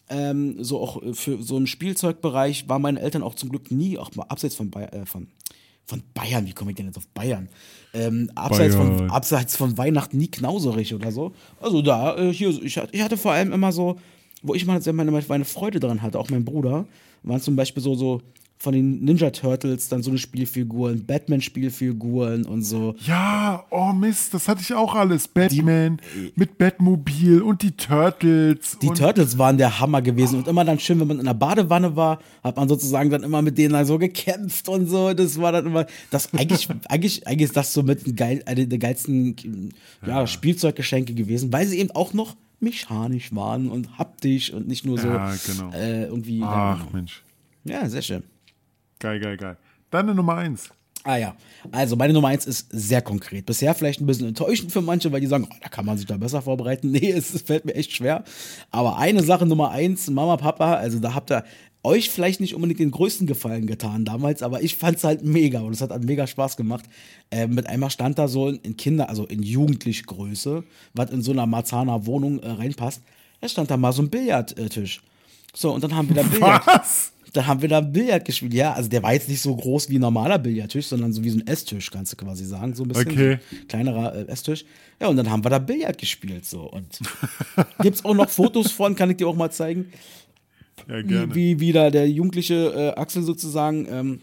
ähm, 0.10 0.64
so 0.64 0.80
auch 0.80 1.02
äh, 1.02 1.14
für 1.14 1.42
so 1.42 1.56
einen 1.58 1.68
Spielzeugbereich, 1.68 2.68
waren 2.70 2.82
meine 2.82 3.00
Eltern 3.00 3.24
auch 3.24 3.36
zum 3.36 3.50
Glück 3.50 3.72
nie, 3.72 3.98
auch 3.98 4.14
mal 4.16 4.24
abseits 4.30 4.56
von, 4.56 4.70
Bay 4.70 4.86
äh, 4.86 5.06
von, 5.06 5.28
von 5.86 6.04
Bayern, 6.14 6.46
wie 6.46 6.54
komme 6.54 6.72
ich 6.72 6.78
denn 6.78 6.86
jetzt 6.88 6.98
auf 6.98 7.08
Bayern? 7.10 7.50
Ähm, 7.94 8.30
abseits, 8.36 8.76
Von, 8.76 8.98
Bayern. 8.98 9.10
abseits 9.10 9.56
von 9.56 9.78
Weihnachten 9.78 10.18
nie 10.18 10.30
knauserig 10.30 10.94
oder 10.94 11.12
so. 11.12 11.34
Also 11.60 11.82
da, 11.82 12.18
äh, 12.18 12.34
hier, 12.34 12.50
ich, 12.64 12.78
hatte- 12.78 12.94
ich 12.96 13.02
hatte 13.02 13.18
vor 13.18 13.32
allem 13.34 13.52
immer 13.52 13.72
so, 13.72 13.98
wo 14.44 14.54
ich 14.56 14.66
mal 14.66 14.82
sehr 14.82 14.94
meine, 14.94 15.12
meine 15.12 15.46
Freude 15.46 15.80
dran 15.80 16.02
hatte, 16.02 16.20
auch 16.20 16.30
mein 16.30 16.46
Bruder, 16.46 16.86
waren 17.24 17.42
zum 17.42 17.56
Beispiel 17.56 17.84
so, 17.84 17.96
so 17.96 18.22
von 18.62 18.74
den 18.74 19.04
Ninja 19.04 19.32
Turtles 19.32 19.90
dann 19.90 20.04
so 20.04 20.12
eine 20.12 20.20
Spielfiguren, 20.20 21.04
Batman-Spielfiguren 21.08 22.46
und 22.46 22.62
so. 22.62 22.94
Ja, 23.08 23.66
oh 23.72 23.92
Mist, 23.92 24.36
das 24.36 24.48
hatte 24.48 24.62
ich 24.62 24.72
auch 24.76 24.94
alles. 24.94 25.28
Batman 25.28 26.00
mit 26.36 26.60
Batmobil 26.60 27.42
und 27.42 27.64
die 27.64 27.72
Turtles. 27.72 28.78
Die 28.80 28.90
Turtles 28.90 29.40
waren 29.40 29.58
der 29.58 29.80
Hammer 29.80 30.04
gewesen 30.04 30.38
und 30.38 30.48
immer 30.48 30.64
dann 30.64 30.78
schön, 30.78 31.00
wenn 31.00 31.08
man 31.08 31.18
in 31.18 31.26
der 31.26 31.34
Badewanne 31.34 31.96
war, 31.96 32.20
hat 32.44 32.58
man 32.58 32.70
sozusagen 32.70 33.10
dann 33.10 33.24
immer 33.24 33.42
mit 33.42 33.58
denen 33.58 33.74
dann 33.74 33.86
so 33.86 33.98
gekämpft 33.98 34.70
und 34.70 34.86
so. 34.86 35.12
Das 35.16 35.42
war 35.42 35.52
dann 35.52 35.66
immer, 35.66 35.88
das 36.12 36.32
eigentlich, 36.36 36.70
eigentlich, 36.88 37.26
eigentlich 37.26 37.46
ist 37.48 37.58
das 37.58 37.74
so 37.74 37.82
mit 37.82 38.16
geil, 38.16 38.44
eine 38.46 38.68
der 38.68 38.78
geilsten 38.78 39.74
ja, 40.06 40.28
Spielzeuggeschenke 40.28 41.16
gewesen, 41.16 41.52
weil 41.52 41.66
sie 41.66 41.80
eben 41.80 41.90
auch 41.92 42.14
noch 42.14 42.36
mechanisch 42.60 43.34
waren 43.34 43.72
und 43.72 43.98
haptisch 43.98 44.54
und 44.54 44.68
nicht 44.68 44.86
nur 44.86 45.00
so 45.00 45.08
Ja, 45.08 45.34
genau. 45.48 45.72
äh, 45.72 46.04
irgendwie. 46.04 46.44
Ach 46.44 46.94
Mensch, 46.94 47.24
ja, 47.64 47.90
sehr 47.90 48.04
schön. 48.04 48.24
Geil, 49.02 49.20
geil, 49.20 49.36
geil. 49.36 49.58
Deine 49.90 50.16
Nummer 50.16 50.36
eins. 50.36 50.70
Ah 51.04 51.18
ja, 51.18 51.36
also 51.72 51.96
meine 51.96 52.14
Nummer 52.14 52.28
eins 52.28 52.46
ist 52.46 52.68
sehr 52.70 53.02
konkret. 53.02 53.48
Bisher 53.48 53.74
vielleicht 53.74 54.02
ein 54.02 54.06
bisschen 54.06 54.28
enttäuschend 54.28 54.72
für 54.72 54.82
manche, 54.82 55.12
weil 55.12 55.20
die 55.20 55.28
sagen, 55.28 55.48
oh, 55.50 55.56
da 55.60 55.68
kann 55.68 55.84
man 55.86 55.98
sich 55.98 56.06
da 56.06 56.16
besser 56.18 56.42
vorbereiten. 56.42 56.92
Nee, 56.92 57.12
es, 57.12 57.34
es 57.34 57.42
fällt 57.42 57.66
mir 57.66 57.74
echt 57.74 57.92
schwer. 57.92 58.24
Aber 58.70 58.98
eine 58.98 59.24
Sache 59.24 59.48
Nummer 59.48 59.72
eins, 59.72 60.10
Mama, 60.10 60.38
Papa, 60.38 60.76
also 60.76 61.00
da 61.00 61.16
habt 61.16 61.32
ihr 61.32 61.44
euch 61.84 62.12
vielleicht 62.12 62.40
nicht 62.40 62.54
unbedingt 62.54 62.80
den 62.80 62.92
größten 62.92 63.26
Gefallen 63.26 63.66
getan 63.66 64.06
damals, 64.06 64.44
aber 64.44 64.62
ich 64.62 64.76
fand's 64.76 65.04
halt 65.04 65.24
mega 65.24 65.62
und 65.62 65.74
es 65.74 65.82
hat 65.82 65.90
halt 65.90 66.04
mega 66.04 66.28
Spaß 66.28 66.56
gemacht. 66.56 66.86
Äh, 67.32 67.48
mit 67.48 67.66
einmal 67.66 67.90
stand 67.90 68.20
da 68.20 68.28
so 68.28 68.50
in 68.50 68.78
Kinder, 68.78 69.10
also 69.10 69.26
in 69.26 69.42
jugendlich 69.42 70.06
Größe, 70.06 70.64
was 70.94 71.10
in 71.10 71.24
so 71.24 71.32
einer 71.32 71.48
Marzahner 71.48 72.06
Wohnung 72.06 72.40
äh, 72.40 72.52
reinpasst. 72.52 73.02
Es 73.40 73.54
stand 73.54 73.72
da 73.72 73.78
mal 73.78 73.94
so 73.94 74.04
ein 74.04 74.10
Billardtisch. 74.12 75.02
So, 75.56 75.74
und 75.74 75.84
dann 75.84 75.96
haben 75.96 76.08
wir 76.10 76.18
da 76.18 76.24
Billard. 76.32 76.68
Was? 76.68 77.14
Da 77.34 77.46
haben 77.48 77.62
wir 77.62 77.70
da 77.70 77.80
Billard 77.82 78.26
gespielt. 78.26 78.54
Ja, 78.54 78.74
also 78.74 78.90
der 78.90 79.02
war 79.04 79.14
jetzt 79.14 79.30
nicht 79.30 79.42
so 79.42 79.56
groß 79.56 79.90
wie 79.90 79.96
ein 79.98 80.02
normaler 80.02 80.38
Billardtisch, 80.38 80.88
sondern 80.88 81.14
so 81.14 81.24
wie 81.24 81.30
so 81.30 81.38
ein 81.40 81.48
Esstisch, 81.48 81.90
kannst 81.90 82.12
du 82.12 82.18
quasi 82.18 82.46
sagen. 82.46 82.74
So 82.76 82.84
ein 82.84 82.90
bisschen 82.90 83.10
Okay. 83.12 83.40
kleinerer 83.70 84.14
äh, 84.16 84.28
Esstisch. 84.28 84.66
Ja, 85.00 85.08
und 85.08 85.16
dann 85.16 85.30
haben 85.30 85.44
wir 85.44 85.50
da 85.50 85.60
Billard 85.60 85.98
gespielt. 85.98 86.46
So. 86.46 86.64
Und 86.70 87.00
gibt's 87.82 88.04
auch 88.04 88.14
noch 88.14 88.30
Fotos 88.30 88.72
von, 88.72 88.96
kann 88.96 89.10
ich 89.12 89.18
dir 89.18 89.28
auch 89.28 89.36
mal 89.36 89.50
zeigen, 89.52 89.92
Ja, 90.90 91.02
gerne. 91.02 91.34
wie, 91.34 91.60
wie 91.60 91.72
da 91.72 91.90
der 91.90 92.10
jugendliche 92.10 92.94
äh, 92.96 93.00
Axel 93.00 93.24
sozusagen 93.24 93.88
ähm, 93.90 94.20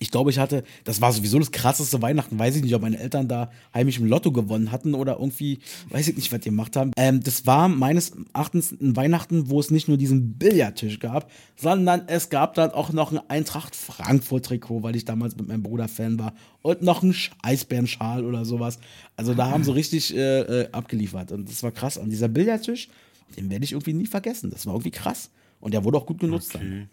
Ich 0.00 0.10
glaube, 0.10 0.30
ich 0.30 0.38
hatte, 0.38 0.64
das 0.84 1.00
war 1.00 1.12
sowieso 1.12 1.38
das 1.38 1.50
krasseste 1.50 2.00
Weihnachten. 2.02 2.38
Weiß 2.38 2.56
ich 2.56 2.62
nicht, 2.62 2.74
ob 2.74 2.82
meine 2.82 2.98
Eltern 2.98 3.28
da 3.28 3.50
heimisch 3.74 3.98
im 3.98 4.06
Lotto 4.06 4.32
gewonnen 4.32 4.70
hatten 4.70 4.94
oder 4.94 5.14
irgendwie, 5.14 5.58
weiß 5.90 6.08
ich 6.08 6.16
nicht, 6.16 6.32
was 6.32 6.40
die 6.40 6.50
gemacht 6.50 6.76
haben. 6.76 6.92
Ähm, 6.96 7.22
das 7.22 7.46
war 7.46 7.68
meines 7.68 8.12
Erachtens 8.32 8.72
ein 8.72 8.96
Weihnachten, 8.96 9.50
wo 9.50 9.60
es 9.60 9.70
nicht 9.70 9.88
nur 9.88 9.96
diesen 9.96 10.34
Billardtisch 10.34 10.98
gab, 11.00 11.30
sondern 11.56 12.02
es 12.06 12.30
gab 12.30 12.54
dann 12.54 12.70
auch 12.70 12.92
noch 12.92 13.12
ein 13.12 13.20
Eintracht 13.28 13.74
Frankfurt-Trikot, 13.74 14.82
weil 14.82 14.96
ich 14.96 15.04
damals 15.04 15.36
mit 15.36 15.48
meinem 15.48 15.62
Bruder 15.62 15.88
Fan 15.88 16.18
war. 16.18 16.34
Und 16.62 16.82
noch 16.82 17.02
ein 17.02 17.14
Eisbärenschal 17.42 18.24
oder 18.24 18.44
sowas. 18.44 18.78
Also 19.16 19.34
da 19.34 19.50
haben 19.50 19.64
sie 19.64 19.74
richtig 19.74 20.14
äh, 20.14 20.40
äh, 20.40 20.68
abgeliefert. 20.72 21.32
Und 21.32 21.48
das 21.48 21.62
war 21.62 21.72
krass. 21.72 21.96
Und 21.96 22.10
dieser 22.10 22.28
Billardtisch, 22.28 22.88
den 23.36 23.50
werde 23.50 23.64
ich 23.64 23.72
irgendwie 23.72 23.94
nie 23.94 24.06
vergessen. 24.06 24.50
Das 24.50 24.66
war 24.66 24.74
irgendwie 24.74 24.90
krass. 24.90 25.30
Und 25.60 25.74
der 25.74 25.84
wurde 25.84 25.98
auch 25.98 26.06
gut 26.06 26.20
genutzt 26.20 26.54
dann. 26.54 26.62
Okay. 26.62 26.86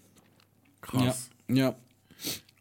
Krass. 0.82 1.30
Ja. 1.50 1.56
ja. 1.56 1.76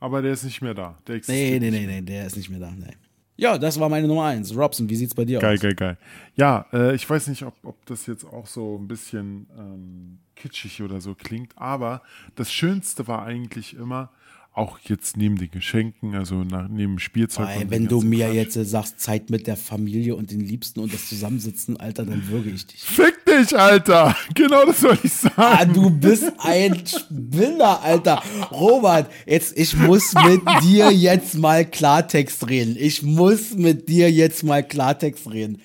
Aber 0.05 0.21
der 0.21 0.33
ist 0.33 0.45
nicht 0.45 0.61
mehr 0.61 0.75
da. 0.75 0.99
Der 1.07 1.15
Nee, 1.15 1.19
existiert 1.19 1.61
nee, 1.63 1.71
nee, 1.71 1.87
nee, 1.87 2.03
der 2.03 2.27
ist 2.27 2.37
nicht 2.37 2.51
mehr 2.51 2.61
da. 2.61 2.71
Nee. 2.71 2.93
Ja, 3.37 3.57
das 3.57 3.81
war 3.81 3.89
meine 3.89 4.07
Nummer 4.07 4.25
eins. 4.27 4.55
Robson, 4.55 4.87
wie 4.91 4.97
sieht's 4.97 5.15
bei 5.15 5.25
dir 5.25 5.39
Geil, 5.39 5.55
aus? 5.55 5.61
geil, 5.63 5.75
geil. 5.75 5.97
Ja, 6.37 6.67
äh, 6.75 6.95
ich 6.95 7.09
weiß 7.09 7.29
nicht, 7.29 7.43
ob, 7.43 7.55
ob 7.63 7.87
das 7.87 8.07
jetzt 8.07 8.25
auch 8.27 8.47
so 8.47 8.77
ein 8.79 8.87
bisschen 8.87 9.47
ähm, 9.59 10.19
kitschig 10.37 10.83
oder 10.83 11.01
so 11.01 11.15
klingt, 11.15 11.57
aber 11.57 12.03
das 12.37 12.53
Schönste 12.53 13.09
war 13.09 13.25
eigentlich 13.25 13.75
immer, 13.77 14.11
auch 14.55 14.79
jetzt 14.85 15.17
neben 15.17 15.37
den 15.37 15.51
Geschenken, 15.51 16.15
also 16.15 16.45
nach, 16.45 16.69
neben 16.69 17.01
Spielzeug. 17.01 17.47
Weil, 17.47 17.71
wenn 17.71 17.89
du 17.89 18.01
mir 18.01 18.27
Quatsch. 18.27 18.35
jetzt 18.37 18.57
äh, 18.57 18.65
sagst, 18.65 19.01
Zeit 19.01 19.29
mit 19.29 19.49
der 19.49 19.57
Familie 19.57 20.15
und 20.15 20.31
den 20.31 20.41
Liebsten 20.41 20.79
und 20.79 20.95
das 20.95 21.09
Zusammensitzen, 21.09 21.77
Alter, 21.79 22.05
dann 22.05 22.29
würge 22.29 22.51
ich 22.51 22.67
dich. 22.67 22.81
Fick 22.81 23.25
dich, 23.27 23.59
Alter! 23.59 24.17
Genau 24.35 24.65
das 24.65 24.83
wollte 24.83 25.07
ich 25.07 25.13
sagen. 25.13 25.35
Ah, 25.37 25.65
du 25.65 25.91
bist 25.91 26.33
ein 26.39 26.83
Spinner, 26.87 27.83
Alter. 27.83 28.23
Robert, 28.51 29.11
jetzt, 29.27 29.57
ich 29.59 29.77
muss 29.77 30.15
mit 30.15 30.43
dir 30.63 30.91
jetzt 30.91 31.37
mal 31.37 31.65
Klartext 31.65 32.49
reden. 32.49 32.77
Ich 32.79 33.03
muss 33.03 33.55
mit 33.55 33.89
dir 33.89 34.11
jetzt 34.11 34.45
mal 34.45 34.63
Klartext 34.63 35.31
reden. 35.31 35.61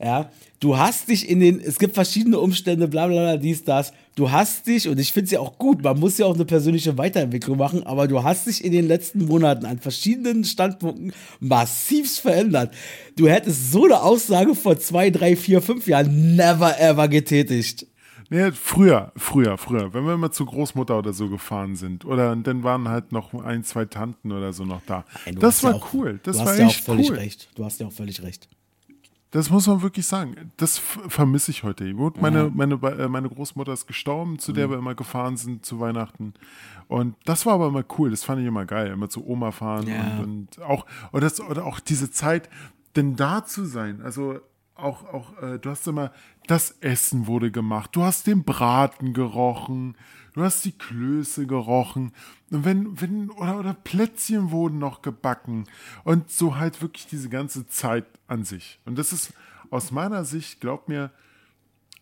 Ja, 0.00 0.30
du 0.60 0.76
hast 0.76 1.08
dich 1.08 1.28
in 1.28 1.40
den, 1.40 1.58
es 1.58 1.78
gibt 1.78 1.94
verschiedene 1.94 2.38
Umstände, 2.38 2.86
bla 2.86 3.06
bla 3.06 3.16
bla, 3.16 3.36
dies, 3.36 3.64
das. 3.64 3.92
Du 4.14 4.30
hast 4.30 4.66
dich, 4.66 4.88
und 4.88 5.00
ich 5.00 5.12
finde 5.12 5.24
es 5.24 5.30
ja 5.30 5.40
auch 5.40 5.56
gut, 5.58 5.82
man 5.82 5.98
muss 5.98 6.18
ja 6.18 6.26
auch 6.26 6.34
eine 6.34 6.44
persönliche 6.44 6.96
Weiterentwicklung 6.98 7.56
machen, 7.56 7.82
aber 7.84 8.06
du 8.06 8.22
hast 8.22 8.46
dich 8.46 8.62
in 8.62 8.72
den 8.72 8.86
letzten 8.86 9.24
Monaten 9.24 9.64
an 9.64 9.78
verschiedenen 9.78 10.44
Standpunkten 10.44 11.12
massivst 11.40 12.20
verändert. 12.20 12.74
Du 13.16 13.28
hättest 13.28 13.72
so 13.72 13.84
eine 13.84 14.02
Aussage 14.02 14.54
vor 14.54 14.78
zwei, 14.78 15.10
drei, 15.10 15.34
vier, 15.36 15.62
fünf 15.62 15.86
Jahren 15.86 16.36
never 16.36 16.78
ever 16.78 17.08
getätigt. 17.08 17.86
Nee, 18.32 18.52
früher, 18.52 19.10
früher, 19.16 19.58
früher. 19.58 19.92
Wenn 19.92 20.04
wir 20.04 20.14
immer 20.14 20.30
zur 20.30 20.46
Großmutter 20.46 20.96
oder 20.96 21.12
so 21.12 21.28
gefahren 21.28 21.74
sind. 21.74 22.04
Oder 22.04 22.36
dann 22.36 22.62
waren 22.62 22.88
halt 22.88 23.10
noch 23.10 23.34
ein, 23.34 23.64
zwei 23.64 23.86
Tanten 23.86 24.30
oder 24.30 24.52
so 24.52 24.64
noch 24.64 24.82
da. 24.86 25.04
Nein, 25.26 25.36
das 25.40 25.64
war 25.64 25.72
ja 25.72 25.76
auch, 25.78 25.92
cool. 25.92 26.20
Das 26.22 26.36
du 26.36 26.44
war 26.44 26.52
hast 26.52 26.58
ja 26.60 26.66
auch 26.68 26.74
völlig 26.74 27.10
cool. 27.10 27.16
recht. 27.16 27.48
Du 27.56 27.64
hast 27.64 27.80
ja 27.80 27.88
auch 27.88 27.92
völlig 27.92 28.22
recht. 28.22 28.48
Das 29.32 29.48
muss 29.48 29.66
man 29.68 29.80
wirklich 29.82 30.06
sagen. 30.06 30.50
Das 30.56 30.78
vermisse 30.78 31.52
ich 31.52 31.62
heute. 31.62 31.92
Gut, 31.94 32.20
meine, 32.20 32.50
meine, 32.52 32.74
äh, 32.74 33.08
meine 33.08 33.28
Großmutter 33.28 33.72
ist 33.72 33.86
gestorben, 33.86 34.38
zu 34.40 34.50
Mhm. 34.50 34.54
der 34.56 34.70
wir 34.70 34.78
immer 34.78 34.94
gefahren 34.96 35.36
sind 35.36 35.64
zu 35.64 35.78
Weihnachten. 35.78 36.34
Und 36.88 37.14
das 37.26 37.46
war 37.46 37.54
aber 37.54 37.68
immer 37.68 37.84
cool. 37.98 38.10
Das 38.10 38.24
fand 38.24 38.40
ich 38.40 38.46
immer 38.46 38.64
geil. 38.66 38.88
Immer 38.88 39.08
zu 39.08 39.24
Oma 39.24 39.52
fahren 39.52 39.86
Ja. 39.86 40.00
und, 40.22 40.56
und 40.58 40.62
auch, 40.62 40.84
oder, 41.12 41.20
das, 41.22 41.40
oder 41.40 41.64
auch 41.64 41.78
diese 41.78 42.10
Zeit, 42.10 42.48
denn 42.96 43.14
da 43.14 43.44
zu 43.44 43.64
sein. 43.66 44.02
Also 44.02 44.40
auch, 44.74 45.04
auch 45.04 45.40
äh, 45.40 45.58
du 45.60 45.70
hast 45.70 45.86
immer, 45.86 46.10
das 46.48 46.72
Essen 46.80 47.28
wurde 47.28 47.52
gemacht. 47.52 47.90
Du 47.94 48.02
hast 48.02 48.26
den 48.26 48.42
Braten 48.42 49.12
gerochen. 49.12 49.96
Du 50.34 50.42
hast 50.42 50.64
die 50.64 50.72
Klöße 50.72 51.46
gerochen. 51.46 52.12
Und 52.50 52.64
wenn, 52.64 53.00
wenn, 53.00 53.30
oder, 53.30 53.58
oder 53.58 53.74
Plätzchen 53.74 54.50
wurden 54.50 54.78
noch 54.78 55.02
gebacken. 55.02 55.64
Und 56.04 56.30
so 56.30 56.56
halt 56.56 56.80
wirklich 56.82 57.06
diese 57.06 57.28
ganze 57.28 57.66
Zeit 57.68 58.04
an 58.28 58.44
sich. 58.44 58.78
Und 58.84 58.98
das 58.98 59.12
ist 59.12 59.32
aus 59.70 59.90
meiner 59.90 60.24
Sicht, 60.24 60.60
glaub 60.60 60.88
mir, 60.88 61.10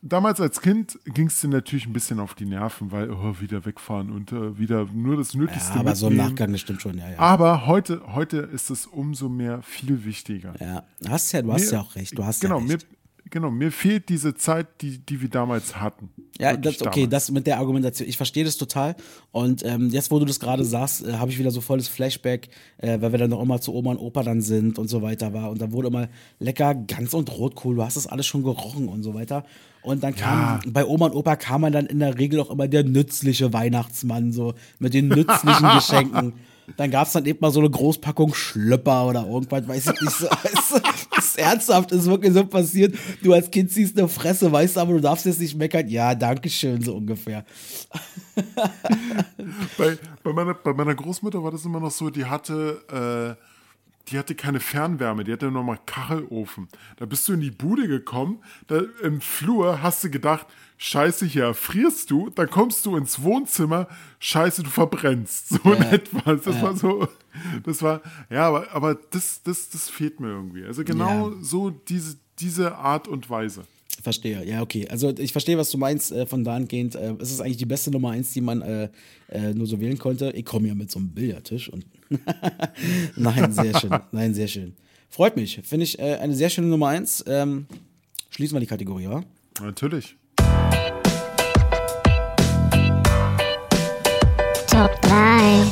damals 0.00 0.40
als 0.40 0.60
Kind 0.60 0.98
ging 1.06 1.26
es 1.26 1.40
dir 1.40 1.48
natürlich 1.48 1.86
ein 1.86 1.92
bisschen 1.92 2.20
auf 2.20 2.34
die 2.34 2.46
Nerven, 2.46 2.92
weil 2.92 3.10
oh, 3.10 3.40
wieder 3.40 3.64
wegfahren 3.66 4.10
und 4.10 4.32
äh, 4.32 4.58
wieder 4.58 4.84
nur 4.86 5.16
das 5.16 5.34
Nötigste 5.34 5.74
Ja, 5.74 5.80
aber 5.80 5.94
so 5.96 6.06
im 6.06 6.12
mitnehmen. 6.14 6.30
Nachgang, 6.34 6.52
das 6.52 6.60
stimmt 6.60 6.82
schon, 6.82 6.98
ja, 6.98 7.10
ja. 7.10 7.18
Aber 7.18 7.66
heute, 7.66 8.02
heute 8.14 8.38
ist 8.38 8.70
es 8.70 8.86
umso 8.86 9.28
mehr 9.28 9.62
viel 9.62 10.04
wichtiger. 10.04 10.54
ja. 10.60 10.84
Du 11.00 11.08
hast 11.10 11.32
ja, 11.32 11.42
du 11.42 11.52
hast 11.52 11.66
Mir- 11.66 11.72
ja 11.72 11.80
auch 11.80 11.94
recht. 11.94 12.16
Du 12.18 12.24
hast 12.24 12.40
genau, 12.40 12.60
ja 12.60 12.66
recht. 12.66 12.86
Mir, 12.90 12.97
genau, 13.30 13.50
mir 13.50 13.72
fehlt 13.72 14.08
diese 14.08 14.34
Zeit, 14.34 14.66
die, 14.80 14.98
die 14.98 15.20
wir 15.20 15.28
damals 15.28 15.76
hatten. 15.76 16.10
Ja, 16.38 16.56
das, 16.56 16.80
okay, 16.80 17.02
damals. 17.02 17.10
das 17.10 17.30
mit 17.30 17.46
der 17.46 17.58
Argumentation, 17.58 18.08
ich 18.08 18.16
verstehe 18.16 18.44
das 18.44 18.56
total. 18.56 18.96
Und 19.32 19.64
ähm, 19.64 19.90
jetzt, 19.90 20.10
wo 20.10 20.18
du 20.18 20.24
das 20.24 20.40
gerade 20.40 20.64
sagst, 20.64 21.06
äh, 21.06 21.14
habe 21.14 21.30
ich 21.30 21.38
wieder 21.38 21.50
so 21.50 21.60
volles 21.60 21.88
Flashback, 21.88 22.48
äh, 22.78 23.00
weil 23.00 23.12
wir 23.12 23.18
dann 23.18 23.30
noch 23.30 23.42
immer 23.42 23.60
zu 23.60 23.74
Oma 23.74 23.92
und 23.92 23.98
Opa 23.98 24.22
dann 24.22 24.40
sind 24.40 24.78
und 24.78 24.88
so 24.88 25.02
weiter 25.02 25.32
war. 25.32 25.50
Und 25.50 25.60
da 25.60 25.72
wurde 25.72 25.88
immer 25.88 26.08
lecker 26.38 26.74
Gans 26.74 27.14
und 27.14 27.30
Rotkohl, 27.36 27.76
du 27.76 27.82
hast 27.82 27.96
das 27.96 28.06
alles 28.06 28.26
schon 28.26 28.42
gerochen 28.42 28.88
und 28.88 29.02
so 29.02 29.14
weiter. 29.14 29.44
Und 29.82 30.02
dann 30.02 30.14
kam, 30.14 30.60
bei 30.66 30.84
Oma 30.84 31.06
und 31.06 31.14
Opa 31.14 31.36
kam 31.36 31.62
man 31.62 31.72
dann 31.72 31.86
in 31.86 32.00
der 32.00 32.18
Regel 32.18 32.40
auch 32.40 32.50
immer 32.50 32.68
der 32.68 32.84
nützliche 32.84 33.52
Weihnachtsmann, 33.52 34.32
so 34.32 34.54
mit 34.78 34.94
den 34.94 35.08
nützlichen 35.08 35.70
Geschenken. 35.74 36.34
Dann 36.76 36.90
gab 36.90 37.06
es 37.06 37.12
dann 37.12 37.24
eben 37.26 37.38
mal 37.40 37.50
so 37.50 37.60
eine 37.60 37.70
Großpackung 37.70 38.34
Schlüpper 38.34 39.06
oder 39.06 39.26
irgendwas, 39.26 39.66
weiß 39.66 39.86
ich 39.86 40.00
nicht. 40.00 40.16
So, 40.16 40.28
das 41.14 41.24
ist 41.24 41.38
ernsthaft, 41.38 41.92
ist 41.92 42.06
wirklich 42.06 42.32
so 42.32 42.44
passiert. 42.44 42.94
Du 43.22 43.32
als 43.32 43.50
Kind 43.50 43.70
siehst 43.70 43.98
eine 43.98 44.08
Fresse, 44.08 44.50
weißt 44.50 44.78
aber 44.78 44.92
du 44.92 45.00
darfst 45.00 45.26
jetzt 45.26 45.40
nicht 45.40 45.56
meckern. 45.56 45.88
Ja, 45.88 46.14
danke 46.14 46.50
schön, 46.50 46.82
so 46.82 46.94
ungefähr. 46.96 47.44
bei, 49.78 49.98
bei, 50.22 50.32
meiner, 50.32 50.54
bei 50.54 50.72
meiner 50.72 50.94
Großmutter 50.94 51.42
war 51.42 51.50
das 51.50 51.64
immer 51.64 51.80
noch 51.80 51.90
so, 51.90 52.10
die 52.10 52.24
hatte, 52.24 53.36
äh, 53.38 53.57
die 54.10 54.18
hatte 54.18 54.34
keine 54.34 54.60
Fernwärme, 54.60 55.24
die 55.24 55.32
hatte 55.32 55.50
nur 55.50 55.62
mal 55.62 55.78
Kachelofen. 55.86 56.68
Da 56.96 57.06
bist 57.06 57.28
du 57.28 57.32
in 57.34 57.40
die 57.40 57.50
Bude 57.50 57.88
gekommen, 57.88 58.38
da 58.66 58.82
im 59.02 59.20
Flur 59.20 59.82
hast 59.82 60.04
du 60.04 60.10
gedacht, 60.10 60.46
scheiße, 60.78 61.26
hier 61.26 61.44
erfrierst 61.44 62.10
du, 62.10 62.30
dann 62.30 62.48
kommst 62.50 62.86
du 62.86 62.96
ins 62.96 63.22
Wohnzimmer, 63.22 63.88
scheiße, 64.20 64.62
du 64.62 64.70
verbrennst. 64.70 65.48
So 65.48 65.72
in 65.72 65.82
etwa. 65.82 66.34
Das 66.36 66.62
war 66.62 66.76
so, 66.76 67.08
das 67.64 67.82
war, 67.82 68.00
ja, 68.30 68.46
aber, 68.48 68.70
aber 68.72 68.94
das, 68.94 69.42
das, 69.42 69.68
das 69.70 69.88
fehlt 69.88 70.20
mir 70.20 70.28
irgendwie. 70.28 70.64
Also 70.64 70.84
genau 70.84 71.30
Ja. 71.30 71.36
so 71.40 71.70
diese, 71.70 72.16
diese 72.38 72.76
Art 72.76 73.08
und 73.08 73.28
Weise. 73.30 73.64
Verstehe, 74.00 74.44
ja, 74.46 74.62
okay. 74.62 74.86
Also 74.88 75.10
ich 75.18 75.32
verstehe, 75.32 75.58
was 75.58 75.70
du 75.70 75.78
meinst, 75.78 76.12
äh, 76.12 76.24
von 76.24 76.44
dahingehend. 76.44 76.94
Äh, 76.94 77.14
es 77.18 77.32
ist 77.32 77.40
eigentlich 77.40 77.56
die 77.56 77.66
beste 77.66 77.90
Nummer 77.90 78.10
eins, 78.10 78.32
die 78.32 78.40
man 78.40 78.62
äh, 78.62 78.88
äh, 79.28 79.52
nur 79.54 79.66
so 79.66 79.80
wählen 79.80 79.98
konnte. 79.98 80.30
Ich 80.30 80.44
komme 80.44 80.68
ja 80.68 80.74
mit 80.76 80.90
so 80.90 81.00
einem 81.00 81.10
Billardtisch 81.10 81.68
und. 81.68 81.84
Nein, 83.16 83.52
sehr 83.52 83.78
schön. 83.78 83.90
Nein, 84.12 84.34
sehr 84.34 84.48
schön. 84.48 84.74
Freut 85.10 85.36
mich. 85.36 85.60
Finde 85.64 85.84
ich 85.84 85.98
äh, 85.98 86.16
eine 86.16 86.34
sehr 86.34 86.50
schöne 86.50 86.68
Nummer 86.68 86.88
eins. 86.88 87.24
Ähm, 87.26 87.66
schließen 88.30 88.54
wir 88.56 88.60
die 88.60 88.66
Kategorie, 88.66 89.08
wa? 89.08 89.22
Natürlich. 89.60 90.16
Top 94.70 95.00
3. 95.02 95.64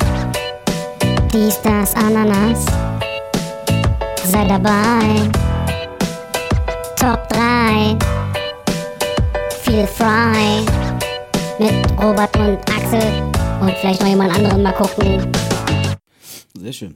Dies, 1.31 1.61
das, 1.61 1.95
Ananas. 1.95 2.65
Sei 4.25 4.45
dabei. 4.45 5.29
Top 6.99 7.29
3. 7.29 7.97
Feel 9.61 9.87
frei. 9.87 10.65
Mit 11.59 11.73
Robert 12.01 12.35
und 12.37 12.59
Axel. 12.69 13.23
Und 13.61 13.71
vielleicht 13.79 14.01
noch 14.01 14.07
jemand 14.07 14.35
anderen 14.35 14.61
mal 14.63 14.73
gucken. 14.73 15.31
Sehr 16.57 16.73
schön. 16.73 16.95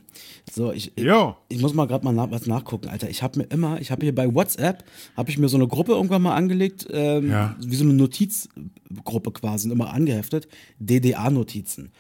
So, 0.52 0.72
ich, 0.72 0.92
ich, 0.96 1.06
ich 1.50 1.62
muss 1.62 1.74
mal 1.74 1.86
gerade 1.88 2.04
mal 2.04 2.12
nach, 2.14 2.32
was 2.32 2.46
nachgucken, 2.48 2.90
Alter. 2.90 3.10
Ich 3.10 3.22
habe 3.24 3.40
mir 3.40 3.46
immer, 3.46 3.80
ich 3.80 3.92
habe 3.92 4.04
hier 4.06 4.14
bei 4.16 4.34
WhatsApp, 4.34 4.84
habe 5.16 5.30
ich 5.30 5.38
mir 5.38 5.50
so 5.50 5.58
eine 5.58 5.68
Gruppe 5.68 5.92
irgendwann 5.94 6.22
mal 6.22 6.36
angelegt, 6.36 6.88
ähm, 6.92 7.30
Ja. 7.30 7.56
wie 7.60 7.76
so 7.76 7.84
eine 7.84 7.94
Notizgruppe 7.94 9.32
quasi, 9.32 9.70
immer 9.70 9.94
angeheftet, 9.94 10.48
DDA-Notizen. 10.80 11.92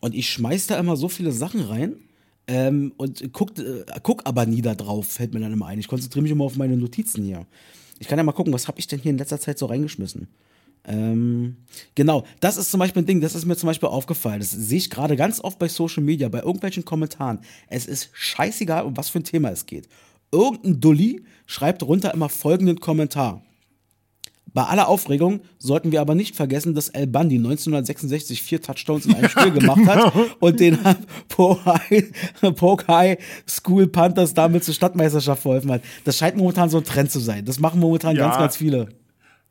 Und 0.00 0.14
ich 0.14 0.28
schmeiß 0.30 0.66
da 0.68 0.78
immer 0.78 0.96
so 0.96 1.08
viele 1.08 1.32
Sachen 1.32 1.60
rein 1.60 1.96
ähm, 2.46 2.92
und 2.96 3.32
guck, 3.32 3.58
äh, 3.58 3.84
guck 4.02 4.26
aber 4.26 4.46
nie 4.46 4.62
da 4.62 4.74
drauf, 4.74 5.06
fällt 5.06 5.34
mir 5.34 5.40
dann 5.40 5.52
immer 5.52 5.66
ein. 5.66 5.78
Ich 5.78 5.88
konzentriere 5.88 6.22
mich 6.22 6.32
immer 6.32 6.44
auf 6.44 6.56
meine 6.56 6.76
Notizen 6.76 7.22
hier. 7.24 7.46
Ich 7.98 8.08
kann 8.08 8.18
ja 8.18 8.24
mal 8.24 8.32
gucken, 8.32 8.52
was 8.52 8.66
habe 8.66 8.78
ich 8.78 8.86
denn 8.86 8.98
hier 8.98 9.10
in 9.10 9.18
letzter 9.18 9.38
Zeit 9.38 9.58
so 9.58 9.66
reingeschmissen? 9.66 10.28
Ähm, 10.84 11.56
genau, 11.94 12.24
das 12.40 12.56
ist 12.56 12.70
zum 12.70 12.80
Beispiel 12.80 13.02
ein 13.02 13.06
Ding, 13.06 13.20
das 13.20 13.34
ist 13.34 13.44
mir 13.44 13.56
zum 13.56 13.66
Beispiel 13.66 13.88
aufgefallen. 13.88 14.40
Das 14.40 14.50
sehe 14.50 14.78
ich 14.78 14.90
gerade 14.90 15.16
ganz 15.16 15.40
oft 15.40 15.58
bei 15.58 15.68
Social 15.68 16.02
Media, 16.02 16.28
bei 16.28 16.40
irgendwelchen 16.40 16.84
Kommentaren. 16.84 17.40
Es 17.68 17.86
ist 17.86 18.10
scheißegal, 18.12 18.84
um 18.84 18.96
was 18.96 19.08
für 19.10 19.20
ein 19.20 19.24
Thema 19.24 19.50
es 19.50 19.66
geht. 19.66 19.88
Irgendein 20.32 20.80
Dulli 20.80 21.24
schreibt 21.46 21.82
runter 21.82 22.14
immer 22.14 22.28
folgenden 22.28 22.80
Kommentar. 22.80 23.42
Bei 24.52 24.64
aller 24.64 24.88
Aufregung 24.88 25.40
sollten 25.58 25.92
wir 25.92 26.00
aber 26.00 26.16
nicht 26.16 26.34
vergessen, 26.34 26.74
dass 26.74 26.88
El 26.88 27.06
Bundy 27.06 27.36
1966 27.36 28.42
vier 28.42 28.60
Touchdowns 28.60 29.06
in 29.06 29.14
einem 29.14 29.28
Spiel 29.28 29.52
gemacht 29.52 29.86
hat 29.86 30.12
und 30.40 30.58
den 30.58 30.76
High 32.88 33.18
School 33.48 33.86
Panthers 33.86 34.34
damit 34.34 34.64
zur 34.64 34.74
Stadtmeisterschaft 34.74 35.42
verholfen 35.42 35.70
hat. 35.70 35.82
Das 36.04 36.18
scheint 36.18 36.36
momentan 36.36 36.68
so 36.68 36.78
ein 36.78 36.84
Trend 36.84 37.12
zu 37.12 37.20
sein. 37.20 37.44
Das 37.44 37.60
machen 37.60 37.78
momentan 37.78 38.16
Ja. 38.16 38.26
ganz, 38.26 38.38
ganz 38.38 38.56
viele. 38.56 38.88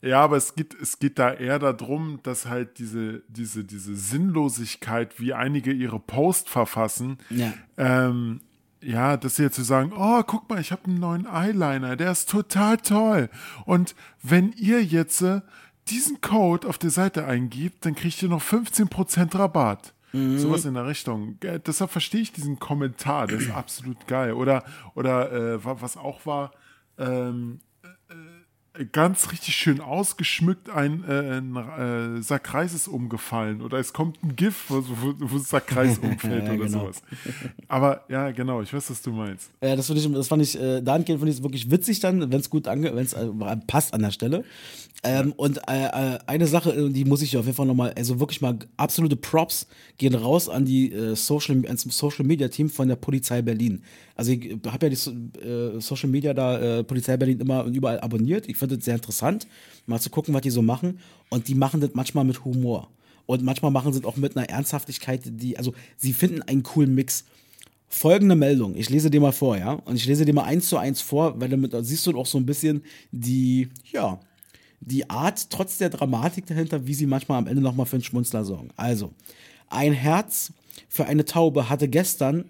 Ja, 0.01 0.21
aber 0.21 0.37
es 0.37 0.55
geht, 0.55 0.73
es 0.81 0.99
geht 0.99 1.19
da 1.19 1.33
eher 1.33 1.59
darum, 1.59 2.19
dass 2.23 2.45
halt 2.45 2.79
diese, 2.79 3.21
diese, 3.27 3.65
diese 3.65 3.95
Sinnlosigkeit, 3.95 5.19
wie 5.19 5.33
einige 5.33 5.71
ihre 5.73 5.99
Post 5.99 6.49
verfassen, 6.49 7.17
Ja. 7.29 7.53
ähm, 7.77 8.41
ja, 8.81 9.17
dass 9.17 9.35
sie 9.35 9.43
jetzt 9.43 9.57
so 9.57 9.63
sagen, 9.63 9.91
oh, 9.93 10.23
guck 10.23 10.49
mal, 10.49 10.61
ich 10.61 10.71
habe 10.71 10.85
einen 10.85 10.99
neuen 11.01 11.25
Eyeliner, 11.27 11.97
der 11.97 12.11
ist 12.11 12.29
total 12.29 12.77
toll. 12.77 13.29
Und 13.65 13.93
wenn 14.23 14.53
ihr 14.53 14.81
jetzt 14.81 15.21
äh, 15.21 15.41
diesen 15.89 16.21
Code 16.21 16.65
auf 16.65 16.77
der 16.77 16.91
Seite 16.91 17.25
eingibt, 17.25 17.85
dann 17.85 17.93
kriegt 17.95 18.23
ihr 18.23 18.29
noch 18.29 18.41
15% 18.41 19.37
Rabatt. 19.37 19.93
Sowas 20.11 20.65
in 20.65 20.73
der 20.73 20.87
Richtung. 20.87 21.37
Deshalb 21.41 21.91
verstehe 21.91 22.21
ich 22.21 22.31
diesen 22.31 22.57
Kommentar, 22.57 23.27
der 23.27 23.37
ist 23.37 23.51
absolut 23.51 24.07
geil. 24.07 24.31
Oder, 24.33 24.63
oder 24.95 25.31
äh, 25.31 25.63
wa- 25.63 25.77
was 25.81 25.97
auch 25.97 26.25
war, 26.25 26.51
ähm, 26.97 27.59
äh, 27.59 27.68
ganz 28.85 29.31
richtig 29.31 29.55
schön 29.55 29.81
ausgeschmückt, 29.81 30.69
ein, 30.69 31.03
äh, 31.07 31.37
ein 31.37 31.55
äh, 31.55 32.21
Sack 32.21 32.53
Reis 32.53 32.73
ist 32.73 32.87
umgefallen 32.87 33.61
oder 33.61 33.77
es 33.77 33.93
kommt 33.93 34.23
ein 34.23 34.35
GIF, 34.35 34.65
wo, 34.69 34.83
wo, 34.87 35.13
wo 35.17 35.37
Sack 35.37 35.75
Reis 35.75 35.97
umfällt 36.01 36.45
Ja, 36.45 36.53
oder 36.53 36.65
genau. 36.65 36.79
sowas. 36.79 37.01
Aber 37.67 38.05
ja, 38.09 38.31
genau, 38.31 38.61
ich 38.61 38.73
weiß, 38.73 38.89
was 38.89 39.01
du 39.01 39.11
meinst. 39.11 39.51
Äh, 39.59 39.75
das, 39.75 39.87
fand 39.87 39.99
ich, 39.99 40.11
das 40.11 40.27
fand 40.27 40.41
ich, 40.41 40.59
äh, 40.59 40.81
dahingehend 40.81 41.19
fand 41.19 41.29
ich 41.29 41.37
es 41.37 41.43
wirklich 41.43 41.69
witzig 41.69 41.99
dann, 41.99 42.31
wenn 42.31 42.39
es 42.39 42.49
gut 42.49 42.67
ange 42.67 42.95
wenn 42.95 43.05
es 43.05 43.13
äh, 43.13 43.27
passt 43.67 43.93
an 43.93 44.01
der 44.01 44.11
Stelle. 44.11 44.43
Ähm, 45.03 45.33
Und 45.37 45.59
äh, 45.69 46.15
äh, 46.15 46.19
eine 46.27 46.45
Sache, 46.47 46.71
äh, 46.71 46.89
die 46.89 47.05
muss 47.05 47.21
ich 47.21 47.37
auf 47.37 47.45
jeden 47.45 47.55
Fall 47.55 47.65
nochmal, 47.65 47.93
also 47.95 48.19
wirklich 48.19 48.41
mal 48.41 48.57
absolute 48.75 49.15
Props 49.15 49.67
gehen 49.97 50.13
raus 50.13 50.49
an 50.49 50.65
die 50.65 50.91
äh, 50.91 51.15
Social, 51.15 51.63
ans 51.65 51.83
Social 51.83 52.25
Media 52.25 52.49
Team 52.49 52.69
von 52.69 52.87
der 52.89 52.97
Polizei 52.97 53.41
Berlin. 53.41 53.81
Also 54.19 54.33
ich 54.33 54.57
habe 54.67 54.87
ja 54.87 54.89
die 54.89 55.39
äh, 55.39 55.79
Social 55.79 56.09
Media 56.09 56.33
da, 56.33 56.79
äh, 56.79 56.83
Polizei 56.83 57.15
Berlin 57.15 57.39
immer 57.39 57.63
und 57.63 57.73
überall 57.73 58.01
abonniert. 58.01 58.49
Ich 58.49 58.57
finde 58.57 58.75
es 58.75 58.83
sehr 58.83 58.95
interessant, 58.95 59.47
mal 59.85 60.01
zu 60.01 60.09
gucken, 60.09 60.33
was 60.33 60.41
die 60.41 60.49
so 60.49 60.61
machen. 60.61 60.99
Und 61.29 61.47
die 61.47 61.55
machen 61.55 61.79
das 61.79 61.91
manchmal 61.93 62.25
mit 62.25 62.43
Humor. 62.43 62.89
Und 63.27 63.43
manchmal 63.43 63.71
machen 63.71 63.93
sie 63.93 63.99
es 63.99 64.05
auch 64.05 64.17
mit 64.17 64.35
einer 64.35 64.49
Ernsthaftigkeit, 64.49 65.21
die, 65.23 65.57
also 65.57 65.73
sie 65.95 66.11
finden 66.11 66.41
einen 66.41 66.63
coolen 66.63 66.93
Mix. 66.95 67.23
Folgende 67.87 68.35
Meldung, 68.35 68.75
ich 68.75 68.89
lese 68.89 69.09
dir 69.09 69.21
mal 69.21 69.31
vor, 69.31 69.57
ja? 69.57 69.71
Und 69.85 69.95
ich 69.95 70.05
lese 70.05 70.25
dir 70.25 70.33
mal 70.33 70.43
eins 70.43 70.67
zu 70.67 70.77
eins 70.77 70.99
vor, 70.99 71.39
weil 71.39 71.47
damit 71.47 71.73
da 71.73 71.81
siehst 71.81 72.05
du 72.05 72.19
auch 72.19 72.25
so 72.25 72.37
ein 72.37 72.45
bisschen 72.45 72.83
die, 73.13 73.69
ja, 73.89 74.19
die 74.81 75.09
Art, 75.09 75.49
trotz 75.49 75.77
der 75.77 75.89
Dramatik 75.89 76.45
dahinter, 76.45 76.85
wie 76.85 76.93
sie 76.93 77.05
manchmal 77.05 77.37
am 77.37 77.47
Ende 77.47 77.61
nochmal 77.61 77.85
für 77.85 77.95
einen 77.95 78.03
Schmunzler 78.03 78.43
sorgen. 78.43 78.67
Also, 78.75 79.13
ein 79.69 79.93
Herz 79.93 80.51
für 80.89 81.05
eine 81.05 81.23
Taube 81.23 81.69
hatte 81.69 81.87
gestern, 81.87 82.43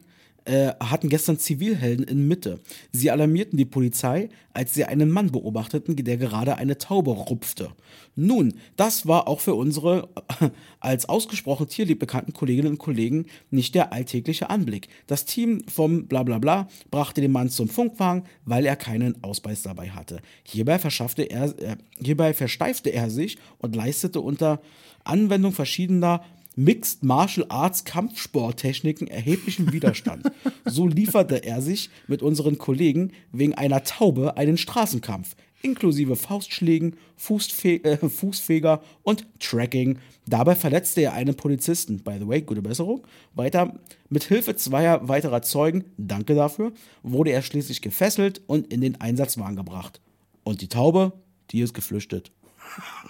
äh, 0.46 0.74
hatten 0.80 1.10
gestern 1.10 1.38
Zivilhelden 1.38 2.06
in 2.06 2.28
Mitte. 2.28 2.60
Sie 2.92 3.12
alarmierten 3.12 3.58
die 3.58 3.66
Polizei, 3.66 4.30
als 4.54 4.74
sie 4.74 4.86
einen 4.86 5.12
Mann 5.12 5.32
beobachteten, 5.32 5.96
der 5.96 6.18
gerade 6.18 6.58
eine 6.58 6.78
Taube 6.78 7.12
rupfte. 7.12 7.70
Nun, 8.16 8.54
das 8.76 9.08
war 9.08 9.28
auch 9.28 9.40
für 9.40 9.56
unsere 9.56 10.10
äh, 10.42 10.50
als 10.80 11.08
ausgesprochen 11.08 11.68
tierlieb 11.68 12.00
bekannten 12.00 12.34
Kolleginnen 12.34 12.72
und 12.72 12.78
Kollegen 12.78 13.26
nicht 13.52 13.76
der 13.76 13.94
alltägliche 13.94 14.50
Anblick. 14.50 14.90
Das 15.08 15.26
Team 15.26 15.62
vom 15.68 16.08
Blablabla 16.08 16.68
brachte 16.92 17.22
den 17.22 17.32
Mann 17.32 17.50
zum 17.50 17.70
Funkwagen, 17.70 18.24
weil 18.46 18.66
er 18.66 18.76
keinen 18.76 19.24
Ausweis 19.24 19.62
dabei 19.62 19.90
hatte. 19.92 20.22
Hierbei 20.44 20.80
verschaffte 20.80 21.24
er, 21.24 21.58
äh, 21.60 21.78
hierbei 22.02 22.34
versteifte 22.34 22.90
er 22.90 23.10
sich 23.10 23.38
und 23.60 23.76
leistete 23.76 24.20
unter 24.22 24.62
Anwendung 25.04 25.54
verschiedener 25.54 26.24
Mixed 26.60 27.04
Martial 27.06 27.46
Arts 27.48 27.86
Kampfsporttechniken 27.86 29.08
erheblichen 29.08 29.72
Widerstand. 29.72 30.30
So 30.66 30.88
lieferte 30.88 31.46
er 31.46 31.62
sich 31.62 31.90
mit 32.08 32.22
unseren 32.22 32.58
Kollegen 32.58 33.14
wegen 33.32 33.56
einer 33.56 33.84
Taube 33.86 34.36
einen 34.36 34.58
Straßenkampf, 34.58 35.36
inklusive 35.62 36.18
Faustschlägen, 36.18 36.98
Fußfe 37.16 37.84
äh, 37.86 37.98
Fußfeger 37.98 38.84
und 39.04 39.26
Tracking. 39.40 40.00
Dabei 40.28 40.54
verletzte 40.54 41.02
er 41.02 41.14
einen 41.14 41.36
Polizisten. 41.36 42.04
By 42.04 42.18
the 42.20 42.28
way, 42.28 42.42
gute 42.42 42.62
Besserung. 42.62 43.08
Weiter, 43.34 43.80
mit 44.10 44.26
Hilfe 44.26 44.56
zweier 44.58 45.08
weiterer 45.08 45.42
Zeugen, 45.42 45.86
danke 45.98 46.36
dafür, 46.36 46.74
wurde 47.04 47.32
er 47.32 47.42
schließlich 47.42 47.82
gefesselt 47.82 48.42
und 48.48 48.72
in 48.72 48.82
den 48.82 49.00
Einsatzwagen 49.00 49.56
gebracht. 49.56 50.02
Und 50.44 50.60
die 50.60 50.68
Taube, 50.68 51.14
die 51.52 51.62
ist 51.62 51.74
geflüchtet. 51.74 52.32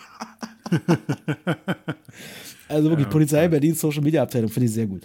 Also 2.70 2.88
wirklich, 2.92 3.10
Polizei 3.10 3.48
Berlin 3.48 3.74
Social 3.74 4.04
Media 4.04 4.22
Abteilung, 4.22 4.48
finde 4.50 4.68
ich 4.68 4.74
sehr 4.74 4.86
gut. 4.86 5.02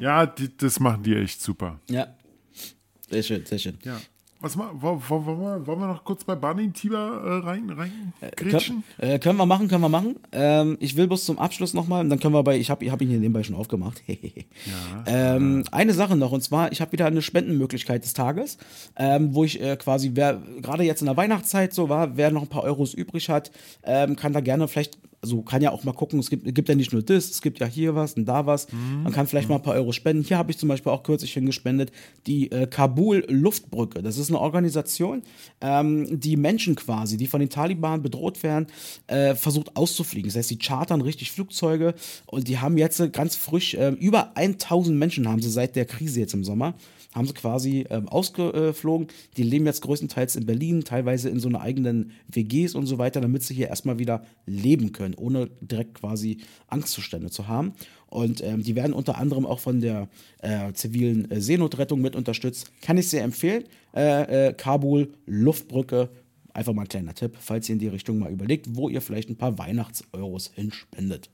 Ja, 0.00 0.24
die, 0.24 0.56
das 0.56 0.80
machen 0.80 1.02
die 1.02 1.14
echt 1.14 1.40
super. 1.40 1.78
ja. 1.88 2.16
Sehr 3.10 3.22
schön, 3.22 3.44
sehr 3.44 3.58
schön. 3.58 3.78
Ja. 3.84 4.00
Was 4.44 4.56
ma, 4.56 4.70
wo, 4.74 5.00
wo, 5.08 5.24
wo, 5.24 5.38
wollen 5.38 5.80
wir 5.80 5.86
noch 5.86 6.04
kurz 6.04 6.22
bei 6.22 6.34
Barney 6.34 6.70
Tiber 6.70 7.22
äh, 7.24 7.46
rein, 7.46 7.70
rein 7.70 8.12
grätschen? 8.36 8.84
Können, 8.98 9.12
äh, 9.12 9.18
können 9.18 9.38
wir 9.38 9.46
machen, 9.46 9.68
können 9.68 9.80
wir 9.80 9.88
machen. 9.88 10.16
Ähm, 10.32 10.76
ich 10.80 10.98
will 10.98 11.06
bloß 11.06 11.24
zum 11.24 11.38
Abschluss 11.38 11.72
nochmal, 11.72 12.02
und 12.02 12.10
dann 12.10 12.20
können 12.20 12.34
wir 12.34 12.42
bei, 12.42 12.58
ich 12.58 12.68
habe 12.68 12.84
ich 12.84 12.90
hab 12.90 13.00
ihn 13.00 13.08
hier 13.08 13.18
nebenbei 13.18 13.42
schon 13.42 13.56
aufgemacht. 13.56 14.02
ähm, 15.06 15.64
eine 15.72 15.94
Sache 15.94 16.14
noch, 16.14 16.30
und 16.30 16.42
zwar, 16.42 16.72
ich 16.72 16.82
habe 16.82 16.92
wieder 16.92 17.06
eine 17.06 17.22
Spendenmöglichkeit 17.22 18.04
des 18.04 18.12
Tages, 18.12 18.58
ähm, 18.96 19.34
wo 19.34 19.44
ich 19.44 19.62
äh, 19.62 19.78
quasi, 19.78 20.10
wer 20.12 20.42
gerade 20.60 20.82
jetzt 20.82 21.00
in 21.00 21.06
der 21.06 21.16
Weihnachtszeit 21.16 21.72
so 21.72 21.88
war, 21.88 22.18
wer 22.18 22.30
noch 22.30 22.42
ein 22.42 22.48
paar 22.48 22.64
Euros 22.64 22.92
übrig 22.92 23.30
hat, 23.30 23.50
ähm, 23.82 24.14
kann 24.14 24.34
da 24.34 24.40
gerne 24.40 24.68
vielleicht 24.68 24.98
also 25.24 25.40
kann 25.40 25.62
ja 25.62 25.70
auch 25.70 25.84
mal 25.84 25.92
gucken, 25.92 26.18
es 26.18 26.28
gibt, 26.28 26.54
gibt 26.54 26.68
ja 26.68 26.74
nicht 26.74 26.92
nur 26.92 27.02
das, 27.02 27.30
es 27.30 27.40
gibt 27.40 27.58
ja 27.60 27.66
hier 27.66 27.94
was 27.94 28.12
und 28.14 28.26
da 28.26 28.44
was. 28.44 28.66
Man 29.02 29.12
kann 29.12 29.26
vielleicht 29.26 29.48
mal 29.48 29.56
ein 29.56 29.62
paar 29.62 29.74
Euro 29.74 29.92
spenden. 29.92 30.22
Hier 30.22 30.36
habe 30.36 30.50
ich 30.50 30.58
zum 30.58 30.68
Beispiel 30.68 30.92
auch 30.92 31.02
kürzlich 31.02 31.32
hingespendet, 31.32 31.92
die 32.26 32.50
äh, 32.52 32.66
Kabul 32.66 33.24
Luftbrücke. 33.28 34.02
Das 34.02 34.18
ist 34.18 34.28
eine 34.28 34.38
Organisation, 34.38 35.22
ähm, 35.62 36.20
die 36.20 36.36
Menschen 36.36 36.76
quasi, 36.76 37.16
die 37.16 37.26
von 37.26 37.40
den 37.40 37.48
Taliban 37.48 38.02
bedroht 38.02 38.42
werden, 38.42 38.66
äh, 39.06 39.34
versucht 39.34 39.76
auszufliegen. 39.76 40.28
Das 40.28 40.36
heißt, 40.36 40.50
die 40.50 40.58
chartern 40.58 41.00
richtig 41.00 41.32
Flugzeuge 41.32 41.94
und 42.26 42.46
die 42.48 42.58
haben 42.58 42.76
jetzt 42.76 43.02
ganz 43.12 43.34
frisch, 43.34 43.74
äh, 43.74 43.88
über 43.88 44.36
1000 44.36 44.98
Menschen 44.98 45.26
haben 45.26 45.40
sie 45.40 45.50
seit 45.50 45.74
der 45.74 45.86
Krise 45.86 46.20
jetzt 46.20 46.34
im 46.34 46.44
Sommer, 46.44 46.74
haben 47.14 47.26
sie 47.26 47.32
quasi 47.32 47.86
ähm, 47.90 48.08
ausgeflogen. 48.08 49.06
Die 49.36 49.44
leben 49.44 49.66
jetzt 49.66 49.82
größtenteils 49.82 50.36
in 50.36 50.46
Berlin, 50.46 50.84
teilweise 50.84 51.28
in 51.30 51.38
so 51.38 51.48
einer 51.48 51.60
eigenen 51.60 52.10
WGs 52.28 52.74
und 52.74 52.86
so 52.86 52.98
weiter, 52.98 53.20
damit 53.20 53.44
sie 53.44 53.54
hier 53.54 53.68
erstmal 53.68 53.98
wieder 53.98 54.24
leben 54.46 54.92
können, 54.92 55.14
ohne 55.14 55.48
direkt 55.60 55.94
quasi 55.94 56.38
Angstzustände 56.66 57.30
zu 57.30 57.46
haben. 57.48 57.72
Und 58.08 58.42
ähm, 58.42 58.62
die 58.62 58.74
werden 58.74 58.92
unter 58.92 59.16
anderem 59.16 59.46
auch 59.46 59.60
von 59.60 59.80
der 59.80 60.08
äh, 60.42 60.72
zivilen 60.72 61.30
äh, 61.30 61.40
Seenotrettung 61.40 62.00
mit 62.00 62.16
unterstützt. 62.16 62.70
Kann 62.82 62.98
ich 62.98 63.08
sehr 63.08 63.22
empfehlen. 63.22 63.64
Äh, 63.94 64.48
äh, 64.48 64.52
Kabul, 64.52 65.12
Luftbrücke, 65.26 66.10
einfach 66.52 66.72
mal 66.72 66.82
ein 66.82 66.88
kleiner 66.88 67.14
Tipp, 67.14 67.36
falls 67.40 67.68
ihr 67.68 67.74
in 67.74 67.78
die 67.78 67.88
Richtung 67.88 68.18
mal 68.18 68.30
überlegt, 68.30 68.66
wo 68.76 68.88
ihr 68.88 69.00
vielleicht 69.00 69.30
ein 69.30 69.36
paar 69.36 69.58
Weihnachtseuros 69.58 70.50
hinspendet. 70.54 71.30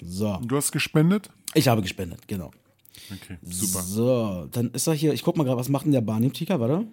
So, 0.00 0.38
Du 0.46 0.56
hast 0.56 0.72
gespendet? 0.72 1.30
ich 1.54 1.68
habe 1.68 1.82
gespendet, 1.82 2.26
genau. 2.26 2.50
Okay, 3.10 3.38
super. 3.42 3.82
So, 3.82 4.48
dann 4.50 4.70
ist 4.72 4.86
er 4.86 4.94
hier, 4.94 5.12
ich 5.12 5.22
guck 5.22 5.36
mal 5.36 5.44
gerade, 5.44 5.58
was 5.58 5.68
macht 5.68 5.84
denn 5.86 5.92
der 5.92 6.00
Barnim-Ticker, 6.00 6.60
warte? 6.60 6.86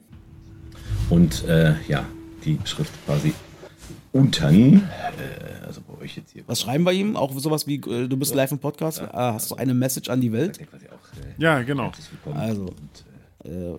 Und 1.09 1.43
äh, 1.45 1.75
ja, 1.87 2.05
die 2.45 2.59
Schrift 2.65 2.93
quasi 3.05 3.33
unten, 4.11 4.77
äh, 4.83 5.65
also 5.65 5.81
bei 5.81 6.01
euch 6.03 6.15
jetzt 6.17 6.31
hier. 6.31 6.43
Was 6.47 6.61
schreiben 6.61 6.83
wir 6.83 6.93
ihm? 6.93 7.15
Auch 7.15 7.37
sowas 7.37 7.67
wie, 7.67 7.75
äh, 7.75 8.07
du 8.07 8.17
bist 8.17 8.33
live 8.33 8.51
im 8.51 8.59
Podcast, 8.59 9.01
ah, 9.01 9.33
hast 9.33 9.51
du 9.51 9.55
eine 9.55 9.73
Message 9.73 10.09
an 10.09 10.21
die 10.21 10.31
Welt? 10.31 10.57
Ja, 10.57 10.65
äh, 10.65 11.57
Ja, 11.59 11.61
genau. 11.63 11.91
Also, 12.33 12.73
Und, 13.43 13.51
äh, 13.51 13.77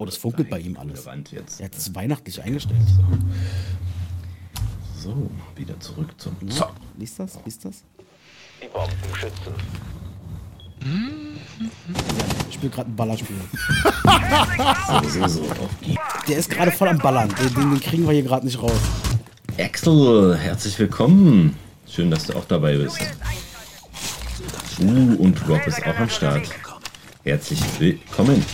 Oh, 0.00 0.04
das 0.04 0.16
funkelt 0.16 0.48
bei 0.48 0.60
ihm 0.60 0.76
alles. 0.76 1.04
Er 1.06 1.64
hat 1.64 1.76
es 1.76 1.92
weihnachtlich 1.92 2.40
eingestellt. 2.40 2.80
So, 4.96 5.28
wieder 5.56 5.78
zurück 5.80 6.08
zum 6.18 6.36
Zock. 6.50 6.74
Liest 6.96 7.18
das? 7.18 7.38
Liest 7.44 7.64
das? 7.64 7.82
Die 8.62 8.68
Bombenschützen. 8.68 9.54
Ich 12.48 12.54
spiele 12.54 12.70
gerade 12.70 12.90
ein 12.90 12.96
Ballerspiel. 12.96 13.36
So, 15.08 15.26
so, 15.26 15.42
die. 15.84 15.96
Der 16.28 16.38
ist 16.38 16.50
gerade 16.50 16.70
voll 16.70 16.88
am 16.88 16.98
Ballern. 16.98 17.32
Den, 17.40 17.54
den, 17.54 17.80
kriegen 17.80 18.06
wir 18.06 18.12
hier 18.12 18.22
gerade 18.22 18.46
nicht 18.46 18.60
raus. 18.60 18.80
Axel, 19.58 20.36
herzlich 20.36 20.78
willkommen. 20.78 21.56
Schön, 21.86 22.10
dass 22.10 22.26
du 22.26 22.34
auch 22.34 22.44
dabei 22.44 22.76
bist. 22.76 22.98
Uh, 24.80 25.16
und 25.16 25.48
Rob 25.48 25.66
ist 25.66 25.84
auch 25.84 25.98
am 25.98 26.08
Start. 26.08 26.48
Herzlich 27.24 27.60
willkommen. 27.78 28.44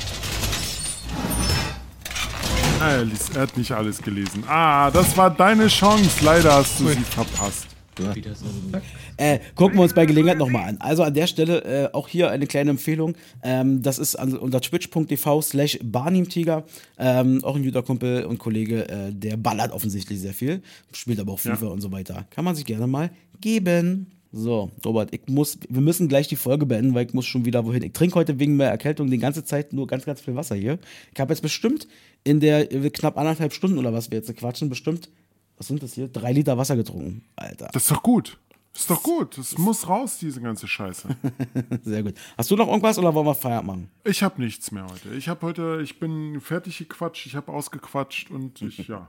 Liest, 3.04 3.34
er 3.34 3.42
hat 3.42 3.56
nicht 3.56 3.72
alles 3.72 4.00
gelesen. 4.00 4.44
Ah, 4.46 4.90
das 4.90 5.16
war 5.16 5.30
deine 5.30 5.68
Chance. 5.68 6.24
Leider 6.24 6.54
hast 6.54 6.80
du 6.80 6.88
sie 6.88 7.00
verpasst. 7.00 7.73
So 7.96 8.04
einen 8.04 8.82
Äh, 9.16 9.38
gucken 9.54 9.78
wir 9.78 9.82
uns 9.82 9.94
bei 9.94 10.06
Gelegenheit 10.06 10.38
nochmal 10.38 10.68
an. 10.68 10.76
Also 10.80 11.02
an 11.02 11.14
der 11.14 11.26
Stelle 11.26 11.64
äh, 11.64 11.88
auch 11.92 12.08
hier 12.08 12.30
eine 12.30 12.46
kleine 12.46 12.70
Empfehlung. 12.70 13.14
Ähm, 13.42 13.82
das 13.82 13.98
ist 13.98 14.16
an, 14.16 14.36
unter 14.36 14.60
twitch.tv 14.60 15.42
slash 15.42 15.78
Barnimtiger. 15.82 16.64
Ähm, 16.98 17.42
auch 17.44 17.56
ein 17.56 17.64
guter 17.64 17.82
Kumpel 17.82 18.24
und 18.24 18.38
Kollege, 18.38 18.88
äh, 18.88 19.12
der 19.12 19.36
ballert 19.36 19.72
offensichtlich 19.72 20.20
sehr 20.20 20.34
viel. 20.34 20.62
Spielt 20.92 21.20
aber 21.20 21.32
auch 21.32 21.38
FIFA 21.38 21.68
und 21.68 21.80
so 21.80 21.92
weiter. 21.92 22.26
Kann 22.30 22.44
man 22.44 22.54
sich 22.54 22.64
gerne 22.64 22.86
mal 22.86 23.10
geben. 23.40 24.06
So, 24.36 24.72
Robert, 24.84 25.14
ich 25.14 25.28
muss, 25.28 25.58
wir 25.68 25.80
müssen 25.80 26.08
gleich 26.08 26.26
die 26.26 26.34
Folge 26.34 26.66
beenden, 26.66 26.92
weil 26.94 27.06
ich 27.06 27.14
muss 27.14 27.24
schon 27.24 27.44
wieder 27.44 27.64
wohin. 27.64 27.84
Ich 27.84 27.92
trinke 27.92 28.16
heute 28.16 28.40
wegen 28.40 28.56
meiner 28.56 28.70
Erkältung 28.70 29.08
die 29.08 29.18
ganze 29.18 29.44
Zeit 29.44 29.72
nur 29.72 29.86
ganz, 29.86 30.04
ganz 30.06 30.20
viel 30.20 30.34
Wasser 30.34 30.56
hier. 30.56 30.80
Ich 31.14 31.20
habe 31.20 31.32
jetzt 31.32 31.40
bestimmt 31.40 31.86
in 32.24 32.40
der 32.40 32.72
äh, 32.72 32.90
knapp 32.90 33.16
anderthalb 33.16 33.52
Stunden 33.52 33.78
oder 33.78 33.92
was 33.92 34.10
wir 34.10 34.18
jetzt 34.18 34.34
quatschen, 34.36 34.68
bestimmt 34.68 35.08
was 35.56 35.68
sind 35.68 35.82
das 35.82 35.94
hier? 35.94 36.08
Drei 36.08 36.32
Liter 36.32 36.58
Wasser 36.58 36.76
getrunken, 36.76 37.24
Alter. 37.36 37.68
Das 37.72 37.84
ist 37.84 37.90
doch 37.90 38.02
gut. 38.02 38.38
Das 38.72 38.82
ist 38.82 38.90
doch 38.90 39.02
gut. 39.04 39.38
Das 39.38 39.56
muss 39.56 39.88
raus, 39.88 40.18
diese 40.20 40.40
ganze 40.40 40.66
Scheiße. 40.66 41.08
Sehr 41.84 42.02
gut. 42.02 42.14
Hast 42.36 42.50
du 42.50 42.56
noch 42.56 42.66
irgendwas 42.66 42.98
oder 42.98 43.14
wollen 43.14 43.26
wir 43.26 43.34
Feierabend 43.34 43.66
machen? 43.68 43.90
Ich 44.02 44.22
habe 44.22 44.42
nichts 44.42 44.72
mehr 44.72 44.84
heute. 44.84 45.14
Ich 45.14 45.28
habe 45.28 45.42
heute, 45.42 45.80
ich 45.82 46.00
bin 46.00 46.40
fertig 46.40 46.78
gequatscht, 46.78 47.26
ich 47.26 47.36
habe 47.36 47.52
ausgequatscht 47.52 48.32
und 48.32 48.60
ich, 48.62 48.88
ja, 48.88 49.08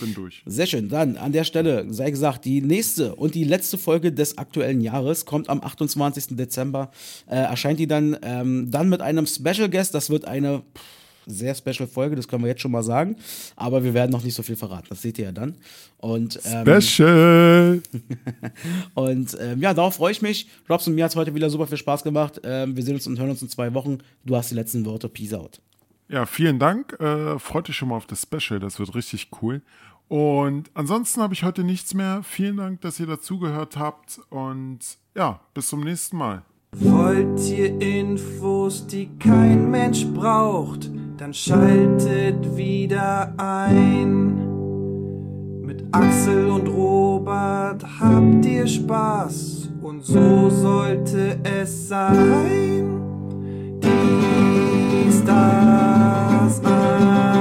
bin 0.00 0.14
durch. 0.14 0.42
Sehr 0.46 0.64
schön. 0.64 0.88
Dann 0.88 1.18
an 1.18 1.32
der 1.32 1.44
Stelle 1.44 1.92
sei 1.92 2.10
gesagt, 2.10 2.46
die 2.46 2.62
nächste 2.62 3.14
und 3.14 3.34
die 3.34 3.44
letzte 3.44 3.76
Folge 3.76 4.12
des 4.12 4.38
aktuellen 4.38 4.80
Jahres 4.80 5.26
kommt 5.26 5.50
am 5.50 5.60
28. 5.60 6.28
Dezember. 6.30 6.90
Äh, 7.26 7.36
erscheint 7.36 7.78
die 7.78 7.86
dann, 7.86 8.16
ähm, 8.22 8.70
dann 8.70 8.88
mit 8.88 9.02
einem 9.02 9.26
Special 9.26 9.68
Guest. 9.68 9.94
Das 9.94 10.08
wird 10.08 10.24
eine 10.24 10.60
pff, 10.60 11.01
sehr 11.26 11.54
special 11.54 11.86
Folge, 11.86 12.16
das 12.16 12.28
können 12.28 12.42
wir 12.42 12.48
jetzt 12.48 12.60
schon 12.60 12.70
mal 12.70 12.82
sagen. 12.82 13.16
Aber 13.56 13.84
wir 13.84 13.94
werden 13.94 14.10
noch 14.10 14.24
nicht 14.24 14.34
so 14.34 14.42
viel 14.42 14.56
verraten. 14.56 14.86
Das 14.88 15.02
seht 15.02 15.18
ihr 15.18 15.26
ja 15.26 15.32
dann. 15.32 15.56
Und, 15.98 16.40
ähm, 16.44 16.80
Special! 16.80 17.82
und 18.94 19.36
ähm, 19.40 19.60
ja, 19.60 19.74
darauf 19.74 19.96
freue 19.96 20.12
ich 20.12 20.22
mich. 20.22 20.48
Robs 20.68 20.86
und 20.86 20.94
mir 20.94 21.04
hat 21.04 21.12
es 21.12 21.16
heute 21.16 21.34
wieder 21.34 21.50
super 21.50 21.66
viel 21.66 21.78
Spaß 21.78 22.02
gemacht. 22.02 22.40
Ähm, 22.44 22.76
wir 22.76 22.82
sehen 22.82 22.94
uns 22.94 23.06
und 23.06 23.18
hören 23.18 23.30
uns 23.30 23.42
in 23.42 23.48
zwei 23.48 23.72
Wochen. 23.74 23.98
Du 24.24 24.36
hast 24.36 24.50
die 24.50 24.54
letzten 24.54 24.84
Worte. 24.84 25.08
Peace 25.08 25.34
out. 25.34 25.60
Ja, 26.08 26.26
vielen 26.26 26.58
Dank. 26.58 26.98
Äh, 27.00 27.38
freut 27.38 27.68
euch 27.68 27.76
schon 27.76 27.88
mal 27.88 27.96
auf 27.96 28.06
das 28.06 28.22
Special. 28.22 28.60
Das 28.60 28.78
wird 28.78 28.94
richtig 28.94 29.28
cool. 29.40 29.62
Und 30.08 30.70
ansonsten 30.74 31.22
habe 31.22 31.32
ich 31.32 31.42
heute 31.42 31.64
nichts 31.64 31.94
mehr. 31.94 32.22
Vielen 32.22 32.58
Dank, 32.58 32.82
dass 32.82 33.00
ihr 33.00 33.06
dazugehört 33.06 33.78
habt. 33.78 34.20
Und 34.28 34.80
ja, 35.14 35.40
bis 35.54 35.68
zum 35.68 35.80
nächsten 35.80 36.18
Mal. 36.18 36.42
Wollt 36.76 37.40
ihr 37.50 37.80
Infos, 37.80 38.86
die 38.86 39.08
kein 39.18 39.70
Mensch 39.70 40.06
braucht, 40.06 40.90
dann 41.18 41.34
schaltet 41.34 42.56
wieder 42.56 43.34
ein. 43.36 44.38
Mit 45.62 45.84
Axel 45.92 46.50
und 46.50 46.68
Robert 46.68 47.84
habt 48.00 48.44
ihr 48.46 48.66
Spaß 48.66 49.70
und 49.82 50.04
so 50.04 50.50
sollte 50.50 51.38
es 51.44 51.88
sein. 51.88 53.00
Dies, 53.82 55.24
das, 55.24 56.60
Ananas. 56.64 57.31